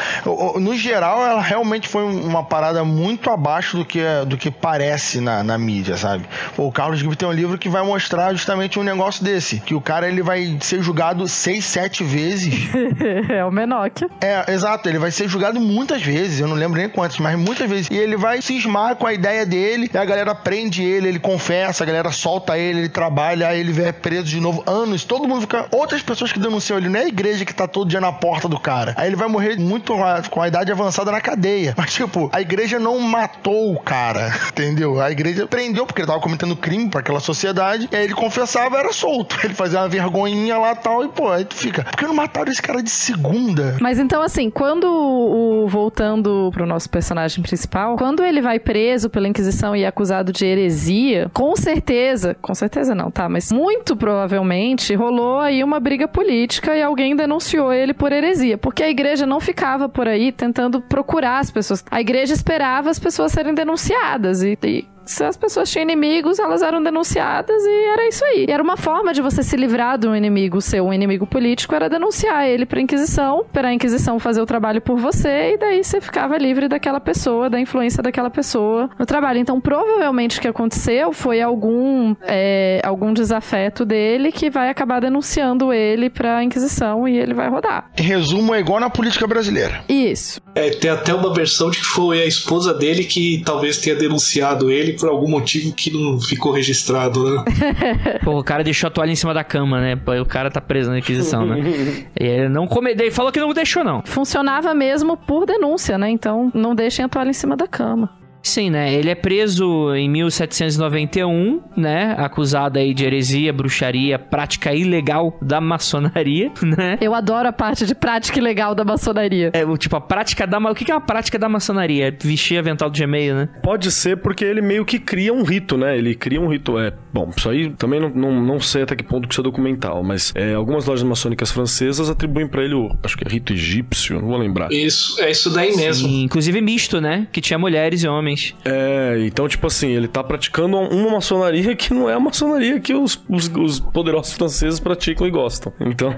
no 0.61 0.75
geral, 0.77 1.23
ela 1.27 1.43
realmente 1.43 1.89
foi 1.89 2.03
um- 2.05 2.27
uma 2.27 2.45
parada 2.45 2.85
muito 2.85 3.29
abaixo 3.31 3.77
do 3.77 3.85
que, 3.85 4.01
do 4.27 4.37
que 4.37 4.51
parece 4.51 5.21
na, 5.21 5.43
na 5.43 5.59
mídia, 5.59 5.97
sabe? 5.97 6.25
Pô, 6.57 6.67
o 6.69 6.73
Carlos 6.73 7.01
Gibb 7.01 7.15
tem 7.17 7.29
um 7.29 7.33
livro 7.33 7.59
que 7.59 7.69
vai 7.69 7.85
mostrar 7.85 8.33
justamente 8.33 8.79
um 8.79 8.83
negócio 8.83 9.23
desse, 9.25 9.59
que 9.61 9.75
o 9.75 9.81
cara 9.81 10.09
ele 10.09 10.23
vai 10.23 10.57
ser 10.61 10.83
julgado 10.83 11.27
seis, 11.29 11.65
sete 11.65 12.03
vezes. 12.05 12.55
é 13.29 13.45
o 13.45 13.51
Menoque. 13.51 14.07
É, 14.21 14.51
exato, 14.53 14.89
ele 14.89 14.99
vai 14.99 15.11
ser 15.11 15.29
julgado 15.29 15.61
muitas 15.61 16.01
vezes, 16.03 16.41
eu 16.41 16.47
não 16.49 16.55
lembro 16.57 16.79
nem 16.79 16.89
quantas, 16.89 17.19
mas 17.19 17.37
muitas 17.39 17.69
vezes. 17.69 17.82
E 17.91 17.97
ele 17.97 18.17
vai 18.17 18.43
cismar 18.43 18.97
com 18.97 19.07
a 19.07 19.13
ideia 19.13 19.45
dele, 19.47 19.91
e 19.93 19.97
a 19.97 20.05
galera 20.05 20.35
prende 20.35 20.83
ele, 20.83 21.09
ele 21.09 21.19
confessa, 21.19 21.85
a 21.85 21.87
galera 21.87 22.11
solta 22.11 22.59
ele, 22.59 22.81
ele 22.81 22.89
trabalha, 22.89 23.49
aí 23.49 23.61
ele 23.61 23.83
é 23.83 23.93
preso 23.93 24.25
de 24.25 24.41
novo 24.41 24.63
anos, 24.67 25.05
todo 25.05 25.29
mundo 25.29 25.43
fica. 25.43 25.67
Outras 25.71 26.03
pessoas 26.03 26.33
que 26.33 26.39
denunciam 26.39 26.79
ele, 26.79 26.89
não 26.89 27.01
é 27.01 27.05
a 27.05 27.09
igreja 27.09 27.45
que 27.45 27.55
tá 27.55 27.67
todo 27.67 27.89
dia 27.89 28.01
na 28.01 28.13
porta 28.13 28.49
do 28.49 28.59
cara. 28.59 28.95
Aí 28.97 29.09
ele 29.09 29.17
vai 29.17 29.29
morrer 29.29 29.59
muito 29.59 29.95
com 30.31 30.41
a 30.41 30.49
idade 30.49 30.71
avançada 30.71 31.11
na 31.11 31.21
cadeia. 31.21 31.75
Mas, 31.79 31.93
tipo, 31.93 32.29
a 32.33 32.41
igreja 32.41 32.79
não 32.79 32.99
matou 32.99 33.75
o 33.75 33.81
cara, 33.81 34.33
entendeu? 34.51 35.01
A 35.01 35.11
igreja 35.11 35.47
prendeu 35.47 35.87
porque 35.87 36.03
ele 36.03 36.09
tava 36.09 36.21
cometendo 36.21 36.57
crime 36.57 36.89
pra 36.89 37.01
aquela 37.01 37.21
sociedade, 37.21 37.89
e 37.91 37.97
aí 37.97 38.05
ele 38.05 38.15
confessava 38.15 38.79
era 38.79 38.93
solto. 38.93 39.37
Ele 39.43 39.55
fazia 39.55 39.81
uma 39.81 39.89
vergonhinha 39.89 40.57
lá 40.57 40.75
tal, 40.75 41.05
e 41.05 41.09
pô, 41.09 41.31
aí 41.31 41.45
tu 41.45 41.55
fica. 41.55 41.85
Por 41.85 41.97
que 41.97 42.07
não 42.07 42.15
mataram 42.15 42.51
esse 42.51 42.63
cara 42.63 42.83
de 42.83 42.91
segunda? 42.91 43.77
Mas 43.81 43.99
então, 43.99 44.23
assim, 44.23 44.51
quando 44.51 44.85
o. 44.85 45.69
Voltando 45.69 46.51
pro 46.53 46.67
nosso 46.67 46.89
personagem 46.89 47.43
principal, 47.43 47.72
quando 47.97 48.23
ele 48.23 48.43
vai 48.43 48.59
preso 48.59 49.09
pela 49.09 49.27
Inquisição 49.27 49.75
e 49.75 49.83
é 49.83 49.87
acusado 49.87 50.31
de 50.31 50.45
heresia, 50.45 51.31
com 51.33 51.57
certeza, 51.57 52.37
com 52.41 52.55
certeza 52.55 52.95
não, 52.95 53.11
tá? 53.11 53.29
Mas 53.29 53.51
muito 53.51 53.97
provavelmente 53.97 54.95
rolou 54.95 55.39
aí 55.39 55.65
uma 55.65 55.81
briga 55.81 56.07
política 56.07 56.77
e 56.77 56.83
alguém 56.83 57.17
denunciou 57.17 57.73
ele 57.73 57.95
por 57.95 58.13
heresia. 58.13 58.59
Porque 58.59 58.83
a 58.83 58.91
igreja 58.91 59.27
não 59.27 59.41
ficava 59.41 59.89
por 59.89 60.07
aí 60.07 60.31
tentando 60.31 60.81
procurar 60.81 61.39
as 61.39 61.51
pessoas. 61.51 61.85
A 61.91 62.01
igreja 62.01 62.35
esperava 62.35 62.91
as 62.91 62.99
pessoas 62.99 63.33
serem 63.33 63.55
denunciadas 63.55 64.43
e. 64.43 64.59
e 64.63 64.92
se 65.05 65.25
as 65.25 65.37
pessoas 65.37 65.71
tinham 65.71 65.83
inimigos, 65.83 66.39
elas 66.39 66.63
eram 66.63 66.83
denunciadas 66.83 67.63
e 67.63 67.85
era 67.93 68.09
isso 68.09 68.25
aí. 68.25 68.47
E 68.49 68.53
era 68.53 68.63
uma 68.63 68.77
forma 68.77 69.13
de 69.13 69.21
você 69.21 69.43
se 69.43 69.57
livrar 69.57 69.99
de 69.99 70.07
um 70.07 70.15
inimigo 70.15 70.61
seu, 70.61 70.87
um 70.87 70.93
inimigo 70.93 71.27
político, 71.27 71.75
era 71.75 71.89
denunciar 71.89 72.47
ele 72.47 72.67
pra 72.67 72.81
Inquisição, 72.81 73.45
para 73.53 73.69
a 73.69 73.75
Inquisição 73.75 74.19
fazer 74.19 74.41
o 74.41 74.47
trabalho 74.47 74.81
por 74.81 74.99
você 74.99 75.55
e 75.55 75.59
daí 75.59 75.83
você 75.83 76.01
ficava 76.01 76.37
livre 76.39 76.69
daquela 76.69 77.01
pessoa, 77.01 77.51
da 77.51 77.61
influência 77.61 78.03
daquela 78.03 78.31
pessoa 78.31 78.91
no 78.99 79.07
trabalho. 79.07 79.39
Então, 79.39 79.61
provavelmente 79.61 80.39
o 80.39 80.43
que 80.43 80.49
aconteceu 80.49 81.13
foi 81.13 81.41
algum, 81.41 82.15
é, 82.23 82.81
algum 82.85 83.13
desafeto 83.13 83.85
dele 83.85 84.33
que 84.33 84.51
vai 84.51 84.69
acabar 84.69 85.01
denunciando 85.01 85.73
ele 85.73 86.09
pra 86.09 86.43
Inquisição 86.43 87.07
e 87.09 87.19
ele 87.19 87.35
vai 87.35 87.49
rodar. 87.49 87.91
Em 87.97 88.03
resumo, 88.03 88.55
é 88.55 88.61
igual 88.61 88.81
na 88.81 88.91
política 88.91 89.27
brasileira. 89.27 89.85
Isso. 89.89 90.41
É, 90.55 90.71
tem 90.71 90.91
até 90.91 91.15
uma 91.15 91.33
versão 91.33 91.71
de 91.71 91.79
que 91.79 91.85
foi 91.85 92.23
a 92.23 92.27
esposa 92.27 92.75
dele 92.75 93.05
que 93.05 93.43
talvez 93.45 93.79
tenha 93.79 93.97
denunciado 93.97 94.71
ele 94.71 94.92
por 94.99 95.09
algum 95.09 95.29
motivo 95.29 95.73
que 95.75 95.91
não 95.91 96.21
ficou 96.21 96.53
registrado, 96.53 97.25
né? 97.25 97.45
Pô, 98.25 98.39
o 98.39 98.45
cara 98.45 98.63
deixou 98.63 98.89
a 98.89 98.91
toalha 98.91 99.11
em 99.11 99.17
cima 99.17 99.35
da 99.35 99.45
cama, 99.45 99.81
né? 99.81 99.99
O 100.21 100.27
cara 100.27 100.51
tá 100.51 100.61
preso 100.61 100.91
na 100.91 100.99
Inquisição, 100.99 101.47
né? 101.47 101.63
E 102.19 102.25
ele 102.25 102.49
não 102.49 102.67
come... 102.67 102.91
Ele 102.91 103.11
falou 103.11 103.33
que 103.33 103.41
não 103.41 103.53
deixou, 103.53 103.83
não. 103.83 104.03
Funcionava 104.05 104.75
mesmo 104.75 105.17
por 105.17 105.47
denúncia, 105.47 105.99
né? 105.99 106.11
Então 106.11 106.51
não 106.55 106.75
deixem 106.75 107.05
a 107.05 107.09
toalha 107.09 107.31
em 107.31 107.35
cima 107.35 107.57
da 107.57 107.67
cama. 107.67 108.22
Sim, 108.43 108.71
né? 108.71 108.93
Ele 108.93 109.09
é 109.11 109.15
preso 109.15 109.95
em 109.95 110.09
1791, 110.09 111.63
né? 111.77 112.15
Acusado 112.19 112.79
aí 112.79 112.93
de 112.93 113.05
heresia, 113.05 113.53
bruxaria, 113.53 114.19
prática 114.19 114.75
ilegal 114.75 115.39
da 115.41 115.61
maçonaria, 115.61 116.51
né? 116.63 116.99
Eu 117.01 117.15
adoro 117.15 117.49
a 117.49 117.53
parte 117.53 117.87
de 117.87 117.95
prática 117.95 118.39
ilegal 118.39 118.75
da 118.75 118.85
maçonaria. 118.85 119.51
É, 119.53 119.65
o 119.65 119.77
tipo, 119.77 119.97
a 119.97 120.01
prática 120.01 120.47
da... 120.47 120.59
O 120.59 120.75
que 120.75 120.91
é 120.91 120.95
uma 120.95 121.01
prática 121.01 121.39
da 121.39 121.49
maçonaria? 121.49 122.17
Vestir 122.23 122.59
avental 122.59 122.91
do 122.91 122.99
Gmail, 122.99 123.35
né? 123.35 123.49
Pode 123.63 123.91
ser 123.91 124.17
porque 124.17 124.45
ele 124.45 124.61
meio 124.61 124.85
que 124.85 124.99
cria 124.99 125.33
um 125.33 125.43
rito, 125.43 125.77
né? 125.77 125.97
Ele 125.97 126.15
cria 126.15 126.41
um 126.41 126.49
rito. 126.49 126.79
É, 126.79 126.93
bom, 127.13 127.31
isso 127.37 127.49
aí 127.49 127.71
também 127.71 128.01
não, 128.01 128.11
não, 128.11 128.43
não 128.43 128.61
sei 128.61 128.83
até 128.83 128.97
que 128.97 129.03
ponto 129.03 129.29
que 129.29 129.35
isso 129.35 129.41
é 129.41 129.45
documental, 129.45 130.03
mas 130.03 130.33
é, 130.35 130.55
algumas 130.55 130.87
lojas 130.87 131.05
maçônicas 131.05 131.51
francesas 131.51 132.11
atribuem 132.11 132.49
pra 132.49 132.65
ele 132.65 132.75
o. 132.75 132.97
Acho 133.03 133.17
que 133.17 133.27
é 133.27 133.31
rito 133.31 133.53
egípcio, 133.53 134.21
não 134.21 134.29
vou 134.29 134.39
lembrar. 134.39 134.73
Isso, 134.73 135.21
é 135.21 135.31
isso 135.31 135.51
daí 135.51 135.77
mesmo. 135.77 136.09
Sim, 136.09 136.23
inclusive 136.23 136.61
misto, 136.61 137.01
né? 137.01 137.27
Que 137.31 137.41
tinha 137.41 137.59
mulheres 137.59 138.03
e 138.03 138.09
homens. 138.09 138.32
É, 138.65 139.17
então, 139.27 139.49
tipo 139.49 139.67
assim, 139.67 139.89
ele 139.89 140.09
tá 140.09 140.23
praticando 140.23 140.77
uma 140.77 141.11
maçonaria 141.13 141.75
que 141.77 141.93
não 141.93 142.09
é 142.09 142.15
a 142.15 142.21
maçonaria 142.21 142.81
que 142.81 142.95
os, 142.95 143.23
os, 143.29 143.49
os 143.49 143.81
poderosos 143.81 144.33
franceses 144.35 144.81
praticam 144.81 145.27
e 145.27 145.31
gostam. 145.31 145.73
Então, 145.81 146.15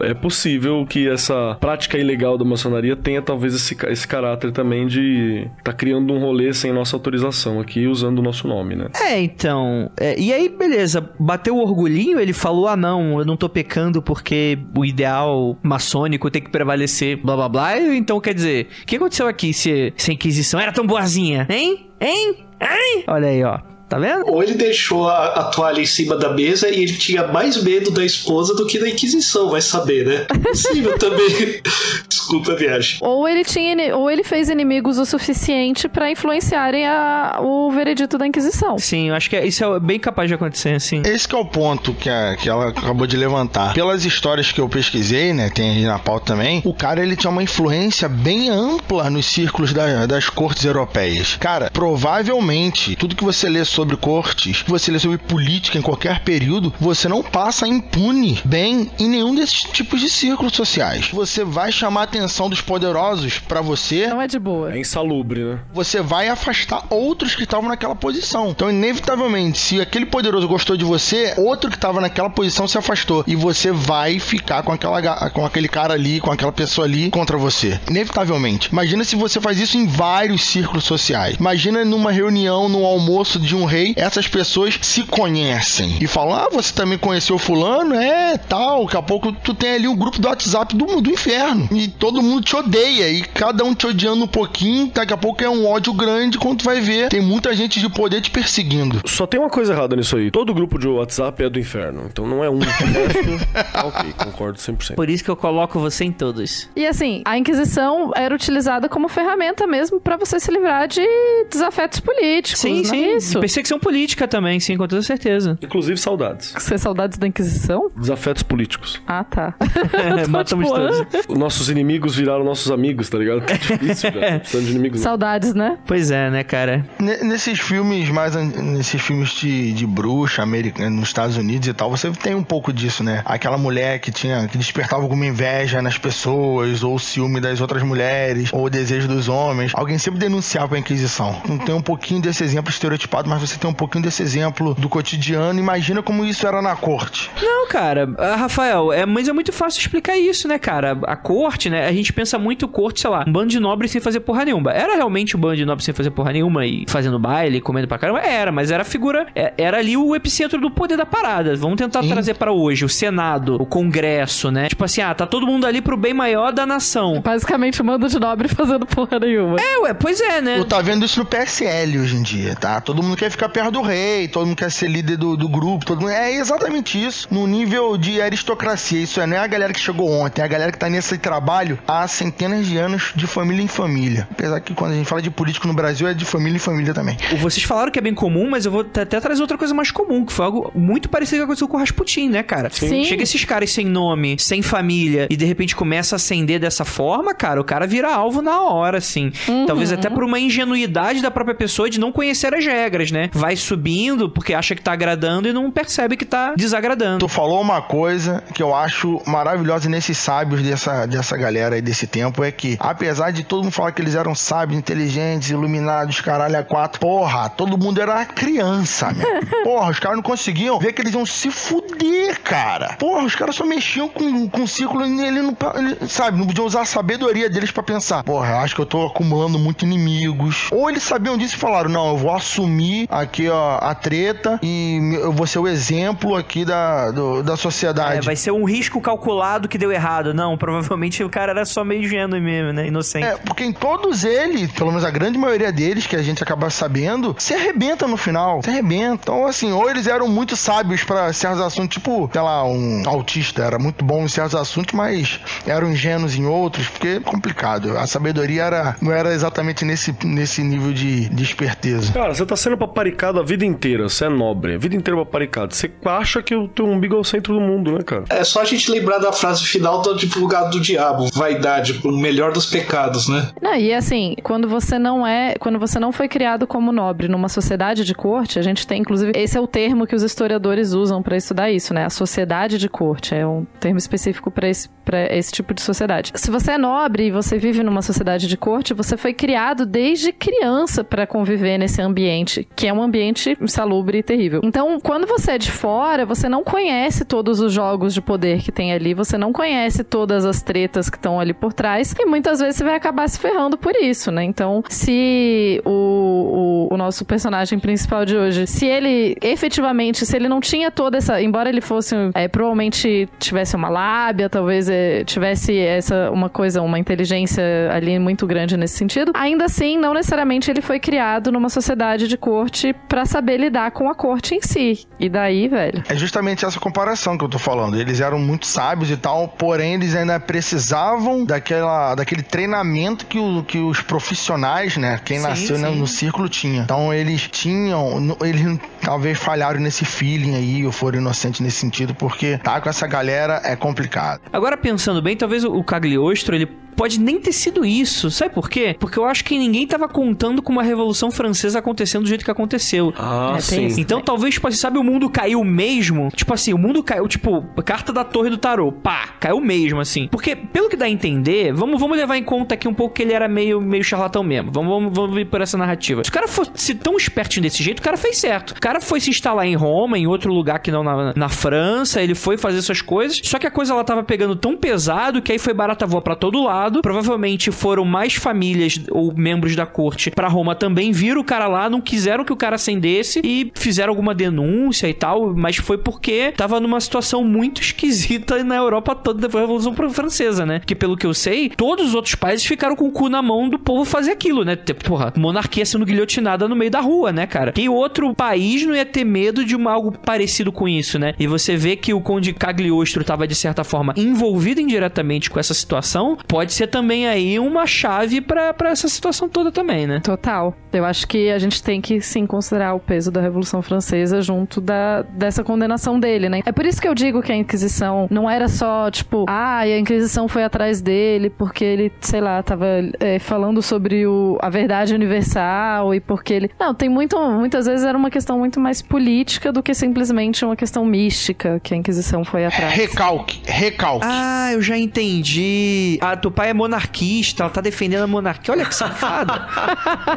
é 0.00 0.14
possível 0.14 0.84
que 0.86 1.08
essa 1.08 1.56
prática 1.60 1.98
ilegal 1.98 2.36
da 2.38 2.44
maçonaria 2.44 2.96
tenha 2.96 3.22
talvez 3.22 3.54
esse, 3.54 3.76
esse 3.88 4.06
caráter 4.06 4.52
também 4.52 4.86
de 4.86 5.48
tá 5.62 5.72
criando 5.72 6.12
um 6.12 6.18
rolê 6.18 6.52
sem 6.52 6.72
nossa 6.72 6.96
autorização 6.96 7.60
aqui, 7.60 7.86
usando 7.86 8.18
o 8.18 8.22
nosso 8.22 8.46
nome, 8.48 8.74
né? 8.74 8.88
É, 9.00 9.20
então. 9.20 9.90
é, 9.98 10.18
e 10.18 10.32
aí, 10.32 10.48
beleza. 10.48 11.10
Bateu 11.18 11.56
o 11.56 11.60
orgulhinho, 11.60 12.18
ele 12.20 12.32
falou: 12.32 12.68
ah, 12.68 12.76
não, 12.76 13.18
eu 13.18 13.24
não 13.24 13.36
tô 13.36 13.48
pecando 13.48 14.02
porque 14.02 14.58
o 14.76 14.84
ideal 14.84 15.56
maçônico 15.62 16.30
tem 16.30 16.42
que 16.42 16.50
prevalecer, 16.50 17.16
blá 17.16 17.36
blá 17.36 17.48
blá. 17.48 17.78
E, 17.78 17.96
Então, 17.96 18.20
quer 18.20 18.34
dizer, 18.34 18.68
o 18.82 18.86
que 18.86 18.96
aconteceu 18.96 19.26
aqui 19.26 19.52
se, 19.52 19.92
se 19.96 20.10
a 20.10 20.14
Inquisição 20.14 20.60
era 20.60 20.72
tão 20.72 20.86
boazinha? 20.86 21.46
Hein? 21.50 21.90
Hein? 22.00 22.36
Hein? 22.60 23.04
Olha 23.06 23.28
aí, 23.28 23.42
ó. 23.44 23.75
Tá 23.88 23.98
vendo? 24.00 24.28
Ou 24.28 24.42
ele 24.42 24.54
deixou 24.54 25.08
a, 25.08 25.26
a 25.28 25.44
toalha 25.44 25.80
em 25.80 25.86
cima 25.86 26.16
da 26.16 26.30
mesa 26.32 26.68
e 26.68 26.82
ele 26.82 26.92
tinha 26.96 27.26
mais 27.28 27.62
medo 27.62 27.90
da 27.92 28.04
esposa 28.04 28.52
do 28.54 28.66
que 28.66 28.80
da 28.80 28.88
Inquisição, 28.88 29.48
vai 29.50 29.60
saber, 29.60 30.04
né? 30.04 30.26
Possível 30.42 30.98
também. 30.98 31.60
Desculpa 32.08 32.52
a 32.52 32.54
viagem. 32.56 32.98
Ou 33.00 33.28
ele 33.28 33.44
tinha, 33.44 33.96
ou 33.96 34.10
ele 34.10 34.24
fez 34.24 34.48
inimigos 34.48 34.98
o 34.98 35.06
suficiente 35.06 35.88
pra 35.88 36.10
influenciarem 36.10 36.84
a- 36.86 37.38
o 37.40 37.70
veredito 37.70 38.18
da 38.18 38.26
Inquisição. 38.26 38.76
Sim, 38.78 39.10
eu 39.10 39.14
acho 39.14 39.30
que 39.30 39.36
é- 39.36 39.46
isso 39.46 39.62
é 39.62 39.78
bem 39.78 40.00
capaz 40.00 40.28
de 40.28 40.34
acontecer, 40.34 40.70
assim. 40.74 41.02
Esse 41.04 41.28
que 41.28 41.36
é 41.36 41.38
o 41.38 41.44
ponto 41.44 41.92
que, 41.94 42.10
a- 42.10 42.34
que 42.36 42.48
ela 42.48 42.70
acabou 42.70 43.06
de 43.06 43.16
levantar. 43.16 43.72
Pelas 43.72 44.04
histórias 44.04 44.50
que 44.50 44.60
eu 44.60 44.68
pesquisei, 44.68 45.32
né, 45.32 45.48
tem 45.48 45.70
aí 45.70 45.84
na 45.84 45.98
pauta 46.00 46.26
também, 46.26 46.60
o 46.64 46.74
cara 46.74 47.00
ele 47.00 47.14
tinha 47.14 47.30
uma 47.30 47.42
influência 47.44 48.08
bem 48.08 48.50
ampla 48.50 49.08
nos 49.08 49.26
círculos 49.26 49.72
da- 49.72 50.06
das 50.06 50.28
cortes 50.28 50.64
europeias. 50.64 51.36
Cara, 51.38 51.70
provavelmente, 51.72 52.96
tudo 52.96 53.14
que 53.14 53.22
você 53.22 53.48
lê 53.48 53.64
sobre 53.64 53.75
cortes, 53.96 54.62
que 54.62 54.70
você 54.70 54.90
lê 54.90 54.98
sobre 54.98 55.18
política 55.18 55.78
em 55.78 55.82
qualquer 55.82 56.20
período, 56.20 56.72
você 56.80 57.08
não 57.08 57.22
passa 57.22 57.66
impune 57.66 58.40
bem 58.44 58.90
em 58.98 59.08
nenhum 59.08 59.34
desses 59.34 59.62
tipos 59.62 60.00
de 60.00 60.08
círculos 60.08 60.54
sociais. 60.54 61.10
Você 61.12 61.44
vai 61.44 61.70
chamar 61.70 62.02
a 62.02 62.04
atenção 62.04 62.48
dos 62.48 62.60
poderosos 62.60 63.38
pra 63.38 63.60
você, 63.60 64.06
Não 64.06 64.22
é 64.22 64.26
de 64.26 64.38
boa. 64.38 64.72
É 64.72 64.78
insalubre, 64.78 65.42
né? 65.42 65.58
você 65.72 66.00
vai 66.00 66.28
afastar 66.28 66.86
outros 66.88 67.34
que 67.34 67.42
estavam 67.44 67.68
naquela 67.68 67.94
posição. 67.94 68.50
Então, 68.50 68.70
inevitavelmente, 68.70 69.58
se 69.58 69.80
aquele 69.80 70.06
poderoso 70.06 70.48
gostou 70.48 70.76
de 70.76 70.84
você, 70.84 71.34
outro 71.36 71.68
que 71.70 71.76
estava 71.76 72.00
naquela 72.00 72.30
posição 72.30 72.66
se 72.66 72.78
afastou. 72.78 73.24
E 73.26 73.36
você 73.36 73.70
vai 73.70 74.18
ficar 74.18 74.62
com, 74.62 74.72
aquela, 74.72 75.30
com 75.30 75.44
aquele 75.44 75.68
cara 75.68 75.94
ali, 75.94 76.20
com 76.20 76.30
aquela 76.30 76.52
pessoa 76.52 76.86
ali 76.86 77.10
contra 77.10 77.36
você. 77.36 77.78
Inevitavelmente. 77.88 78.70
Imagina 78.72 79.04
se 79.04 79.16
você 79.16 79.40
faz 79.40 79.60
isso 79.60 79.76
em 79.76 79.86
vários 79.86 80.42
círculos 80.42 80.84
sociais. 80.84 81.36
Imagina 81.38 81.84
numa 81.84 82.10
reunião, 82.10 82.68
num 82.68 82.86
almoço 82.86 83.38
de 83.38 83.54
um 83.54 83.65
rei, 83.66 83.94
essas 83.96 84.26
pessoas 84.26 84.78
se 84.82 85.02
conhecem 85.02 85.96
e 86.00 86.06
falam: 86.06 86.34
Ah, 86.34 86.48
você 86.50 86.72
também 86.72 86.98
conheceu 86.98 87.38
Fulano? 87.38 87.94
É, 87.94 88.38
tal. 88.38 88.84
Daqui 88.84 88.96
a 88.96 89.02
pouco 89.02 89.32
tu 89.32 89.54
tem 89.54 89.72
ali 89.72 89.88
um 89.88 89.96
grupo 89.96 90.18
do 90.20 90.28
WhatsApp 90.28 90.74
do, 90.74 91.00
do 91.00 91.10
inferno. 91.10 91.68
E 91.70 91.88
todo 91.88 92.22
mundo 92.22 92.42
te 92.42 92.56
odeia. 92.56 93.08
E 93.08 93.22
cada 93.22 93.64
um 93.64 93.74
te 93.74 93.86
odiando 93.86 94.24
um 94.24 94.28
pouquinho. 94.28 94.90
Daqui 94.92 95.12
a 95.12 95.16
pouco 95.16 95.42
é 95.42 95.50
um 95.50 95.66
ódio 95.66 95.92
grande. 95.92 96.38
Quando 96.38 96.58
tu 96.60 96.64
vai 96.64 96.80
ver, 96.80 97.08
tem 97.08 97.20
muita 97.20 97.54
gente 97.54 97.80
de 97.80 97.88
poder 97.90 98.20
te 98.20 98.30
perseguindo. 98.30 99.02
Só 99.06 99.26
tem 99.26 99.38
uma 99.38 99.50
coisa 99.50 99.72
errada 99.72 99.96
nisso 99.96 100.16
aí. 100.16 100.30
Todo 100.30 100.54
grupo 100.54 100.78
de 100.78 100.88
WhatsApp 100.88 101.44
é 101.44 101.50
do 101.50 101.58
inferno. 101.58 102.06
Então 102.10 102.26
não 102.26 102.42
é 102.42 102.48
um. 102.48 102.58
Tá 102.60 103.86
ok, 103.86 104.12
concordo 104.12 104.58
100%. 104.58 104.94
Por 104.94 105.10
isso 105.10 105.22
que 105.22 105.30
eu 105.30 105.36
coloco 105.36 105.78
você 105.78 106.04
em 106.04 106.12
todos. 106.12 106.68
E 106.74 106.86
assim, 106.86 107.22
a 107.24 107.36
Inquisição 107.36 108.12
era 108.14 108.34
utilizada 108.34 108.88
como 108.88 109.08
ferramenta 109.08 109.66
mesmo 109.66 110.00
pra 110.00 110.16
você 110.16 110.40
se 110.40 110.50
livrar 110.50 110.88
de 110.88 111.04
desafetos 111.50 112.00
políticos. 112.00 112.60
Sim, 112.60 112.78
não 112.78 112.84
sim. 112.84 113.04
É 113.04 113.16
isso. 113.16 113.40
Perseguição 113.56 113.78
política 113.80 114.28
também, 114.28 114.60
sim, 114.60 114.76
com 114.76 114.86
toda 114.86 115.00
certeza. 115.00 115.58
Inclusive 115.62 115.96
saudades. 115.96 116.52
Você 116.58 116.76
saudades 116.76 117.16
da 117.16 117.26
Inquisição? 117.26 117.90
Desafetos 117.96 118.42
políticos. 118.42 119.00
Ah, 119.06 119.24
tá. 119.24 119.54
Matamos 120.28 120.66
tipo, 120.66 120.78
todos. 120.78 121.26
Os 121.26 121.38
nossos 121.38 121.70
inimigos 121.70 122.14
viraram 122.16 122.44
nossos 122.44 122.70
amigos, 122.70 123.08
tá 123.08 123.16
ligado? 123.16 123.40
Tá 123.46 123.54
difícil. 123.54 124.12
Precisando 124.12 124.64
de 124.66 124.70
inimigos. 124.72 125.00
não. 125.00 125.04
Saudades, 125.04 125.54
né? 125.54 125.78
Pois 125.86 126.10
é, 126.10 126.28
né, 126.28 126.44
cara? 126.44 126.84
Ne- 126.98 127.16
Nesses 127.22 127.58
filmes 127.58 128.10
mais 128.10 128.34
nesses 128.34 129.00
filmes 129.00 129.30
de, 129.30 129.72
de 129.72 129.86
bruxa 129.86 130.42
americana 130.42 130.90
nos 130.90 131.08
Estados 131.08 131.38
Unidos 131.38 131.66
e 131.66 131.72
tal, 131.72 131.88
você 131.90 132.10
tem 132.10 132.34
um 132.34 132.44
pouco 132.44 132.70
disso, 132.74 133.02
né? 133.02 133.22
Aquela 133.24 133.56
mulher 133.56 134.00
que 134.00 134.12
tinha 134.12 134.46
que 134.48 134.58
despertava 134.58 135.02
alguma 135.02 135.24
inveja 135.24 135.80
nas 135.80 135.96
pessoas, 135.96 136.82
ou 136.82 136.98
ciúme 136.98 137.40
das 137.40 137.62
outras 137.62 137.82
mulheres, 137.82 138.50
ou 138.52 138.66
o 138.66 138.70
desejo 138.70 139.08
dos 139.08 139.30
homens. 139.30 139.72
Alguém 139.74 139.96
sempre 139.96 140.20
denunciava 140.20 140.74
a 140.74 140.78
Inquisição. 140.78 141.40
Não 141.48 141.56
tem 141.56 141.74
um 141.74 141.80
pouquinho 141.80 142.20
desse 142.20 142.44
exemplo 142.44 142.70
estereotipado, 142.70 143.30
mas 143.30 143.45
você 143.46 143.58
tem 143.58 143.68
um 143.70 143.74
pouquinho 143.74 144.04
desse 144.04 144.22
exemplo 144.22 144.74
do 144.74 144.88
cotidiano. 144.88 145.58
Imagina 145.58 146.02
como 146.02 146.24
isso 146.24 146.46
era 146.46 146.60
na 146.62 146.74
corte. 146.76 147.30
Não, 147.42 147.68
cara, 147.68 148.08
ah, 148.18 148.36
Rafael, 148.36 148.92
é, 148.92 149.04
mas 149.06 149.28
é 149.28 149.32
muito 149.32 149.52
fácil 149.52 149.80
explicar 149.80 150.16
isso, 150.16 150.46
né, 150.48 150.58
cara? 150.58 150.98
A 151.06 151.16
corte, 151.16 151.68
né? 151.70 151.86
A 151.86 151.92
gente 151.92 152.12
pensa 152.12 152.38
muito 152.38 152.66
corte, 152.68 153.00
sei 153.00 153.10
lá, 153.10 153.24
um 153.26 153.32
bando 153.32 153.48
de 153.48 153.60
nobres 153.60 153.90
sem 153.90 154.00
fazer 154.00 154.20
porra 154.20 154.44
nenhuma. 154.44 154.72
Era 154.72 154.94
realmente 154.96 155.36
um 155.36 155.40
bando 155.40 155.56
de 155.56 155.64
nobres 155.64 155.84
sem 155.84 155.94
fazer 155.94 156.10
porra 156.10 156.32
nenhuma 156.32 156.66
e 156.66 156.84
fazendo 156.88 157.18
baile, 157.18 157.60
comendo 157.60 157.88
pra 157.88 157.98
caramba? 157.98 158.20
Era, 158.20 158.50
mas 158.52 158.70
era 158.70 158.82
a 158.82 158.84
figura. 158.84 159.26
é- 159.34 159.54
Era 159.58 159.78
ali 159.78 159.96
o 159.96 160.14
epicentro 160.14 160.60
do 160.60 160.70
poder 160.70 160.96
da 160.96 161.06
parada. 161.06 161.56
Vamos 161.56 161.76
tentar 161.76 162.02
Sim. 162.02 162.08
trazer 162.08 162.34
pra 162.34 162.52
hoje 162.52 162.84
o 162.84 162.88
Senado, 162.88 163.56
o 163.60 163.66
Congresso, 163.66 164.50
né? 164.50 164.68
Tipo 164.68 164.84
assim, 164.84 165.00
ah, 165.00 165.14
tá 165.14 165.26
todo 165.26 165.46
mundo 165.46 165.66
ali 165.66 165.80
pro 165.80 165.96
bem 165.96 166.12
maior 166.14 166.52
da 166.52 166.66
nação. 166.66 167.20
Basicamente, 167.20 167.80
um 167.80 167.84
mando 167.84 168.08
de 168.08 168.18
nobre 168.18 168.48
fazendo 168.54 168.84
porra 168.86 169.18
nenhuma. 169.18 169.56
É, 169.60 169.78
ué, 169.78 169.94
pois 169.94 170.20
é, 170.20 170.40
né? 170.40 170.58
Eu 170.58 170.64
tá 170.64 170.80
vendo 170.80 171.04
isso 171.04 171.18
no 171.18 171.24
PSL 171.24 171.98
hoje 171.98 172.16
em 172.16 172.22
dia, 172.22 172.54
tá? 172.54 172.80
Todo 172.80 173.02
mundo 173.02 173.16
quer 173.16 173.30
ficar 173.36 173.48
perto 173.48 173.70
do 173.70 173.82
rei, 173.82 174.26
todo 174.28 174.46
mundo 174.46 174.56
quer 174.56 174.70
ser 174.70 174.88
líder 174.88 175.16
do, 175.16 175.36
do 175.36 175.48
grupo, 175.48 175.84
todo 175.84 176.00
mundo... 176.00 176.10
É 176.10 176.32
exatamente 176.34 177.02
isso, 177.02 177.28
no 177.30 177.46
nível 177.46 177.96
de 177.96 178.20
aristocracia. 178.20 179.00
Isso 179.00 179.20
é, 179.20 179.26
não 179.26 179.36
é 179.36 179.40
a 179.40 179.46
galera 179.46 179.72
que 179.72 179.80
chegou 179.80 180.10
ontem, 180.10 180.40
é 180.40 180.44
a 180.44 180.48
galera 180.48 180.72
que 180.72 180.78
tá 180.78 180.88
nesse 180.88 181.18
trabalho 181.18 181.78
há 181.86 182.06
centenas 182.08 182.66
de 182.66 182.76
anos 182.76 183.12
de 183.14 183.26
família 183.26 183.62
em 183.62 183.68
família. 183.68 184.26
Apesar 184.30 184.60
que 184.60 184.74
quando 184.74 184.92
a 184.92 184.94
gente 184.94 185.06
fala 185.06 185.22
de 185.22 185.30
político 185.30 185.68
no 185.68 185.74
Brasil, 185.74 186.08
é 186.08 186.14
de 186.14 186.24
família 186.24 186.56
em 186.56 186.60
família 186.60 186.94
também. 186.94 187.16
Vocês 187.40 187.64
falaram 187.64 187.92
que 187.92 187.98
é 187.98 188.02
bem 188.02 188.14
comum, 188.14 188.48
mas 188.48 188.64
eu 188.64 188.72
vou 188.72 188.80
até 188.80 189.20
trazer 189.20 189.40
outra 189.42 189.58
coisa 189.58 189.74
mais 189.74 189.90
comum, 189.90 190.24
que 190.24 190.32
foi 190.32 190.44
algo 190.44 190.72
muito 190.74 191.08
parecido 191.08 191.38
com 191.38 191.44
o 191.44 191.46
que 191.46 191.52
aconteceu 191.52 191.68
com 191.68 191.76
o 191.76 191.80
Rasputin, 191.80 192.28
né, 192.30 192.42
cara? 192.42 192.70
Sim. 192.70 193.04
Chega 193.04 193.22
esses 193.22 193.44
caras 193.44 193.70
sem 193.70 193.84
nome, 193.84 194.36
sem 194.38 194.62
família, 194.62 195.26
e 195.30 195.36
de 195.36 195.44
repente 195.44 195.76
começa 195.76 196.14
a 196.14 196.16
ascender 196.16 196.58
dessa 196.58 196.84
forma, 196.84 197.34
cara, 197.34 197.60
o 197.60 197.64
cara 197.64 197.86
vira 197.86 198.12
alvo 198.12 198.40
na 198.40 198.62
hora, 198.62 198.98
assim. 198.98 199.30
Talvez 199.66 199.92
até 199.92 200.08
por 200.08 200.24
uma 200.24 200.38
ingenuidade 200.38 201.20
da 201.20 201.30
própria 201.30 201.54
pessoa 201.54 201.90
de 201.90 202.00
não 202.00 202.10
conhecer 202.10 202.54
as 202.54 202.64
regras, 202.64 203.10
né? 203.10 203.25
Né? 203.26 203.30
Vai 203.32 203.56
subindo 203.56 204.28
porque 204.28 204.54
acha 204.54 204.74
que 204.74 204.82
tá 204.82 204.92
agradando 204.92 205.48
e 205.48 205.52
não 205.52 205.70
percebe 205.70 206.16
que 206.16 206.24
tá 206.24 206.54
desagradando. 206.56 207.18
Tu 207.18 207.28
falou 207.28 207.60
uma 207.60 207.82
coisa 207.82 208.42
que 208.54 208.62
eu 208.62 208.74
acho 208.74 209.20
maravilhosa 209.26 209.88
nesses 209.88 210.18
sábios 210.18 210.62
dessa, 210.62 211.06
dessa 211.06 211.36
galera 211.36 211.74
aí 211.74 211.82
desse 211.82 212.06
tempo, 212.06 212.42
é 212.42 212.50
que, 212.50 212.76
apesar 212.80 213.30
de 213.30 213.42
todo 213.42 213.64
mundo 213.64 213.72
falar 213.72 213.92
que 213.92 214.02
eles 214.02 214.14
eram 214.14 214.34
sábios, 214.34 214.78
inteligentes, 214.78 215.50
iluminados, 215.50 216.20
caralho, 216.20 216.58
a 216.58 216.62
quatro, 216.62 217.00
porra, 217.00 217.48
todo 217.48 217.78
mundo 217.78 218.00
era 218.00 218.24
criança, 218.24 219.12
meu. 219.12 219.26
Porra, 219.64 219.90
os 219.90 219.98
caras 219.98 220.16
não 220.16 220.22
conseguiam 220.22 220.78
ver 220.78 220.92
que 220.92 221.02
eles 221.02 221.12
iam 221.12 221.26
se 221.26 221.50
fuder, 221.50 222.40
cara. 222.42 222.94
Porra, 222.98 223.24
os 223.24 223.34
caras 223.34 223.56
só 223.56 223.64
mexiam 223.64 224.08
com, 224.08 224.48
com 224.48 224.60
um 224.60 224.66
círculo 224.66 225.04
e 225.04 225.24
ele 225.24 225.42
não, 225.42 225.56
ele, 225.74 226.08
sabe, 226.08 226.38
não 226.38 226.46
podiam 226.46 226.66
usar 226.66 226.82
a 226.82 226.84
sabedoria 226.84 227.50
deles 227.50 227.70
pra 227.70 227.82
pensar, 227.82 228.22
porra, 228.22 228.50
eu 228.50 228.56
acho 228.58 228.74
que 228.74 228.80
eu 228.80 228.86
tô 228.86 229.06
acumulando 229.06 229.58
muito 229.58 229.84
inimigos. 229.84 230.68
Ou 230.70 230.88
eles 230.88 231.02
sabiam 231.02 231.36
disso 231.36 231.56
e 231.56 231.58
falaram, 231.58 231.90
não, 231.90 232.08
eu 232.10 232.16
vou 232.16 232.32
assumir 232.32 233.08
aqui, 233.20 233.48
ó, 233.48 233.78
a 233.80 233.94
treta 233.94 234.58
e 234.62 235.18
eu 235.20 235.32
vou 235.32 235.46
ser 235.46 235.58
o 235.58 235.68
exemplo 235.68 236.34
aqui 236.36 236.64
da, 236.64 237.10
do- 237.10 237.42
da 237.42 237.54
É, 237.54 237.56
sociedade. 237.56 238.24
vai 238.26 238.36
ser 238.36 238.50
um 238.50 238.64
risco 238.64 239.00
calculado 239.00 239.68
que 239.68 239.78
deu 239.78 239.90
errado. 239.92 240.32
Não, 240.34 240.56
provavelmente 240.56 241.22
o 241.24 241.28
cara 241.30 241.52
era 241.52 241.64
só 241.64 241.84
meio 241.84 242.02
ingênuo 242.02 242.40
mesmo, 242.40 242.72
né? 242.72 242.86
Inocente. 242.86 243.24
É, 243.26 243.36
porque 243.36 243.64
em 243.64 243.72
todos 243.72 244.24
eles, 244.24 244.70
pelo 244.72 244.90
menos 244.90 245.04
a 245.04 245.10
grande 245.10 245.38
maioria 245.38 245.72
deles, 245.72 246.06
que 246.06 246.16
a 246.16 246.22
gente 246.22 246.42
acaba 246.42 246.70
sabendo, 246.70 247.34
se 247.38 247.54
arrebenta 247.54 248.06
no 248.06 248.16
final. 248.16 248.62
Se 248.62 248.70
arrebenta. 248.70 249.20
Então, 249.22 249.46
assim, 249.46 249.72
ou 249.72 249.88
eles 249.90 250.06
eram 250.06 250.28
muito 250.28 250.56
sábios 250.56 251.02
pra 251.04 251.32
certos 251.32 251.60
assuntos, 251.60 251.94
tipo, 251.96 252.28
sei 252.32 252.40
lá, 252.40 252.64
um 252.64 253.02
autista 253.06 253.62
era 253.64 253.78
muito 253.78 254.04
bom 254.04 254.24
em 254.24 254.28
certos 254.28 254.54
assuntos, 254.54 254.94
mas 254.94 255.40
eram 255.66 255.90
ingênuos 255.90 256.36
em 256.36 256.44
outros, 256.46 256.88
porque 256.88 257.08
é 257.08 257.20
complicado. 257.20 257.96
A 257.96 258.06
sabedoria 258.06 258.62
era, 258.64 258.96
não 259.00 259.12
era 259.12 259.32
exatamente 259.32 259.84
nesse, 259.84 260.14
nesse 260.24 260.62
nível 260.62 260.92
de, 260.92 261.28
de 261.28 261.42
esperteza. 261.42 262.12
Cara, 262.12 262.34
você 262.34 262.44
tá 262.46 262.56
sendo 262.56 262.76
paparicado 262.96 263.38
a 263.38 263.42
vida 263.42 263.66
inteira, 263.66 264.08
você 264.08 264.24
é 264.24 264.28
nobre, 264.30 264.74
a 264.74 264.78
vida 264.78 264.96
inteira 264.96 265.18
paparicado. 265.18 265.74
Você 265.74 265.90
acha 266.06 266.42
que 266.42 266.54
o 266.56 266.66
teu 266.66 266.86
umbigo 266.86 267.14
é 267.14 267.18
o 267.18 267.24
centro 267.24 267.52
do 267.52 267.60
mundo, 267.60 267.92
né, 267.92 268.02
cara? 268.02 268.24
É 268.30 268.42
só 268.42 268.62
a 268.62 268.64
gente 268.64 268.90
lembrar 268.90 269.18
da 269.18 269.30
frase 269.32 269.64
final 269.64 270.00
do 270.00 270.12
advogado 270.12 270.70
do 270.70 270.80
diabo. 270.80 271.28
Vaidade, 271.34 272.00
o 272.02 272.10
melhor 272.10 272.52
dos 272.52 272.64
pecados, 272.64 273.28
né? 273.28 273.50
Não, 273.60 273.74
e 273.74 273.92
assim, 273.92 274.34
quando 274.42 274.66
você 274.66 274.98
não 274.98 275.26
é, 275.26 275.56
quando 275.60 275.78
você 275.78 275.98
não 275.98 276.10
foi 276.10 276.26
criado 276.26 276.66
como 276.66 276.90
nobre 276.90 277.28
numa 277.28 277.50
sociedade 277.50 278.02
de 278.02 278.14
corte, 278.14 278.58
a 278.58 278.62
gente 278.62 278.86
tem, 278.86 279.02
inclusive, 279.02 279.32
esse 279.34 279.58
é 279.58 279.60
o 279.60 279.66
termo 279.66 280.06
que 280.06 280.14
os 280.14 280.22
historiadores 280.22 280.92
usam 280.94 281.22
pra 281.22 281.36
estudar 281.36 281.70
isso, 281.70 281.92
né? 281.92 282.06
A 282.06 282.10
sociedade 282.10 282.78
de 282.78 282.88
corte 282.88 283.34
é 283.34 283.46
um 283.46 283.66
termo 283.78 283.98
específico 283.98 284.50
pra 284.50 284.68
esse, 284.68 284.88
pra 285.04 285.36
esse 285.36 285.52
tipo 285.52 285.74
de 285.74 285.82
sociedade. 285.82 286.32
Se 286.34 286.50
você 286.50 286.72
é 286.72 286.78
nobre 286.78 287.26
e 287.26 287.30
você 287.30 287.58
vive 287.58 287.82
numa 287.82 288.00
sociedade 288.00 288.48
de 288.48 288.56
corte, 288.56 288.94
você 288.94 289.18
foi 289.18 289.34
criado 289.34 289.84
desde 289.84 290.32
criança 290.32 291.04
pra 291.04 291.26
conviver 291.26 291.76
nesse 291.76 292.00
ambiente, 292.00 292.66
que 292.74 292.85
é 292.86 292.92
um 292.92 293.02
ambiente 293.02 293.56
insalubre 293.60 294.18
e 294.18 294.22
terrível. 294.22 294.60
Então, 294.64 294.98
quando 295.00 295.26
você 295.26 295.52
é 295.52 295.58
de 295.58 295.70
fora, 295.70 296.24
você 296.24 296.48
não 296.48 296.62
conhece 296.62 297.24
todos 297.24 297.60
os 297.60 297.72
jogos 297.72 298.14
de 298.14 298.20
poder 298.20 298.62
que 298.62 298.72
tem 298.72 298.92
ali, 298.92 299.14
você 299.14 299.36
não 299.38 299.52
conhece 299.52 300.04
todas 300.04 300.44
as 300.44 300.62
tretas 300.62 301.08
que 301.10 301.16
estão 301.16 301.38
ali 301.40 301.52
por 301.52 301.72
trás, 301.72 302.14
e 302.18 302.26
muitas 302.26 302.60
vezes 302.60 302.76
você 302.76 302.84
vai 302.84 302.94
acabar 302.94 303.28
se 303.28 303.38
ferrando 303.38 303.76
por 303.76 303.94
isso, 303.94 304.30
né? 304.30 304.44
Então, 304.44 304.82
se 304.88 305.80
o, 305.84 306.88
o, 306.90 306.94
o 306.94 306.96
nosso 306.96 307.24
personagem 307.24 307.78
principal 307.78 308.24
de 308.24 308.36
hoje, 308.36 308.66
se 308.66 308.86
ele 308.86 309.36
efetivamente, 309.40 310.24
se 310.24 310.36
ele 310.36 310.48
não 310.48 310.60
tinha 310.60 310.90
toda 310.90 311.18
essa, 311.18 311.40
embora 311.40 311.68
ele 311.68 311.80
fosse, 311.80 312.14
é, 312.34 312.48
provavelmente 312.48 313.28
tivesse 313.38 313.76
uma 313.76 313.88
lábia, 313.88 314.48
talvez 314.48 314.88
é, 314.88 315.24
tivesse 315.24 315.76
essa, 315.76 316.30
uma 316.30 316.48
coisa, 316.48 316.82
uma 316.82 316.98
inteligência 316.98 317.62
ali 317.92 318.18
muito 318.18 318.46
grande 318.46 318.76
nesse 318.76 318.96
sentido, 318.96 319.32
ainda 319.34 319.64
assim, 319.64 319.98
não 319.98 320.14
necessariamente 320.14 320.70
ele 320.70 320.80
foi 320.80 320.98
criado 320.98 321.50
numa 321.52 321.68
sociedade 321.68 322.28
de 322.28 322.36
corte 322.36 322.75
pra 323.08 323.24
saber 323.24 323.56
lidar 323.58 323.90
com 323.90 324.08
a 324.08 324.14
corte 324.14 324.54
em 324.54 324.60
si. 324.62 325.06
E 325.18 325.28
daí, 325.28 325.68
velho. 325.68 326.02
É 326.08 326.16
justamente 326.16 326.64
essa 326.64 326.78
comparação 326.80 327.36
que 327.38 327.44
eu 327.44 327.48
tô 327.48 327.58
falando. 327.58 327.98
Eles 327.98 328.20
eram 328.20 328.38
muito 328.38 328.66
sábios 328.66 329.10
e 329.10 329.16
tal, 329.16 329.48
porém 329.48 329.94
eles 329.94 330.14
ainda 330.14 330.38
precisavam 330.40 331.44
daquela, 331.44 332.14
daquele 332.14 332.42
treinamento 332.42 333.26
que, 333.26 333.38
o- 333.38 333.62
que 333.62 333.78
os 333.78 334.00
profissionais, 334.02 334.96
né? 334.96 335.20
Quem 335.24 335.38
Sim, 335.38 335.42
nasceu 335.46 335.78
né, 335.78 335.88
sim. 335.90 335.96
no 335.98 336.06
círculo 336.06 336.48
tinha. 336.48 336.82
Então 336.82 337.12
eles 337.12 337.48
tinham, 337.48 338.36
eles 338.42 338.78
talvez 339.00 339.38
falharam 339.38 339.80
nesse 339.80 340.04
feeling 340.04 340.54
aí, 340.54 340.84
ou 340.84 340.92
foram 340.92 341.18
inocentes 341.18 341.60
nesse 341.60 341.78
sentido, 341.78 342.14
porque 342.14 342.58
tá 342.58 342.80
com 342.80 342.88
essa 342.88 343.06
galera 343.06 343.60
é 343.64 343.74
complicado. 343.76 344.40
Agora, 344.52 344.76
pensando 344.76 345.22
bem, 345.22 345.36
talvez 345.36 345.64
o 345.64 345.82
Cagliostro, 345.82 346.54
ele 346.54 346.66
pode 346.96 347.20
nem 347.20 347.38
ter 347.40 347.52
sido 347.52 347.84
isso. 347.84 348.30
Sabe 348.30 348.54
por 348.54 348.68
quê? 348.68 348.96
Porque 348.98 349.18
eu 349.18 349.24
acho 349.24 349.44
que 349.44 349.58
ninguém 349.58 349.86
tava 349.86 350.08
contando 350.08 350.62
com 350.62 350.72
uma 350.72 350.82
Revolução 350.82 351.30
Francesa 351.30 351.78
acontecendo 351.78 352.22
do 352.22 352.28
jeito 352.28 352.44
que 352.44 352.50
aconteceu. 352.50 353.12
Ah, 353.18 353.56
É, 353.58 353.62
tem 353.62 353.86
isso. 353.86 354.00
Então 354.00 354.20
talvez, 354.20 354.54
tipo 354.54 354.66
assim, 354.68 354.76
sabe, 354.76 354.98
o 354.98 355.04
mundo 355.04 355.28
caiu 355.30 355.62
mesmo? 355.64 356.30
Tipo 356.34 356.54
assim, 356.54 356.72
o 356.72 356.78
mundo 356.78 357.02
caiu, 357.02 357.28
tipo, 357.28 357.62
carta 357.84 358.12
da 358.12 358.24
torre 358.24 358.50
do 358.50 358.56
tarô, 358.58 358.90
pá, 358.92 359.28
caiu 359.40 359.60
mesmo, 359.60 360.00
assim. 360.00 360.28
Porque, 360.30 360.56
pelo 360.56 360.88
que 360.88 360.96
dá 360.96 361.04
a 361.04 361.10
entender, 361.10 361.72
vamos, 361.72 362.00
vamos 362.00 362.16
levar 362.16 362.36
em 362.36 362.42
conta 362.42 362.74
aqui 362.74 362.88
um 362.88 362.94
pouco 362.94 363.14
que 363.14 363.22
ele 363.22 363.32
era 363.32 363.48
meio, 363.48 363.80
meio 363.80 364.02
charlatão 364.02 364.42
mesmo. 364.42 364.70
Vamos, 364.72 364.90
vamos, 364.90 365.12
vamos 365.14 365.34
vir 365.34 365.46
por 365.46 365.60
essa 365.60 365.76
narrativa. 365.76 366.24
Se 366.24 366.30
o 366.30 366.32
cara 366.32 366.48
fosse 366.48 366.94
tão 366.94 367.16
esperto 367.16 367.60
desse 367.60 367.82
jeito, 367.82 368.00
o 368.00 368.02
cara 368.02 368.16
fez 368.16 368.38
certo. 368.38 368.70
O 368.72 368.80
cara 368.80 369.00
foi 369.00 369.20
se 369.20 369.30
instalar 369.30 369.66
em 369.66 369.74
Roma, 369.76 370.18
em 370.18 370.26
outro 370.26 370.52
lugar 370.52 370.78
que 370.80 370.90
não 370.90 371.02
na, 371.02 371.32
na 371.34 371.48
França, 371.48 372.20
ele 372.22 372.34
foi 372.34 372.56
fazer 372.56 372.78
essas 372.78 373.00
coisas. 373.00 373.40
Só 373.44 373.58
que 373.58 373.66
a 373.66 373.70
coisa 373.70 373.92
ela 373.92 374.04
tava 374.04 374.22
pegando 374.22 374.56
tão 374.56 374.76
pesado 374.76 375.40
que 375.42 375.52
aí 375.52 375.58
foi 375.58 375.72
barata 375.74 376.06
voa 376.06 376.22
pra 376.22 376.34
todo 376.34 376.62
lado. 376.62 376.85
Provavelmente 377.02 377.70
foram 377.70 378.04
mais 378.04 378.34
famílias 378.34 379.00
ou 379.10 379.32
membros 379.36 379.74
da 379.76 379.86
corte 379.86 380.30
pra 380.30 380.48
Roma 380.48 380.74
também, 380.74 381.12
viram 381.12 381.40
o 381.40 381.44
cara 381.44 381.66
lá, 381.66 381.88
não 381.90 382.00
quiseram 382.00 382.44
que 382.44 382.52
o 382.52 382.56
cara 382.56 382.76
acendesse 382.76 383.40
e 383.44 383.70
fizeram 383.74 384.10
alguma 384.12 384.34
denúncia 384.34 385.08
e 385.08 385.14
tal, 385.14 385.54
mas 385.54 385.76
foi 385.76 385.98
porque 385.98 386.52
tava 386.56 386.80
numa 386.80 387.00
situação 387.00 387.44
muito 387.44 387.80
esquisita 387.80 388.62
na 388.64 388.76
Europa 388.76 389.14
toda 389.14 389.40
depois 389.40 389.54
da 389.54 389.60
Revolução 389.60 389.94
Fran- 389.94 390.10
Francesa, 390.10 390.64
né? 390.66 390.80
Que 390.84 390.94
pelo 390.94 391.16
que 391.16 391.26
eu 391.26 391.34
sei, 391.34 391.68
todos 391.70 392.08
os 392.08 392.14
outros 392.14 392.34
países 392.34 392.66
ficaram 392.66 392.96
com 392.96 393.06
o 393.08 393.12
cu 393.12 393.28
na 393.28 393.42
mão 393.42 393.68
do 393.68 393.78
povo 393.78 394.04
fazer 394.04 394.32
aquilo, 394.32 394.64
né? 394.64 394.76
Ter- 394.76 394.94
Porra, 394.94 395.32
monarquia 395.36 395.84
sendo 395.84 396.04
guilhotinada 396.04 396.66
no 396.68 396.74
meio 396.76 396.90
da 396.90 397.00
rua, 397.00 397.32
né, 397.32 397.46
cara? 397.46 397.72
Que 397.72 397.88
outro 397.88 398.34
país 398.34 398.84
não 398.86 398.94
ia 398.94 399.04
ter 399.04 399.24
medo 399.24 399.64
de 399.64 399.76
uma, 399.76 399.92
algo 399.92 400.12
parecido 400.18 400.72
com 400.72 400.88
isso, 400.88 401.18
né? 401.18 401.34
E 401.38 401.46
você 401.46 401.76
vê 401.76 401.96
que 401.96 402.12
o 402.14 402.20
Conde 402.20 402.52
Cagliostro 402.52 403.22
tava, 403.24 403.46
de 403.46 403.54
certa 403.54 403.84
forma, 403.84 404.12
envolvido 404.16 404.80
indiretamente 404.80 405.50
com 405.50 405.58
essa 405.60 405.74
situação, 405.74 406.36
pode 406.48 406.72
ser 406.76 406.86
também 406.86 407.26
aí 407.26 407.58
uma 407.58 407.86
chave 407.86 408.40
pra 408.40 408.72
pra 408.72 408.90
essa 408.90 409.08
situação 409.08 409.48
toda 409.48 409.72
também, 409.72 410.06
né? 410.06 410.20
Total. 410.20 410.74
Eu 410.92 411.04
acho 411.04 411.26
que 411.26 411.50
a 411.50 411.58
gente 411.58 411.82
tem 411.82 412.00
que 412.00 412.20
sim 412.20 412.46
considerar 412.46 412.94
o 412.94 413.00
peso 413.00 413.30
da 413.30 413.40
Revolução 413.40 413.82
Francesa 413.82 414.40
junto 414.40 414.80
da, 414.80 415.22
dessa 415.22 415.62
condenação 415.62 416.18
dele, 416.18 416.48
né? 416.48 416.60
É 416.64 416.72
por 416.72 416.86
isso 416.86 417.00
que 417.00 417.08
eu 417.08 417.14
digo 417.14 417.42
que 417.42 417.52
a 417.52 417.56
Inquisição 417.56 418.26
não 418.30 418.48
era 418.48 418.68
só, 418.68 419.10
tipo, 419.10 419.44
ah, 419.48 419.86
e 419.86 419.92
a 419.92 419.98
Inquisição 419.98 420.48
foi 420.48 420.64
atrás 420.64 421.00
dele 421.00 421.50
porque 421.50 421.84
ele, 421.84 422.12
sei 422.20 422.40
lá, 422.40 422.62
tava 422.62 422.86
é, 423.20 423.38
falando 423.38 423.82
sobre 423.82 424.26
o, 424.26 424.58
a 424.60 424.70
verdade 424.70 425.14
universal 425.14 426.14
e 426.14 426.20
porque 426.20 426.54
ele. 426.54 426.70
Não, 426.78 426.94
tem 426.94 427.08
muito. 427.08 427.38
Muitas 427.38 427.86
vezes 427.86 428.04
era 428.04 428.16
uma 428.16 428.30
questão 428.30 428.58
muito 428.58 428.80
mais 428.80 429.02
política 429.02 429.72
do 429.72 429.82
que 429.82 429.92
simplesmente 429.92 430.64
uma 430.64 430.76
questão 430.76 431.04
mística 431.04 431.80
que 431.82 431.92
a 431.92 431.96
Inquisição 431.96 432.44
foi 432.44 432.64
atrás. 432.64 432.94
Recalque, 432.94 433.60
recalque. 433.64 434.26
Ah, 434.26 434.70
eu 434.72 434.80
já 434.80 434.96
entendi. 434.96 436.18
Ah, 436.20 436.36
teu 436.36 436.50
pai 436.56 436.70
é 436.70 436.74
monarquista, 436.74 437.62
ela 437.62 437.70
tá 437.70 437.82
defendendo 437.82 438.22
a 438.22 438.26
monarquia. 438.26 438.72
Olha 438.72 438.86
que 438.86 438.94
safada. 438.94 439.66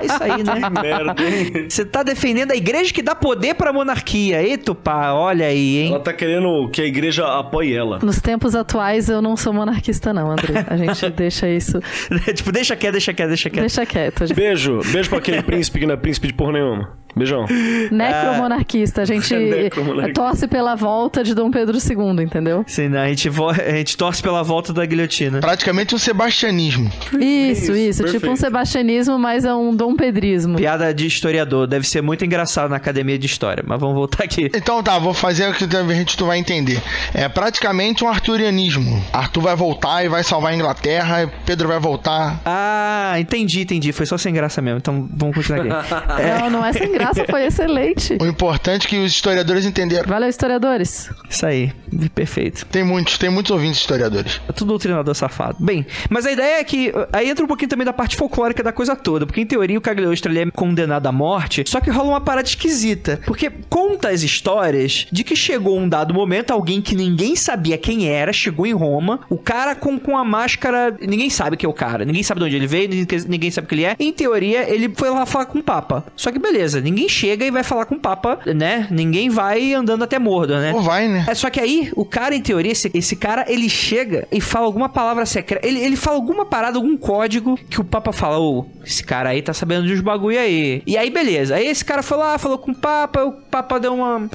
é 0.02 0.06
isso 0.06 0.22
aí, 0.24 0.44
né? 0.44 0.70
Merda, 0.70 1.16
hein? 1.24 1.68
Você 1.70 1.86
tá 1.86 2.04
defendendo 2.04 2.52
a 2.52 2.56
igreja 2.56 2.94
que 2.94 3.02
dá 3.02 3.16
poder 3.16 3.56
pra 3.56 3.72
monarquia. 3.72 4.44
Ei, 4.44 4.58
Tupá, 4.58 5.14
olha 5.14 5.46
aí, 5.48 5.78
hein? 5.78 5.90
Ela 5.94 6.00
tá 6.02 6.12
querendo 6.12 6.70
que 6.70 6.82
a 6.82 6.86
igreja 6.86 7.26
apoie 7.40 7.74
ela. 7.74 8.00
Nos 8.04 8.20
tempos 8.20 8.54
atuais 8.54 9.08
eu 9.08 9.22
não 9.22 9.38
sou 9.38 9.54
monarquista, 9.54 10.14
não, 10.14 10.30
André. 10.30 10.66
A 10.68 10.76
gente 10.76 11.10
deixa 11.16 11.48
isso. 11.48 11.80
tipo, 12.36 12.52
deixa 12.52 12.76
quieto, 12.76 12.92
deixa 12.94 13.14
quieto, 13.14 13.30
deixa 13.30 13.50
quieto. 13.50 13.62
Deixa 13.62 13.86
quieto. 13.86 14.28
gente. 14.28 14.36
Beijo, 14.36 14.82
beijo 14.92 15.10
pra 15.10 15.20
aquele 15.20 15.42
príncipe 15.44 15.80
que 15.80 15.86
não 15.86 15.94
é 15.94 15.98
príncipe 15.98 16.28
de 16.28 16.34
porra 16.34 16.52
nenhuma. 16.52 16.99
Beijão. 17.20 17.46
Necromonarquista. 17.92 19.02
A 19.02 19.06
gente 19.06 19.36
Necromonarquista. 19.36 20.22
torce 20.22 20.48
pela 20.48 20.76
volta 20.76 21.24
de 21.24 21.34
Dom 21.34 21.52
Pedro 21.52 21.78
II, 21.78 22.24
entendeu? 22.24 22.64
Sim, 22.68 22.90
né? 22.90 23.02
a, 23.04 23.08
gente 23.08 23.30
vo- 23.30 23.50
a 23.50 23.72
gente 23.76 23.96
torce 23.98 24.22
pela 24.22 24.44
volta 24.44 24.74
da 24.74 24.86
guilhotina. 24.86 25.40
Praticamente 25.40 25.94
um 25.94 25.98
sebastianismo. 25.98 26.92
Isso, 27.20 27.76
isso. 27.76 28.04
Tipo 28.06 28.30
um 28.32 28.36
sebastianismo, 28.36 29.18
mas 29.20 29.46
é 29.46 29.54
um 29.54 29.76
Dom 29.76 29.96
Pedrismo. 29.96 30.58
Piada 30.58 30.94
de 30.94 31.06
historiador. 31.06 31.68
Deve 31.68 31.88
ser 31.88 32.02
muito 32.02 32.24
engraçado 32.26 32.70
na 32.70 32.78
academia 32.78 33.18
de 33.18 33.26
história. 33.26 33.64
Mas 33.66 33.80
vamos 33.80 33.96
voltar 33.96 34.24
aqui. 34.24 34.50
Então 34.54 34.82
tá, 34.82 34.98
vou 34.98 35.14
fazer 35.14 35.50
o 35.50 35.54
que 35.54 35.64
a 35.76 35.94
gente 35.94 36.18
tu 36.18 36.26
vai 36.26 36.38
entender. 36.40 36.82
É 37.14 37.28
praticamente 37.30 38.04
um 38.04 38.08
arturianismo. 38.08 39.04
Arthur 39.14 39.42
vai 39.42 39.56
voltar 39.56 40.04
e 40.06 40.10
vai 40.10 40.24
salvar 40.24 40.52
a 40.52 40.56
Inglaterra, 40.56 41.24
e 41.24 41.28
Pedro 41.46 41.68
vai 41.68 41.80
voltar. 41.80 42.40
Ah, 42.46 43.16
entendi, 43.20 43.62
entendi. 43.62 43.92
Foi 43.92 44.06
só 44.06 44.18
sem 44.18 44.34
graça 44.34 44.62
mesmo. 44.62 44.78
Então 44.78 45.08
vamos 45.14 45.36
continuar 45.36 45.62
aqui. 45.82 45.90
Não, 46.40 46.50
não 46.50 46.66
é 46.66 46.74
sem 46.74 46.92
graça 46.92 47.09
foi 47.30 47.46
excelente. 47.46 48.18
O 48.20 48.26
importante 48.26 48.88
é 48.88 48.90
que 48.90 48.98
os 48.98 49.12
historiadores 49.12 49.66
entenderam. 49.66 50.08
Valeu, 50.08 50.30
historiadores. 50.30 51.10
Isso 51.30 51.46
aí, 51.46 51.72
perfeito. 52.14 52.66
Tem 52.66 52.84
muitos, 52.84 53.18
tem 53.18 53.30
muitos 53.30 53.52
ouvintes 53.52 53.80
historiadores. 53.80 54.42
É 54.48 54.52
tudo 54.52 54.78
treinador 54.80 55.14
safado. 55.16 55.58
Bem, 55.60 55.86
mas 56.10 56.26
a 56.26 56.32
ideia 56.32 56.60
é 56.60 56.64
que 56.64 56.92
aí 57.12 57.30
entra 57.30 57.44
um 57.44 57.48
pouquinho 57.48 57.70
também 57.70 57.86
da 57.86 57.94
parte 57.94 58.16
folclórica 58.16 58.64
da 58.64 58.72
coisa 58.72 58.96
toda, 58.96 59.26
porque 59.26 59.42
em 59.42 59.46
teoria 59.46 59.78
o 59.78 59.82
Cagliostro 59.82 60.32
ele 60.32 60.40
é 60.40 60.52
condenado 60.52 61.08
à 61.08 61.12
morte, 61.12 61.64
só 61.68 61.80
que 61.80 61.90
rola 61.90 62.10
uma 62.10 62.22
parada 62.22 62.48
esquisita, 62.48 63.20
porque 63.26 63.52
conta 63.70 64.10
as 64.10 64.24
histórias 64.24 65.08
de 65.12 65.24
que 65.24 65.36
chegou 65.36 65.78
um 65.78 65.88
dado 65.88 66.14
momento 66.14 66.52
alguém 66.52 66.82
que 66.82 66.96
ninguém 66.96 67.36
sabia 67.36 67.78
quem 67.78 68.10
era, 68.10 68.34
chegou 68.34 68.66
em 68.66 68.74
Roma, 68.74 69.22
o 69.30 69.38
cara 69.38 69.76
com, 69.76 70.00
com 70.00 70.18
a 70.18 70.24
máscara, 70.24 70.96
ninguém 71.00 71.30
sabe 71.30 71.56
que 71.56 71.66
é 71.66 71.70
o 71.70 71.74
cara, 71.74 72.04
ninguém 72.04 72.24
sabe 72.24 72.40
de 72.42 72.46
onde 72.48 72.56
ele 72.56 72.68
veio, 72.68 72.90
ninguém, 72.90 73.20
ninguém 73.28 73.52
sabe 73.52 73.66
o 73.66 73.68
que 73.68 73.76
ele 73.76 73.86
é. 73.86 73.96
Em 74.00 74.12
teoria, 74.12 74.70
ele 74.70 74.92
foi 74.96 75.10
lá 75.10 75.26
falar 75.26 75.46
com 75.46 75.60
o 75.60 75.64
Papa. 75.64 76.04
Só 76.16 76.32
que 76.32 76.40
beleza, 76.40 76.82
ninguém 76.82 76.99
chega 77.08 77.46
e 77.46 77.52
vai 77.52 77.64
falar 77.64 77.86
com 77.86 77.96
o 77.96 78.00
Papa, 78.00 78.40
né? 78.46 78.88
Ninguém 78.90 79.30
vai 79.30 79.74
andando 79.74 80.04
até 80.04 80.18
Mordor, 80.18 80.60
né? 80.60 80.74
Ou 80.74 80.82
vai, 80.82 81.08
né? 81.08 81.26
É 81.28 81.36
só 81.36 81.50
que 81.50 81.60
aí, 81.60 81.92
o 81.96 82.04
cara, 82.04 82.36
em 82.36 82.42
teoria, 82.42 82.72
esse, 82.72 82.90
esse 82.94 83.16
cara, 83.16 83.46
ele 83.48 83.70
chega 83.70 84.28
e 84.32 84.42
fala 84.42 84.66
alguma 84.66 84.90
palavra 84.90 85.26
secreta. 85.26 85.66
Ele, 85.66 85.80
ele 85.80 85.96
fala 85.96 86.18
alguma 86.18 86.46
parada, 86.46 86.78
algum 86.78 86.98
código 86.98 87.58
que 87.70 87.80
o 87.80 87.84
Papa 87.84 88.12
fala, 88.12 88.40
ô, 88.40 88.66
esse 88.84 89.04
cara 89.04 89.30
aí 89.30 89.42
tá 89.42 89.54
sabendo 89.54 89.86
de 89.86 89.94
uns 89.94 90.02
bagulho 90.02 90.40
aí. 90.40 90.82
E 90.86 90.98
aí, 90.98 91.10
beleza. 91.10 91.56
Aí 91.56 91.68
esse 91.68 91.86
cara 91.86 92.02
foi 92.02 92.18
lá, 92.18 92.38
falou 92.38 92.58
com 92.58 92.72
o 92.72 92.76
Papa, 92.76 93.24
o 93.24 93.32
Papa 93.32 93.80
deu 93.80 93.94
uma. 93.94 94.30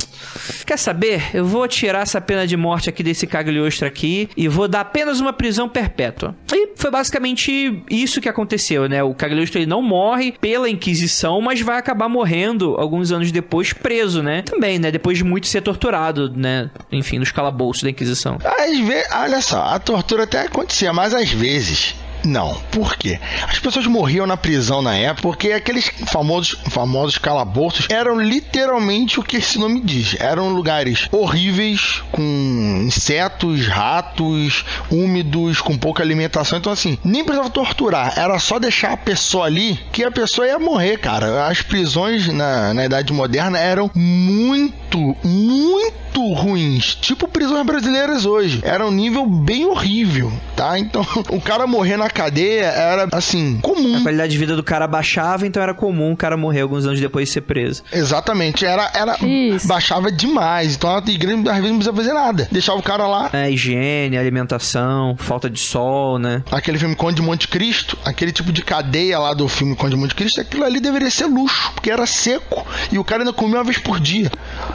Quer 0.65 0.79
saber? 0.79 1.31
Eu 1.35 1.45
vou 1.45 1.67
tirar 1.67 2.03
essa 2.03 2.21
pena 2.21 2.47
de 2.47 2.57
morte 2.57 2.89
aqui 2.89 3.03
desse 3.03 3.27
cagliostro 3.27 3.87
aqui 3.87 4.29
e 4.37 4.47
vou 4.49 4.69
dar 4.69 4.81
apenas 4.81 5.21
uma 5.21 5.33
prisão 5.33 5.69
perpétua. 5.69 6.35
E 6.53 6.69
foi 6.77 6.91
basicamente 6.91 7.83
isso 7.91 8.21
que 8.21 8.29
aconteceu, 8.29 8.89
né? 8.89 9.03
O 9.03 9.15
cagliostro 9.15 9.59
ele 9.59 9.67
não 9.67 9.83
morre 9.83 10.33
pela 10.41 10.69
Inquisição, 10.69 11.41
mas 11.41 11.61
vai 11.61 11.79
acabar 11.79 12.09
morrendo 12.09 12.44
alguns 12.47 13.13
anos 13.13 13.31
depois 13.33 13.73
preso, 13.73 14.23
né? 14.23 14.43
Também, 14.43 14.79
né? 14.79 14.91
Depois 14.91 15.19
de 15.19 15.25
muito 15.25 15.47
ser 15.47 15.61
torturado, 15.61 16.31
né? 16.35 16.71
Enfim, 16.91 17.19
nos 17.19 17.33
calabouços 17.33 17.83
da 17.83 17.91
Inquisição. 17.91 18.39
Às 18.45 18.79
vezes, 18.79 19.09
olha 19.13 19.41
só, 19.41 19.63
a 19.63 19.79
tortura 19.79 20.25
até 20.25 20.43
acontecia, 20.43 20.93
mas 20.93 21.15
às 21.15 21.31
vezes 21.31 21.95
não. 22.25 22.55
Por 22.71 22.97
quê? 22.97 23.19
As 23.49 23.59
pessoas 23.59 23.87
morriam 23.87 24.27
na 24.27 24.37
prisão 24.37 24.83
na 24.83 24.95
época 24.95 25.23
porque 25.23 25.53
aqueles 25.53 25.91
famosos, 26.07 26.59
famosos 26.69 27.19
calabouços 27.19 27.87
eram 27.89 28.21
literalmente 28.21 29.19
o 29.19 29.23
que 29.23 29.39
esse 29.39 29.59
nome 29.59 29.81
diz. 29.81 30.17
Eram 30.19 30.51
lugares 30.51 31.09
horríveis, 31.11 32.03
com 32.11 32.83
insetos, 32.87 33.67
ratos, 33.67 34.65
úmidos, 34.91 35.61
com 35.61 35.77
pouca 35.77 36.03
alimentação. 36.03 36.59
Então, 36.59 36.73
assim, 36.73 36.99
nem 37.05 37.25
precisava 37.25 37.51
torturar. 37.51 38.19
Era 38.19 38.39
só 38.39 38.59
deixar 38.59 38.93
a 38.93 38.97
pessoa 38.97 39.47
ali 39.47 39.79
que 39.93 40.05
a 40.05 40.11
pessoa 40.11 40.47
ia 40.47 40.59
morrer, 40.59 40.99
cara. 40.99 41.47
As 41.47 41.63
prisões 41.63 42.29
na, 42.29 42.75
na 42.75 42.85
Idade 42.85 43.13
Moderna 43.13 43.59
eram 43.59 43.91
muito, 43.95 45.17
muito 45.25 46.33
ruins. 46.33 46.95
Tipo 46.95 47.27
prisões 47.29 47.67
brasileiras 47.67 48.25
hoje. 48.27 48.61
Era 48.63 48.87
um 48.87 48.91
nível 48.91 49.27
bem 49.27 49.65
horrível, 49.65 50.33
tá? 50.57 50.79
Então, 50.79 51.05
o 51.31 51.41
cara 51.41 51.67
morrer 51.67 51.97
na 51.97 52.11
cadeia 52.15 52.65
era, 52.67 53.09
assim, 53.13 53.59
comum. 53.61 53.97
A 53.99 54.03
qualidade 54.03 54.33
de 54.33 54.39
vida 54.39 54.57
do 54.57 54.63
cara 54.63 54.87
baixava, 54.87 55.47
então 55.47 55.63
era 55.63 55.75
comum 55.75 56.13
o 56.13 56.17
cara 56.17 56.37
morrer 56.37 56.63
alguns 56.63 56.87
anos 56.87 57.01
depois 57.01 57.29
de 57.29 57.35
ser 57.35 57.41
preso. 57.43 57.83
Exatamente. 57.93 58.65
Era, 58.65 58.91
era 58.95 59.17
Isso. 59.25 59.67
baixava 59.69 60.11
demais. 60.11 60.75
Então 60.77 60.91
a 60.95 60.99
igreja 61.11 61.37
às 61.39 61.45
vezes 61.57 61.63
não 61.71 61.77
precisava 61.79 61.97
fazer 61.97 62.13
nada. 62.13 62.49
Deixava 62.51 62.79
o 62.79 62.83
cara 62.83 63.07
lá. 63.07 63.31
É, 63.33 63.51
higiene, 63.51 64.17
alimentação, 64.17 65.17
falta 65.19 65.51
de 65.51 65.59
sol, 65.61 66.19
né? 66.19 66.43
Aquele 66.51 66.79
filme 66.79 66.95
Conde 66.95 67.17
de 67.17 67.23
Monte 67.23 67.49
Cristo, 67.49 67.99
aquele 68.05 68.33
tipo 68.33 68.53
de 68.53 68.63
cadeia 68.63 69.19
lá 69.19 69.35
do 69.35 69.49
filme 69.49 69.75
Conde 69.77 69.95
de 69.95 70.01
Monte 70.01 70.15
Cristo, 70.15 70.41
aquilo 70.41 70.65
ali 70.65 70.81
deveria 70.81 71.11
ser 71.11 71.27
luxo, 71.27 71.73
porque 71.75 71.91
era 71.91 72.07
seco 72.07 72.65
e 72.93 72.99
o 72.99 73.05
cara 73.05 73.23
ainda 73.23 73.33
comia 73.33 73.57
uma 73.59 73.65
vez 73.65 73.79
por 73.79 73.99
dia, 74.01 74.31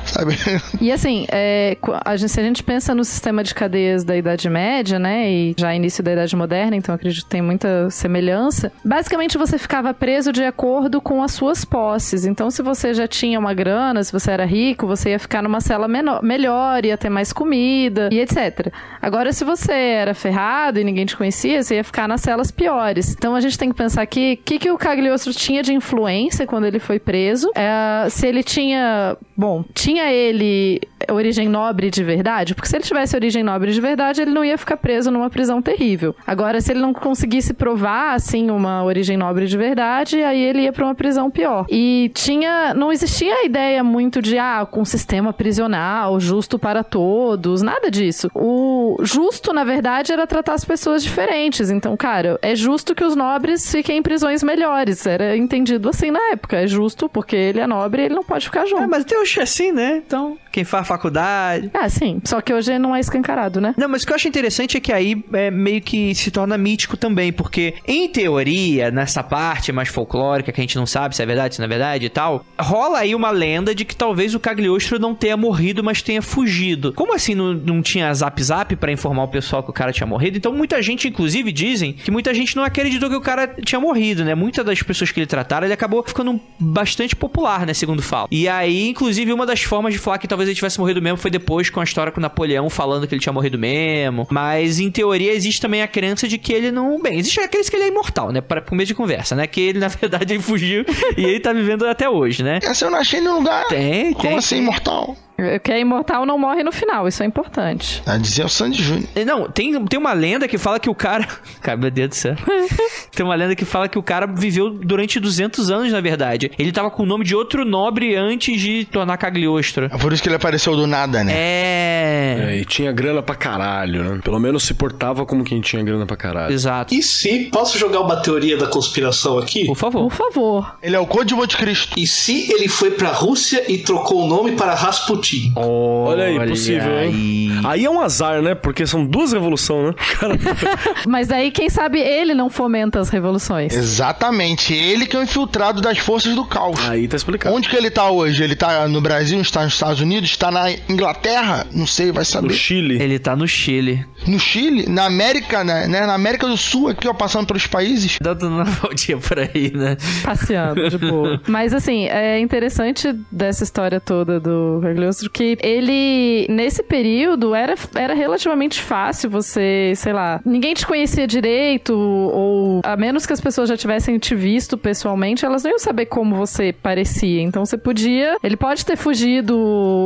sabe? 0.06 0.38
E 0.82 0.92
assim, 0.92 1.26
é, 1.32 1.78
a 2.06 2.16
gente- 2.18 2.30
se 2.30 2.40
a 2.40 2.44
gente 2.44 2.64
pensa 2.64 2.94
no 2.94 3.04
sistema 3.04 3.44
de 3.44 3.54
cadeias 3.54 4.04
da 4.04 4.16
Idade 4.16 4.50
Média, 4.50 5.00
né, 5.00 5.30
e 5.30 5.56
já 5.58 5.74
início 5.74 6.04
da 6.04 6.12
Idade 6.14 6.36
Moderna, 6.36 6.76
então 6.76 6.94
acredito 6.94 7.26
tem 7.30 7.42
muita 7.42 7.90
semelhança. 7.90 8.72
Basicamente, 8.84 9.38
você 9.38 9.58
ficava 9.58 9.94
preso 9.94 10.32
de 10.32 10.44
acordo 10.44 11.00
com 11.00 11.24
as 11.24 11.32
suas 11.32 11.64
posses. 11.64 12.26
Então, 12.26 12.50
se 12.50 12.62
você 12.62 12.94
já 12.94 13.08
tinha 13.08 13.40
uma 13.40 13.54
grana, 13.54 14.04
se 14.04 14.12
você 14.12 14.32
era 14.32 14.46
rico, 14.46 14.88
você 14.88 15.12
ia 15.12 15.20
ficar 15.20 15.42
numa 15.42 15.62
cela 15.62 15.88
menor, 15.88 16.24
melhor, 16.24 16.84
ia 16.84 16.98
ter 16.98 17.10
mais 17.10 17.32
comida 17.32 18.10
e 18.12 18.20
etc. 18.20 18.74
Agora, 19.02 19.32
se 19.32 19.46
você 19.46 19.72
era 19.72 20.14
ferrado 20.14 20.80
e 20.80 20.84
ninguém 20.84 21.06
te 21.06 21.16
conhecia, 21.16 21.62
você 21.62 21.76
ia 21.76 21.84
ficar 21.84 22.08
nas 22.08 22.22
celas 22.22 22.52
piores. 22.52 23.14
Então, 23.18 23.36
a 23.36 23.42
gente 23.42 23.58
tem 23.58 23.70
que 23.70 23.76
pensar 23.76 24.02
aqui 24.02 24.40
o 24.42 24.44
que, 24.44 24.60
que 24.60 24.72
o 24.72 24.78
Cagliostro 24.78 25.34
tinha 25.34 25.62
de 25.62 25.74
influência 25.74 26.48
quando 26.48 26.66
ele 26.66 26.80
foi 26.80 27.00
preso. 27.00 27.52
É, 27.56 28.10
se 28.10 28.28
ele 28.28 28.44
tinha. 28.44 29.16
Bom, 29.38 29.64
tinha 29.74 30.12
ele 30.12 30.82
origem 31.12 31.48
nobre 31.48 31.90
de 31.90 32.04
verdade? 32.04 32.54
Porque 32.56 32.68
se 32.68 32.76
ele 32.76 32.84
tivesse 32.84 33.16
origem 33.16 33.44
nobre 33.44 33.72
de 33.72 33.82
verdade, 33.82 34.22
ele 34.22 34.32
não 34.32 34.44
ia 34.44 34.58
ficar 34.58 34.78
preso 34.78 35.12
numa 35.12 35.30
prisão 35.30 35.62
terrível. 35.62 36.16
Agora, 36.26 36.60
se 36.62 36.72
ele 36.72 36.80
não 36.80 36.94
conseguisse 36.94 37.54
provar, 37.54 38.14
assim, 38.14 38.50
uma 38.50 38.84
origem 38.84 39.18
nobre 39.18 39.48
de 39.48 39.58
verdade, 39.58 40.22
aí 40.22 40.42
ele 40.42 40.62
ia 40.62 40.74
pra 40.74 40.86
uma 40.86 40.96
prisão 40.96 41.30
pior. 41.30 41.66
E 41.70 42.12
tinha. 42.14 42.74
Não 42.74 42.92
existia 42.92 43.34
a 43.34 43.46
ideia 43.46 43.84
muito 43.84 44.22
de, 44.22 44.38
ah, 44.38 44.68
com 44.70 44.84
sistema 44.86 45.32
prisional, 45.34 46.20
justo 46.20 46.60
para 46.60 46.84
todos, 46.84 47.62
nada 47.62 47.90
disso. 47.90 48.30
O 48.34 48.98
justo, 49.02 49.54
na 49.54 49.64
verdade, 49.64 50.12
era 50.12 50.28
tratar 50.28 50.54
as 50.54 50.66
pessoas 50.66 51.04
diferentes. 51.04 51.70
Então, 51.70 51.96
cara, 51.96 52.38
é 52.42 52.56
justo 52.56 52.94
que 52.96 53.04
os 53.04 53.16
nobres 53.16 53.72
fiquem 53.72 53.98
em 53.98 54.02
prisões 54.02 54.44
melhores. 54.44 55.06
Era 55.06 55.38
entendido 55.38 55.90
assim 55.90 56.12
na 56.12 56.32
época. 56.32 56.58
É 56.58 56.68
justo 56.68 57.08
porque 57.10 57.36
ele 57.36 57.60
é 57.60 57.68
nobre 57.68 58.02
e 58.02 58.06
ele 58.06 58.16
não 58.16 58.24
pode 58.24 58.46
ficar 58.46 58.66
junto. 58.66 58.84
É, 58.84 58.88
mas 58.88 59.06
tem 59.06 59.18
o 59.18 59.26
assim, 59.42 59.72
né? 59.72 60.02
Então, 60.06 60.38
quem 60.52 60.64
faz 60.64 60.88
faculdade. 60.88 61.70
Ah, 61.74 61.90
sim. 61.90 62.22
Só 62.24 62.42
que 62.42 62.54
hoje 62.54 62.78
não 62.80 62.96
é 62.96 63.00
escancarado, 63.00 63.62
né? 63.62 63.74
Não, 63.78 63.88
mas 63.88 64.04
o 64.04 64.06
que 64.06 64.12
eu 64.12 64.16
acho 64.16 64.28
interessante 64.28 64.78
é 64.78 64.80
que 64.80 64.92
aí 64.92 65.24
é, 65.34 65.52
meio 65.52 65.82
que 65.82 66.14
se 66.16 66.32
torna 66.32 66.58
mítico 66.58 66.98
também, 66.98 67.32
porque 67.32 67.76
em 67.88 68.08
teoria, 68.08 68.92
nessa 68.92 69.24
parte 69.24 69.72
mais 69.72 69.90
folclórica, 69.90 70.52
que 70.52 70.60
a 70.60 70.64
gente 70.64 70.78
não 70.78 70.86
sabe 70.86 71.16
se 71.16 71.22
é 71.22 71.26
verdade, 71.26 71.56
se 71.56 71.62
não 71.62 71.66
é 71.66 71.70
verdade 71.70 72.06
e 72.06 72.10
tal, 72.10 72.46
rola 72.60 73.00
aí 73.00 73.14
uma 73.14 73.32
lenda 73.32 73.74
de 73.74 73.86
que 73.86 73.96
talvez 73.96 74.36
o 74.36 74.40
Cagliostro 74.40 75.00
não 75.00 75.14
tenha 75.16 75.38
morrido, 75.38 75.84
mas 75.84 76.02
tenha 76.02 76.22
fugido. 76.22 76.94
Como 76.94 77.14
assim 77.14 77.36
não, 77.36 77.54
não 77.54 77.82
tinha 77.82 78.14
zap 78.14 78.42
zap 78.42 78.76
pra 78.76 78.92
informar 78.92 79.24
o 79.24 79.28
pessoal 79.28 79.64
que 79.64 79.70
o 79.70 79.74
cara 79.74 79.92
tinha 79.92 80.08
morrido? 80.08 80.38
Então 80.38 80.54
muita 80.54 80.82
gente, 80.82 81.08
inclusive, 81.08 81.52
dizem 81.52 81.94
que 81.94 82.12
muita 82.12 82.34
gente 82.34 82.56
não 82.56 82.64
acreditou 82.64 83.10
que 83.10 83.16
o 83.16 83.22
cara 83.22 83.48
tinha 83.64 83.80
morrido, 83.80 84.24
né? 84.24 84.36
Muitas 84.36 84.66
das 84.66 84.82
pessoas 84.82 85.12
que 85.12 85.20
ele 85.20 85.28
trataram, 85.28 85.66
ele 85.66 85.74
acabou 85.74 86.04
ficando 86.06 86.40
bastante 86.60 87.16
popular, 87.16 87.66
né? 87.66 87.74
Segundo 87.74 88.02
fala. 88.02 88.28
E 88.32 88.48
aí, 88.48 88.90
inclusive, 88.90 89.34
uma 89.34 89.46
das 89.46 89.62
formas 89.62 89.94
de 89.94 90.00
falar 90.00 90.18
que 90.18 90.28
talvez 90.28 90.39
ele 90.48 90.56
tivesse 90.56 90.80
morrido 90.80 91.02
mesmo 91.02 91.18
foi 91.18 91.30
depois 91.32 91.70
com 91.70 91.80
a 91.80 91.84
história 91.84 92.12
com 92.12 92.20
o 92.20 92.22
Napoleão 92.22 92.70
falando 92.70 93.08
que 93.08 93.14
ele 93.14 93.22
tinha 93.22 93.34
morrido 93.34 93.58
mesmo. 93.58 94.28
Mas 94.30 94.80
em 94.80 94.90
teoria 94.90 95.34
existe 95.34 95.60
também 95.62 95.82
a 95.82 95.88
crença 95.88 96.28
de 96.28 96.38
que 96.38 96.54
ele 96.54 96.72
não. 96.72 97.02
Bem, 97.02 97.18
existe 97.20 97.40
aqueles 97.40 97.70
que 97.70 97.76
ele 97.76 97.84
é 97.86 97.88
imortal, 97.90 98.32
né? 98.32 98.42
Para 98.42 98.62
começo 98.62 98.88
de 98.88 98.96
conversa, 98.96 99.36
né? 99.36 99.48
Que 99.48 99.62
ele, 99.62 99.80
na 99.80 99.88
verdade, 99.90 100.34
ele 100.34 100.42
fugiu 100.44 100.86
e 101.18 101.24
ele 101.24 101.40
tá 101.40 101.52
vivendo 101.54 101.86
até 101.86 102.10
hoje, 102.10 102.44
né? 102.44 102.60
Essa 102.62 102.86
eu 102.86 102.92
não 102.92 103.00
achei 103.00 103.20
em 103.20 103.24
nenhum 103.24 103.38
lugar. 103.40 103.66
Tem, 103.68 104.14
Como 104.14 104.28
tem, 104.28 104.38
assim, 104.38 104.56
tem. 104.56 104.64
imortal? 104.64 105.16
Que 105.64 105.72
é 105.72 105.80
imortal 105.80 106.26
não 106.26 106.38
morre 106.38 106.64
no 106.64 106.72
final, 106.72 107.08
isso 107.08 107.24
é 107.24 107.26
importante. 107.26 108.02
A 108.06 108.18
dizer 108.18 108.46
o 108.46 108.50
Sandy 108.50 108.82
Júnior. 108.82 109.10
Não, 109.26 109.50
tem, 109.50 109.86
tem 109.86 110.00
uma 110.00 110.14
lenda 110.14 110.48
que 110.48 110.58
fala 110.58 110.80
que 110.80 110.90
o 110.90 110.96
cara. 110.96 111.28
Cara, 111.62 111.78
meu 111.78 111.92
Deus 111.92 112.10
do 112.10 112.16
céu. 112.16 112.36
tem 113.16 113.26
uma 113.26 113.36
lenda 113.36 113.56
que 113.56 113.66
fala 113.66 113.88
que 113.88 113.98
o 113.98 114.04
cara 114.04 114.26
viveu 114.26 114.70
durante 114.70 115.20
200 115.20 115.70
anos, 115.70 115.92
na 115.92 116.00
verdade. 116.02 116.52
Ele 116.58 116.72
tava 116.72 116.90
com 116.90 117.04
o 117.04 117.06
nome 117.06 117.26
de 117.26 117.36
outro 117.36 117.66
nobre 117.66 118.16
antes 118.16 118.60
de 118.60 118.86
tornar 118.86 119.18
Cagliostro. 119.18 119.86
É 119.86 119.98
por 119.98 120.14
isso 120.14 120.22
que 120.24 120.30
ele 120.30 120.36
apareceu 120.36 120.76
do 120.76 120.88
nada, 120.88 121.24
né? 121.24 121.34
É. 121.36 122.46
É, 122.50 122.58
e 122.58 122.66
tinha 122.66 122.92
grana 122.92 123.22
pra 123.22 123.36
caralho, 123.36 124.04
né? 124.04 124.22
Pelo 124.24 124.40
menos 124.40 124.64
se 124.64 124.74
portava 124.74 125.26
como 125.26 125.44
quem 125.44 125.60
tinha 125.62 125.84
grana 125.84 126.06
pra 126.06 126.16
caralho. 126.16 126.54
Exato. 126.54 126.94
E 126.94 127.04
se, 127.04 127.50
posso 127.52 127.78
jogar 127.78 128.00
uma 128.02 128.22
teoria 128.22 128.58
da 128.58 128.68
conspiração 128.68 129.38
aqui? 129.38 129.66
Por 129.66 129.76
favor. 129.76 130.10
Por 130.10 130.12
favor. 130.12 130.78
Ele 130.82 130.96
é 130.96 131.00
o 131.00 131.06
Conde 131.06 131.30
de 131.30 131.36
Monte 131.36 131.58
Cristo. 131.58 132.00
E 132.00 132.08
se 132.08 132.52
ele 132.52 132.68
foi 132.68 132.92
pra 132.92 133.12
Rússia 133.12 133.64
e 133.72 133.78
trocou 133.80 134.24
o 134.24 134.28
nome 134.28 134.54
para 134.54 134.74
Rasputin? 134.74 135.29
Olha 135.56 136.26
aí, 136.26 136.48
possível, 136.50 136.96
aí. 136.98 137.08
hein? 137.08 137.62
Aí 137.66 137.86
é 137.86 137.90
um 137.90 138.00
azar, 138.02 138.42
né? 138.42 138.56
Porque 138.56 138.86
são 138.88 139.06
duas 139.06 139.32
revoluções, 139.34 139.88
né? 139.88 139.94
Mas 141.08 141.32
aí, 141.32 141.52
quem 141.52 141.70
sabe 141.70 142.00
ele 142.00 142.34
não 142.34 142.50
fomenta 142.50 143.00
as 143.00 143.10
revoluções. 143.10 143.74
Exatamente. 143.74 144.74
Ele 144.74 145.06
que 145.06 145.16
é 145.16 145.20
o 145.20 145.24
infiltrado 145.24 145.82
das 145.82 145.98
forças 145.98 146.34
do 146.36 146.46
caos. 146.46 146.80
aí 146.90 147.08
tá 147.08 147.16
explicado. 147.16 147.56
Onde 147.56 147.70
que 147.70 147.76
ele 147.76 147.90
tá 147.92 148.10
hoje? 148.10 148.44
Ele 148.44 148.56
tá 148.56 148.88
no 148.88 149.02
Brasil, 149.02 149.40
está 149.42 149.64
nos 149.64 149.74
Estados 149.74 150.02
Unidos, 150.02 150.30
está 150.30 150.52
na 150.52 150.72
Inglaterra? 150.90 151.66
Não 151.74 151.86
sei, 151.88 152.12
vai 152.12 152.22
No 152.22 152.26
saber. 152.26 152.54
Chile. 152.54 153.02
Ele 153.02 153.20
tá 153.20 153.36
no 153.36 153.48
Chile. 153.48 154.06
No 154.28 154.40
Chile, 154.40 154.88
na 154.90 155.06
América, 155.06 155.64
né? 155.64 155.88
né? 155.88 156.06
Na 156.06 156.14
América 156.14 156.48
do 156.48 156.58
Sul, 156.58 156.90
aqui, 156.90 157.08
ó, 157.08 157.14
passando 157.14 157.48
pelos 157.48 157.68
países. 157.68 158.18
Dando 158.22 158.48
uma 158.48 158.64
voltinha 158.82 159.18
por 159.18 159.40
aí, 159.40 159.72
né? 159.74 159.98
Passeando, 160.24 160.90
de 160.90 160.98
boa. 160.98 161.42
Mas 161.48 161.74
assim, 161.74 162.06
é 162.08 162.40
interessante 162.40 163.14
dessa 163.32 163.64
história 163.64 164.00
toda 164.00 164.40
do 164.40 164.80
Cagliostro 164.82 165.19
Cagliostro, 165.20 165.30
que 165.30 165.58
ele, 165.62 166.48
nesse 166.50 166.82
período, 166.84 167.54
era, 167.54 167.76
era 167.96 168.14
relativamente 168.14 168.82
fácil 168.82 169.30
você, 169.30 169.94
sei 169.96 170.14
lá, 170.14 170.40
ninguém 170.46 170.74
te 170.74 170.86
conhecia 170.86 171.28
direito, 171.28 171.94
ou 171.94 172.82
a 172.84 172.96
menos 172.96 173.26
que 173.26 173.34
as 173.34 173.42
pessoas 173.42 173.68
já 173.70 173.76
tivessem 173.76 174.18
te 174.18 174.36
visto 174.36 174.78
pessoalmente, 174.78 175.46
elas 175.46 175.64
não 175.64 175.72
iam 175.72 175.80
saber 175.80 176.06
como 176.06 176.36
você 176.36 176.72
parecia. 176.72 177.42
Então 177.42 177.66
você 177.66 177.78
podia. 177.78 178.38
Ele 178.44 178.56
pode 178.56 178.86
ter 178.86 178.96
fugido, 178.96 179.58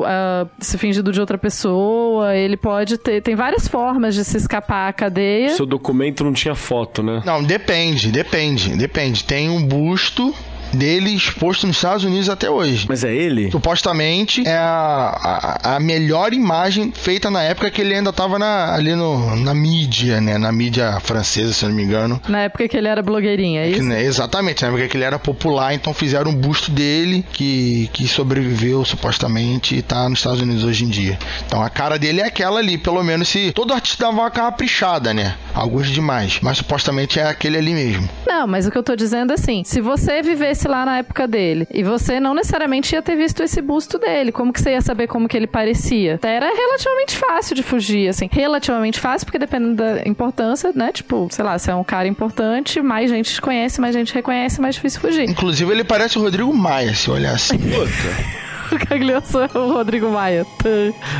uh, 0.02 0.50
se 0.60 0.78
fingido 0.78 1.12
de 1.12 1.20
outra 1.20 1.38
pessoa, 1.38 2.36
ele 2.36 2.58
pode 2.58 2.98
ter. 2.98 3.22
Tem 3.22 3.36
várias 3.36 3.68
formas 3.68 4.16
de 4.16 4.24
se 4.24 4.38
escapar 4.38 4.90
à 4.90 4.94
cadeia. 4.94 5.50
Seu 5.50 5.66
documento 5.66 6.24
não 6.24 6.34
tinha 6.34 6.56
foto, 6.56 7.04
né? 7.04 7.22
Não, 7.26 7.44
depende, 7.44 8.12
depende, 8.12 8.76
depende. 8.76 9.24
Tem 9.24 9.50
um 9.50 9.66
busto 9.66 10.34
dele 10.74 11.12
exposto 11.12 11.68
nos 11.68 11.76
Estados 11.76 12.04
Unidos 12.04 12.30
até 12.30 12.50
hoje. 12.50 12.86
Mas 12.88 13.04
é 13.04 13.14
ele? 13.14 13.52
Supostamente 13.52 14.48
é 14.48 14.58
a, 14.58 15.60
a, 15.64 15.76
a 15.76 15.80
melhor 15.80 16.34
imagem 16.34 16.92
feita 16.92 17.30
na 17.30 17.42
época 17.42 17.70
que 17.70 17.82
ele 17.82 17.94
ainda 17.94 18.10
estava 18.10 18.38
ali 18.74 18.96
no, 18.96 19.36
na 19.36 19.54
mídia, 19.54 20.20
né? 20.20 20.38
Na 20.38 20.52
mídia 20.52 21.00
francesa, 21.02 21.54
se 21.54 21.66
eu 21.66 21.70
não 21.70 21.76
me 21.76 21.84
engano. 21.84 22.22
Na 22.28 22.42
época 22.42 22.68
que 22.68 22.76
ele 22.76 22.88
era 22.88 23.02
blogueirinha, 23.02 23.62
é 23.62 23.70
isso? 23.70 23.80
Que, 23.80 23.86
né, 23.86 24.04
exatamente, 24.04 24.62
na 24.64 24.70
época 24.70 24.88
que 24.88 24.98
ele 24.98 25.04
era 25.04 25.20
popular, 25.20 25.74
então 25.74 25.94
fizeram 25.94 26.32
um 26.32 26.36
busto 26.36 26.72
dele 26.72 27.24
que, 27.32 27.90
que 27.94 28.08
sobreviveu 28.08 28.84
supostamente 28.84 29.76
e 29.76 29.82
tá 29.82 30.08
nos 30.10 30.20
Estados 30.20 30.42
Unidos 30.42 30.64
hoje 30.64 30.86
em 30.86 30.90
dia. 30.90 31.18
Então 31.46 31.62
a 31.62 31.70
cara 31.70 31.98
dele 32.00 32.22
é 32.22 32.26
aquela 32.26 32.60
ali, 32.60 32.78
pelo 32.78 33.04
menos 33.04 33.30
se 33.30 33.52
todo 33.52 33.74
artista 33.74 34.06
dava 34.06 34.18
uma 34.22 34.32
caprichada, 34.32 35.14
né? 35.14 35.36
Alguns 35.54 35.88
demais, 35.88 36.40
mas 36.42 36.58
supostamente 36.58 37.20
é 37.20 37.24
aquele 37.28 37.58
ali 37.58 37.74
mesmo. 37.74 38.10
Não, 38.28 38.48
mas 38.48 38.66
o 38.66 38.72
que 38.72 38.78
eu 38.78 38.84
tô 38.84 38.96
dizendo 38.96 39.32
é 39.32 39.36
assim, 39.36 39.64
se 39.64 39.80
você 39.80 40.22
vivesse 40.22 40.63
lá 40.68 40.86
na 40.86 40.98
época 40.98 41.28
dele. 41.28 41.68
E 41.72 41.84
você 41.84 42.20
não 42.20 42.34
necessariamente 42.34 42.96
ia 42.96 43.02
ter 43.02 43.16
visto 43.16 43.44
esse 43.44 43.62
busto 43.62 43.98
dele. 43.98 44.32
Como 44.32 44.52
que 44.52 44.62
você 44.62 44.72
ia 44.72 44.82
saber 44.82 45.08
como 45.08 45.28
que 45.28 45.38
ele 45.38 45.48
parecia? 45.48 46.20
Era 46.22 46.46
relativamente 46.46 47.18
fácil 47.18 47.56
de 47.56 47.64
fugir, 47.64 48.10
assim. 48.10 48.30
Relativamente 48.32 49.00
fácil, 49.00 49.26
porque 49.26 49.40
dependendo 49.40 49.76
da 49.76 50.02
importância, 50.08 50.72
né? 50.74 50.92
Tipo, 50.92 51.28
sei 51.32 51.44
lá, 51.44 51.58
se 51.58 51.70
é 51.72 51.76
um 51.76 51.84
cara 51.84 52.08
importante, 52.08 52.82
mais 52.82 53.10
gente 53.10 53.34
te 53.34 53.42
conhece, 53.42 53.80
mais 53.80 53.94
gente 53.96 54.14
reconhece, 54.14 54.62
mais 54.62 54.76
difícil 54.76 55.02
fugir. 55.02 55.30
Inclusive, 55.30 55.72
ele 55.72 55.84
parece 55.84 56.18
o 56.18 56.22
Rodrigo 56.22 56.54
Maia, 56.54 56.94
se 56.94 57.10
olhar 57.10 57.34
assim. 57.34 57.58
Puta. 57.58 58.76
o 58.76 58.88
Cagliostro 58.88 59.42
é 59.42 59.58
o 59.58 59.74
Rodrigo 59.74 60.10
Maia. 60.10 60.46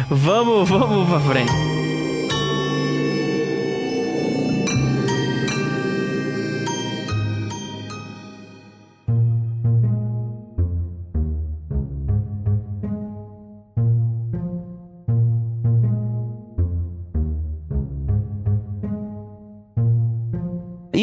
vamos, 0.10 0.70
vamos 0.70 1.10
pra 1.10 1.20
frente. 1.20 1.73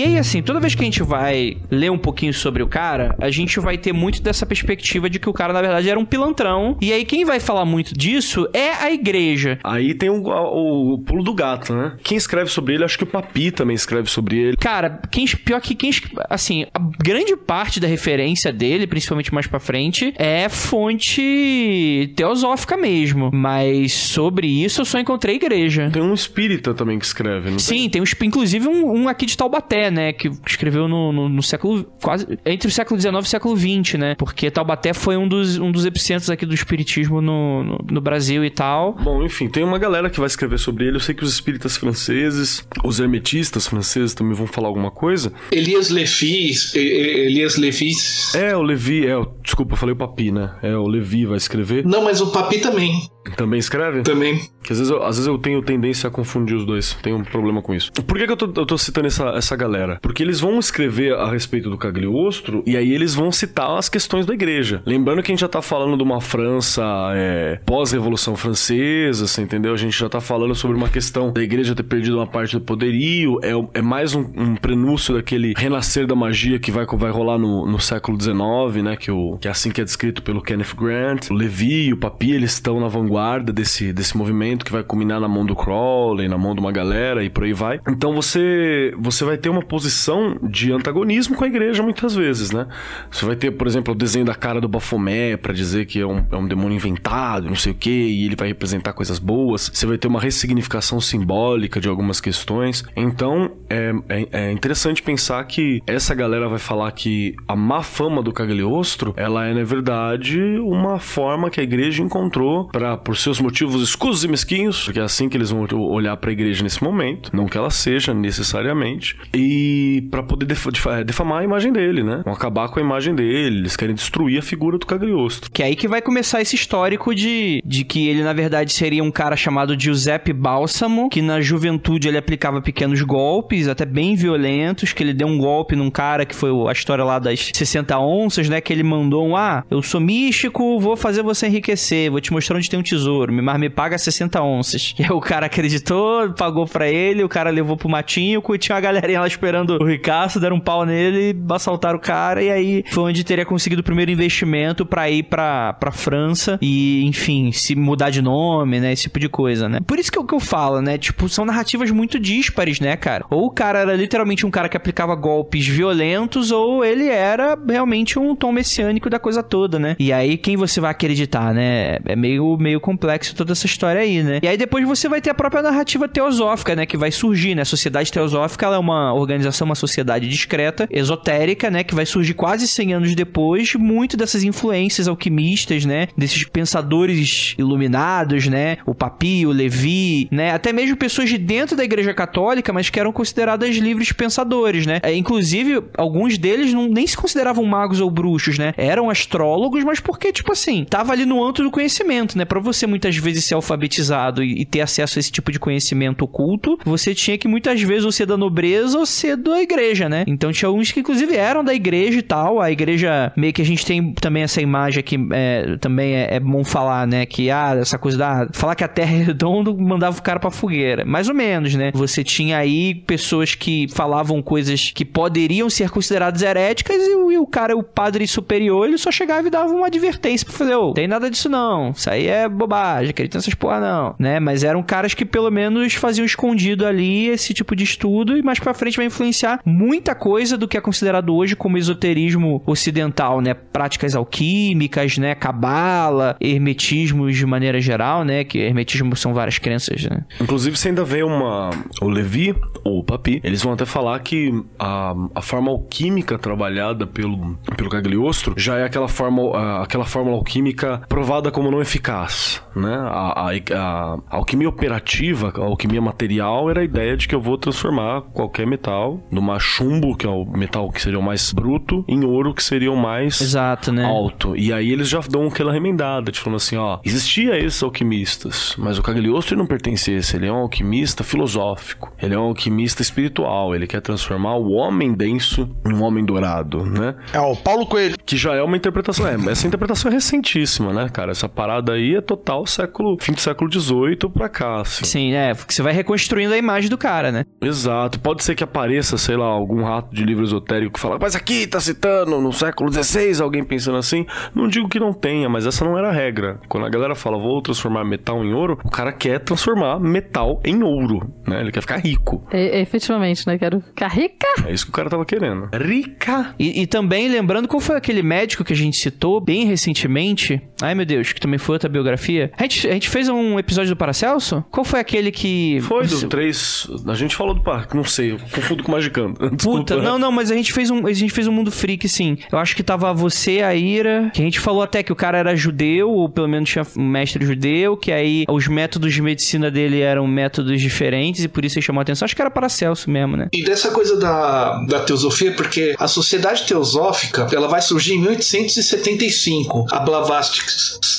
E 0.01 0.02
aí, 0.02 0.18
assim, 0.18 0.40
toda 0.40 0.59
vez 0.59 0.74
que 0.74 0.81
a 0.81 0.85
gente 0.86 1.02
vai 1.02 1.59
ler 1.70 1.90
um 1.90 1.98
pouquinho 1.98 2.32
sobre 2.32 2.62
o 2.62 2.66
cara, 2.66 3.14
a 3.20 3.31
gente 3.31 3.60
vai 3.60 3.77
ter 3.77 3.93
muito 3.93 4.22
dessa 4.22 4.47
perspectiva 4.47 5.10
de 5.10 5.18
que 5.18 5.28
o 5.28 5.32
cara, 5.35 5.52
na 5.52 5.60
verdade, 5.60 5.90
era 5.90 6.01
um 6.01 6.06
pilantrão. 6.06 6.78
E 6.81 6.90
aí, 6.90 7.05
quem 7.05 7.22
vai 7.22 7.39
falar 7.39 7.66
muito 7.66 7.93
disso 7.93 8.48
é 8.55 8.70
a 8.82 8.90
igreja. 8.90 9.59
Aí 9.62 9.93
tem 9.93 10.09
o, 10.09 10.22
o, 10.22 10.94
o 10.94 10.98
pulo 11.01 11.22
do 11.22 11.35
gato, 11.35 11.74
né? 11.74 11.98
Quem 12.02 12.16
escreve 12.16 12.51
sobre 12.51 12.77
ele, 12.77 12.85
acho 12.85 12.97
que 12.97 13.05
o 13.05 13.06
Papi 13.06 13.51
também 13.51 13.74
escreve 13.77 14.09
sobre 14.09 14.39
ele. 14.39 14.56
Cara, 14.56 15.02
quem, 15.10 15.27
pior 15.27 15.60
que 15.60 15.74
quem. 15.74 15.90
Assim, 16.31 16.64
a 16.72 16.78
grande 17.05 17.36
parte 17.36 17.78
da 17.78 17.86
referência 17.86 18.51
dele, 18.51 18.86
principalmente 18.86 19.35
mais 19.35 19.47
pra 19.47 19.60
frente, 19.60 20.14
é 20.16 20.48
fonte 20.48 22.10
teosófica 22.16 22.74
mesmo. 22.74 23.31
Mas 23.35 23.93
sobre 23.93 24.47
isso 24.47 24.81
eu 24.81 24.86
só 24.86 24.98
encontrei 24.98 25.36
igreja. 25.36 25.90
Tem 25.93 26.01
um 26.01 26.14
espírita 26.14 26.72
também 26.72 26.98
que 26.98 27.05
escreve, 27.05 27.51
não 27.51 27.59
Sim, 27.59 27.90
tem, 27.90 27.90
tem 27.90 28.01
um, 28.01 28.27
inclusive 28.27 28.66
um, 28.66 29.02
um 29.02 29.06
aqui 29.06 29.27
de 29.27 29.36
Taubaté 29.36 29.89
né? 29.90 30.12
Que 30.12 30.30
escreveu 30.46 30.88
no, 30.88 31.12
no, 31.12 31.28
no, 31.28 31.42
século. 31.42 31.84
quase. 32.02 32.26
entre 32.44 32.68
o 32.68 32.70
século 32.70 33.00
XIX 33.00 33.14
e 33.14 33.18
o 33.18 33.24
século 33.24 33.56
XX, 33.56 33.98
né? 33.98 34.14
Porque 34.14 34.50
Taubaté 34.50 34.92
foi 34.92 35.16
um 35.16 35.28
dos, 35.28 35.58
um 35.58 35.70
dos 35.70 35.84
epicentros 35.84 36.30
aqui 36.30 36.46
do 36.46 36.54
espiritismo 36.54 37.20
no, 37.20 37.64
no, 37.64 37.78
no, 37.90 38.00
Brasil 38.00 38.44
e 38.44 38.50
tal. 38.50 38.94
Bom, 38.94 39.22
enfim, 39.24 39.48
tem 39.48 39.62
uma 39.62 39.78
galera 39.78 40.10
que 40.10 40.18
vai 40.18 40.26
escrever 40.26 40.58
sobre 40.58 40.86
ele. 40.86 40.96
Eu 40.96 41.00
sei 41.00 41.14
que 41.14 41.24
os 41.24 41.32
espíritas 41.32 41.76
franceses, 41.76 42.66
os 42.84 43.00
hermetistas 43.00 43.66
franceses 43.66 44.14
também 44.14 44.34
vão 44.34 44.46
falar 44.46 44.68
alguma 44.68 44.90
coisa. 44.90 45.32
Elias 45.52 45.90
Levi. 45.90 46.52
Elias 46.74 47.56
Levi. 47.56 47.92
É, 48.34 48.56
o 48.56 48.62
Levi, 48.62 49.06
é. 49.06 49.14
Desculpa, 49.42 49.74
eu 49.74 49.76
falei 49.76 49.94
o 49.94 49.98
Papi, 49.98 50.30
né? 50.30 50.54
É, 50.62 50.76
o 50.76 50.86
Levi 50.86 51.26
vai 51.26 51.36
escrever. 51.36 51.84
Não, 51.84 52.04
mas 52.04 52.20
o 52.20 52.30
Papi 52.30 52.58
também. 52.58 52.92
Também 53.36 53.59
escreve? 53.59 54.02
Também. 54.02 54.40
Que 54.62 54.73
às 54.73 54.78
vezes, 54.78 54.90
eu, 54.93 55.02
às 55.02 55.16
vezes 55.16 55.27
eu 55.27 55.39
tenho 55.39 55.62
tendência 55.62 56.09
a 56.09 56.11
confundir 56.11 56.57
os 56.57 56.65
dois. 56.65 56.94
Tenho 57.02 57.16
um 57.16 57.24
problema 57.24 57.62
com 57.62 57.74
isso. 57.74 57.93
Por 57.93 58.19
que, 58.19 58.27
que 58.27 58.32
eu, 58.32 58.36
tô, 58.36 58.61
eu 58.61 58.66
tô 58.66 58.77
citando 58.77 59.07
essa, 59.07 59.31
essa 59.31 59.57
galera? 59.57 59.98
Porque 60.02 60.23
eles 60.23 60.40
vão 60.40 60.59
escrever 60.59 61.15
a 61.15 61.31
respeito 61.31 61.70
do 61.70 61.78
Cagliostro 61.78 62.62
e 62.66 62.77
aí 62.77 62.93
eles 62.93 63.15
vão 63.15 63.32
citar 63.32 63.78
as 63.78 63.89
questões 63.89 64.27
da 64.27 64.35
igreja. 64.35 64.82
Lembrando 64.85 65.23
que 65.23 65.31
a 65.31 65.32
gente 65.32 65.40
já 65.40 65.48
tá 65.48 65.62
falando 65.62 65.97
de 65.97 66.02
uma 66.02 66.20
França 66.20 66.82
é, 67.15 67.61
pós-revolução 67.65 68.36
francesa, 68.36 69.27
você 69.27 69.43
entendeu? 69.43 69.73
A 69.73 69.77
gente 69.77 69.98
já 69.98 70.09
tá 70.09 70.20
falando 70.20 70.55
sobre 70.55 70.77
uma 70.77 70.89
questão 70.89 71.32
da 71.32 71.43
igreja 71.43 71.74
ter 71.74 71.82
perdido 71.82 72.19
uma 72.19 72.27
parte 72.27 72.57
do 72.57 72.61
poderio. 72.61 73.39
É, 73.43 73.78
é 73.78 73.82
mais 73.82 74.15
um, 74.15 74.20
um 74.36 74.55
prenúncio 74.57 75.15
daquele 75.15 75.55
renascer 75.57 76.07
da 76.07 76.15
magia 76.15 76.59
que 76.59 76.70
vai, 76.70 76.85
vai 76.86 77.11
rolar 77.11 77.39
no, 77.39 77.66
no 77.66 77.81
século 77.81 78.20
XIX, 78.20 78.82
né? 78.85 78.97
Que, 78.97 79.11
o, 79.11 79.39
que 79.39 79.48
é 79.48 79.51
assim 79.51 79.70
que 79.70 79.81
é 79.81 79.85
descrito 79.85 80.23
pelo 80.23 80.43
Kenneth 80.43 80.74
Grant. 80.77 81.31
O 81.31 81.35
Levi 81.35 81.86
e 81.86 81.93
o 81.93 81.97
Papi, 81.97 82.32
eles 82.32 82.52
estão 82.52 82.78
na 82.78 82.89
vanguarda 82.89 83.19
desse, 83.52 83.92
desse 83.92 84.16
movimento 84.16 84.64
que 84.64 84.72
vai 84.72 84.82
culminar 84.82 85.20
na 85.20 85.28
mão 85.28 85.44
do 85.44 85.55
Crowley, 85.55 86.28
na 86.28 86.38
mão 86.38 86.55
de 86.55 86.60
uma 86.60 86.72
galera 86.72 87.22
e 87.22 87.30
por 87.30 87.44
aí 87.44 87.52
vai. 87.52 87.80
Então 87.88 88.14
você, 88.14 88.94
você 88.98 89.24
vai 89.24 89.36
ter 89.36 89.48
uma 89.48 89.62
posição 89.62 90.36
de 90.42 90.72
antagonismo 90.72 91.36
com 91.36 91.44
a 91.44 91.47
igreja 91.47 91.82
muitas 91.82 92.14
vezes, 92.14 92.51
né? 92.51 92.66
Você 93.10 93.24
vai 93.24 93.36
ter, 93.36 93.51
por 93.51 93.66
exemplo, 93.66 93.94
o 93.94 93.97
desenho 93.97 94.24
da 94.24 94.34
cara 94.34 94.60
do 94.60 94.68
Bafomé 94.68 95.36
para 95.36 95.52
dizer 95.52 95.86
que 95.86 96.01
é 96.01 96.06
um, 96.06 96.24
é 96.30 96.36
um 96.36 96.47
demônio 96.47 96.76
inventado, 96.76 97.48
não 97.48 97.56
sei 97.56 97.72
o 97.72 97.74
que, 97.74 97.90
e 97.90 98.26
ele 98.26 98.36
vai 98.36 98.48
representar 98.48 98.92
coisas 98.92 99.18
boas. 99.18 99.70
Você 99.72 99.86
vai 99.86 99.98
ter 99.98 100.09
uma 100.09 100.20
ressignificação 100.20 101.01
simbólica 101.01 101.80
de 101.80 101.88
algumas 101.88 102.20
questões. 102.20 102.84
Então, 102.97 103.52
é, 103.68 103.92
é, 104.09 104.28
é 104.32 104.52
interessante 104.52 105.02
pensar 105.02 105.42
que 105.44 105.82
essa 105.86 106.14
galera 106.14 106.48
vai 106.48 106.59
falar 106.59 106.90
que 106.92 107.34
a 107.47 107.56
má 107.56 107.82
fama 107.82 108.22
do 108.22 108.32
Cagliostro, 108.32 109.14
ela 109.16 109.47
é, 109.47 109.55
na 109.55 109.64
verdade, 109.64 110.40
uma 110.60 110.98
forma 110.98 111.51
que 111.51 111.60
a 111.60 111.62
igreja 111.62 112.02
encontrou 112.02 112.68
para 112.68 112.97
por 113.05 113.16
seus 113.16 113.40
motivos 113.40 113.82
escusos 113.82 114.24
e 114.24 114.28
mesquinhos, 114.28 114.85
porque 114.85 115.01
é 115.01 115.02
assim 115.02 115.28
que 115.28 115.36
eles 115.36 115.51
vão 115.51 115.66
olhar 115.90 116.16
para 116.16 116.31
a 116.31 116.32
igreja 116.32 116.62
nesse 116.62 116.82
momento, 116.82 117.35
não 117.35 117.47
que 117.47 117.56
ela 117.56 117.70
seja 117.70 118.14
necessariamente, 118.14 119.16
e 119.35 120.06
para 120.10 120.22
poder 120.22 120.47
def 120.47 120.66
defamar 121.05 121.40
a 121.40 121.44
imagem 121.44 121.72
dele, 121.72 122.02
né? 122.02 122.22
Vão 122.24 122.32
acabar 122.32 122.68
com 122.68 122.78
a 122.78 122.82
imagem 122.82 123.14
dele, 123.14 123.59
eles 123.59 123.77
querem 123.77 123.94
destruir 123.94 124.39
a 124.39 124.43
figura 124.43 124.78
do 124.78 124.86
Cagliostro. 124.86 125.51
Que 125.51 125.62
é 125.62 125.66
aí 125.66 125.77
que 125.77 125.89
vai 125.89 126.02
começar 126.02 126.40
esse 126.40 126.55
histórico 126.55 127.14
de, 127.14 127.62
de 127.64 127.85
que 127.85 128.09
ele, 128.09 128.22
na 128.22 128.32
verdade, 128.32 128.72
seria 128.72 129.02
um 129.02 129.10
cara 129.10 129.36
chamado 129.36 129.78
Giuseppe 129.78 130.32
Balsamo, 130.32 131.09
que 131.09 131.22
na 131.22 131.40
juventude 131.40 132.09
ele 132.09 132.18
aplicava 132.18 132.60
pequenos 132.60 133.02
golpes, 133.02 133.68
até 133.68 133.85
bem 133.85 134.14
violentos, 134.14 134.93
que 134.93 135.02
ele 135.02 135.12
deu 135.12 135.27
um 135.27 135.39
golpe 135.39 135.74
num 135.74 135.90
cara 135.90 136.24
que 136.24 136.35
foi 136.35 136.51
a 136.68 136.72
história 136.72 137.05
lá 137.05 137.18
das 137.18 137.51
60 137.52 137.98
onças, 137.98 138.48
né? 138.48 138.60
Que 138.60 138.72
ele 138.72 138.82
mandou 138.82 139.27
um, 139.27 139.36
ah, 139.36 139.64
eu 139.70 139.82
sou 139.82 140.01
místico, 140.01 140.78
vou 140.78 140.97
fazer 140.97 141.22
você 141.22 141.47
enriquecer, 141.47 142.10
vou 142.10 142.20
te 142.20 142.32
mostrar 142.32 142.56
onde 142.56 142.68
tem 142.68 142.78
um 142.78 142.82
tesouro, 142.90 143.32
mas 143.32 143.58
me 143.58 143.70
paga 143.70 143.96
60 143.96 144.42
onças. 144.42 144.94
E 144.98 145.02
aí 145.02 145.10
o 145.10 145.20
cara 145.20 145.46
acreditou, 145.46 146.30
pagou 146.32 146.66
para 146.66 146.88
ele, 146.88 147.24
o 147.24 147.28
cara 147.28 147.48
levou 147.48 147.76
pro 147.76 147.88
matinho, 147.88 148.42
tinha 148.58 148.74
uma 148.74 148.80
galerinha 148.80 149.20
lá 149.20 149.26
esperando 149.26 149.78
o 149.80 149.86
ricaço, 149.86 150.38
deram 150.38 150.56
um 150.56 150.60
pau 150.60 150.84
nele, 150.84 151.34
assaltaram 151.50 151.98
o 151.98 152.00
cara, 152.00 152.42
e 152.42 152.50
aí 152.50 152.84
foi 152.90 153.04
onde 153.04 153.24
teria 153.24 153.46
conseguido 153.46 153.80
o 153.80 153.84
primeiro 153.84 154.10
investimento 154.10 154.84
para 154.84 155.08
ir 155.10 155.22
pra, 155.22 155.72
pra 155.74 155.90
França 155.90 156.58
e, 156.60 157.04
enfim, 157.06 157.52
se 157.52 157.74
mudar 157.74 158.10
de 158.10 158.20
nome, 158.20 158.80
né? 158.80 158.92
Esse 158.92 159.04
tipo 159.04 159.18
de 159.18 159.28
coisa, 159.28 159.68
né? 159.68 159.78
Por 159.86 159.98
isso 159.98 160.10
que 160.12 160.18
é 160.18 160.20
o 160.20 160.26
que 160.26 160.34
eu 160.34 160.40
falo, 160.40 160.82
né? 160.82 160.98
Tipo, 160.98 161.28
são 161.28 161.44
narrativas 161.44 161.90
muito 161.90 162.18
díspares, 162.18 162.80
né, 162.80 162.96
cara? 162.96 163.24
Ou 163.30 163.46
o 163.46 163.50
cara 163.50 163.80
era 163.80 163.94
literalmente 163.94 164.44
um 164.44 164.50
cara 164.50 164.68
que 164.68 164.76
aplicava 164.76 165.14
golpes 165.14 165.66
violentos, 165.66 166.50
ou 166.50 166.84
ele 166.84 167.08
era 167.08 167.58
realmente 167.68 168.18
um 168.18 168.34
tom 168.34 168.52
messiânico 168.52 169.08
da 169.08 169.18
coisa 169.18 169.42
toda, 169.42 169.78
né? 169.78 169.96
E 169.98 170.12
aí, 170.12 170.36
quem 170.36 170.56
você 170.56 170.80
vai 170.80 170.90
acreditar, 170.90 171.54
né? 171.54 171.98
É 172.04 172.16
meio, 172.16 172.56
meio 172.58 172.80
complexo 172.81 173.35
toda 173.35 173.52
essa 173.52 173.66
história 173.66 174.01
aí, 174.01 174.23
né? 174.23 174.40
E 174.43 174.48
aí 174.48 174.57
depois 174.57 174.86
você 174.86 175.09
vai 175.09 175.20
ter 175.20 175.31
a 175.31 175.35
própria 175.35 175.62
narrativa 175.62 176.09
teosófica, 176.09 176.74
né? 176.74 176.86
Que 176.86 176.97
vai 176.97 177.11
surgir, 177.11 177.55
né? 177.55 177.62
A 177.62 177.66
sociedade 177.66 178.11
teosófica, 178.11 178.66
é 178.66 178.78
uma 178.78 179.12
organização, 179.15 179.66
uma 179.66 179.74
sociedade 179.74 180.28
discreta, 180.28 180.89
esotérica, 180.90 181.70
né, 181.70 181.85
que 181.85 181.94
vai 181.94 182.07
surgir 182.07 182.35
quase 182.35 182.66
100 182.66 182.94
anos 182.94 183.15
depois, 183.15 183.74
muito 183.74 184.16
dessas 184.16 184.44
influências 184.44 185.09
alquimistas, 185.09 185.85
né, 185.85 186.09
desses 186.16 186.44
pensadores 186.44 187.55
iluminados, 187.59 188.47
né, 188.48 188.78
o 188.86 188.94
Papi, 188.94 189.47
o 189.47 189.51
Levi, 189.51 190.28
né, 190.31 190.52
até 190.52 190.73
mesmo 190.73 190.97
pessoas 190.97 191.28
de 191.28 191.39
dentro 191.39 191.77
da 191.77 191.85
Igreja 191.85 192.15
Católica, 192.15 192.73
mas 192.73 192.90
que 192.90 193.01
eram 193.01 193.12
consideradas 193.12 193.74
livres 193.77 194.12
pensadores, 194.12 194.86
né. 194.86 195.01
É, 195.02 195.15
inclusive, 195.15 195.82
alguns 195.97 196.39
deles 196.39 196.73
não, 196.73 196.89
nem 196.89 197.07
se 197.07 197.16
consideravam 197.16 197.65
magos 197.65 198.01
ou 198.01 198.11
bruxos, 198.11 198.59
né, 198.59 198.73
eram 198.77 199.11
astrólogos, 199.11 199.85
mas 199.85 200.01
porque, 200.01 200.32
tipo 200.32 200.52
assim, 200.52 200.85
tava 200.85 201.12
ali 201.12 201.24
no 201.24 201.43
antro 201.43 201.65
do 201.65 201.70
conhecimento, 201.70 202.36
né, 202.36 202.44
pra 202.44 202.61
você 202.72 202.86
muitas 202.86 203.16
vezes 203.16 203.44
ser 203.44 203.55
alfabetizado 203.55 204.42
e, 204.42 204.62
e 204.62 204.64
ter 204.64 204.80
acesso 204.80 205.18
a 205.18 205.20
esse 205.20 205.30
tipo 205.30 205.51
de 205.51 205.59
conhecimento 205.59 206.24
oculto, 206.24 206.78
você 206.84 207.14
tinha 207.14 207.36
que 207.38 207.48
muitas 207.48 207.80
vezes 207.82 208.05
ou 208.05 208.12
ser 208.12 208.26
da 208.26 208.36
nobreza 208.36 208.98
ou 208.98 209.06
ser 209.06 209.36
da 209.36 209.60
igreja, 209.60 210.09
né? 210.09 210.24
Então 210.26 210.52
tinha 210.52 210.68
alguns 210.68 210.92
que 210.92 211.01
inclusive 211.01 211.34
eram 211.36 211.64
da 211.64 211.74
igreja 211.74 212.18
e 212.18 212.22
tal. 212.22 212.60
A 212.60 212.70
igreja, 212.70 213.32
meio 213.36 213.52
que 213.52 213.62
a 213.62 213.64
gente 213.64 213.84
tem 213.84 214.12
também 214.14 214.42
essa 214.42 214.60
imagem 214.60 215.01
aqui, 215.01 215.16
é, 215.32 215.76
também 215.78 216.14
é, 216.14 216.36
é, 216.36 216.40
bom 216.40 216.64
falar, 216.64 217.06
né? 217.06 217.26
Que, 217.26 217.51
ah, 217.51 217.76
essa 217.80 217.98
coisa 217.98 218.18
da. 218.18 218.48
Falar 218.52 218.74
que 218.74 218.84
a 218.84 218.88
terra 218.88 219.14
é 219.14 219.22
redonda 219.22 219.72
mandava 219.76 220.18
o 220.18 220.22
cara 220.22 220.38
pra 220.38 220.51
fogueira. 220.51 221.05
Mais 221.05 221.28
ou 221.28 221.34
menos, 221.34 221.74
né? 221.74 221.90
Você 221.94 222.22
tinha 222.22 222.59
aí 222.59 222.94
pessoas 222.94 223.55
que 223.55 223.86
falavam 223.88 224.42
coisas 224.42 224.90
que 224.94 225.05
poderiam 225.05 225.68
ser 225.68 225.90
consideradas 225.90 226.42
heréticas 226.42 226.97
e, 226.97 227.10
e 227.10 227.38
o 227.38 227.47
cara, 227.47 227.76
o 227.76 227.82
padre 227.82 228.26
superior, 228.26 228.86
ele 228.86 228.98
só 228.98 229.10
chegava 229.10 229.47
e 229.47 229.51
dava 229.51 229.72
uma 229.72 229.86
advertência 229.86 230.47
pra 230.47 230.56
fazer, 230.56 230.74
ô, 230.74 230.92
tem 230.92 231.09
nada 231.09 231.30
disso 231.30 231.48
não. 231.48 231.90
Isso 231.90 232.10
aí 232.10 232.26
é 232.26 232.48
bobagem, 232.60 233.10
acredita 233.10 233.38
nessas 233.38 233.54
porra 233.54 233.80
não, 233.80 234.14
né? 234.18 234.38
Mas 234.38 234.62
eram 234.62 234.82
caras 234.82 235.14
que 235.14 235.24
pelo 235.24 235.50
menos 235.50 235.94
faziam 235.94 236.24
escondido 236.24 236.86
ali 236.86 237.26
esse 237.28 237.52
tipo 237.52 237.74
de 237.74 237.84
estudo 237.84 238.36
e 238.36 238.42
mais 238.42 238.58
pra 238.58 238.74
frente 238.74 238.96
vai 238.96 239.06
influenciar 239.06 239.60
muita 239.64 240.14
coisa 240.14 240.56
do 240.56 240.68
que 240.68 240.76
é 240.76 240.80
considerado 240.80 241.34
hoje 241.34 241.56
como 241.56 241.78
esoterismo 241.78 242.62
ocidental, 242.66 243.40
né? 243.40 243.54
Práticas 243.54 244.14
alquímicas, 244.14 245.18
né? 245.18 245.34
Cabala, 245.34 246.36
hermetismos 246.40 247.36
de 247.36 247.46
maneira 247.46 247.80
geral, 247.80 248.24
né? 248.24 248.44
Que 248.44 248.58
hermetismo 248.58 249.14
são 249.16 249.34
várias 249.34 249.58
crenças, 249.58 250.04
né? 250.04 250.24
Inclusive, 250.40 250.76
você 250.76 250.88
ainda 250.88 251.04
vê 251.04 251.22
uma. 251.22 251.70
O 252.00 252.08
Levi, 252.08 252.54
ou 252.84 253.00
o 253.00 253.04
Papi, 253.04 253.40
eles 253.42 253.62
vão 253.62 253.72
até 253.72 253.84
falar 253.84 254.18
que 254.20 254.52
a, 254.78 255.14
a 255.34 255.42
forma 255.42 255.70
alquímica 255.70 256.38
trabalhada 256.38 257.06
pelo, 257.06 257.58
pelo 257.76 257.90
Cagliostro 257.90 258.54
já 258.56 258.78
é 258.78 258.84
aquela 258.84 259.08
forma, 259.08 259.82
aquela 259.82 260.04
fórmula 260.04 260.36
alquímica 260.36 261.02
provada 261.08 261.50
como 261.50 261.70
não 261.70 261.80
eficaz, 261.80 262.49
né? 262.74 262.94
A, 262.94 263.48
a, 263.48 263.51
a, 263.51 264.18
alquimia 264.28 264.68
operativa, 264.68 265.52
a 265.55 265.60
alquimia 265.60 266.01
material, 266.01 266.70
era 266.70 266.81
a 266.81 266.85
ideia 266.85 267.16
de 267.16 267.28
que 267.28 267.35
eu 267.35 267.40
vou 267.40 267.59
transformar 267.59 268.22
qualquer 268.32 268.66
metal 268.66 269.20
numa 269.31 269.59
chumbo, 269.59 270.16
que 270.16 270.27
é 270.27 270.28
o 270.28 270.44
metal 270.44 270.90
que 270.90 271.01
seria 271.01 271.18
o 271.18 271.22
mais 271.22 271.52
bruto, 271.52 272.05
em 272.09 272.24
ouro, 272.24 272.55
que 272.55 272.62
seria 272.62 272.90
o 272.90 272.97
mais 272.97 273.40
Exato, 273.40 273.93
né? 273.93 274.05
alto. 274.05 274.56
E 274.56 274.72
aí 274.72 274.90
eles 274.90 275.09
já 275.09 275.20
dão 275.20 275.47
aquela 275.47 275.72
remendada, 275.72 276.31
tipo, 276.31 276.44
falando 276.44 276.56
assim, 276.56 276.77
ó, 276.77 276.98
existia 277.05 277.59
esses 277.59 277.82
alquimistas, 277.82 278.74
mas 278.78 278.98
o 278.98 279.02
Cagliostro 279.02 279.56
não 279.56 279.66
pertence 279.66 280.10
a 280.10 280.16
esse, 280.18 280.36
ele 280.36 280.47
é 280.47 280.52
um 280.52 280.56
alquimista 280.56 281.22
filosófico, 281.22 282.12
ele 282.20 282.35
é 282.35 282.39
um 282.39 282.44
alquimista 282.44 283.02
espiritual, 283.02 283.74
ele 283.74 283.86
quer 283.86 284.01
transformar 284.01 284.56
o 284.56 284.72
homem 284.72 285.12
denso 285.12 285.68
em 285.86 285.94
um 285.94 286.02
homem 286.02 286.24
dourado, 286.24 286.85
né? 286.85 287.14
É 287.32 287.40
o 287.40 287.55
Paulo 287.56 287.86
Coelho. 287.86 288.16
Que 288.24 288.36
já 288.36 288.55
é 288.55 288.62
uma 288.62 288.77
interpretação, 288.77 289.27
é, 289.27 289.35
essa 289.51 289.66
interpretação 289.66 290.10
é 290.10 290.14
recentíssima, 290.14 290.93
né, 290.93 291.09
cara? 291.09 291.31
Essa 291.31 291.48
parada 291.48 291.93
aí 291.93 292.16
é 292.16 292.20
total 292.20 292.39
século, 292.66 293.16
fim 293.20 293.32
do 293.32 293.40
século 293.40 293.70
XVIII 293.72 294.30
pra 294.32 294.48
cá, 294.48 294.80
assim. 294.80 295.04
Sim, 295.04 295.32
é, 295.32 295.54
porque 295.54 295.72
você 295.72 295.82
vai 295.82 295.92
reconstruindo 295.92 296.54
a 296.54 296.58
imagem 296.58 296.90
do 296.90 296.98
cara, 296.98 297.30
né? 297.32 297.44
Exato. 297.60 298.20
Pode 298.20 298.42
ser 298.44 298.54
que 298.54 298.64
apareça, 298.64 299.16
sei 299.16 299.36
lá, 299.36 299.46
algum 299.46 299.82
rato 299.82 300.14
de 300.14 300.24
livro 300.24 300.44
esotérico 300.44 300.94
que 300.94 301.00
fala, 301.00 301.18
mas 301.20 301.34
aqui 301.34 301.66
tá 301.66 301.80
citando 301.80 302.40
no 302.40 302.52
século 302.52 302.92
XVI, 302.92 303.42
alguém 303.42 303.64
pensando 303.64 303.98
assim. 303.98 304.26
Não 304.54 304.68
digo 304.68 304.88
que 304.88 304.98
não 305.00 305.12
tenha, 305.12 305.48
mas 305.48 305.66
essa 305.66 305.84
não 305.84 305.98
era 305.98 306.08
a 306.08 306.12
regra. 306.12 306.60
Quando 306.68 306.86
a 306.86 306.90
galera 306.90 307.14
fala, 307.14 307.38
vou 307.38 307.60
transformar 307.62 308.04
metal 308.04 308.44
em 308.44 308.52
ouro, 308.52 308.78
o 308.84 308.90
cara 308.90 309.12
quer 309.12 309.40
transformar 309.40 309.98
metal 310.00 310.60
em 310.64 310.82
ouro, 310.82 311.32
né? 311.46 311.60
Ele 311.60 311.72
quer 311.72 311.80
ficar 311.80 311.98
rico. 311.98 312.42
É, 312.50 312.80
efetivamente, 312.80 313.46
né? 313.46 313.58
Quero 313.58 313.80
ficar 313.80 314.08
rica. 314.08 314.46
É 314.66 314.72
isso 314.72 314.84
que 314.84 314.90
o 314.90 314.94
cara 314.94 315.08
tava 315.10 315.24
querendo. 315.24 315.68
Rica! 315.74 316.54
E, 316.58 316.82
e 316.82 316.86
também, 316.86 317.28
lembrando, 317.28 317.68
qual 317.68 317.80
foi 317.80 317.96
aquele 317.96 318.22
médico 318.22 318.64
que 318.64 318.72
a 318.72 318.76
gente 318.76 318.96
citou 318.96 319.40
bem 319.40 319.64
recentemente? 319.66 320.60
Ai, 320.82 320.94
meu 320.94 321.05
Deus, 321.05 321.32
que 321.32 321.40
também 321.40 321.59
foi 321.59 321.74
outra 321.74 321.89
biografia. 321.89 322.51
A 322.57 322.62
gente, 322.62 322.89
a 322.89 322.93
gente 322.93 323.09
fez 323.09 323.28
um 323.28 323.59
episódio 323.59 323.90
do 323.90 323.97
Paracelso? 323.97 324.65
Qual 324.70 324.85
foi 324.85 325.01
aquele 325.01 325.31
que... 325.31 325.81
Foi 325.82 326.07
do 326.07 326.28
3... 326.28 326.89
A 327.07 327.15
gente 327.15 327.36
falou 327.36 327.55
do 327.55 327.62
parque, 327.62 327.97
não 327.97 328.05
sei, 328.05 328.32
eu 328.32 328.39
confundo 328.52 328.82
com 328.82 328.90
o 328.90 328.94
Magicando. 328.94 329.35
Puta, 329.62 329.97
não, 329.97 330.19
não, 330.19 330.32
mas 330.32 330.51
a 330.51 330.55
gente 330.55 330.73
fez 330.73 330.90
um, 330.90 331.07
a 331.07 331.12
gente 331.12 331.32
fez 331.32 331.47
um 331.47 331.52
mundo 331.52 331.70
freak, 331.70 332.09
sim. 332.09 332.39
Eu 332.51 332.59
acho 332.59 332.74
que 332.74 332.82
tava 332.82 333.12
você, 333.12 333.61
a 333.61 333.74
Ira, 333.74 334.31
que 334.32 334.40
a 334.40 334.44
gente 334.44 334.61
falou 334.61 334.82
até 334.82 335.02
que 335.02 335.12
o 335.12 335.16
cara 335.16 335.39
era 335.39 335.55
judeu, 335.57 336.11
ou 336.11 336.28
pelo 336.28 336.48
menos 336.48 336.69
tinha 336.70 336.86
um 336.97 337.07
mestre 337.07 337.44
judeu, 337.44 337.97
que 337.97 338.12
aí 338.12 338.44
os 338.48 338.66
métodos 338.66 339.12
de 339.12 339.23
medicina 339.23 339.70
dele 339.70 340.01
eram 340.01 340.27
métodos 340.27 340.81
diferentes 340.81 341.44
e 341.44 341.48
por 341.48 341.65
isso 341.65 341.78
ele 341.78 341.85
chamou 341.85 342.01
a 342.01 342.02
atenção. 342.02 342.24
Acho 342.24 342.35
que 342.35 342.43
era 342.43 342.51
Paracelso 342.51 343.11
mesmo, 343.11 343.36
né? 343.36 343.48
E 343.52 343.65
dessa 343.65 343.90
coisa 343.90 344.19
da, 344.19 344.85
da 344.85 345.01
teosofia, 345.01 345.52
porque 345.52 345.94
a 345.98 346.09
sociedade 346.09 346.66
teosófica, 346.66 347.47
ela 347.52 347.69
vai 347.69 347.82
surgir 347.82 348.15
em 348.15 348.20
1875. 348.20 349.86
A 349.90 350.01
Blavatsky, 350.01 350.69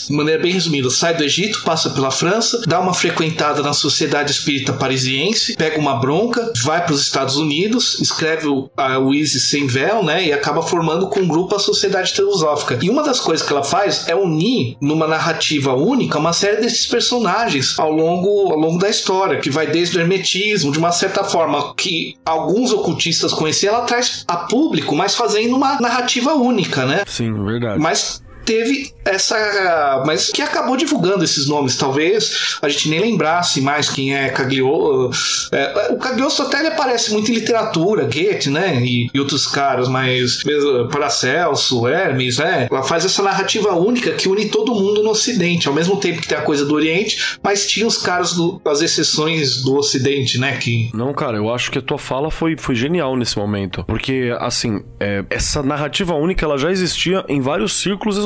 de 0.08 0.14
maneira 0.14 0.42
bem 0.42 0.52
resumida, 0.52 0.90
sai 0.90 1.16
do 1.16 1.24
Egito, 1.24 1.64
passa 1.64 1.90
pela 1.90 2.12
França, 2.12 2.62
dá 2.68 2.80
uma 2.80 2.94
frequentada 2.94 3.62
na 3.62 3.74
sociedade 3.74 4.32
espírita 4.32 4.74
parisiense, 4.74 5.56
pega 5.56 5.80
uma 5.80 6.00
bronca, 6.00 6.52
vai 6.64 6.84
para 6.84 6.94
os 6.94 7.02
Estados 7.02 7.38
Unidos, 7.38 8.00
escreve 8.00 8.48
o, 8.48 8.70
a, 8.76 9.00
o 9.00 9.12
Sem 9.26 9.68
Véu, 9.68 10.04
né? 10.04 10.28
E 10.28 10.34
acaba 10.34 10.62
formando 10.62 11.08
com 11.08 11.22
um 11.22 11.28
grupo 11.28 11.56
a 11.56 11.60
Sociedade 11.60 12.14
Teosófica. 12.14 12.80
E 12.82 12.90
uma 12.90 13.04
das 13.04 13.20
coisas 13.20 13.46
que 13.46 13.54
ela 13.54 13.64
faz 13.64 14.08
é 14.08 14.16
unir 14.16 14.76
numa 14.82 15.08
narrativa 15.08 15.74
única 15.74 16.20
uma 16.20 16.34
série 16.34 16.58
desses 16.58 16.86
personagens 16.86 17.78
ao 17.80 17.92
longo, 17.92 18.52
ao 18.52 18.58
longo 18.58 18.78
da 18.78 18.90
história, 18.90 19.40
que 19.40 19.50
vai 19.50 19.68
desde 19.68 19.98
o 19.98 20.02
hermetismo, 20.02 20.72
de 20.72 20.80
uma 20.80 20.92
certa 20.92 21.24
forma 21.24 21.74
que 21.76 22.16
alguns 22.26 22.72
ocultistas 22.72 23.34
conheciam, 23.34 23.76
ela 23.76 23.86
traz 23.86 24.24
a 24.28 24.38
público, 24.38 24.96
mas 24.96 25.16
fazendo 25.16 25.56
uma 25.56 25.80
narrativa 25.80 26.34
única, 26.34 26.86
né? 26.86 27.04
Sim, 27.08 27.34
verdade. 27.46 27.80
Mas 27.80 28.22
teve 28.46 28.92
essa. 29.06 30.04
Mas 30.06 30.30
que 30.30 30.42
acabou 30.42 30.78
divulgando 30.78 31.24
esses 31.24 31.48
nomes. 31.48 31.76
Talvez 31.76 32.58
a 32.62 32.70
gente 32.70 32.90
nem 32.90 33.00
lembrasse 33.00 33.62
mais 33.62 33.90
quem 33.90 34.16
é 34.16 34.30
Cagliostro. 34.30 35.12
É, 35.52 35.94
o 35.94 35.98
Cagliostro 35.98 36.46
até 36.46 36.60
ele 36.60 36.68
aparece 36.70 37.12
muito 37.12 37.32
em 37.32 37.36
literatura, 37.36 38.04
Goethe, 38.04 38.50
né? 38.50 38.82
E, 38.82 39.10
e 39.14 39.20
outros 39.20 39.48
caras, 39.48 39.88
mas 39.88 40.44
Paracelso, 40.92 41.88
Hermes, 41.88 42.38
né? 42.38 42.68
Ela 42.70 42.84
faz 42.84 43.06
essa 43.06 43.22
narrativa 43.22 43.74
única 43.74 44.12
que 44.12 44.28
une 44.28 44.46
todo 44.50 44.74
mundo 44.74 45.04
no 45.04 45.12
Ocidente, 45.12 45.68
ao 45.68 45.74
mesmo 45.74 45.98
tempo 45.98 46.22
que 46.22 46.28
tem 46.28 46.38
a 46.38 46.42
coisa 46.42 46.66
do 46.66 46.74
Oriente, 46.74 47.38
mas 47.44 47.68
tinha 47.68 47.86
os 47.86 47.98
caras 47.98 48.34
do, 48.34 48.62
as 48.66 48.82
exceções 48.82 49.62
do 49.64 49.76
Ocidente, 49.76 50.40
né? 50.40 50.58
Que... 50.58 50.90
Não, 50.94 51.14
cara, 51.14 51.38
eu 51.38 51.54
acho 51.54 51.72
que 51.72 51.78
a 51.78 51.82
tua 51.82 51.98
fala 51.98 52.32
foi, 52.32 52.56
foi 52.58 52.76
genial 52.76 53.16
nesse 53.16 53.38
momento. 53.38 53.84
Porque, 53.86 54.36
assim, 54.40 54.84
é, 55.00 55.24
essa 55.30 55.62
narrativa 55.62 56.14
única 56.14 56.46
ela 56.46 56.58
já 56.58 56.72
existia 56.72 57.24
em 57.28 57.42
vários 57.42 57.74
círculos 57.74 58.18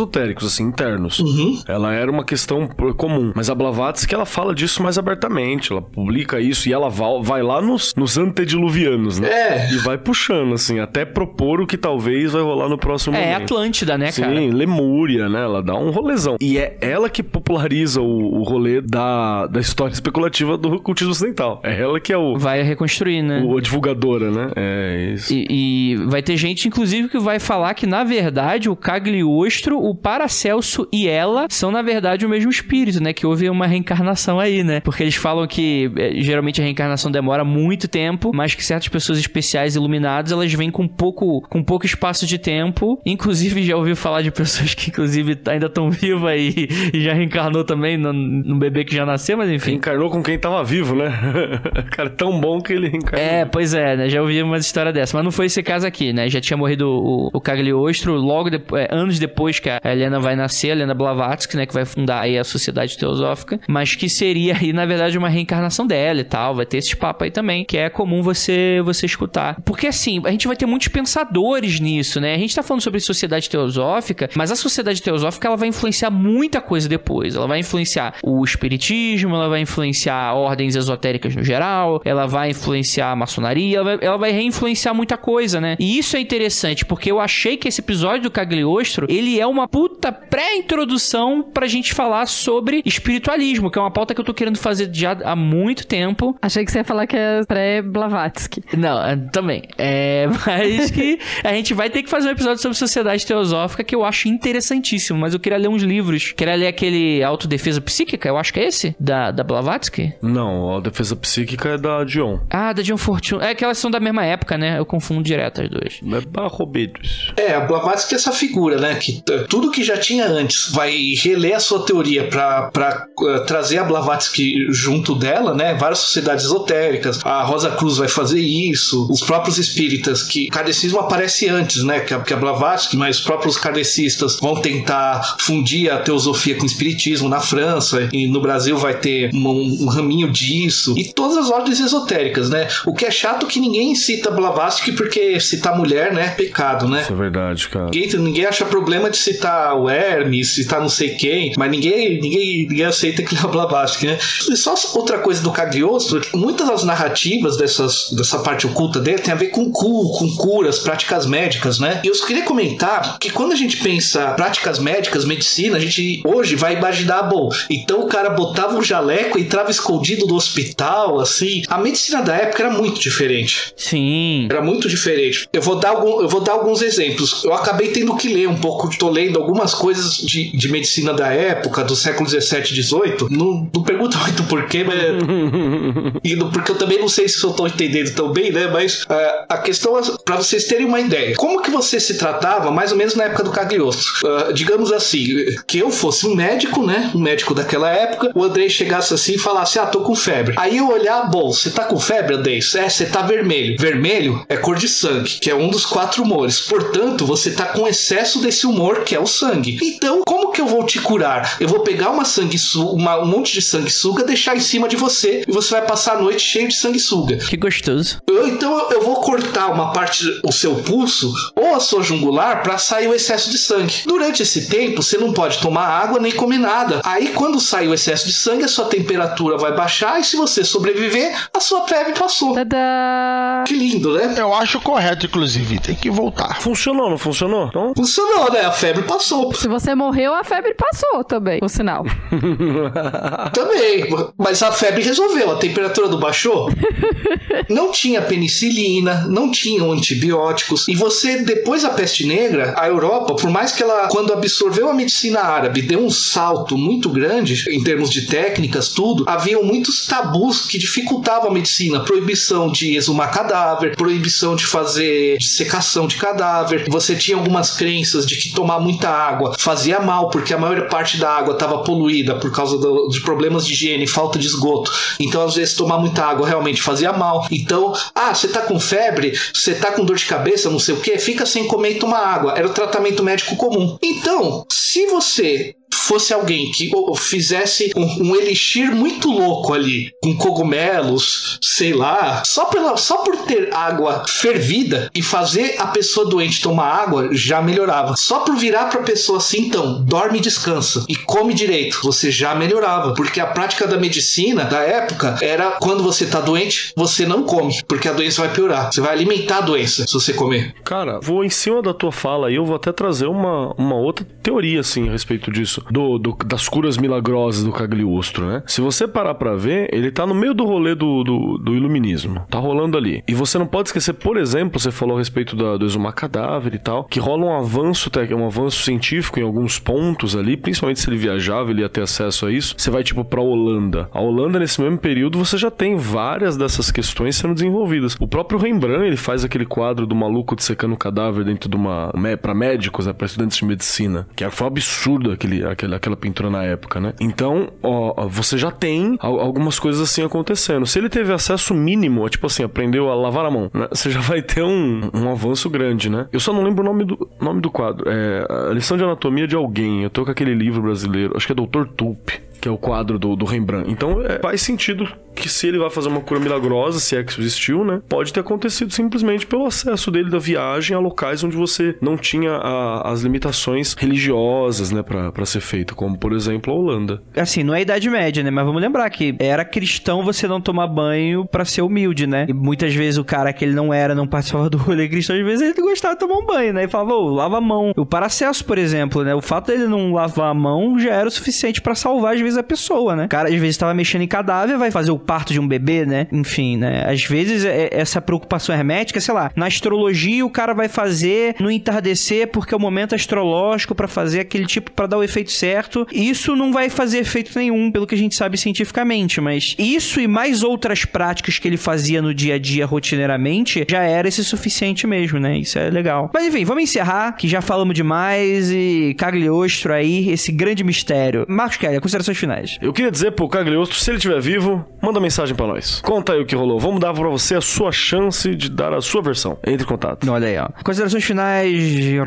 assim, 0.46 0.64
internos. 0.64 1.20
Uhum. 1.20 1.62
Ela 1.68 1.94
era 1.94 2.10
uma 2.12 2.24
questão 2.24 2.68
comum. 2.98 3.32
Mas 3.36 3.50
a 3.50 3.56
Blavatsky, 3.56 4.14
ela 4.14 4.26
fala 4.26 4.54
disso 4.54 4.82
mais 4.84 4.98
abertamente. 4.98 5.72
Ela 5.72 5.82
publica 5.82 6.40
isso 6.40 6.70
e 6.70 6.74
ela 6.74 6.90
vai, 6.90 7.42
lá 7.42 7.62
nos, 7.62 7.94
nos 7.96 8.18
antediluvianos, 8.18 9.20
né? 9.20 9.30
É. 9.30 9.74
E 9.74 9.78
vai 9.78 9.98
puxando, 9.98 10.54
assim, 10.54 10.80
até 10.80 11.06
propor 11.06 11.62
o 11.62 11.68
que 11.68 11.78
talvez 11.78 12.32
vai 12.34 12.42
rolar 12.42 12.70
no 12.70 12.78
próximo 12.78 13.16
É, 13.16 13.34
momento. 13.34 13.44
Atlântida, 13.54 13.98
né, 13.98 14.12
Sim, 14.12 14.22
cara? 14.22 14.34
Lemúria, 14.40 15.30
né? 15.30 15.44
Ela 15.44 15.62
dá 15.62 15.76
um 15.76 15.90
rolezão. 15.92 16.38
E 16.42 16.58
é 16.58 16.78
ela 16.82 17.10
que 17.10 17.22
populariza 17.24 18.02
o, 18.02 18.40
o 18.40 18.44
rolê 18.44 18.82
da, 18.82 19.48
da 19.48 19.60
história 19.60 19.94
especulativa 19.94 20.58
do 20.58 20.80
cultismo 20.80 21.12
ocidental. 21.12 21.60
É 21.64 21.80
ela 21.82 22.00
que 22.00 22.12
é 22.14 22.18
o, 22.18 22.38
Vai 22.38 22.62
reconstruir, 22.62 23.22
né? 23.22 23.42
o- 23.46 23.58
a 23.58 23.62
divulgadora, 23.62 24.30
né? 24.32 24.52
É 24.56 25.12
isso. 25.14 25.34
E, 25.34 25.48
e 25.50 25.96
vai 26.08 26.22
ter 26.22 26.38
gente, 26.38 26.68
inclusive, 26.68 27.10
que 27.10 27.20
vai 27.20 27.40
falar 27.40 27.74
que, 27.74 27.86
na 27.88 28.04
verdade, 28.04 28.70
o 28.70 28.76
Cagliostro, 28.76 29.80
o 29.80 29.95
Paracelso 29.96 30.88
e 30.92 31.08
ela 31.08 31.48
são, 31.50 31.72
na 31.72 31.82
verdade, 31.82 32.26
o 32.26 32.30
mesmo 32.30 32.50
espírito, 32.50 33.02
né? 33.02 33.14
Que 33.14 33.26
houve 33.26 33.50
uma 33.50 33.68
reencarnação 33.68 34.40
aí, 34.40 34.64
né? 34.64 34.80
Porque 34.80 35.04
eles 35.04 35.16
falam 35.16 35.48
que 35.48 35.92
eh, 35.98 36.22
geralmente 36.22 36.62
a 36.62 36.64
reencarnação 36.64 37.12
demora 37.12 37.44
muito 37.44 37.88
tempo, 37.88 38.32
mas 38.34 38.56
que 38.56 38.64
certas 38.64 38.88
pessoas 38.88 39.20
especiais 39.20 39.76
iluminadas, 39.76 40.32
elas 40.32 40.52
vêm 40.54 40.72
com 40.72 40.88
pouco, 40.88 41.42
com 41.50 41.64
pouco 41.64 41.86
espaço 41.86 42.26
de 42.26 42.38
tempo. 42.38 43.00
Inclusive, 43.06 43.64
já 43.64 43.76
ouviu 43.76 43.96
falar 43.96 44.22
de 44.22 44.32
pessoas 44.32 44.74
que, 44.74 44.90
inclusive, 44.90 45.38
ainda 45.48 45.68
estão 45.68 45.90
vivas 45.90 46.40
e, 46.40 46.68
e 46.94 47.02
já 47.02 47.14
reencarnou 47.14 47.64
também 47.64 47.98
no, 47.98 48.12
no 48.14 48.58
bebê 48.58 48.84
que 48.84 48.96
já 48.96 49.06
nasceu, 49.06 49.38
mas 49.38 49.50
enfim. 49.50 49.72
Reencarnou 49.72 50.10
com 50.10 50.22
quem 50.22 50.38
tava 50.38 50.64
vivo, 50.64 50.96
né? 50.96 51.12
Cara, 51.92 52.10
tão 52.10 52.40
bom 52.40 52.60
que 52.60 52.74
ele 52.74 52.90
reencarnou. 52.90 53.26
É, 53.26 53.46
pois 53.46 53.74
é, 53.74 53.96
né? 53.96 54.10
Já 54.10 54.22
ouvi 54.22 54.42
uma 54.42 54.58
história 54.58 54.92
dessa. 54.92 55.16
Mas 55.16 55.24
não 55.24 55.32
foi 55.32 55.46
esse 55.46 55.62
caso 55.64 55.86
aqui, 55.86 56.14
né? 56.14 56.30
Já 56.30 56.42
tinha 56.42 56.58
morrido 56.58 56.88
o, 56.88 57.30
o 57.34 57.42
Cagliostro 57.42 58.14
logo 58.16 58.50
é, 58.50 58.88
anos 58.92 59.20
depois 59.20 59.60
que 59.60 59.70
a 59.70 59.80
Helena 59.92 60.20
vai 60.20 60.36
nascer, 60.36 60.70
a 60.70 60.72
Helena 60.72 60.94
Blavatsky, 60.94 61.58
né? 61.58 61.66
Que 61.66 61.74
vai 61.74 61.86
fundar 61.86 62.22
aí 62.22 62.38
a 62.38 62.44
Sociedade 62.44 62.98
Teosófica. 62.98 63.60
Mas 63.68 63.96
que 63.96 64.10
seria 64.10 64.56
aí, 64.56 64.74
na 64.74 64.86
verdade, 64.86 65.18
uma 65.18 65.30
reencarnação 65.30 65.86
dela 65.86 66.22
e 66.22 66.24
tal. 66.24 66.56
Vai 66.56 66.66
ter 66.66 66.78
esses 66.78 66.94
papos 66.94 67.26
aí 67.26 67.32
também, 67.32 67.66
que 67.66 67.78
é 67.78 67.90
comum 67.90 68.22
você, 68.22 68.82
você 68.84 69.06
escutar. 69.06 69.62
Porque 69.64 69.88
assim, 69.88 70.22
a 70.26 70.32
gente 70.32 70.48
vai 70.48 70.56
ter 70.56 70.66
muitos 70.66 70.88
pensadores 70.88 71.80
nisso, 71.80 72.20
né? 72.20 72.34
A 72.34 72.38
gente 72.38 72.56
tá 72.56 72.64
falando 72.64 72.82
sobre 72.82 73.00
Sociedade 73.00 73.50
Teosófica, 73.50 74.30
mas 74.36 74.52
a 74.52 74.56
Sociedade 74.56 75.02
Teosófica 75.02 75.48
ela 75.48 75.58
vai 75.58 75.70
influenciar 75.70 76.10
muita 76.10 76.62
coisa 76.62 76.88
depois. 76.88 77.36
Ela 77.36 77.48
vai 77.48 77.60
influenciar 77.60 78.16
o 78.24 78.44
Espiritismo, 78.44 79.36
ela 79.36 79.50
vai 79.50 79.62
influenciar 79.62 80.34
ordens 80.34 80.76
esotéricas 80.76 81.36
no 81.36 81.44
geral, 81.44 82.02
ela 82.04 82.26
vai 82.26 82.52
influenciar 82.52 83.12
a 83.12 83.16
maçonaria, 83.16 83.78
ela 83.78 83.84
vai, 83.84 83.98
ela 84.02 84.18
vai 84.18 84.32
reinfluenciar 84.32 84.94
muita 84.94 85.18
coisa, 85.18 85.60
né? 85.62 85.76
E 85.80 85.98
isso 85.98 86.16
é 86.16 86.20
interessante, 86.20 86.86
porque 86.86 87.12
eu 87.12 87.20
achei 87.20 87.58
que 87.58 87.68
esse 87.68 87.82
episódio 87.82 88.24
do 88.24 88.32
Cagliostro, 88.32 89.08
ele 89.10 89.40
é 89.40 89.46
uma 89.46 89.68
puta 89.76 90.10
pré-introdução 90.10 91.44
pra 91.44 91.68
gente 91.68 91.94
falar 91.94 92.28
sobre 92.28 92.82
espiritualismo, 92.86 93.70
que 93.70 93.78
é 93.78 93.82
uma 93.82 93.92
pauta 93.92 94.16
que 94.16 94.22
eu 94.22 94.24
tô 94.24 94.34
querendo 94.34 94.58
fazer 94.58 94.90
já 94.94 95.12
há 95.26 95.36
muito 95.36 95.86
tempo. 95.86 96.34
Achei 96.42 96.64
que 96.64 96.72
você 96.72 96.78
ia 96.78 96.84
falar 96.86 97.06
que 97.06 97.18
é 97.18 97.44
pré-Blavatsky. 97.46 98.64
Não, 98.78 99.06
é, 99.06 99.18
também. 99.34 99.64
É, 99.78 100.28
mas 100.48 100.92
que 100.92 101.20
a 101.44 101.52
gente 101.54 101.74
vai 101.74 101.90
ter 101.90 102.04
que 102.04 102.10
fazer 102.10 102.30
um 102.30 102.32
episódio 102.32 102.62
sobre 102.62 102.78
sociedade 102.78 103.26
teosófica 103.26 103.84
que 103.84 103.94
eu 103.94 104.06
acho 104.06 104.30
interessantíssimo, 104.30 105.20
mas 105.20 105.34
eu 105.34 105.42
queria 105.42 105.58
ler 105.58 105.68
uns 105.68 105.84
livros. 105.84 106.32
Queria 106.32 106.56
ler 106.56 106.68
aquele 106.68 107.22
Autodefesa 107.22 107.82
Psíquica, 107.82 108.30
eu 108.30 108.38
acho 108.38 108.54
que 108.54 108.62
é 108.62 108.68
esse, 108.68 108.96
da, 108.98 109.30
da 109.32 109.44
Blavatsky. 109.44 110.14
Não, 110.22 110.78
a 110.78 110.80
defesa 110.80 111.18
psíquica 111.18 111.72
é 111.72 111.78
da 111.78 112.02
Dion. 112.06 112.40
Ah, 112.50 112.72
da 112.72 112.82
John 112.82 112.96
Fortune. 112.98 113.44
É 113.44 113.54
que 113.54 113.66
elas 113.66 113.78
são 113.78 113.92
da 113.92 114.00
mesma 114.00 114.24
época, 114.24 114.58
né? 114.58 114.80
Eu 114.80 114.86
confundo 114.86 115.22
direto 115.22 115.62
as 115.62 115.70
duas. 115.70 116.00
É 116.02 116.22
barrobedos. 116.26 117.34
É, 117.36 117.54
a 117.54 117.60
Blavatsky 117.60 118.14
é 118.14 118.18
essa 118.18 118.32
figura, 118.32 118.80
né? 118.80 118.96
Que 118.96 119.22
t- 119.22 119.44
tudo 119.66 119.72
que 119.72 119.84
já 119.84 119.98
tinha 119.98 120.28
antes 120.28 120.72
vai 120.72 121.14
reler 121.22 121.56
a 121.56 121.60
sua 121.60 121.86
teoria 121.86 122.28
pra, 122.28 122.70
pra 122.70 123.08
eh, 123.20 123.40
trazer 123.40 123.80
a 123.80 123.84
Blavatsky 123.84 124.68
junto 124.70 125.16
dela, 125.16 125.54
né? 125.54 125.74
Várias 125.76 126.00
sociedades 126.00 126.46
esotéricas. 126.46 127.20
A 127.26 127.44
Rosa 127.44 127.72
Cruz 127.72 127.98
vai 127.98 128.08
fazer 128.08 128.40
isso. 128.40 129.08
Os 129.10 129.22
próprios 129.22 129.58
espíritas, 129.58 130.24
que 130.24 130.48
o 130.48 130.52
kardecismo 130.52 131.00
aparece 131.00 131.48
antes, 131.50 131.84
né? 131.84 132.00
Que 132.02 132.14
a, 132.14 132.20
que 132.20 132.34
a 132.34 132.38
Blavatsky, 132.38 132.96
mas 132.96 133.20
os 133.20 133.24
próprios 133.24 133.58
kardecistas 133.58 134.38
vão 134.40 134.62
tentar 134.62 135.38
fundir 135.40 135.92
a 135.92 136.00
teosofia 136.00 136.56
com 136.56 136.64
o 136.64 136.68
espiritismo 136.68 137.28
na 137.28 137.40
França. 137.40 138.08
E 138.12 138.28
no 138.28 138.42
Brasil 138.42 138.78
vai 138.78 138.98
ter 139.00 139.32
um, 139.34 139.84
um 139.84 139.88
raminho 139.88 140.30
disso. 140.32 140.94
E 140.98 141.06
todas 141.12 141.38
as 141.38 141.50
ordens 141.50 141.80
esotéricas, 141.80 142.50
né? 142.50 142.68
O 142.86 142.94
que 142.94 143.06
é 143.06 143.12
chato 143.12 143.46
é 143.46 143.50
que 143.50 143.60
ninguém 143.60 143.96
cita 143.96 144.30
Blavatsky 144.30 144.92
porque 144.92 145.40
citar 145.40 145.78
mulher, 145.78 146.14
né? 146.14 146.26
É 146.26 146.30
pecado, 146.30 146.88
né? 146.88 147.02
Isso 147.02 147.14
é 147.14 147.16
verdade, 147.16 147.68
cara. 147.70 147.86
Ninguém, 147.86 148.20
ninguém 148.20 148.46
acha 148.46 148.66
problema 148.66 149.10
de 149.10 149.18
citar 149.18 149.55
o 149.76 149.90
Hermes, 149.90 150.56
citar 150.56 150.82
não 150.82 150.90
sei 150.90 151.16
quem, 151.16 151.54
mas 151.58 151.72
ninguém, 151.72 152.20
ninguém, 152.22 152.68
ninguém 152.68 152.86
aceita 152.86 153.24
que 153.24 153.36
ele 153.36 153.46
é 153.46 153.48
Blavatsky, 153.48 154.08
né? 154.08 154.18
E 154.50 154.56
só 154.56 154.76
outra 154.94 155.20
coisa 155.20 155.42
do 155.42 155.52
Cagliostro, 155.52 156.22
muitas 156.34 156.68
das 156.68 156.84
narrativas 156.84 157.58
dessas, 157.58 158.12
dessa 158.12 158.40
parte 158.40 158.68
oculta 158.68 159.00
dele 159.00 159.20
tem 159.20 159.34
a 159.34 159.38
ver 159.38 159.48
com 159.48 159.72
cu, 159.72 160.18
com 160.18 160.36
curas, 160.36 160.80
práticas 160.80 161.26
médicas, 161.26 161.80
né? 161.80 162.02
E 162.04 162.08
eu 162.08 162.16
só 162.16 162.26
queria 162.26 162.44
comentar 162.44 163.18
que 163.20 163.30
quando 163.30 163.54
a 163.54 163.56
gente 163.56 163.78
pensa 163.78 164.32
práticas 164.32 164.80
médicas, 164.80 165.26
medicina, 165.26 165.78
a 165.78 165.80
gente 165.80 166.22
hoje 166.26 166.56
vai 166.56 166.76
imaginar, 166.76 167.24
bom, 167.24 167.50
então 167.70 168.02
o 168.02 168.08
cara 168.08 168.30
botava 168.30 168.78
um 168.78 168.84
jaleco 168.84 169.38
e 169.38 169.42
entrava 169.42 169.72
escondido 169.72 170.28
no 170.28 170.36
hospital, 170.36 171.20
assim. 171.20 171.64
A 171.68 171.78
medicina 171.78 172.22
da 172.22 172.36
época 172.36 172.64
era 172.64 172.72
muito 172.72 173.00
diferente. 173.00 173.74
Sim. 173.76 174.48
Era 174.50 174.62
muito 174.62 174.88
diferente. 174.88 175.48
Eu 175.52 175.62
vou 175.62 175.76
dar, 175.76 175.90
algum, 175.90 176.22
eu 176.22 176.28
vou 176.28 176.42
dar 176.42 176.54
alguns 176.54 176.82
exemplos. 176.82 177.44
Eu 177.44 177.54
acabei 177.54 177.90
tendo 177.90 178.16
que 178.16 178.28
ler 178.28 178.48
um 178.48 178.58
pouco, 178.58 178.90
tô 178.98 179.10
lendo 179.10 179.38
algumas 179.46 179.74
coisas 179.74 180.16
de, 180.18 180.56
de 180.56 180.72
medicina 180.72 181.14
da 181.14 181.28
época, 181.30 181.84
do 181.84 181.96
século 181.96 182.26
17 182.30 182.72
e 182.72 182.76
18. 182.76 183.28
Não, 183.30 183.70
não 183.74 183.84
pergunta 183.84 184.18
muito 184.26 184.44
porquê, 184.44 184.84
mas. 184.84 184.98
e 186.24 186.36
não- 186.36 186.50
porque 186.52 186.72
eu 186.72 186.76
também 186.78 187.00
não 187.00 187.08
sei 187.10 187.28
se 187.28 187.44
eu 187.44 187.52
tô 187.52 187.68
entendendo 187.68 188.14
tão 188.14 188.32
bem, 188.32 188.52
né? 188.52 188.68
Mas 188.68 189.06
ah, 189.10 189.46
a 189.50 189.58
questão 189.58 189.98
é 189.98 190.02
pra 190.24 190.38
vocês 190.38 190.66
terem 190.66 190.86
uma 190.86 191.00
ideia. 191.00 191.36
Como 191.36 191.62
que 191.62 191.70
você 191.72 192.00
se 192.00 192.18
tratava, 192.18 192.72
mais 192.72 192.92
ou 192.92 192.98
menos 192.98 193.16
na 193.16 193.26
época 193.26 193.44
do 193.44 193.52
Cagliostro? 193.52 194.06
Ah, 194.26 194.52
digamos 194.52 194.92
assim, 194.92 195.28
que 195.68 195.80
eu 195.80 195.92
fosse 195.92 196.26
um 196.28 196.36
médico, 196.36 196.86
né? 196.86 197.12
Um 197.14 197.20
médico 197.20 197.54
daquela 197.54 197.90
época, 197.90 198.32
o 198.34 198.44
Andrei 198.44 198.70
chegasse 198.70 199.14
assim 199.14 199.34
e 199.34 199.38
falasse: 199.38 199.80
Ah, 199.80 199.86
tô 199.86 200.02
com 200.02 200.16
febre. 200.16 200.56
Aí 200.58 200.78
eu 200.78 200.90
olhar, 200.90 201.30
bom, 201.30 201.52
você 201.52 201.70
tá 201.70 201.84
com 201.84 202.00
febre, 202.00 202.36
Andrei? 202.36 202.60
É, 202.76 202.90
você 202.90 203.06
tá 203.06 203.22
vermelho. 203.22 203.78
Vermelho 203.78 204.46
é 204.50 204.58
cor 204.58 204.76
de 204.76 204.88
sangue, 204.88 205.38
que 205.40 205.50
é 205.50 205.56
um 205.56 205.70
dos 205.70 205.86
quatro 205.86 206.24
humores. 206.24 206.60
Portanto, 206.62 207.26
você 207.26 207.52
tá 207.52 207.66
com 207.66 207.88
excesso 207.88 208.40
desse 208.42 208.66
humor, 208.66 209.04
que 209.04 209.16
é 209.16 209.20
o 209.20 209.28
sangue. 209.36 209.78
Então, 209.82 210.22
como 210.26 210.52
que 210.52 210.62
eu 210.62 210.66
vou 210.68 210.84
te 210.86 211.00
curar? 211.00 211.58
Eu 211.60 211.68
vou 211.68 211.80
pegar 211.82 212.10
uma 212.12 212.26
sanguessuga, 212.26 212.94
um 213.22 213.26
monte 213.26 213.54
de 213.54 213.62
sanguessuga, 213.62 214.24
deixar 214.24 214.56
em 214.56 214.60
cima 214.60 214.88
de 214.88 214.96
você 214.96 215.44
e 215.48 215.52
você 215.52 215.72
vai 215.72 215.86
passar 215.86 216.16
a 216.18 216.22
noite 216.22 216.42
cheio 216.42 216.68
de 216.68 216.76
sanguessuga. 216.76 217.38
Que 217.38 217.58
gostoso. 217.58 218.22
Eu- 218.28 218.48
então 218.48 218.78
eu- 218.78 218.92
eu 218.92 219.02
vou 219.02 219.16
cortar 219.22 219.68
uma 219.72 219.92
parte 219.92 220.24
do 220.42 220.52
seu 220.52 220.76
pulso 220.76 221.34
ou 221.56 221.76
a 221.76 221.80
sua 221.80 222.02
jungular 222.04 222.64
para 222.64 222.78
sair 222.78 223.08
o 223.08 223.14
excesso 223.14 223.50
de 223.50 223.58
sangue. 223.58 223.94
Durante 224.06 224.42
esse 224.44 224.68
tempo, 224.68 225.02
você 225.02 225.18
não 225.18 225.34
pode 225.34 225.60
tomar 225.60 225.86
água 225.88 226.20
nem 226.20 226.32
comer 226.32 226.58
nada. 226.60 227.02
Aí, 227.04 227.30
quando 227.30 227.60
sair 227.60 227.88
o 227.88 227.94
excesso 227.94 228.26
de 228.26 228.34
sangue, 228.34 228.64
a 228.64 228.68
sua 228.68 228.86
temperatura 228.86 229.58
vai 229.58 229.74
baixar 229.76 230.20
e 230.20 230.24
se 230.24 230.36
você 230.36 230.64
sobreviver, 230.64 231.36
a 231.54 231.60
sua 231.60 231.88
febre 231.88 232.14
passou. 232.14 232.54
Tadá! 232.54 233.64
Que 233.68 233.74
lindo, 233.74 234.14
né? 234.14 234.36
Eu 234.38 234.54
acho 234.54 234.80
correto, 234.80 235.26
inclusive. 235.26 235.80
Tem 235.80 235.96
que 235.96 236.10
voltar. 236.10 236.60
Funcionou, 236.62 237.10
não 237.10 237.18
funcionou? 237.18 237.68
Então, 237.68 237.94
Funcionou, 237.96 238.52
né? 238.52 238.62
A 238.62 238.72
febre 238.72 239.04
passou. 239.04 239.25
Se 239.56 239.68
você 239.68 239.96
morreu, 239.96 240.34
a 240.34 240.44
febre 240.44 240.74
passou 240.76 241.24
também, 241.24 241.60
o 241.62 241.70
sinal. 241.70 242.06
Também, 243.54 244.08
mas 244.38 244.62
a 244.62 244.72
febre 244.72 245.02
resolveu, 245.02 245.52
a 245.52 245.58
temperatura 245.58 246.08
não 246.08 246.20
baixou. 246.20 246.70
não 247.70 247.92
tinha 247.92 248.22
penicilina, 248.22 249.26
não 249.28 249.52
tinham 249.52 249.92
antibióticos. 249.92 250.88
E 250.88 250.96
você, 250.96 251.44
depois 251.44 251.84
da 251.84 251.90
peste 251.90 252.26
negra, 252.26 252.74
a 252.78 252.88
Europa, 252.88 253.36
por 253.36 253.50
mais 253.50 253.72
que 253.72 253.84
ela, 253.84 254.08
quando 254.08 254.34
absorveu 254.34 254.90
a 254.90 254.94
medicina 254.94 255.42
árabe, 255.42 255.82
deu 255.82 256.00
um 256.00 256.10
salto 256.10 256.78
muito 256.78 257.10
grande 257.10 257.66
em 257.70 257.84
termos 257.84 258.10
de 258.10 258.28
técnicas, 258.28 258.90
tudo, 258.90 259.26
haviam 259.28 259.64
muitos 259.64 260.06
tabus 260.06 260.68
que 260.68 260.78
dificultavam 260.78 261.50
a 261.50 261.54
medicina. 261.54 262.02
Proibição 262.02 262.72
de 262.72 262.96
exumar 262.96 263.32
cadáver, 263.32 263.96
proibição 263.96 264.56
de 264.56 264.66
fazer 264.66 265.38
dissecação 265.38 266.08
de 266.08 266.18
cadáver. 266.18 266.86
Você 266.90 267.16
tinha 267.16 267.38
algumas 267.38 267.72
crenças 267.72 268.26
de 268.26 268.36
que 268.38 268.54
tomar 268.54 268.80
muita 268.80 269.05
água 269.10 269.56
fazia 269.58 270.00
mal, 270.00 270.30
porque 270.30 270.54
a 270.54 270.58
maior 270.58 270.88
parte 270.88 271.18
da 271.18 271.30
água 271.30 271.54
estava 271.54 271.80
poluída 271.84 272.36
por 272.36 272.52
causa 272.52 272.78
do- 272.78 273.08
de 273.10 273.22
problemas 273.22 273.66
de 273.66 273.74
higiene 273.74 274.08
falta 274.08 274.38
de 274.40 274.48
esgoto. 274.48 274.92
Então, 275.20 275.44
às 275.44 275.56
vezes, 275.56 275.76
tomar 275.76 275.98
muita 275.98 276.24
água 276.24 276.48
realmente 276.48 276.82
fazia 276.82 277.12
mal. 277.14 277.46
Então, 277.52 277.94
ah, 278.14 278.34
você 278.34 278.48
tá 278.48 278.62
com 278.62 278.80
febre, 278.80 279.38
você 279.54 279.76
tá 279.76 279.92
com 279.92 280.06
dor 280.06 280.16
de 280.16 280.26
cabeça, 280.26 280.70
não 280.70 280.80
sei 280.80 280.96
o 280.96 281.00
que, 281.02 281.18
fica 281.18 281.46
sem 281.46 281.68
comer 281.68 281.92
e 281.92 282.00
tomar 282.00 282.20
água. 282.20 282.54
Era 282.56 282.68
o 282.68 282.74
tratamento 282.74 283.24
médico 283.24 283.56
comum. 283.56 283.98
Então, 284.02 284.66
se 284.72 285.06
você 285.08 285.76
fosse 285.96 286.34
alguém 286.34 286.72
que 286.72 286.92
fizesse 287.18 287.92
um, 287.96 288.30
um 288.30 288.36
elixir 288.36 288.94
muito 288.94 289.32
louco 289.32 289.74
ali, 289.74 290.12
com 290.22 290.36
cogumelos, 290.36 291.60
sei 291.62 291.94
lá, 291.94 292.44
só, 292.46 292.66
pela, 292.66 292.98
só 292.98 293.18
por 293.18 293.38
ter 293.38 293.74
água 293.74 294.26
fervida 294.28 295.10
e 295.14 295.22
fazer 295.22 295.76
a 295.80 295.88
pessoa 295.88 296.30
doente 296.30 296.62
tomar 296.62 296.88
água, 296.88 297.30
já 297.32 297.62
melhorava. 297.62 298.16
Só 298.18 298.40
por 298.40 298.56
virar 298.56 298.86
pra 298.86 299.02
pessoa 299.02 299.38
assim, 299.38 299.68
então, 299.68 300.04
dorme 300.04 300.38
e 300.38 300.42
descansa 300.42 301.06
e 301.08 301.16
come 301.16 301.54
direito, 301.54 302.00
você 302.04 302.32
já 302.32 302.56
melhorava. 302.56 303.14
Porque 303.14 303.40
a 303.40 303.48
prática 303.48 303.88
da 303.88 303.98
medicina 303.98 304.66
da 304.66 304.80
época 304.80 305.38
era 305.42 305.72
quando 305.72 306.04
você 306.04 306.26
tá 306.26 306.40
doente, 306.40 306.92
você 306.96 307.26
não 307.26 307.44
come, 307.44 307.82
porque 307.88 308.08
a 308.08 308.14
doença 308.14 308.42
vai 308.42 308.54
piorar. 308.54 308.92
Você 308.92 309.02
vai 309.02 309.12
alimentar 309.12 309.58
a 309.58 309.62
doença 309.62 310.06
se 310.08 310.14
você 310.14 310.34
comer. 310.34 310.74
Cara, 310.84 311.20
vou 311.22 311.44
em 311.44 311.50
cima 311.50 311.82
da 311.82 311.94
tua 311.94 312.12
fala 312.12 312.48
aí, 312.48 312.56
eu 312.56 312.66
vou 312.66 312.76
até 312.76 312.92
trazer 312.92 313.28
uma, 313.28 313.74
uma 313.78 313.96
outra 313.96 314.26
teoria, 314.42 314.80
assim, 314.80 315.08
a 315.08 315.12
respeito 315.12 315.52
disso. 315.52 315.82
Do, 315.90 316.18
do- 316.18 316.38
das 316.46 316.68
curas 316.68 316.98
milagrosas 316.98 317.64
do 317.64 317.72
Cagliostro, 317.72 318.46
né? 318.48 318.64
Se 318.66 318.82
você 318.82 319.08
parar 319.08 319.36
pra 319.36 319.56
ver, 319.56 319.90
ele 319.94 320.12
tá 320.12 320.26
no 320.26 320.34
meio 320.36 320.54
do 320.54 320.66
rolê 320.66 320.96
do, 320.96 321.24
do, 321.24 321.58
do 321.58 321.74
iluminismo. 321.76 322.46
Tá 322.50 322.60
rolando 322.60 322.98
ali. 322.98 323.24
E 323.28 323.34
você 323.34 323.58
não 323.58 323.68
pode 323.68 323.90
esquecer, 323.90 324.14
por 324.14 324.38
exemplo, 324.38 324.80
você 324.80 324.92
falou 324.92 325.16
a 325.16 325.20
respeito 325.20 325.56
da- 325.56 325.78
do 325.78 325.86
exumar 325.86 326.14
cadáver 326.14 326.74
e 326.74 326.80
tal, 326.80 327.04
que 327.06 327.20
rola 327.20 327.46
um 327.46 327.56
avanço, 327.58 328.10
um 328.36 328.46
avanço 328.46 328.84
científico 328.84 329.40
em 329.40 329.44
alguns 329.44 329.80
pontos 329.80 330.36
ali, 330.36 330.58
principalmente 330.58 331.00
se 331.00 331.10
ele 331.10 331.18
viajava, 331.18 331.72
ele 331.72 331.82
ia 331.82 331.90
ter 331.90 332.02
acesso 332.02 332.46
a 332.46 332.52
isso. 332.52 332.76
Você 332.78 332.90
vai, 332.90 333.04
tipo, 333.04 333.24
pra 333.24 333.42
Holanda. 333.42 334.10
A 334.14 334.22
Holanda, 334.22 334.60
nesse 334.60 334.82
mesmo 334.82 334.98
período, 334.98 335.38
você 335.38 335.58
já 335.58 335.70
tem 335.72 335.96
várias 335.96 336.58
dessas 336.58 336.92
questões 336.92 337.36
sendo 337.36 337.54
desenvolvidas. 337.54 338.16
O 338.20 338.28
próprio 338.28 338.60
Rembrandt, 338.60 339.06
ele 339.06 339.18
faz 339.18 339.44
aquele 339.44 339.66
quadro 339.66 340.06
do 340.06 340.16
maluco 340.16 340.56
dissecando 340.56 340.94
o 340.94 340.98
cadáver 340.98 341.44
dentro 341.46 341.70
de 341.70 341.76
uma... 341.76 342.12
pra 342.42 342.54
médicos, 342.54 343.06
né? 343.06 343.14
Pra 343.14 343.26
estudantes 343.26 343.58
de 343.58 343.66
medicina. 343.66 344.28
Que 344.36 344.50
foi 344.50 344.66
um 344.66 344.70
absurdo 344.70 345.32
aquele, 345.32 345.66
aquele, 345.76 345.96
aquela 345.96 346.16
pintura 346.18 346.50
na 346.50 346.64
época, 346.64 347.00
né? 347.00 347.14
Então, 347.20 347.70
ó, 347.84 348.28
você 348.28 348.58
já 348.58 348.72
tem 348.72 349.18
al- 349.20 349.40
algumas 349.40 349.78
coisas 349.80 350.02
assim 350.02 350.24
acontecendo. 350.24 350.86
Se 350.86 350.98
ele 351.00 351.10
teve 351.10 351.32
acesso 351.32 351.74
mínimo, 351.74 352.28
tipo 352.30 352.48
assim, 352.48 352.64
aprendeu 352.64 353.10
a 353.12 353.16
lavar 353.16 353.46
a 353.46 353.52
mão, 353.52 353.70
né? 353.74 353.88
Você 353.92 354.10
já 354.10 354.20
vai 354.22 354.42
ter 354.42 354.64
um, 354.64 355.10
um 355.14 355.30
avanço 355.30 355.70
grande, 355.70 356.10
né? 356.10 356.28
Eu 356.32 356.40
só 356.40 356.52
não 356.54 356.64
lembro 356.64 356.82
o 356.84 356.86
nome 356.86 357.06
do, 357.06 357.30
nome 357.40 357.62
do 357.62 357.70
quadro. 357.70 358.10
É 358.10 358.46
a 358.70 358.74
lição 358.74 358.98
de 358.98 359.04
anatomia 359.04 359.48
de 359.48 359.56
alguém. 359.56 360.04
Eu 360.04 360.10
tô 360.10 360.26
com 360.26 360.32
aquele 360.32 360.54
livro 360.56 360.82
brasileiro, 360.82 361.34
acho 361.36 361.46
que 361.46 361.52
é 361.52 361.56
Doutor 361.56 361.88
Tulpe. 361.88 362.42
Que 362.66 362.70
é 362.70 362.72
o 362.72 362.80
quadro 362.80 363.20
do, 363.20 363.36
do 363.36 363.46
Rembrandt. 363.46 363.92
Então 363.92 364.24
é, 364.24 364.40
faz 364.40 364.60
sentido 364.60 365.08
que 365.36 365.48
se 365.48 365.68
ele 365.68 365.78
vai 365.78 365.90
fazer 365.90 366.08
uma 366.08 366.22
cura 366.22 366.40
milagrosa, 366.40 367.00
se 367.00 367.16
é 367.16 367.24
que 367.24 367.40
existiu, 367.40 367.84
né? 367.84 368.02
Pode 368.10 368.34
ter 368.34 368.40
acontecido 368.40 368.92
simplesmente 368.92 369.46
pelo 369.46 369.66
acesso 369.66 370.10
dele 370.10 370.32
da 370.32 370.40
viagem 370.40 370.96
a 370.96 371.00
locais 371.00 371.44
onde 371.44 371.56
você 371.56 371.96
não 372.02 372.18
tinha 372.18 372.54
a, 372.54 373.12
as 373.12 373.22
limitações 373.22 373.94
religiosas, 373.94 374.90
né, 374.92 375.04
para 375.04 375.46
ser 375.46 375.60
feito, 375.60 375.94
como 375.94 376.18
por 376.18 376.34
exemplo 376.34 376.74
a 376.74 376.76
Holanda. 376.76 377.22
Assim, 377.36 377.64
não 377.64 377.76
é 377.76 377.80
a 377.80 377.82
Idade 377.82 378.10
Média, 378.10 378.42
né? 378.42 378.50
Mas 378.50 378.66
vamos 378.66 378.82
lembrar 378.82 379.08
que 379.12 379.36
era 379.38 379.64
cristão 379.64 380.24
você 380.24 380.48
não 380.48 380.60
tomar 380.60 380.88
banho 380.88 381.46
para 381.46 381.66
ser 381.66 381.84
humilde, 381.84 382.26
né? 382.26 382.48
E 382.50 382.54
muitas 382.54 382.96
vezes 382.96 383.20
o 383.20 383.24
cara 383.26 383.54
que 383.54 383.64
ele 383.64 383.76
não 383.76 383.94
era, 383.94 384.16
não 384.16 384.26
participava 384.26 384.70
do 384.70 384.78
rolê 384.78 385.08
cristão, 385.08 385.36
às 385.36 385.46
vezes 385.46 385.62
ele 385.62 385.88
gostava 385.88 386.16
de 386.16 386.20
tomar 386.22 386.38
um 386.38 386.46
banho, 386.46 386.74
né? 386.74 386.86
E 386.86 386.88
falava, 386.88 387.14
ô, 387.14 387.30
lava 387.30 387.58
a 387.58 387.62
mão. 387.62 387.92
O 387.96 388.06
Paracelso, 388.06 388.66
por 388.66 388.78
exemplo, 388.78 389.24
né? 389.24 389.36
O 389.36 389.42
fato 389.42 389.68
dele 389.68 389.86
não 389.86 390.14
lavar 390.14 390.50
a 390.50 390.54
mão 390.54 390.98
já 390.98 391.14
era 391.14 391.28
o 391.28 391.32
suficiente 391.32 391.82
para 391.82 391.94
salvar, 391.94 392.34
às 392.34 392.42
vezes, 392.42 392.55
a 392.58 392.64
pessoa, 392.64 393.16
né? 393.16 393.26
O 393.26 393.30
cara, 393.30 393.50
às 393.50 393.56
vezes, 393.56 393.76
estava 393.76 393.94
mexendo 393.94 394.22
em 394.22 394.28
cadáver, 394.28 394.78
vai 394.78 394.92
fazer 394.92 395.12
o 395.12 395.20
parto 395.20 395.54
de 395.54 395.60
um 395.60 395.68
bebê, 395.68 396.06
né? 396.06 396.28
Enfim, 396.32 396.78
né? 396.78 397.06
Às 397.08 397.24
vezes, 397.24 397.66
é, 397.66 397.90
essa 397.92 398.22
preocupação 398.22 398.76
hermética, 398.76 399.20
sei 399.20 399.34
lá, 399.34 399.52
na 399.56 399.68
astrologia 399.68 400.46
o 400.46 400.50
cara 400.50 400.74
vai 400.74 400.88
fazer 400.88 401.56
no 401.60 401.70
entardecer 401.70 402.48
porque 402.48 402.74
é 402.74 402.78
o 402.78 402.80
momento 402.80 403.16
astrológico 403.16 403.94
para 403.94 404.08
fazer 404.08 404.40
aquele 404.40 404.66
tipo, 404.66 404.92
para 404.92 405.08
dar 405.08 405.18
o 405.18 405.24
efeito 405.24 405.52
certo. 405.52 406.08
Isso 406.12 406.56
não 406.56 406.72
vai 406.72 406.90
fazer 406.90 407.20
efeito 407.20 407.58
nenhum, 407.58 407.92
pelo 407.92 408.08
que 408.08 408.16
a 408.16 408.18
gente 408.18 408.36
sabe 408.36 408.58
cientificamente, 408.58 409.40
mas 409.42 409.76
isso 409.78 410.20
e 410.20 410.28
mais 410.28 410.64
outras 410.64 411.06
práticas 411.06 411.60
que 411.60 411.68
ele 411.68 411.78
fazia 411.78 412.22
no 412.22 412.34
dia 412.34 412.56
a 412.56 412.60
dia 412.60 412.86
rotineiramente 412.86 413.86
já 413.90 414.04
era 414.04 414.28
esse 414.28 414.44
suficiente 414.44 415.06
mesmo, 415.06 415.40
né? 415.40 415.58
Isso 415.58 415.78
é 415.78 415.90
legal. 415.90 416.30
Mas 416.34 416.46
enfim, 416.46 416.66
vamos 416.66 416.84
encerrar, 416.84 417.34
que 417.34 417.48
já 417.48 417.62
falamos 417.62 417.94
demais 417.94 418.72
e 418.72 419.16
Cagliostro 419.18 419.94
aí, 419.94 420.30
esse 420.30 420.52
grande 420.52 420.84
mistério. 420.84 421.46
Marcos 421.48 421.78
Kelly, 421.78 422.00
considerações 422.00 422.38
finais. 422.46 422.78
Eu 422.82 422.94
queria 422.94 423.12
dizer 423.12 423.32
pro 423.32 423.50
Cagliostro, 423.50 423.98
se 423.98 424.10
ele 424.10 424.18
estiver 424.18 424.40
vivo, 424.40 424.86
manda 425.02 425.20
mensagem 425.20 425.56
para 425.56 425.68
nós. 425.68 426.02
Conta 426.02 426.34
aí 426.34 426.42
o 426.42 426.46
que 426.46 426.56
rolou. 426.56 426.80
Vamos 426.80 427.00
dar 427.00 427.14
para 427.14 427.28
você 427.28 427.56
a 427.56 427.62
sua 427.62 427.92
chance 427.92 428.56
de 428.56 428.70
dar 428.70 428.94
a 428.94 429.02
sua 429.02 429.22
versão. 429.22 429.58
Entre 429.66 429.84
em 429.84 429.88
contato. 429.88 430.30
Olha 430.30 430.48
aí, 430.48 430.58
ó. 430.58 430.70
Considerações 430.84 431.24
finais, 431.24 431.74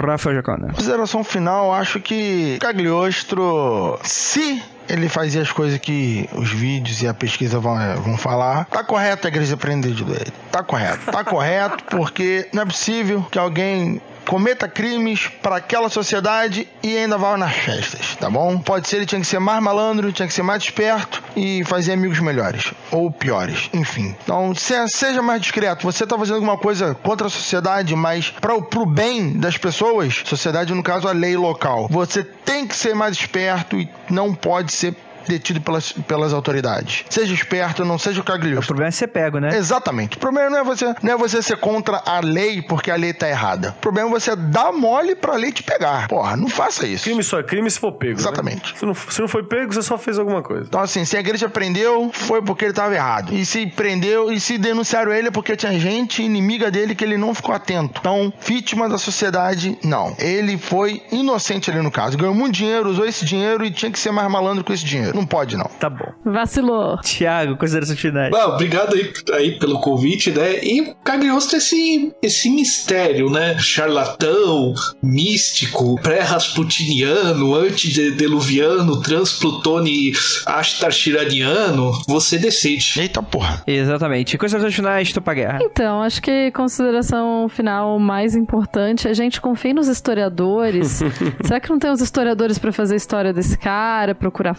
Rafael 0.04 0.36
Jacona. 0.36 0.72
Consideração 0.72 1.22
final, 1.22 1.72
acho 1.72 2.00
que 2.00 2.58
Cagliostro, 2.60 3.98
se 4.02 4.60
ele 4.88 5.08
fazia 5.08 5.42
as 5.42 5.52
coisas 5.52 5.78
que 5.78 6.28
os 6.34 6.50
vídeos 6.50 7.02
e 7.02 7.06
a 7.06 7.14
pesquisa 7.14 7.58
vão, 7.58 7.76
vão 8.02 8.16
falar. 8.16 8.64
Tá 8.66 8.82
correto 8.82 9.26
a 9.26 9.30
igreja 9.30 9.56
prender 9.56 9.92
ele. 9.92 10.32
Tá 10.50 10.62
correto. 10.62 11.10
Tá 11.12 11.22
correto 11.22 11.84
porque 11.90 12.48
não 12.52 12.62
é 12.62 12.66
possível 12.66 13.24
que 13.30 13.38
alguém 13.38 14.00
cometa 14.28 14.68
crimes 14.68 15.26
para 15.42 15.56
aquela 15.56 15.88
sociedade 15.88 16.68
e 16.82 16.96
ainda 16.98 17.16
vá 17.16 17.36
nas 17.38 17.54
festas, 17.54 18.14
tá 18.16 18.28
bom? 18.28 18.58
Pode 18.58 18.86
ser 18.86 18.96
ele 18.96 19.06
tinha 19.06 19.20
que 19.20 19.26
ser 19.26 19.38
mais 19.38 19.62
malandro, 19.62 20.12
tinha 20.12 20.28
que 20.28 20.34
ser 20.34 20.42
mais 20.42 20.62
esperto 20.62 21.22
e 21.34 21.64
fazer 21.64 21.94
amigos 21.94 22.20
melhores 22.20 22.72
ou 22.90 23.10
piores, 23.10 23.70
enfim. 23.72 24.14
Então, 24.22 24.52
seja 24.54 25.22
mais 25.22 25.40
discreto. 25.40 25.82
Você 25.82 26.06
tá 26.06 26.18
fazendo 26.18 26.34
alguma 26.34 26.58
coisa 26.58 26.94
contra 26.94 27.26
a 27.26 27.30
sociedade, 27.30 27.96
mas 27.96 28.30
para 28.30 28.54
o 28.54 28.86
bem 28.86 29.32
das 29.38 29.56
pessoas, 29.56 30.22
sociedade 30.26 30.74
no 30.74 30.82
caso 30.82 31.08
a 31.08 31.12
lei 31.12 31.34
local. 31.34 31.88
Você 31.90 32.22
tem 32.22 32.66
que 32.66 32.76
ser 32.76 32.94
mais 32.94 33.16
esperto 33.16 33.80
e 33.80 33.88
não 34.10 34.34
pode 34.34 34.72
ser 34.72 34.94
detido 35.28 35.60
pelas, 35.60 35.92
pelas 35.92 36.32
autoridades. 36.32 37.04
Seja 37.08 37.32
esperto, 37.32 37.84
não 37.84 37.98
seja 37.98 38.20
o 38.20 38.24
cagalhoso. 38.24 38.64
O 38.64 38.66
problema 38.66 38.88
é 38.88 38.92
ser 38.92 39.08
pego, 39.08 39.38
né? 39.38 39.56
Exatamente. 39.56 40.16
O 40.16 40.20
problema 40.20 40.50
não 40.50 40.58
é 40.58 40.64
você, 40.64 40.94
não 41.02 41.12
é 41.12 41.16
você 41.16 41.42
ser 41.42 41.56
contra 41.56 42.02
a 42.04 42.20
lei 42.20 42.62
porque 42.62 42.90
a 42.90 42.96
lei 42.96 43.12
tá 43.12 43.28
errada. 43.28 43.74
O 43.78 43.80
problema 43.80 44.08
é 44.08 44.12
você 44.12 44.34
dar 44.34 44.72
mole 44.72 45.14
pra 45.14 45.34
lei 45.34 45.52
te 45.52 45.62
pegar. 45.62 46.08
Porra, 46.08 46.36
não 46.36 46.48
faça 46.48 46.86
isso. 46.86 47.04
Crime 47.04 47.22
só 47.22 47.38
é 47.38 47.42
crime 47.42 47.70
se 47.70 47.78
for 47.78 47.92
pego. 47.92 48.14
Né? 48.14 48.20
Exatamente. 48.20 48.72
Né? 48.72 48.78
Se, 48.78 48.86
não, 48.86 48.94
se 48.94 49.20
não 49.20 49.28
foi 49.28 49.42
pego, 49.42 49.72
você 49.72 49.82
só 49.82 49.98
fez 49.98 50.18
alguma 50.18 50.42
coisa. 50.42 50.64
Então, 50.66 50.80
assim, 50.80 51.04
se 51.04 51.16
a 51.16 51.20
igreja 51.20 51.48
prendeu, 51.48 52.10
foi 52.12 52.42
porque 52.42 52.64
ele 52.64 52.74
tava 52.74 52.94
errado. 52.94 53.34
E 53.34 53.44
se 53.44 53.66
prendeu 53.66 54.32
e 54.32 54.40
se 54.40 54.58
denunciaram 54.58 55.12
ele 55.12 55.28
é 55.28 55.30
porque 55.30 55.56
tinha 55.56 55.78
gente 55.78 56.22
inimiga 56.22 56.70
dele 56.70 56.94
que 56.94 57.04
ele 57.04 57.16
não 57.16 57.34
ficou 57.34 57.54
atento. 57.54 58.00
Então, 58.00 58.32
vítima 58.40 58.88
da 58.88 58.98
sociedade, 58.98 59.78
não. 59.82 60.14
Ele 60.18 60.56
foi 60.56 61.02
inocente 61.10 61.70
ali 61.70 61.80
no 61.80 61.90
caso. 61.90 62.16
Ganhou 62.16 62.34
muito 62.34 62.54
dinheiro, 62.54 62.88
usou 62.88 63.06
esse 63.06 63.24
dinheiro 63.24 63.64
e 63.64 63.70
tinha 63.70 63.90
que 63.90 63.98
ser 63.98 64.10
mais 64.10 64.30
malandro 64.30 64.64
com 64.64 64.72
esse 64.72 64.84
dinheiro. 64.84 65.17
Não 65.18 65.26
pode, 65.26 65.56
não. 65.56 65.68
Tá 65.80 65.90
bom. 65.90 66.06
Vacilou. 66.24 66.96
Tiago, 67.00 67.56
considerações 67.56 67.98
finais. 67.98 68.30
Bom, 68.30 68.54
obrigado 68.54 68.94
aí, 68.94 69.12
aí 69.32 69.58
pelo 69.58 69.80
convite, 69.80 70.30
né? 70.30 70.64
E 70.64 70.94
Cagliostro 71.02 71.56
esse, 71.56 72.12
esse 72.22 72.48
mistério, 72.48 73.28
né? 73.28 73.58
Charlatão, 73.58 74.74
místico, 75.02 76.00
pré-rasputiniano, 76.00 77.54
antediluviano, 77.54 79.00
transplutone 79.02 80.12
ashtarshiraniano, 80.46 81.90
você 82.06 82.38
decide. 82.38 83.00
Eita 83.00 83.20
porra. 83.22 83.62
Exatamente. 83.66 84.38
Considerações 84.38 84.74
finais, 84.74 85.12
tô 85.12 85.20
pra 85.20 85.34
guerra. 85.34 85.58
Então, 85.62 86.00
acho 86.02 86.22
que 86.22 86.52
consideração 86.52 87.48
final 87.48 87.98
mais 87.98 88.36
importante, 88.36 89.08
a 89.08 89.12
gente 89.12 89.40
confia 89.40 89.74
nos 89.74 89.88
historiadores. 89.88 91.00
Será 91.44 91.58
que 91.58 91.70
não 91.70 91.78
tem 91.78 91.90
os 91.90 92.00
historiadores 92.00 92.56
para 92.58 92.70
fazer 92.72 92.94
a 92.94 92.96
história 92.96 93.32
desse 93.32 93.58
cara, 93.58 94.14
procurar 94.14 94.54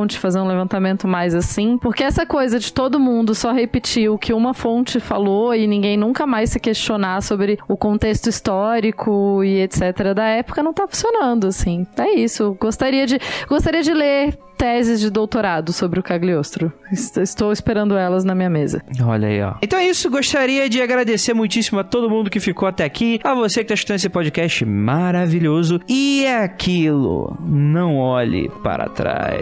fonte, 0.00 0.18
fazer 0.18 0.40
um 0.40 0.46
levantamento 0.46 1.06
mais 1.06 1.34
assim. 1.34 1.76
Porque 1.78 2.02
essa 2.02 2.24
coisa 2.24 2.58
de 2.58 2.72
todo 2.72 2.98
mundo 2.98 3.34
só 3.34 3.52
repetir 3.52 4.10
o 4.10 4.18
que 4.18 4.32
uma 4.32 4.54
fonte 4.54 4.98
falou 4.98 5.54
e 5.54 5.66
ninguém 5.66 5.96
nunca 5.96 6.26
mais 6.26 6.50
se 6.50 6.60
questionar 6.60 7.22
sobre 7.22 7.58
o 7.68 7.76
contexto 7.76 8.28
histórico 8.28 9.44
e 9.44 9.60
etc. 9.60 10.14
da 10.14 10.24
época 10.24 10.62
não 10.62 10.72
tá 10.72 10.86
funcionando, 10.88 11.46
assim. 11.46 11.86
É 11.98 12.14
isso. 12.14 12.56
Gostaria 12.58 13.06
de, 13.06 13.18
gostaria 13.48 13.82
de 13.82 13.92
ler 13.92 14.38
teses 14.60 15.00
de 15.00 15.08
doutorado 15.08 15.72
sobre 15.72 15.98
o 15.98 16.02
Cagliostro. 16.02 16.70
Estou 16.92 17.50
esperando 17.50 17.96
elas 17.96 18.24
na 18.24 18.34
minha 18.34 18.50
mesa. 18.50 18.84
Olha 19.02 19.26
aí, 19.26 19.40
ó. 19.40 19.54
Então 19.62 19.78
é 19.78 19.86
isso, 19.86 20.10
gostaria 20.10 20.68
de 20.68 20.82
agradecer 20.82 21.32
muitíssimo 21.32 21.80
a 21.80 21.84
todo 21.84 22.10
mundo 22.10 22.28
que 22.28 22.38
ficou 22.38 22.68
até 22.68 22.84
aqui, 22.84 23.18
a 23.24 23.34
você 23.34 23.60
que 23.60 23.64
está 23.64 23.74
escutando 23.74 23.96
esse 23.96 24.10
podcast 24.10 24.62
maravilhoso. 24.66 25.80
E 25.88 26.26
é 26.26 26.44
aquilo, 26.44 27.38
não 27.40 27.96
olhe 27.96 28.50
para 28.62 28.86
trás. 28.90 29.40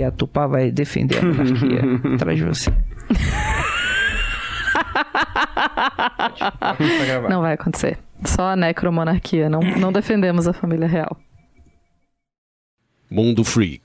Porque 0.00 0.04
a 0.04 0.10
Tupá 0.10 0.46
vai 0.46 0.70
defender 0.70 1.18
a 1.18 1.22
monarquia 1.22 1.82
atrás 2.14 2.38
de 2.38 2.44
você. 2.44 2.72
não 7.28 7.42
vai 7.42 7.54
acontecer. 7.54 7.98
Só 8.24 8.50
a 8.50 8.56
necromonarquia. 8.56 9.48
Não, 9.48 9.60
não 9.60 9.92
defendemos 9.92 10.48
a 10.48 10.52
família 10.52 10.86
real. 10.88 11.16
Mundo 13.10 13.44
Freak. 13.44 13.78